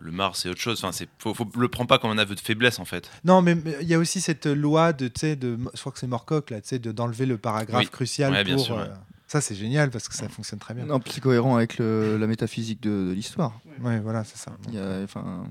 Le 0.00 0.12
Mars 0.12 0.40
c'est 0.42 0.48
autre 0.48 0.60
chose. 0.60 0.78
Enfin, 0.82 0.92
c'est 0.92 1.08
faut, 1.18 1.34
faut 1.34 1.48
le 1.58 1.68
prends 1.68 1.86
pas 1.86 1.98
comme 1.98 2.10
un 2.12 2.18
aveu 2.18 2.34
de 2.34 2.40
faiblesse 2.40 2.78
en 2.78 2.84
fait. 2.84 3.10
Non, 3.24 3.42
mais 3.42 3.56
il 3.80 3.88
y 3.88 3.94
a 3.94 3.98
aussi 3.98 4.20
cette 4.20 4.46
loi 4.46 4.92
de, 4.92 5.08
tu 5.08 5.20
sais, 5.20 5.36
de, 5.36 5.58
je 5.74 5.80
crois 5.80 5.90
que 5.92 5.98
c'est 5.98 6.06
Morcock 6.06 6.50
là, 6.50 6.60
tu 6.60 6.68
sais, 6.68 6.78
de 6.78 6.92
d'enlever 6.92 7.26
le 7.26 7.36
paragraphe 7.38 7.80
Oui. 7.84 7.88
crucial 7.90 8.32
Ouais, 8.32 8.44
pour. 8.44 8.60
sûr, 8.60 8.76
ouais. 8.76 8.82
euh, 8.82 8.94
Ça, 9.26 9.40
c'est 9.40 9.54
génial 9.56 9.90
parce 9.90 10.08
que 10.08 10.14
ça 10.14 10.28
fonctionne 10.28 10.58
très 10.60 10.72
bien. 10.74 10.84
Non, 10.86 11.00
puis 11.00 11.12
c'est 11.12 11.20
cohérent 11.20 11.56
avec 11.56 11.78
le- 11.78 12.16
la 12.16 12.26
métaphysique 12.26 12.80
de, 12.82 13.08
de 13.08 13.12
l'histoire. 13.12 13.60
Ouais, 13.82 13.98
voilà, 14.00 14.22
c'est 14.24 14.38
ça. 14.38 14.52
Il 14.68 14.74
y 14.74 14.78
a, 14.78 15.00
enfin, 15.02 15.44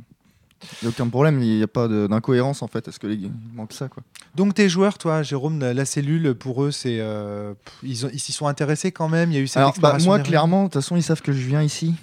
il 0.82 0.86
y 0.86 0.88
a 0.88 0.90
aucun 0.90 1.08
problème, 1.10 1.44
il 1.44 1.58
n'y 1.58 1.62
a 1.64 1.68
pas 1.68 1.88
d'incohérence 1.88 2.62
en 2.64 2.68
fait. 2.68 2.88
Est-ce 2.88 3.00
que 3.00 3.06
les 3.08 3.30
manque 3.54 3.74
ça 3.74 3.90
quoi 3.90 4.02
Donc 4.36 4.56
tes 4.56 4.70
joueurs, 4.70 4.98
toi, 4.98 5.22
Jérôme, 5.24 5.60
la, 5.60 5.74
la 5.74 5.86
cellule 5.86 6.34
pour 6.34 6.64
eux, 6.64 6.72
c'est, 6.72 6.98
euh, 7.02 7.54
ils 7.84 7.96
s'y 8.20 8.32
sont 8.32 8.48
intéressés 8.48 8.92
quand 8.92 9.10
même. 9.10 9.32
Il 9.32 9.36
y 9.36 9.38
a 9.38 9.42
eu 9.42 9.48
cette 9.48 9.58
Alors, 9.58 9.76
bah, 9.80 9.98
moi, 10.06 10.20
clairement, 10.20 10.64
de 10.64 10.68
toute 10.70 10.76
façon, 10.82 10.96
ils 10.96 11.04
savent 11.04 11.22
que 11.22 11.32
je 11.34 11.46
viens 11.46 11.62
ici. 11.62 11.94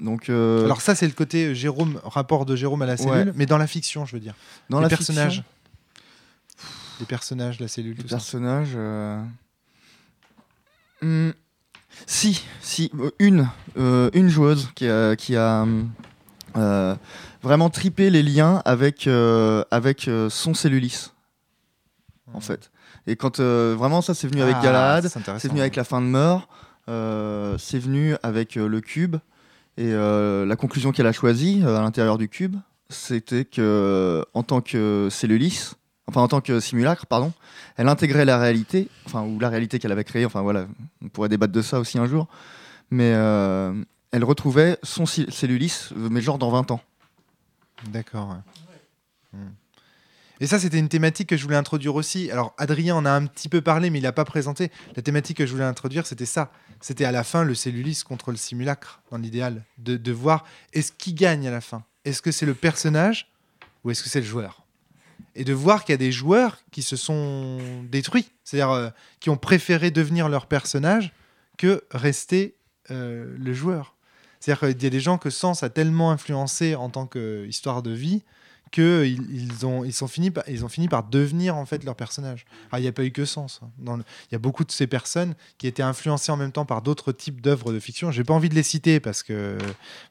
Donc, 0.00 0.28
euh, 0.30 0.64
Alors 0.64 0.80
ça, 0.80 0.94
c'est 0.94 1.06
le 1.06 1.12
côté 1.12 1.46
euh, 1.48 1.54
Jérôme, 1.54 2.00
rapport 2.04 2.44
de 2.46 2.56
Jérôme 2.56 2.82
à 2.82 2.86
la 2.86 2.96
cellule, 2.96 3.12
Ouais. 3.28 3.32
mais 3.36 3.46
dans 3.46 3.58
la 3.58 3.66
fiction, 3.66 4.04
je 4.06 4.14
veux 4.16 4.20
dire. 4.20 4.34
dans 4.70 4.78
les 4.78 4.84
la 4.84 4.88
personnages. 4.88 5.36
fiction, 5.36 5.44
Les 7.00 7.06
personnages, 7.06 7.60
la 7.60 7.68
cellule, 7.68 7.96
les 7.96 8.02
tout 8.02 8.08
ça. 8.08 8.16
personnages. 8.16 8.70
euh, 8.74 9.22
hmm, 11.02 11.30
Si, 12.06 12.42
si, 12.62 12.90
euh, 12.98 13.10
une, 13.18 13.48
euh, 13.76 14.10
une 14.14 14.28
joueuse 14.28 14.70
qui 14.74 14.88
a, 14.88 15.14
qui 15.14 15.36
a 15.36 15.66
vraiment 17.42 17.70
tripé 17.70 18.10
les 18.10 18.22
liens 18.22 18.62
avec, 18.64 19.06
avec 19.70 20.10
son 20.30 20.54
cellulis, 20.54 21.10
en 22.32 22.40
fait. 22.40 22.70
Et 23.06 23.16
quand 23.16 23.40
vraiment 23.40 24.00
ça, 24.02 24.14
c'est 24.14 24.28
venu 24.28 24.42
avec 24.42 24.56
Ah, 24.58 24.62
Galahad, 24.62 25.08
c'est 25.38 25.48
venu 25.48 25.60
avec 25.60 25.76
la 25.76 25.84
fin 25.84 26.00
de 26.00 26.06
mort, 26.06 26.48
c'est 26.86 27.78
venu 27.78 28.14
avec 28.22 28.54
le 28.56 28.80
cube, 28.80 29.16
et 29.76 29.92
euh, 29.92 30.44
la 30.44 30.56
conclusion 30.56 30.92
qu'elle 30.92 31.06
a 31.06 31.12
choisie 31.12 31.62
euh, 31.64 31.78
à 31.78 31.80
l'intérieur 31.80 32.18
du 32.18 32.28
cube, 32.28 32.56
c'était 32.88 33.44
que 33.44 33.60
euh, 33.60 34.22
en 34.34 34.42
tant 34.42 34.60
que 34.60 35.08
cellulis, 35.10 35.72
enfin 36.06 36.20
en 36.20 36.28
tant 36.28 36.40
que 36.40 36.60
simulacre, 36.60 37.06
pardon, 37.06 37.32
elle 37.76 37.88
intégrait 37.88 38.24
la 38.24 38.38
réalité, 38.38 38.88
enfin 39.06 39.22
ou 39.22 39.38
la 39.38 39.48
réalité 39.48 39.78
qu'elle 39.78 39.92
avait 39.92 40.04
créée, 40.04 40.26
enfin 40.26 40.42
voilà, 40.42 40.66
on 41.02 41.08
pourrait 41.08 41.30
débattre 41.30 41.52
de 41.52 41.62
ça 41.62 41.80
aussi 41.80 41.98
un 41.98 42.06
jour, 42.06 42.28
mais 42.90 43.10
elle 43.10 44.24
retrouvait 44.24 44.78
son 44.82 45.06
cellulis, 45.06 45.88
mais 45.96 46.20
genre 46.20 46.36
dans 46.36 46.50
20 46.50 46.70
ans. 46.72 46.80
D'accord. 47.88 48.28
ouais. 48.28 49.38
Hmm. 49.38 49.48
Et 50.42 50.48
ça, 50.48 50.58
c'était 50.58 50.80
une 50.80 50.88
thématique 50.88 51.28
que 51.28 51.36
je 51.36 51.44
voulais 51.44 51.54
introduire 51.54 51.94
aussi. 51.94 52.28
Alors, 52.32 52.52
Adrien 52.58 52.96
en 52.96 53.04
a 53.04 53.12
un 53.12 53.26
petit 53.26 53.48
peu 53.48 53.60
parlé, 53.60 53.90
mais 53.90 54.00
il 54.00 54.02
n'a 54.02 54.10
pas 54.10 54.24
présenté. 54.24 54.72
La 54.96 55.02
thématique 55.02 55.36
que 55.36 55.46
je 55.46 55.52
voulais 55.52 55.62
introduire, 55.62 56.04
c'était 56.04 56.26
ça. 56.26 56.50
C'était 56.80 57.04
à 57.04 57.12
la 57.12 57.22
fin 57.22 57.44
le 57.44 57.54
cellulisme 57.54 58.08
contre 58.08 58.32
le 58.32 58.36
simulacre, 58.36 59.02
dans 59.12 59.18
l'idéal. 59.18 59.64
De, 59.78 59.96
de 59.96 60.10
voir 60.12 60.44
est-ce 60.72 60.90
qui 60.90 61.14
gagne 61.14 61.46
à 61.46 61.52
la 61.52 61.60
fin? 61.60 61.84
Est-ce 62.04 62.20
que 62.20 62.32
c'est 62.32 62.44
le 62.44 62.54
personnage 62.54 63.30
ou 63.84 63.92
est-ce 63.92 64.02
que 64.02 64.08
c'est 64.08 64.18
le 64.18 64.26
joueur? 64.26 64.66
Et 65.36 65.44
de 65.44 65.52
voir 65.52 65.84
qu'il 65.84 65.92
y 65.92 65.94
a 65.94 65.98
des 65.98 66.10
joueurs 66.10 66.58
qui 66.72 66.82
se 66.82 66.96
sont 66.96 67.60
détruits, 67.88 68.28
c'est-à-dire 68.42 68.70
euh, 68.70 68.90
qui 69.20 69.30
ont 69.30 69.36
préféré 69.36 69.92
devenir 69.92 70.28
leur 70.28 70.46
personnage 70.46 71.12
que 71.56 71.84
rester 71.92 72.56
euh, 72.90 73.32
le 73.38 73.54
joueur. 73.54 73.94
C'est-à-dire 74.40 74.70
qu'il 74.70 74.82
y 74.82 74.86
a 74.86 74.90
des 74.90 74.98
gens 74.98 75.18
que 75.18 75.30
Sens 75.30 75.62
a 75.62 75.70
tellement 75.70 76.10
influencé 76.10 76.74
en 76.74 76.90
tant 76.90 77.06
qu'histoire 77.06 77.84
de 77.84 77.92
vie 77.92 78.24
qu'ils 78.72 79.20
ils 79.30 79.64
ont, 79.64 79.84
ils, 79.84 79.92
sont 79.92 80.08
finis 80.08 80.32
par, 80.32 80.42
ils 80.48 80.64
ont 80.64 80.68
fini 80.68 80.88
par 80.88 81.04
devenir 81.04 81.56
en 81.56 81.64
fait 81.64 81.84
leur 81.84 81.94
personnage. 81.94 82.44
Alors, 82.70 82.80
il 82.80 82.82
n'y 82.82 82.88
a 82.88 82.92
pas 82.92 83.04
eu 83.04 83.12
que 83.12 83.24
Sens. 83.24 83.60
hein. 83.62 84.00
Il 84.30 84.32
y 84.32 84.34
a 84.34 84.38
beaucoup 84.38 84.64
de 84.64 84.72
ces 84.72 84.88
personnes 84.88 85.34
qui 85.58 85.68
étaient 85.68 85.82
influencées 85.84 86.32
en 86.32 86.36
même 86.36 86.50
temps 86.50 86.64
par 86.64 86.82
d'autres 86.82 87.12
types 87.12 87.40
d'œuvres 87.40 87.72
de 87.72 87.78
fiction. 87.78 88.10
J'ai 88.10 88.24
pas 88.24 88.34
envie 88.34 88.48
de 88.48 88.54
les 88.56 88.64
citer 88.64 88.98
parce 88.98 89.22
que 89.22 89.56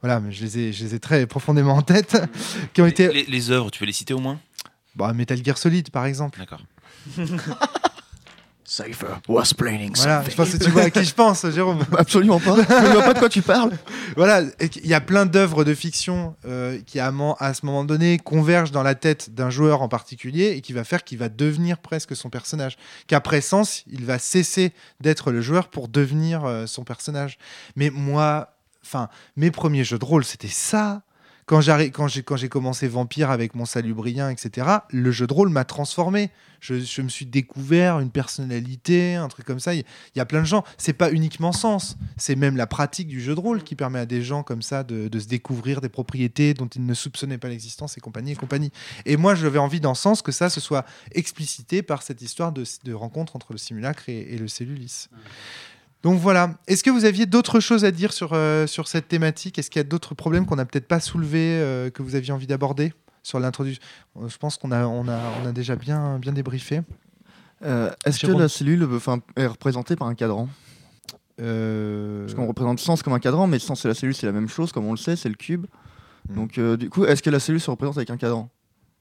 voilà, 0.02 0.22
mais 0.22 0.32
je 0.32 0.44
les 0.46 0.60
ai, 0.60 0.74
je 0.74 0.86
les 0.86 0.96
ai 0.96 1.00
très 1.00 1.28
profondément 1.28 1.76
en 1.76 1.82
tête, 1.82 2.16
qui 2.74 2.82
ont 2.82 2.88
été 2.88 3.12
Les, 3.12 3.26
les 3.26 3.52
œuvres, 3.52 3.70
tu 3.72 3.80
veux 3.80 3.88
les 3.88 3.92
citer 3.92 4.14
au 4.14 4.20
moins? 4.20 4.40
Bah, 4.96 5.12
Metal 5.14 5.44
Gear 5.44 5.58
Solid 5.58 5.90
par 5.90 6.06
exemple. 6.06 6.40
D'accord. 6.40 6.62
Cypher 8.72 9.20
was 9.28 9.54
planning 9.58 9.92
Voilà, 9.98 10.24
je 10.30 10.34
pense 10.34 10.52
que 10.52 10.64
tu 10.64 10.70
vois 10.70 10.84
à 10.84 10.90
qui 10.90 11.04
je 11.04 11.14
pense, 11.14 11.46
Jérôme. 11.50 11.84
Absolument 11.98 12.40
pas. 12.40 12.56
Je 12.56 12.88
ne 12.88 12.94
vois 12.94 13.04
pas 13.04 13.14
de 13.14 13.20
quoi 13.20 13.28
tu 13.28 13.42
parles. 13.42 13.72
Voilà, 14.16 14.44
il 14.62 14.88
y 14.88 14.94
a 14.94 15.02
plein 15.02 15.26
d'œuvres 15.26 15.66
de 15.66 15.74
fiction 15.74 16.36
euh, 16.46 16.80
qui, 16.86 16.98
à 17.00 17.12
ce 17.54 17.66
moment 17.66 17.84
donné, 17.84 18.18
convergent 18.18 18.72
dans 18.72 18.84
la 18.84 18.96
tête 18.96 19.34
d'un 19.34 19.50
joueur 19.50 19.82
en 19.82 19.90
particulier 19.90 20.54
et 20.56 20.62
qui 20.62 20.72
va 20.72 20.86
faire 20.86 21.04
qu'il 21.04 21.18
va 21.18 21.28
devenir 21.28 21.80
presque 21.80 22.16
son 22.16 22.30
personnage. 22.30 22.78
Qu'après 23.08 23.42
sens, 23.42 23.84
il 23.92 24.06
va 24.06 24.20
cesser 24.20 24.72
d'être 25.02 25.32
le 25.32 25.42
joueur 25.42 25.68
pour 25.68 25.90
devenir 25.90 26.46
euh, 26.46 26.66
son 26.66 26.86
personnage. 26.86 27.38
Mais 27.76 27.90
moi, 27.90 28.56
enfin, 28.86 29.10
mes 29.36 29.52
premiers 29.52 29.84
jeux 29.84 30.00
de 30.00 30.06
rôle, 30.06 30.24
c'était 30.24 30.48
ça. 30.48 31.02
Quand 31.52 31.60
j'ai 31.60 31.92
quand 31.92 32.38
j'ai 32.38 32.48
commencé 32.48 32.88
Vampire 32.88 33.30
avec 33.30 33.56
mon 33.56 33.66
salubrien, 33.66 34.30
etc., 34.30 34.68
le 34.90 35.12
jeu 35.12 35.28
de 35.28 35.34
rôle 35.34 35.50
m'a 35.50 35.66
transformé. 35.66 36.30
Je, 36.62 37.02
me 37.02 37.10
suis 37.10 37.26
découvert 37.26 38.00
une 38.00 38.10
personnalité, 38.10 39.16
un 39.16 39.28
truc 39.28 39.46
comme 39.46 39.60
ça. 39.60 39.74
Il 39.74 39.84
y 40.16 40.20
a 40.22 40.26
plein 40.26 40.40
de 40.40 40.46
gens. 40.46 40.64
C'est 40.78 40.94
pas 40.94 41.12
uniquement 41.12 41.52
sens, 41.52 41.98
c'est 42.16 42.38
même 42.38 42.56
la 42.56 42.68
pratique 42.68 43.10
du 43.10 43.20
jeu 43.20 43.36
de 43.36 43.40
rôle 43.42 43.64
qui 43.64 43.76
permet 43.76 44.00
à 44.00 44.06
des 44.06 44.22
gens 44.22 44.44
comme 44.44 44.62
ça 44.62 44.84
de, 44.84 45.10
se 45.20 45.28
découvrir 45.28 45.82
des 45.82 45.90
propriétés 45.90 46.54
dont 46.54 46.68
ils 46.68 46.86
ne 46.86 46.94
soupçonnaient 46.94 47.38
pas 47.38 47.50
l'existence 47.50 47.98
et 47.98 48.00
compagnie 48.00 48.32
et 48.32 48.36
compagnie. 48.36 48.72
Et 49.06 49.18
moi, 49.18 49.36
j'avais 49.36 49.60
envie 49.60 49.82
dans 49.82 49.96
sens 49.96 50.22
que 50.22 50.32
ça 50.32 50.50
se 50.50 50.62
soit 50.62 50.86
explicité 51.12 51.82
par 51.82 52.02
cette 52.02 52.22
histoire 52.22 52.54
de, 52.54 52.64
de 52.86 52.94
rencontre 52.94 53.36
entre 53.36 53.52
le 53.52 53.58
simulacre 53.58 54.08
et, 54.08 54.20
et 54.20 54.38
le 54.38 54.48
cellulis. 54.48 55.10
Donc 56.04 56.20
voilà. 56.20 56.56
Est-ce 56.68 56.84
que 56.84 56.90
vous 56.90 57.06
aviez 57.06 57.26
d'autres 57.28 57.60
choses 57.60 57.86
à 57.86 57.92
dire 57.92 58.12
sur, 58.12 58.32
euh, 58.34 58.66
sur 58.68 58.88
cette 58.88 59.08
thématique? 59.08 59.60
Est-ce 59.60 59.70
qu'il 59.70 59.80
y 59.80 59.86
a 59.86 59.88
d'autres 59.88 60.16
problèmes 60.16 60.46
qu'on 60.46 60.56
n'a 60.56 60.66
peut-être 60.66 60.88
pas 60.88 61.00
soulevés, 61.00 61.60
euh, 61.62 61.90
que 61.92 62.02
vous 62.02 62.16
aviez 62.16 62.32
envie 62.34 62.48
d'aborder 62.48 62.94
sur 63.22 63.40
l'introduction? 63.40 63.82
Euh, 64.20 64.28
Je 64.28 64.38
pense 64.38 64.58
qu'on 64.58 64.72
a, 64.72 64.86
on 64.88 65.08
a, 65.08 65.20
on 65.44 65.48
a 65.48 65.52
déjà 65.52 65.76
bien, 65.76 66.18
bien 66.18 66.32
débriefé. 66.32 66.82
Euh, 67.64 67.92
Est-ce 68.06 68.26
que 68.26 68.32
la 68.32 68.50
cellule 68.50 68.88
est 69.36 69.46
représentée 69.46 69.96
par 69.96 70.08
un 70.08 70.16
cadran? 70.16 70.50
Parce 71.38 72.34
qu'on 72.36 72.48
représente 72.48 72.80
Sens 72.80 73.04
comme 73.04 73.14
un 73.14 73.20
cadran, 73.20 73.48
mais 73.48 73.60
Sens 73.60 73.86
et 73.86 73.88
la 73.88 73.94
cellule, 73.94 74.16
c'est 74.16 74.26
la 74.28 74.32
même 74.32 74.50
chose, 74.50 74.72
comme 74.72 74.86
on 74.86 74.92
le 74.92 74.98
sait, 74.98 75.16
c'est 75.16 75.30
le 75.30 75.36
cube. 75.36 75.66
Mm. 76.30 76.36
Donc, 76.36 76.60
du 76.78 76.90
coup, 76.90 77.06
est-ce 77.06 77.22
que 77.24 77.30
la 77.30 77.40
cellule 77.40 77.62
se 77.62 77.70
représente 77.72 77.98
avec 77.98 78.10
un 78.10 78.18
cadran? 78.18 78.50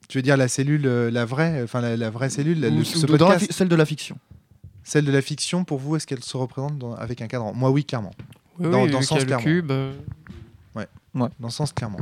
Tu 0.08 0.18
veux 0.18 0.22
dire 0.22 0.36
la 0.36 0.48
cellule, 0.48 0.82
la 0.86 1.24
vraie, 1.24 1.62
enfin 1.62 1.80
la, 1.80 1.96
la 1.96 2.10
vraie 2.10 2.30
cellule, 2.30 2.60
la- 2.60 2.68
Ou- 2.68 2.78
le- 2.78 2.84
ce 2.84 3.06
podcast, 3.06 3.46
fi- 3.46 3.52
celle 3.52 3.68
de 3.68 3.76
la 3.76 3.84
fiction 3.84 4.18
celle 4.84 5.04
de 5.04 5.12
la 5.12 5.22
fiction, 5.22 5.64
pour 5.64 5.78
vous, 5.78 5.96
est-ce 5.96 6.06
qu'elle 6.06 6.22
se 6.24 6.36
représente 6.36 6.78
dans- 6.78 6.94
avec 6.94 7.20
un 7.22 7.26
cadran? 7.28 7.52
Moi, 7.54 7.70
oui, 7.70 7.84
clairement. 7.84 8.12
Oui, 8.58 8.70
Dans- 8.70 8.82
oui, 8.84 8.90
dans 8.90 8.98
vu 8.98 9.02
le 9.02 9.02
sens 9.02 9.18
qu'il 9.20 9.30
y 9.30 9.32
a 9.32 9.36
clairement. 9.38 9.44
cube. 9.44 9.70
euh, 9.70 9.92
Dans 11.40 11.50
ce 11.50 11.56
sens, 11.56 11.72
clairement. 11.72 11.98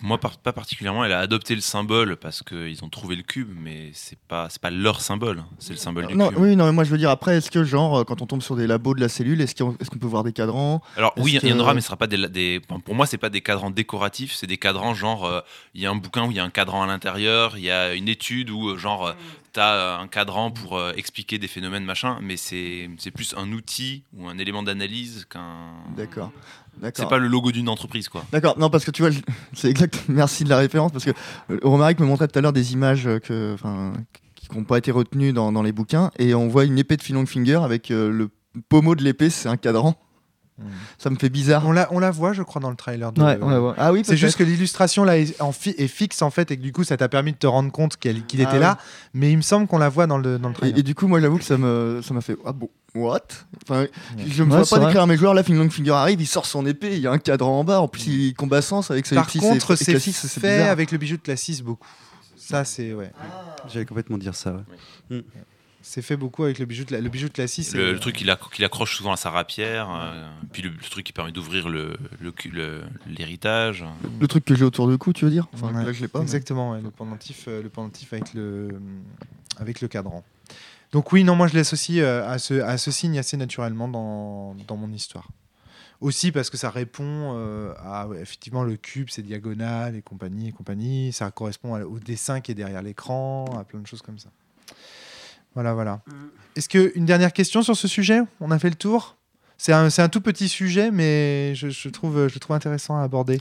Moi, 0.00 0.18
pas 0.18 0.52
particulièrement. 0.52 1.04
Elle 1.04 1.12
a 1.12 1.18
adopté 1.18 1.54
le 1.54 1.60
symbole 1.60 2.16
parce 2.16 2.42
qu'ils 2.42 2.84
ont 2.84 2.88
trouvé 2.88 3.16
le 3.16 3.22
cube, 3.22 3.48
mais 3.52 3.90
c'est 3.94 4.18
pas, 4.18 4.48
c'est 4.48 4.60
pas 4.60 4.70
leur 4.70 5.00
symbole. 5.00 5.42
C'est 5.58 5.72
le 5.72 5.78
symbole 5.78 6.06
du 6.06 6.16
non, 6.16 6.28
cube. 6.28 6.38
Oui, 6.38 6.56
non, 6.56 6.66
mais 6.66 6.72
moi 6.72 6.84
je 6.84 6.90
veux 6.90 6.98
dire, 6.98 7.10
après, 7.10 7.36
est-ce 7.36 7.50
que, 7.50 7.64
genre, 7.64 7.98
euh, 7.98 8.04
quand 8.04 8.22
on 8.22 8.26
tombe 8.26 8.42
sur 8.42 8.56
des 8.56 8.66
labos 8.66 8.94
de 8.94 9.00
la 9.00 9.08
cellule, 9.08 9.40
est-ce 9.40 9.54
qu'on 9.54 9.72
est 9.72 9.98
peut 9.98 10.06
voir 10.06 10.24
des 10.24 10.32
cadrans? 10.32 10.80
Alors 10.96 11.12
oui, 11.16 11.38
il 11.42 11.48
y 11.48 11.52
en 11.52 11.58
aura, 11.58 11.74
mais 11.74 11.80
ce 11.80 11.86
sera 11.86 11.96
pas 11.96 12.06
des, 12.06 12.28
des- 12.28 12.60
Pour 12.84 12.94
moi, 12.94 13.06
c'est 13.06 13.18
pas 13.18 13.30
des 13.30 13.40
cadrans 13.40 13.70
décoratifs, 13.70 14.34
c'est 14.34 14.46
des 14.46 14.58
cadrans 14.58 14.94
genre 14.94 15.24
euh, 15.26 15.40
il 15.74 15.80
y 15.80 15.86
a 15.86 15.90
un 15.90 15.96
bouquin 15.96 16.26
où 16.26 16.30
il 16.30 16.36
y 16.36 16.40
a 16.40 16.44
un 16.44 16.50
cadran 16.50 16.82
à 16.82 16.86
l'intérieur, 16.86 17.56
il 17.56 17.64
y 17.64 17.70
a 17.70 17.94
une 17.94 18.08
étude 18.08 18.50
où 18.50 18.68
euh, 18.68 18.78
genre 18.78 19.14
tu 19.52 19.60
as 19.60 19.98
un 19.98 20.06
cadran 20.06 20.50
pour 20.50 20.76
euh, 20.76 20.92
expliquer 20.96 21.38
des 21.38 21.48
phénomènes 21.48 21.84
machin, 21.84 22.18
mais 22.22 22.36
c'est 22.36 22.88
plus 23.14 23.34
un 23.36 23.50
outil 23.52 24.04
ou 24.16 24.28
un 24.28 24.38
élément 24.38 24.62
d'analyse 24.62 25.26
qu'un. 25.28 25.72
D'accord. 25.96 26.32
C'est 26.94 27.08
pas 27.08 27.18
le 27.18 27.28
logo 27.28 27.52
d'une 27.52 27.68
entreprise 27.68 28.08
quoi. 28.08 28.24
D'accord, 28.32 28.58
non, 28.58 28.70
parce 28.70 28.84
que 28.84 28.90
tu 28.90 29.02
vois, 29.02 29.10
c'est 29.52 29.68
exact. 29.68 30.04
Merci 30.08 30.44
de 30.44 30.48
la 30.48 30.58
référence, 30.58 30.92
parce 30.92 31.04
que 31.04 31.12
euh, 31.50 31.58
Romaric 31.62 32.00
me 32.00 32.06
montrait 32.06 32.28
tout 32.28 32.38
à 32.38 32.42
l'heure 32.42 32.52
des 32.52 32.72
images 32.72 33.06
euh, 33.06 33.18
que, 33.18 33.56
qui 34.34 34.56
n'ont 34.56 34.64
pas 34.64 34.78
été 34.78 34.90
retenues 34.90 35.32
dans, 35.32 35.52
dans 35.52 35.62
les 35.62 35.72
bouquins, 35.72 36.10
et 36.18 36.34
on 36.34 36.48
voit 36.48 36.64
une 36.64 36.78
épée 36.78 36.96
de 36.96 37.02
Philong 37.02 37.26
Finger 37.26 37.60
avec 37.62 37.90
euh, 37.90 38.10
le 38.10 38.30
pommeau 38.68 38.94
de 38.94 39.02
l'épée, 39.02 39.30
c'est 39.30 39.48
un 39.48 39.56
cadran. 39.56 39.94
Mm. 40.58 40.62
Ça 40.98 41.10
me 41.10 41.16
fait 41.16 41.28
bizarre. 41.28 41.64
On 41.66 41.72
la, 41.72 41.86
on 41.92 41.98
la 42.00 42.10
voit, 42.10 42.32
je 42.32 42.42
crois, 42.42 42.60
dans 42.60 42.70
le 42.70 42.76
trailer. 42.76 43.12
De, 43.12 43.22
Ouais, 43.22 43.38
on 43.40 43.48
la 43.48 43.60
voit. 43.60 43.74
Ah 43.78 43.92
oui, 43.92 44.02
C'est 44.04 44.16
juste 44.16 44.36
que 44.36 44.42
l'illustration 44.44 45.04
là 45.04 45.18
est, 45.18 45.40
en 45.40 45.52
fi- 45.52 45.74
est 45.78 45.86
fixe 45.88 46.20
en 46.22 46.30
fait 46.30 46.50
et 46.50 46.56
que 46.56 46.62
du 46.62 46.72
coup 46.72 46.82
ça 46.84 46.96
t'a 46.96 47.08
permis 47.08 47.32
de 47.32 47.36
te 47.38 47.46
rendre 47.46 47.70
compte 47.70 47.96
qu'elle- 47.96 48.24
qu'il 48.26 48.40
Ah 48.40 48.44
était 48.48 48.58
là, 48.58 48.78
mais 49.14 49.30
il 49.30 49.36
me 49.36 49.42
semble 49.42 49.66
qu'on 49.68 49.78
la 49.78 49.88
voit 49.88 50.06
dans 50.06 50.18
le, 50.18 50.38
dans 50.38 50.48
le 50.48 50.54
trailer. 50.54 50.76
et 50.78 50.82
du 50.82 50.94
coup, 50.94 51.06
moi, 51.06 51.20
j'avoue 51.20 51.38
que 51.38 51.44
ça 51.44 51.56
me, 51.58 52.00
ça 52.02 52.12
m'a 52.14 52.20
fait 52.20 52.36
ah 52.44 52.52
bon, 52.52 52.68
what? 52.94 53.20
Enfin, 53.62 53.86
Je 54.26 54.42
me 54.42 54.50
Ouais, 54.52 54.62
vois 54.62 54.78
pas 54.78 54.84
décrire 54.84 55.02
à 55.02 55.06
mes 55.06 55.16
joueurs. 55.16 55.34
Là, 55.34 55.42
Philong 55.44 55.70
Finger 55.70 55.92
arrive, 55.92 56.20
il 56.20 56.26
sort 56.26 56.46
son 56.46 56.66
épée, 56.66 56.96
il 56.96 57.00
y 57.02 57.06
a 57.06 57.12
un 57.12 57.18
cadran 57.18 57.60
en 57.60 57.64
bas. 57.64 57.80
En 57.80 57.86
plus, 57.88 58.06
il 58.08 58.34
combat 58.34 58.60
sans 58.62 58.90
avec 58.90 59.06
ses 59.06 59.14
Par 59.14 59.26
petits 59.26 59.38
contre, 59.38 59.76
c'est 59.76 59.98
fait 60.00 60.38
bizarre. 60.56 60.70
avec 60.70 60.90
le 60.90 60.98
bijou 60.98 61.16
de 61.16 61.22
Classis 61.22 61.62
beaucoup. 61.62 61.86
Ça, 62.36 62.64
c'est 62.64 62.94
ouais. 62.94 63.12
J'allais 63.72 63.84
complètement 63.84 64.18
dire 64.18 64.34
ça. 64.34 64.56
ouais. 65.10 65.22
C'est 65.90 66.02
fait 66.02 66.18
beaucoup 66.18 66.44
avec 66.44 66.58
le 66.58 66.66
bijou 66.66 66.84
de, 66.84 66.92
la- 66.92 67.00
le 67.00 67.08
bijou 67.08 67.28
de 67.28 67.32
Classis. 67.32 67.66
Le, 67.74 67.92
le 67.92 67.98
truc 67.98 68.16
qu'il 68.16 68.28
acc- 68.28 68.50
qu'il 68.52 68.62
accroche 68.64 68.94
souvent 68.94 69.12
à 69.12 69.16
sa 69.16 69.30
rapière, 69.30 69.88
euh, 69.90 70.28
puis 70.52 70.60
le, 70.62 70.68
le 70.68 70.90
truc 70.90 71.06
qui 71.06 71.14
permet 71.14 71.32
d'ouvrir 71.32 71.70
le- 71.70 71.96
le 72.20 72.30
cu- 72.30 72.50
le- 72.50 72.82
l'héritage. 73.06 73.86
Le 74.20 74.28
truc 74.28 74.44
que 74.44 74.54
j'ai 74.54 74.64
autour 74.66 74.86
du 74.90 74.98
cou, 74.98 75.14
tu 75.14 75.24
veux 75.24 75.30
dire 75.30 75.48
Enfin, 75.54 75.72
Ouais, 75.72 75.84
là, 75.84 75.92
je 75.92 76.02
l'ai 76.02 76.08
pas. 76.08 76.18
mais- 76.18 76.24
Exactement, 76.24 76.72
ouais, 76.72 76.82
le 76.82 76.90
pendentif, 76.90 77.46
euh, 77.48 77.62
le 77.62 77.70
pendentif 77.70 78.12
avec 78.12 78.34
le, 78.34 78.68
avec 79.56 79.80
le 79.80 79.88
cadran. 79.88 80.24
Donc 80.92 81.10
oui, 81.12 81.24
non, 81.24 81.34
moi 81.36 81.46
je 81.48 81.54
l'associe 81.56 82.04
euh, 82.04 82.28
à, 82.28 82.38
ce, 82.38 82.54
à 82.60 82.76
ce 82.76 82.90
signe 82.90 83.18
assez 83.18 83.38
naturellement 83.38 83.88
dans, 83.88 84.54
dans 84.66 84.76
mon 84.76 84.92
histoire. 84.92 85.28
Aussi 86.02 86.32
parce 86.32 86.50
que 86.50 86.56
ça 86.58 86.68
répond 86.70 87.32
euh, 87.34 87.72
à 87.82 88.06
ouais, 88.08 88.20
effectivement 88.20 88.62
le 88.62 88.76
cube, 88.76 89.08
c'est 89.10 89.22
diagonal 89.22 89.96
et 89.96 90.02
compagnie 90.02 90.48
et 90.48 90.52
compagnie. 90.52 91.12
Ça 91.14 91.30
correspond 91.30 91.80
au 91.80 91.98
dessin 91.98 92.40
qui 92.42 92.52
est 92.52 92.54
derrière 92.54 92.82
l'écran, 92.82 93.46
à 93.58 93.64
plein 93.64 93.80
de 93.80 93.86
choses 93.86 94.02
comme 94.02 94.18
ça. 94.18 94.28
Voilà, 95.58 95.74
voilà. 95.74 96.00
Est-ce 96.54 96.68
que 96.68 96.92
une 96.94 97.04
dernière 97.04 97.32
question 97.32 97.62
sur 97.62 97.76
ce 97.76 97.88
sujet? 97.88 98.20
On 98.40 98.52
a 98.52 98.60
fait 98.60 98.68
le 98.68 98.76
tour? 98.76 99.16
C'est 99.56 99.72
un, 99.72 99.90
c'est 99.90 100.02
un 100.02 100.08
tout 100.08 100.20
petit 100.20 100.48
sujet, 100.48 100.92
mais 100.92 101.52
je, 101.56 101.68
je 101.68 101.88
trouve, 101.88 102.28
je 102.28 102.34
le 102.34 102.38
trouve 102.38 102.54
intéressant 102.54 102.96
à 102.96 103.02
aborder. 103.02 103.40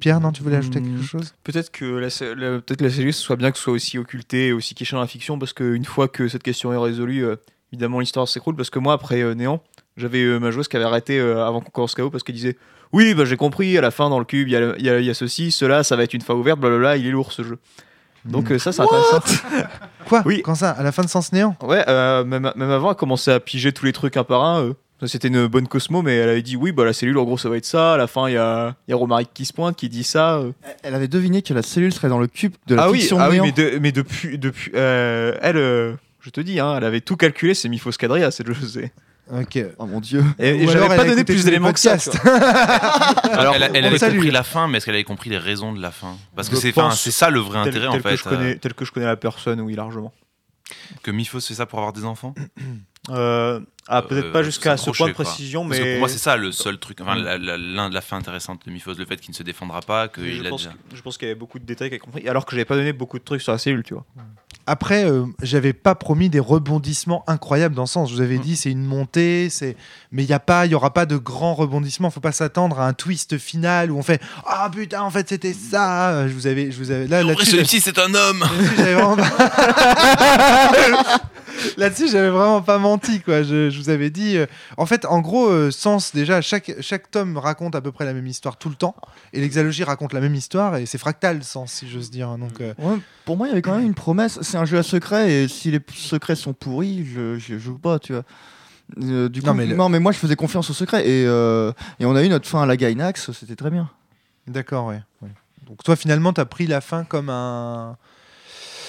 Pierre, 0.00 0.20
non, 0.20 0.32
tu 0.32 0.42
voulais 0.42 0.56
ajouter 0.56 0.80
Hmm. 0.80 0.96
quelque 0.98 1.02
chose? 1.06 1.34
Peut-être 1.42 1.70
que 1.72 1.86
la, 1.86 2.08
la- 2.34 2.60
peut-être 2.60 2.82
la 2.82 2.90
cellule, 2.90 3.14
ce 3.14 3.22
soit 3.22 3.36
bien 3.36 3.50
que 3.50 3.56
ce 3.56 3.64
soit 3.64 3.72
aussi 3.72 3.96
occulté 3.96 4.48
et 4.48 4.52
aussi 4.52 4.74
caché 4.74 4.94
dans 4.96 5.00
la 5.00 5.06
fiction, 5.06 5.38
parce 5.38 5.54
qu'une 5.54 5.86
fois 5.86 6.08
que 6.08 6.28
cette 6.28 6.42
question 6.42 6.74
est 6.74 6.76
résolue, 6.76 7.24
euh, 7.24 7.36
évidemment 7.72 8.00
l'histoire 8.00 8.28
s'écroule. 8.28 8.54
Parce 8.54 8.68
que 8.68 8.78
moi, 8.78 8.92
après 8.92 9.22
euh, 9.22 9.34
Néant, 9.34 9.62
j'avais 9.96 10.24
euh, 10.24 10.38
ma 10.38 10.50
joueuse 10.50 10.68
qui 10.68 10.76
avait 10.76 10.84
arrêté 10.84 11.18
euh, 11.18 11.46
avant 11.46 11.62
qu'on 11.62 11.70
commence 11.70 11.94
KO 11.94 12.10
parce 12.10 12.22
qu'elle 12.22 12.34
disait 12.34 12.58
Oui, 12.92 13.14
bah, 13.14 13.24
j'ai 13.24 13.38
compris, 13.38 13.78
à 13.78 13.80
la 13.80 13.90
fin 13.90 14.10
dans 14.10 14.18
le 14.18 14.26
cube, 14.26 14.46
il 14.48 14.52
y, 14.52 14.56
a 14.56 14.60
le- 14.60 14.74
il 14.78 14.84
y 14.84 14.90
y 15.06 15.10
a 15.10 15.14
ceci, 15.14 15.50
cela, 15.52 15.84
ça 15.84 15.96
va 15.96 16.02
être 16.02 16.12
une 16.12 16.20
fin 16.20 16.34
ouverte, 16.34 16.60
blablabla, 16.60 16.98
il 16.98 17.06
est 17.06 17.10
lourd 17.12 17.32
ce 17.32 17.42
jeu. 17.44 17.58
Donc 18.24 18.50
euh, 18.50 18.58
ça, 18.58 18.72
c'est 18.72 18.82
intéressant. 18.82 19.20
Quoi 20.08 20.22
Oui. 20.24 20.42
Quand 20.44 20.54
ça 20.54 20.70
À 20.70 20.82
la 20.82 20.92
fin 20.92 21.02
de 21.02 21.08
Sens 21.08 21.32
Néant 21.32 21.56
Ouais, 21.62 21.84
euh, 21.88 22.24
même, 22.24 22.50
même 22.56 22.70
avant, 22.70 22.90
elle 22.90 22.96
commençait 22.96 23.32
à 23.32 23.40
piger 23.40 23.72
tous 23.72 23.84
les 23.86 23.92
trucs 23.92 24.16
un 24.16 24.24
par 24.24 24.42
un. 24.44 24.62
euh. 24.62 24.72
Ça, 25.00 25.08
C'était 25.08 25.28
une 25.28 25.46
bonne 25.48 25.66
Cosmo, 25.66 26.02
mais 26.02 26.16
elle 26.16 26.28
avait 26.28 26.42
dit 26.42 26.56
oui, 26.56 26.70
bah 26.72 26.84
la 26.84 26.92
cellule, 26.92 27.18
en 27.18 27.24
gros, 27.24 27.36
ça 27.36 27.48
va 27.48 27.56
être 27.56 27.64
ça. 27.66 27.94
À 27.94 27.96
la 27.96 28.06
fin, 28.06 28.28
il 28.28 28.34
y 28.34 28.36
a, 28.38 28.74
il 28.86 28.92
y 28.92 28.94
a 28.94 28.96
Romaric 28.96 29.30
qui 29.34 29.44
se 29.44 29.52
pointe, 29.52 29.76
qui 29.76 29.88
dit 29.88 30.04
ça. 30.04 30.36
euh. 30.36 30.52
Elle 30.82 30.94
avait 30.94 31.08
deviné 31.08 31.42
que 31.42 31.52
la 31.52 31.62
cellule 31.62 31.92
serait 31.92 32.08
dans 32.08 32.18
le 32.20 32.26
cube 32.28 32.54
de 32.66 32.74
la 32.76 32.84
ah 32.84 32.90
oui, 32.90 32.98
fiction 33.00 33.18
ah 33.18 33.28
oui, 33.28 33.34
néant. 33.40 33.44
mais, 33.44 33.52
de- 33.52 33.78
mais 33.80 33.92
depuis, 33.92 34.38
depuis, 34.38 34.70
euh, 34.74 35.36
elle, 35.42 35.56
euh, 35.56 35.92
je 36.20 36.30
te 36.30 36.40
dis, 36.40 36.60
hein, 36.60 36.74
elle 36.76 36.84
avait 36.84 37.00
tout 37.00 37.16
calculé. 37.16 37.54
C'est 37.54 37.68
Mifos 37.68 37.90
Quadria, 37.98 38.30
cette. 38.30 38.48
Et, 38.48 38.90
Ok. 39.32 39.58
Oh 39.78 39.86
mon 39.86 40.00
dieu. 40.00 40.22
et 40.38 40.50
alors 40.50 40.70
j'avais 40.70 40.96
pas 40.96 41.04
donné 41.04 41.24
plus 41.24 41.44
d'éléments 41.44 41.72
que 41.72 41.80
ça. 41.80 41.96
Alors, 43.32 43.54
elle, 43.54 43.84
avait 43.84 43.98
salue. 43.98 44.14
compris 44.16 44.30
la 44.30 44.42
fin, 44.42 44.68
mais 44.68 44.78
est-ce 44.78 44.86
qu'elle 44.86 44.94
avait 44.94 45.04
compris 45.04 45.30
les 45.30 45.38
raisons 45.38 45.72
de 45.72 45.80
la 45.80 45.90
fin 45.90 46.16
Parce 46.36 46.48
que 46.48 46.56
c'est 46.56 47.10
ça 47.10 47.30
le 47.30 47.40
vrai 47.40 47.64
tel, 47.64 47.68
intérêt 47.76 47.86
tel 47.90 48.00
en 48.00 48.02
fait. 48.02 48.10
que 48.10 48.16
je 48.16 48.24
connais, 48.24 48.56
tel 48.56 48.74
que 48.74 48.84
je 48.84 48.92
connais 48.92 49.06
la 49.06 49.16
personne, 49.16 49.60
oui, 49.60 49.74
largement. 49.74 50.12
euh, 50.70 50.96
que 51.02 51.10
Mifos 51.10 51.40
fait 51.40 51.54
ça 51.54 51.66
pour 51.66 51.78
avoir 51.78 51.92
des 51.92 52.04
enfants 52.04 52.34
Euh, 53.10 53.60
ah, 53.86 54.00
peut-être 54.00 54.28
Euh, 54.28 54.32
pas 54.32 54.42
jusqu'à 54.42 54.78
se 54.78 54.86
ce 54.90 54.96
point 54.96 55.08
de 55.08 55.12
quoi. 55.12 55.26
précision, 55.26 55.68
Parce 55.68 55.78
mais 55.78 55.84
que 55.84 55.90
pour 55.92 55.98
moi, 56.00 56.08
c'est 56.08 56.16
ça 56.16 56.38
le 56.38 56.52
seul 56.52 56.78
truc. 56.78 57.02
Enfin, 57.02 57.16
la, 57.16 57.36
la, 57.36 57.58
l'un 57.58 57.90
de 57.90 57.94
la 57.94 58.00
fin 58.00 58.16
intéressante 58.16 58.64
de 58.66 58.70
Myphos, 58.72 58.94
le 58.94 59.04
fait 59.04 59.18
qu'il 59.18 59.28
ne 59.32 59.34
se 59.34 59.42
défendra 59.42 59.82
pas, 59.82 60.06
je 60.16 60.22
qu'il 60.22 60.46
a 60.46 60.48
pense, 60.48 60.62
déjà. 60.62 60.74
que- 60.88 60.96
je 60.96 61.02
pense 61.02 61.18
qu'il 61.18 61.28
y 61.28 61.30
avait 61.30 61.38
beaucoup 61.38 61.58
de 61.58 61.66
détails 61.66 61.90
qu'il 61.90 61.96
a 61.96 62.02
compris, 62.02 62.26
alors 62.26 62.46
que 62.46 62.52
j'avais 62.52 62.64
pas 62.64 62.76
donné 62.76 62.94
beaucoup 62.94 63.18
de 63.18 63.24
trucs 63.24 63.42
sur 63.42 63.52
la 63.52 63.58
cellule, 63.58 63.82
tu 63.82 63.92
vois. 63.92 64.06
Après, 64.66 65.04
euh, 65.04 65.24
j'avais 65.42 65.72
pas 65.72 65.94
promis 65.94 66.30
des 66.30 66.40
rebondissements 66.40 67.24
incroyables 67.26 67.74
dans 67.74 67.86
ce 67.86 67.94
sens. 67.94 68.10
Je 68.10 68.14
vous 68.14 68.20
avais 68.22 68.38
Mm. 68.38 68.42
dit, 68.42 68.56
c'est 68.56 68.70
une 68.70 68.84
montée, 68.84 69.48
c'est. 69.50 69.76
Mais 70.12 70.22
il 70.24 70.28
y 70.28 70.32
a 70.32 70.40
pas, 70.40 70.66
il 70.66 70.72
y 70.72 70.74
aura 70.74 70.92
pas 70.94 71.06
de 71.06 71.16
grands 71.16 71.54
rebondissements. 71.54 72.10
Faut 72.10 72.20
pas 72.20 72.32
s'attendre 72.32 72.80
à 72.80 72.86
un 72.86 72.92
twist 72.94 73.36
final 73.38 73.90
où 73.90 73.98
on 73.98 74.02
fait 74.02 74.20
ah 74.46 74.70
putain, 74.72 75.02
en 75.02 75.10
fait 75.10 75.28
c'était 75.28 75.52
ça. 75.52 76.26
Je 76.28 76.32
vous 76.32 76.46
avais, 76.46 76.70
je 76.70 76.78
vous 76.78 76.90
avais 76.90 77.06
là 77.06 77.20
En 77.20 77.24
vrai, 77.24 77.34
là-dessus. 77.34 77.50
celui-ci, 77.50 77.80
c'est 77.80 77.98
un 77.98 78.14
homme 78.14 78.40
Là-dessus, 78.40 78.76
j'avais 78.76 78.94
vraiment 78.94 79.16
pas... 79.16 79.28
Là-dessus, 81.76 82.08
j'avais 82.10 82.30
vraiment 82.30 82.62
pas 82.62 82.78
menti, 82.78 83.20
quoi. 83.20 83.42
Je, 83.42 83.70
je 83.70 83.78
vous 83.78 83.88
avais 83.88 84.10
dit. 84.10 84.36
euh, 84.36 84.46
En 84.76 84.86
fait, 84.86 85.04
en 85.04 85.20
gros, 85.20 85.48
euh, 85.48 85.70
Sens, 85.70 86.12
déjà, 86.12 86.40
chaque, 86.40 86.72
chaque 86.80 87.10
tome 87.10 87.36
raconte 87.38 87.74
à 87.76 87.80
peu 87.80 87.92
près 87.92 88.04
la 88.04 88.12
même 88.12 88.26
histoire 88.26 88.56
tout 88.56 88.68
le 88.68 88.74
temps. 88.74 88.96
Et 89.32 89.40
l'exalogie 89.40 89.84
raconte 89.84 90.12
la 90.12 90.20
même 90.20 90.34
histoire. 90.34 90.76
Et 90.76 90.86
c'est 90.86 90.98
fractal, 90.98 91.42
Sens, 91.44 91.72
si 91.72 91.88
j'ose 91.88 92.10
dire. 92.10 92.28
Donc, 92.38 92.60
euh, 92.60 92.74
Ouais, 92.78 92.96
pour 93.24 93.36
moi, 93.36 93.46
il 93.46 93.50
y 93.50 93.52
avait 93.52 93.62
quand 93.62 93.76
même 93.76 93.86
une 93.86 93.94
promesse. 93.94 94.40
C'est 94.54 94.60
un 94.60 94.66
jeu 94.66 94.78
à 94.78 94.84
secret 94.84 95.32
et 95.32 95.48
si 95.48 95.72
les 95.72 95.80
secrets 95.96 96.36
sont 96.36 96.52
pourris, 96.52 97.04
je, 97.04 97.36
je 97.40 97.58
joue 97.58 97.76
pas, 97.76 97.98
tu 97.98 98.12
vois. 98.12 98.22
Euh, 99.02 99.28
du 99.28 99.40
coup, 99.40 99.46
Non, 99.48 99.52
non 99.52 99.56
mais 99.58 99.66
mais, 99.66 99.98
le- 99.98 99.98
moi 99.98 100.12
je 100.12 100.18
faisais 100.18 100.36
confiance 100.36 100.70
aux 100.70 100.74
secrets 100.74 101.04
et, 101.08 101.24
euh, 101.26 101.72
et 101.98 102.06
on 102.06 102.14
a 102.14 102.22
eu 102.22 102.28
notre 102.28 102.46
fin 102.48 102.62
à 102.62 102.66
la 102.66 102.76
Gainax, 102.76 103.32
c'était 103.32 103.56
très 103.56 103.70
bien. 103.72 103.90
d'accord, 104.46 104.86
ouais. 104.86 105.02
ouais. 105.22 105.30
Donc, 105.66 105.82
toi, 105.82 105.96
finalement, 105.96 106.32
t'as 106.32 106.44
pris 106.44 106.68
la 106.68 106.80
fin 106.80 107.02
comme 107.02 107.30
un. 107.30 107.96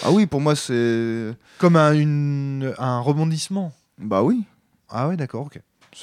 Ah 0.03 0.11
oui, 0.11 0.27
pour 0.27 0.39
moi 0.39 0.55
c'est. 0.55 1.33
Comme 1.57 1.77
un, 1.77 1.93
une, 1.93 2.75
un 2.77 2.99
rebondissement. 2.99 3.73
Bah 3.97 4.21
oui. 4.21 4.43
Ah, 4.89 5.07
ouais, 5.07 5.17
d'accord, 5.17 5.47
ok. 5.47 5.59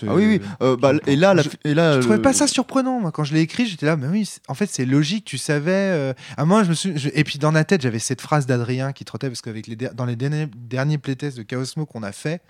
Ah 0.09 0.15
oui, 0.15 0.27
oui. 0.27 0.41
Euh, 0.63 0.77
bah, 0.77 0.93
et 1.07 1.17
là, 1.17 1.35
la, 1.35 1.43
Je- 1.43 1.49
et 1.65 1.75
là 1.75 1.97
Je 1.97 2.01
trouvais 2.01 2.19
pas 2.23 2.33
ça 2.33 2.47
surprenant, 2.47 3.01
moi. 3.01 3.13
Quand 3.13 3.25
je 3.25 3.35
l'ai 3.35 3.41
écrit, 3.41 3.67
j'étais 3.67 3.87
là, 3.87 3.97
mais 3.97 4.07
oui, 4.09 4.29
en 4.49 4.55
fait, 4.55 4.67
c'est 4.71 4.85
logique, 4.87 5.25
tu 5.25 5.39
savais. 5.39 5.71
euh, 5.73 6.15
À 6.37 6.45
moi, 6.45 6.65
je 6.65 6.71
me 6.71 6.75
suis. 6.75 6.97
je- 6.99 7.11
Et 7.15 7.25
puis, 7.25 7.39
dans 7.39 7.53
la 7.53 7.65
tête, 7.65 7.83
j'avais 7.83 7.99
cette 7.99 8.21
phrase 8.21 8.47
d'Adrien 8.47 8.93
qui 8.93 9.05
trottait, 9.05 9.29
parce 9.29 9.43
qu'avec 9.43 9.67
les 9.67 9.77
der- 9.77 9.95
dans 9.95 10.05
les 10.07 10.17
derniers, 10.17 10.49
derniers 10.57 10.99
playtests 10.99 11.37
de 11.37 11.43
Chaosmo 11.43 11.85
qu'on 11.87 12.03
a 12.03 12.13
fait, 12.13 12.41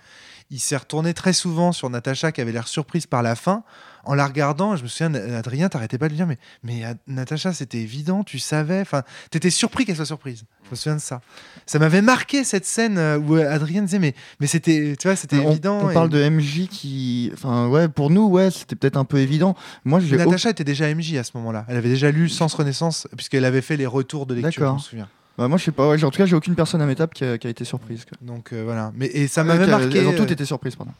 il 0.49 0.59
s'est 0.59 0.77
retourné 0.77 1.13
très 1.13 1.33
souvent 1.33 1.71
sur 1.71 1.89
Natacha 1.89 2.31
qui 2.31 2.41
avait 2.41 2.51
l'air 2.51 2.67
surprise 2.67 3.05
par 3.07 3.23
la 3.23 3.35
fin. 3.35 3.63
En 4.05 4.13
la 4.13 4.25
regardant, 4.27 4.75
je 4.75 4.83
me 4.83 4.87
souviens, 4.87 5.13
Adrien, 5.35 5.69
t'arrêtais 5.69 5.97
pas 5.97 6.07
de 6.07 6.11
lui 6.11 6.17
dire, 6.17 6.27
mais, 6.27 6.37
mais 6.63 6.83
Natacha, 7.07 7.53
c'était 7.53 7.79
évident, 7.79 8.23
tu 8.23 8.37
savais. 8.39 8.81
Enfin, 8.81 9.03
t'étais 9.31 9.49
surpris 9.49 9.85
qu'elle 9.85 9.95
soit 9.95 10.05
surprise. 10.05 10.43
Je 10.65 10.71
me 10.71 10.75
souviens 10.75 10.95
de 10.95 11.01
ça. 11.01 11.21
Ça 11.65 11.79
m'avait 11.79 12.01
marqué 12.01 12.43
cette 12.43 12.65
scène 12.65 12.97
euh, 12.97 13.17
où 13.19 13.35
Adrien 13.35 13.81
disait, 13.83 13.99
mais, 13.99 14.13
mais 14.39 14.47
c'était, 14.47 14.95
tu 14.99 15.07
vois, 15.07 15.15
c'était 15.15 15.37
évident. 15.37 15.79
on 15.83 15.89
et- 15.89 15.93
parle 15.93 16.09
de 16.09 16.27
MJ 16.29 16.67
qui. 16.67 17.29
Enfin, 17.33 17.67
ouais, 17.67 17.87
pour 17.87 18.09
nous, 18.09 18.27
ouais, 18.27 18.49
c'était 18.51 18.75
peut-être 18.75 18.97
un 18.97 19.05
peu 19.05 19.17
évident. 19.17 19.55
Moi, 19.85 19.99
j'ai. 19.99 20.17
Natacha 20.17 20.49
était 20.49 20.63
déjà 20.63 20.93
MJ 20.93 21.15
à 21.15 21.23
ce 21.23 21.31
moment-là. 21.35 21.65
Elle 21.67 21.77
avait 21.77 21.89
déjà 21.89 22.11
lu 22.11 22.29
Sens 22.29 22.53
Renaissance, 22.53 23.07
puisqu'elle 23.15 23.45
avait 23.45 23.61
fait 23.61 23.77
les 23.77 23.85
retours 23.85 24.25
de 24.25 24.33
lecture, 24.33 24.51
je 24.51 24.59
D'accord. 24.59 24.75
me 24.75 24.79
souviens. 24.79 25.09
Bah, 25.37 25.47
moi, 25.47 25.57
je 25.57 25.63
sais 25.65 25.71
pas, 25.71 25.89
ouais, 25.89 26.03
en 26.03 26.11
tout 26.11 26.17
cas, 26.17 26.25
j'ai 26.25 26.35
aucune 26.35 26.55
personne 26.55 26.81
à 26.81 26.85
mes 26.85 26.95
tables 26.95 27.13
qui 27.13 27.23
a, 27.23 27.37
qui 27.37 27.47
a 27.47 27.49
été 27.49 27.65
surprise. 27.65 28.05
quoi. 28.05 28.17
Donc 28.21 28.53
euh, 28.53 28.63
voilà. 28.63 28.91
Mais, 28.95 29.07
et 29.07 29.27
ça 29.27 29.43
m'avait 29.43 29.65
marqué. 29.67 29.97
Elles 29.99 30.07
ont 30.07 30.11
toutes 30.15 30.29
euh, 30.29 30.33
été 30.33 30.45
surprises, 30.45 30.75
pardon. 30.75 30.93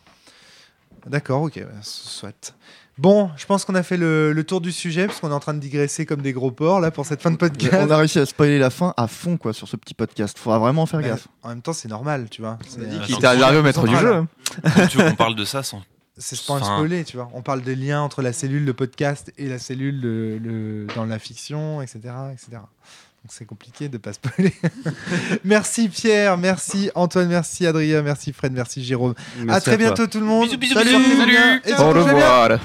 D'accord, 1.07 1.41
ok, 1.43 1.59
soit. 1.81 2.55
Bon, 2.99 3.31
je 3.37 3.45
pense 3.47 3.65
qu'on 3.65 3.73
a 3.73 3.81
fait 3.81 3.97
le, 3.97 4.33
le 4.33 4.43
tour 4.43 4.61
du 4.61 4.71
sujet, 4.71 5.07
parce 5.07 5.19
qu'on 5.19 5.31
est 5.31 5.33
en 5.33 5.39
train 5.39 5.55
de 5.55 5.59
digresser 5.59 6.05
comme 6.05 6.21
des 6.21 6.31
gros 6.31 6.51
porcs, 6.51 6.79
là, 6.79 6.91
pour 6.91 7.05
cette 7.07 7.21
fin 7.23 7.31
de 7.31 7.37
podcast. 7.37 7.75
On 7.81 7.89
a 7.89 7.97
réussi 7.97 8.19
à 8.19 8.25
spoiler 8.27 8.59
la 8.59 8.69
fin 8.69 8.93
à 8.97 9.07
fond, 9.07 9.37
quoi, 9.37 9.51
sur 9.51 9.67
ce 9.67 9.75
petit 9.77 9.95
podcast. 9.95 10.37
Faudra 10.37 10.59
vraiment 10.59 10.85
faire 10.85 10.99
Mais 10.99 11.07
gaffe. 11.07 11.27
En 11.41 11.49
même 11.49 11.61
temps, 11.63 11.73
c'est 11.73 11.87
normal, 11.87 12.27
tu 12.29 12.41
vois. 12.41 12.59
C'est 12.67 12.81
a 12.81 12.85
dit 12.85 12.97
euh, 12.97 13.05
qu'il 13.17 13.25
arrivé 13.25 13.59
au 13.59 13.63
maître 13.63 13.87
du 13.87 13.95
jeu. 13.97 14.25
tu 14.89 14.97
veux 14.99 15.09
qu'on 15.09 15.15
parle 15.15 15.35
de 15.35 15.45
ça 15.45 15.63
sans. 15.63 15.81
C'est 16.17 16.45
pas 16.45 16.53
un 16.53 16.63
spoiler, 16.63 17.03
tu 17.05 17.17
vois. 17.17 17.27
On 17.33 17.41
parle 17.41 17.63
des 17.63 17.75
liens 17.75 18.01
entre 18.01 18.21
la 18.21 18.33
cellule 18.33 18.65
de 18.65 18.71
podcast 18.71 19.33
et 19.39 19.47
la 19.49 19.57
cellule 19.57 19.99
de, 19.99 20.39
le- 20.39 20.85
dans 20.95 21.05
la 21.05 21.17
fiction, 21.17 21.81
etc. 21.81 22.01
etc. 22.31 22.57
Donc 23.23 23.31
c'est 23.31 23.45
compliqué 23.45 23.87
de 23.87 23.97
pas 23.97 24.11
spoiler. 24.11 24.53
merci 25.45 25.87
Pierre, 25.87 26.37
merci 26.37 26.91
Antoine, 26.93 27.29
merci 27.29 27.65
Adrien, 27.65 28.01
merci 28.01 28.33
Fred, 28.33 28.51
merci 28.51 28.83
Jérôme. 28.83 29.13
à 29.39 29.43
Merci 29.45 29.61
très 29.61 29.77
toi. 29.77 29.85
bientôt 29.85 30.07
tout 30.07 30.19
le 30.19 30.25
monde. 30.25 30.49
Bisous, 30.49 30.57
bisous, 30.57 30.73
Salut, 30.73 30.97
bisous. 30.97 31.17
Salut. 31.19 31.37
Au 31.79 31.89
revoir. 32.03 32.59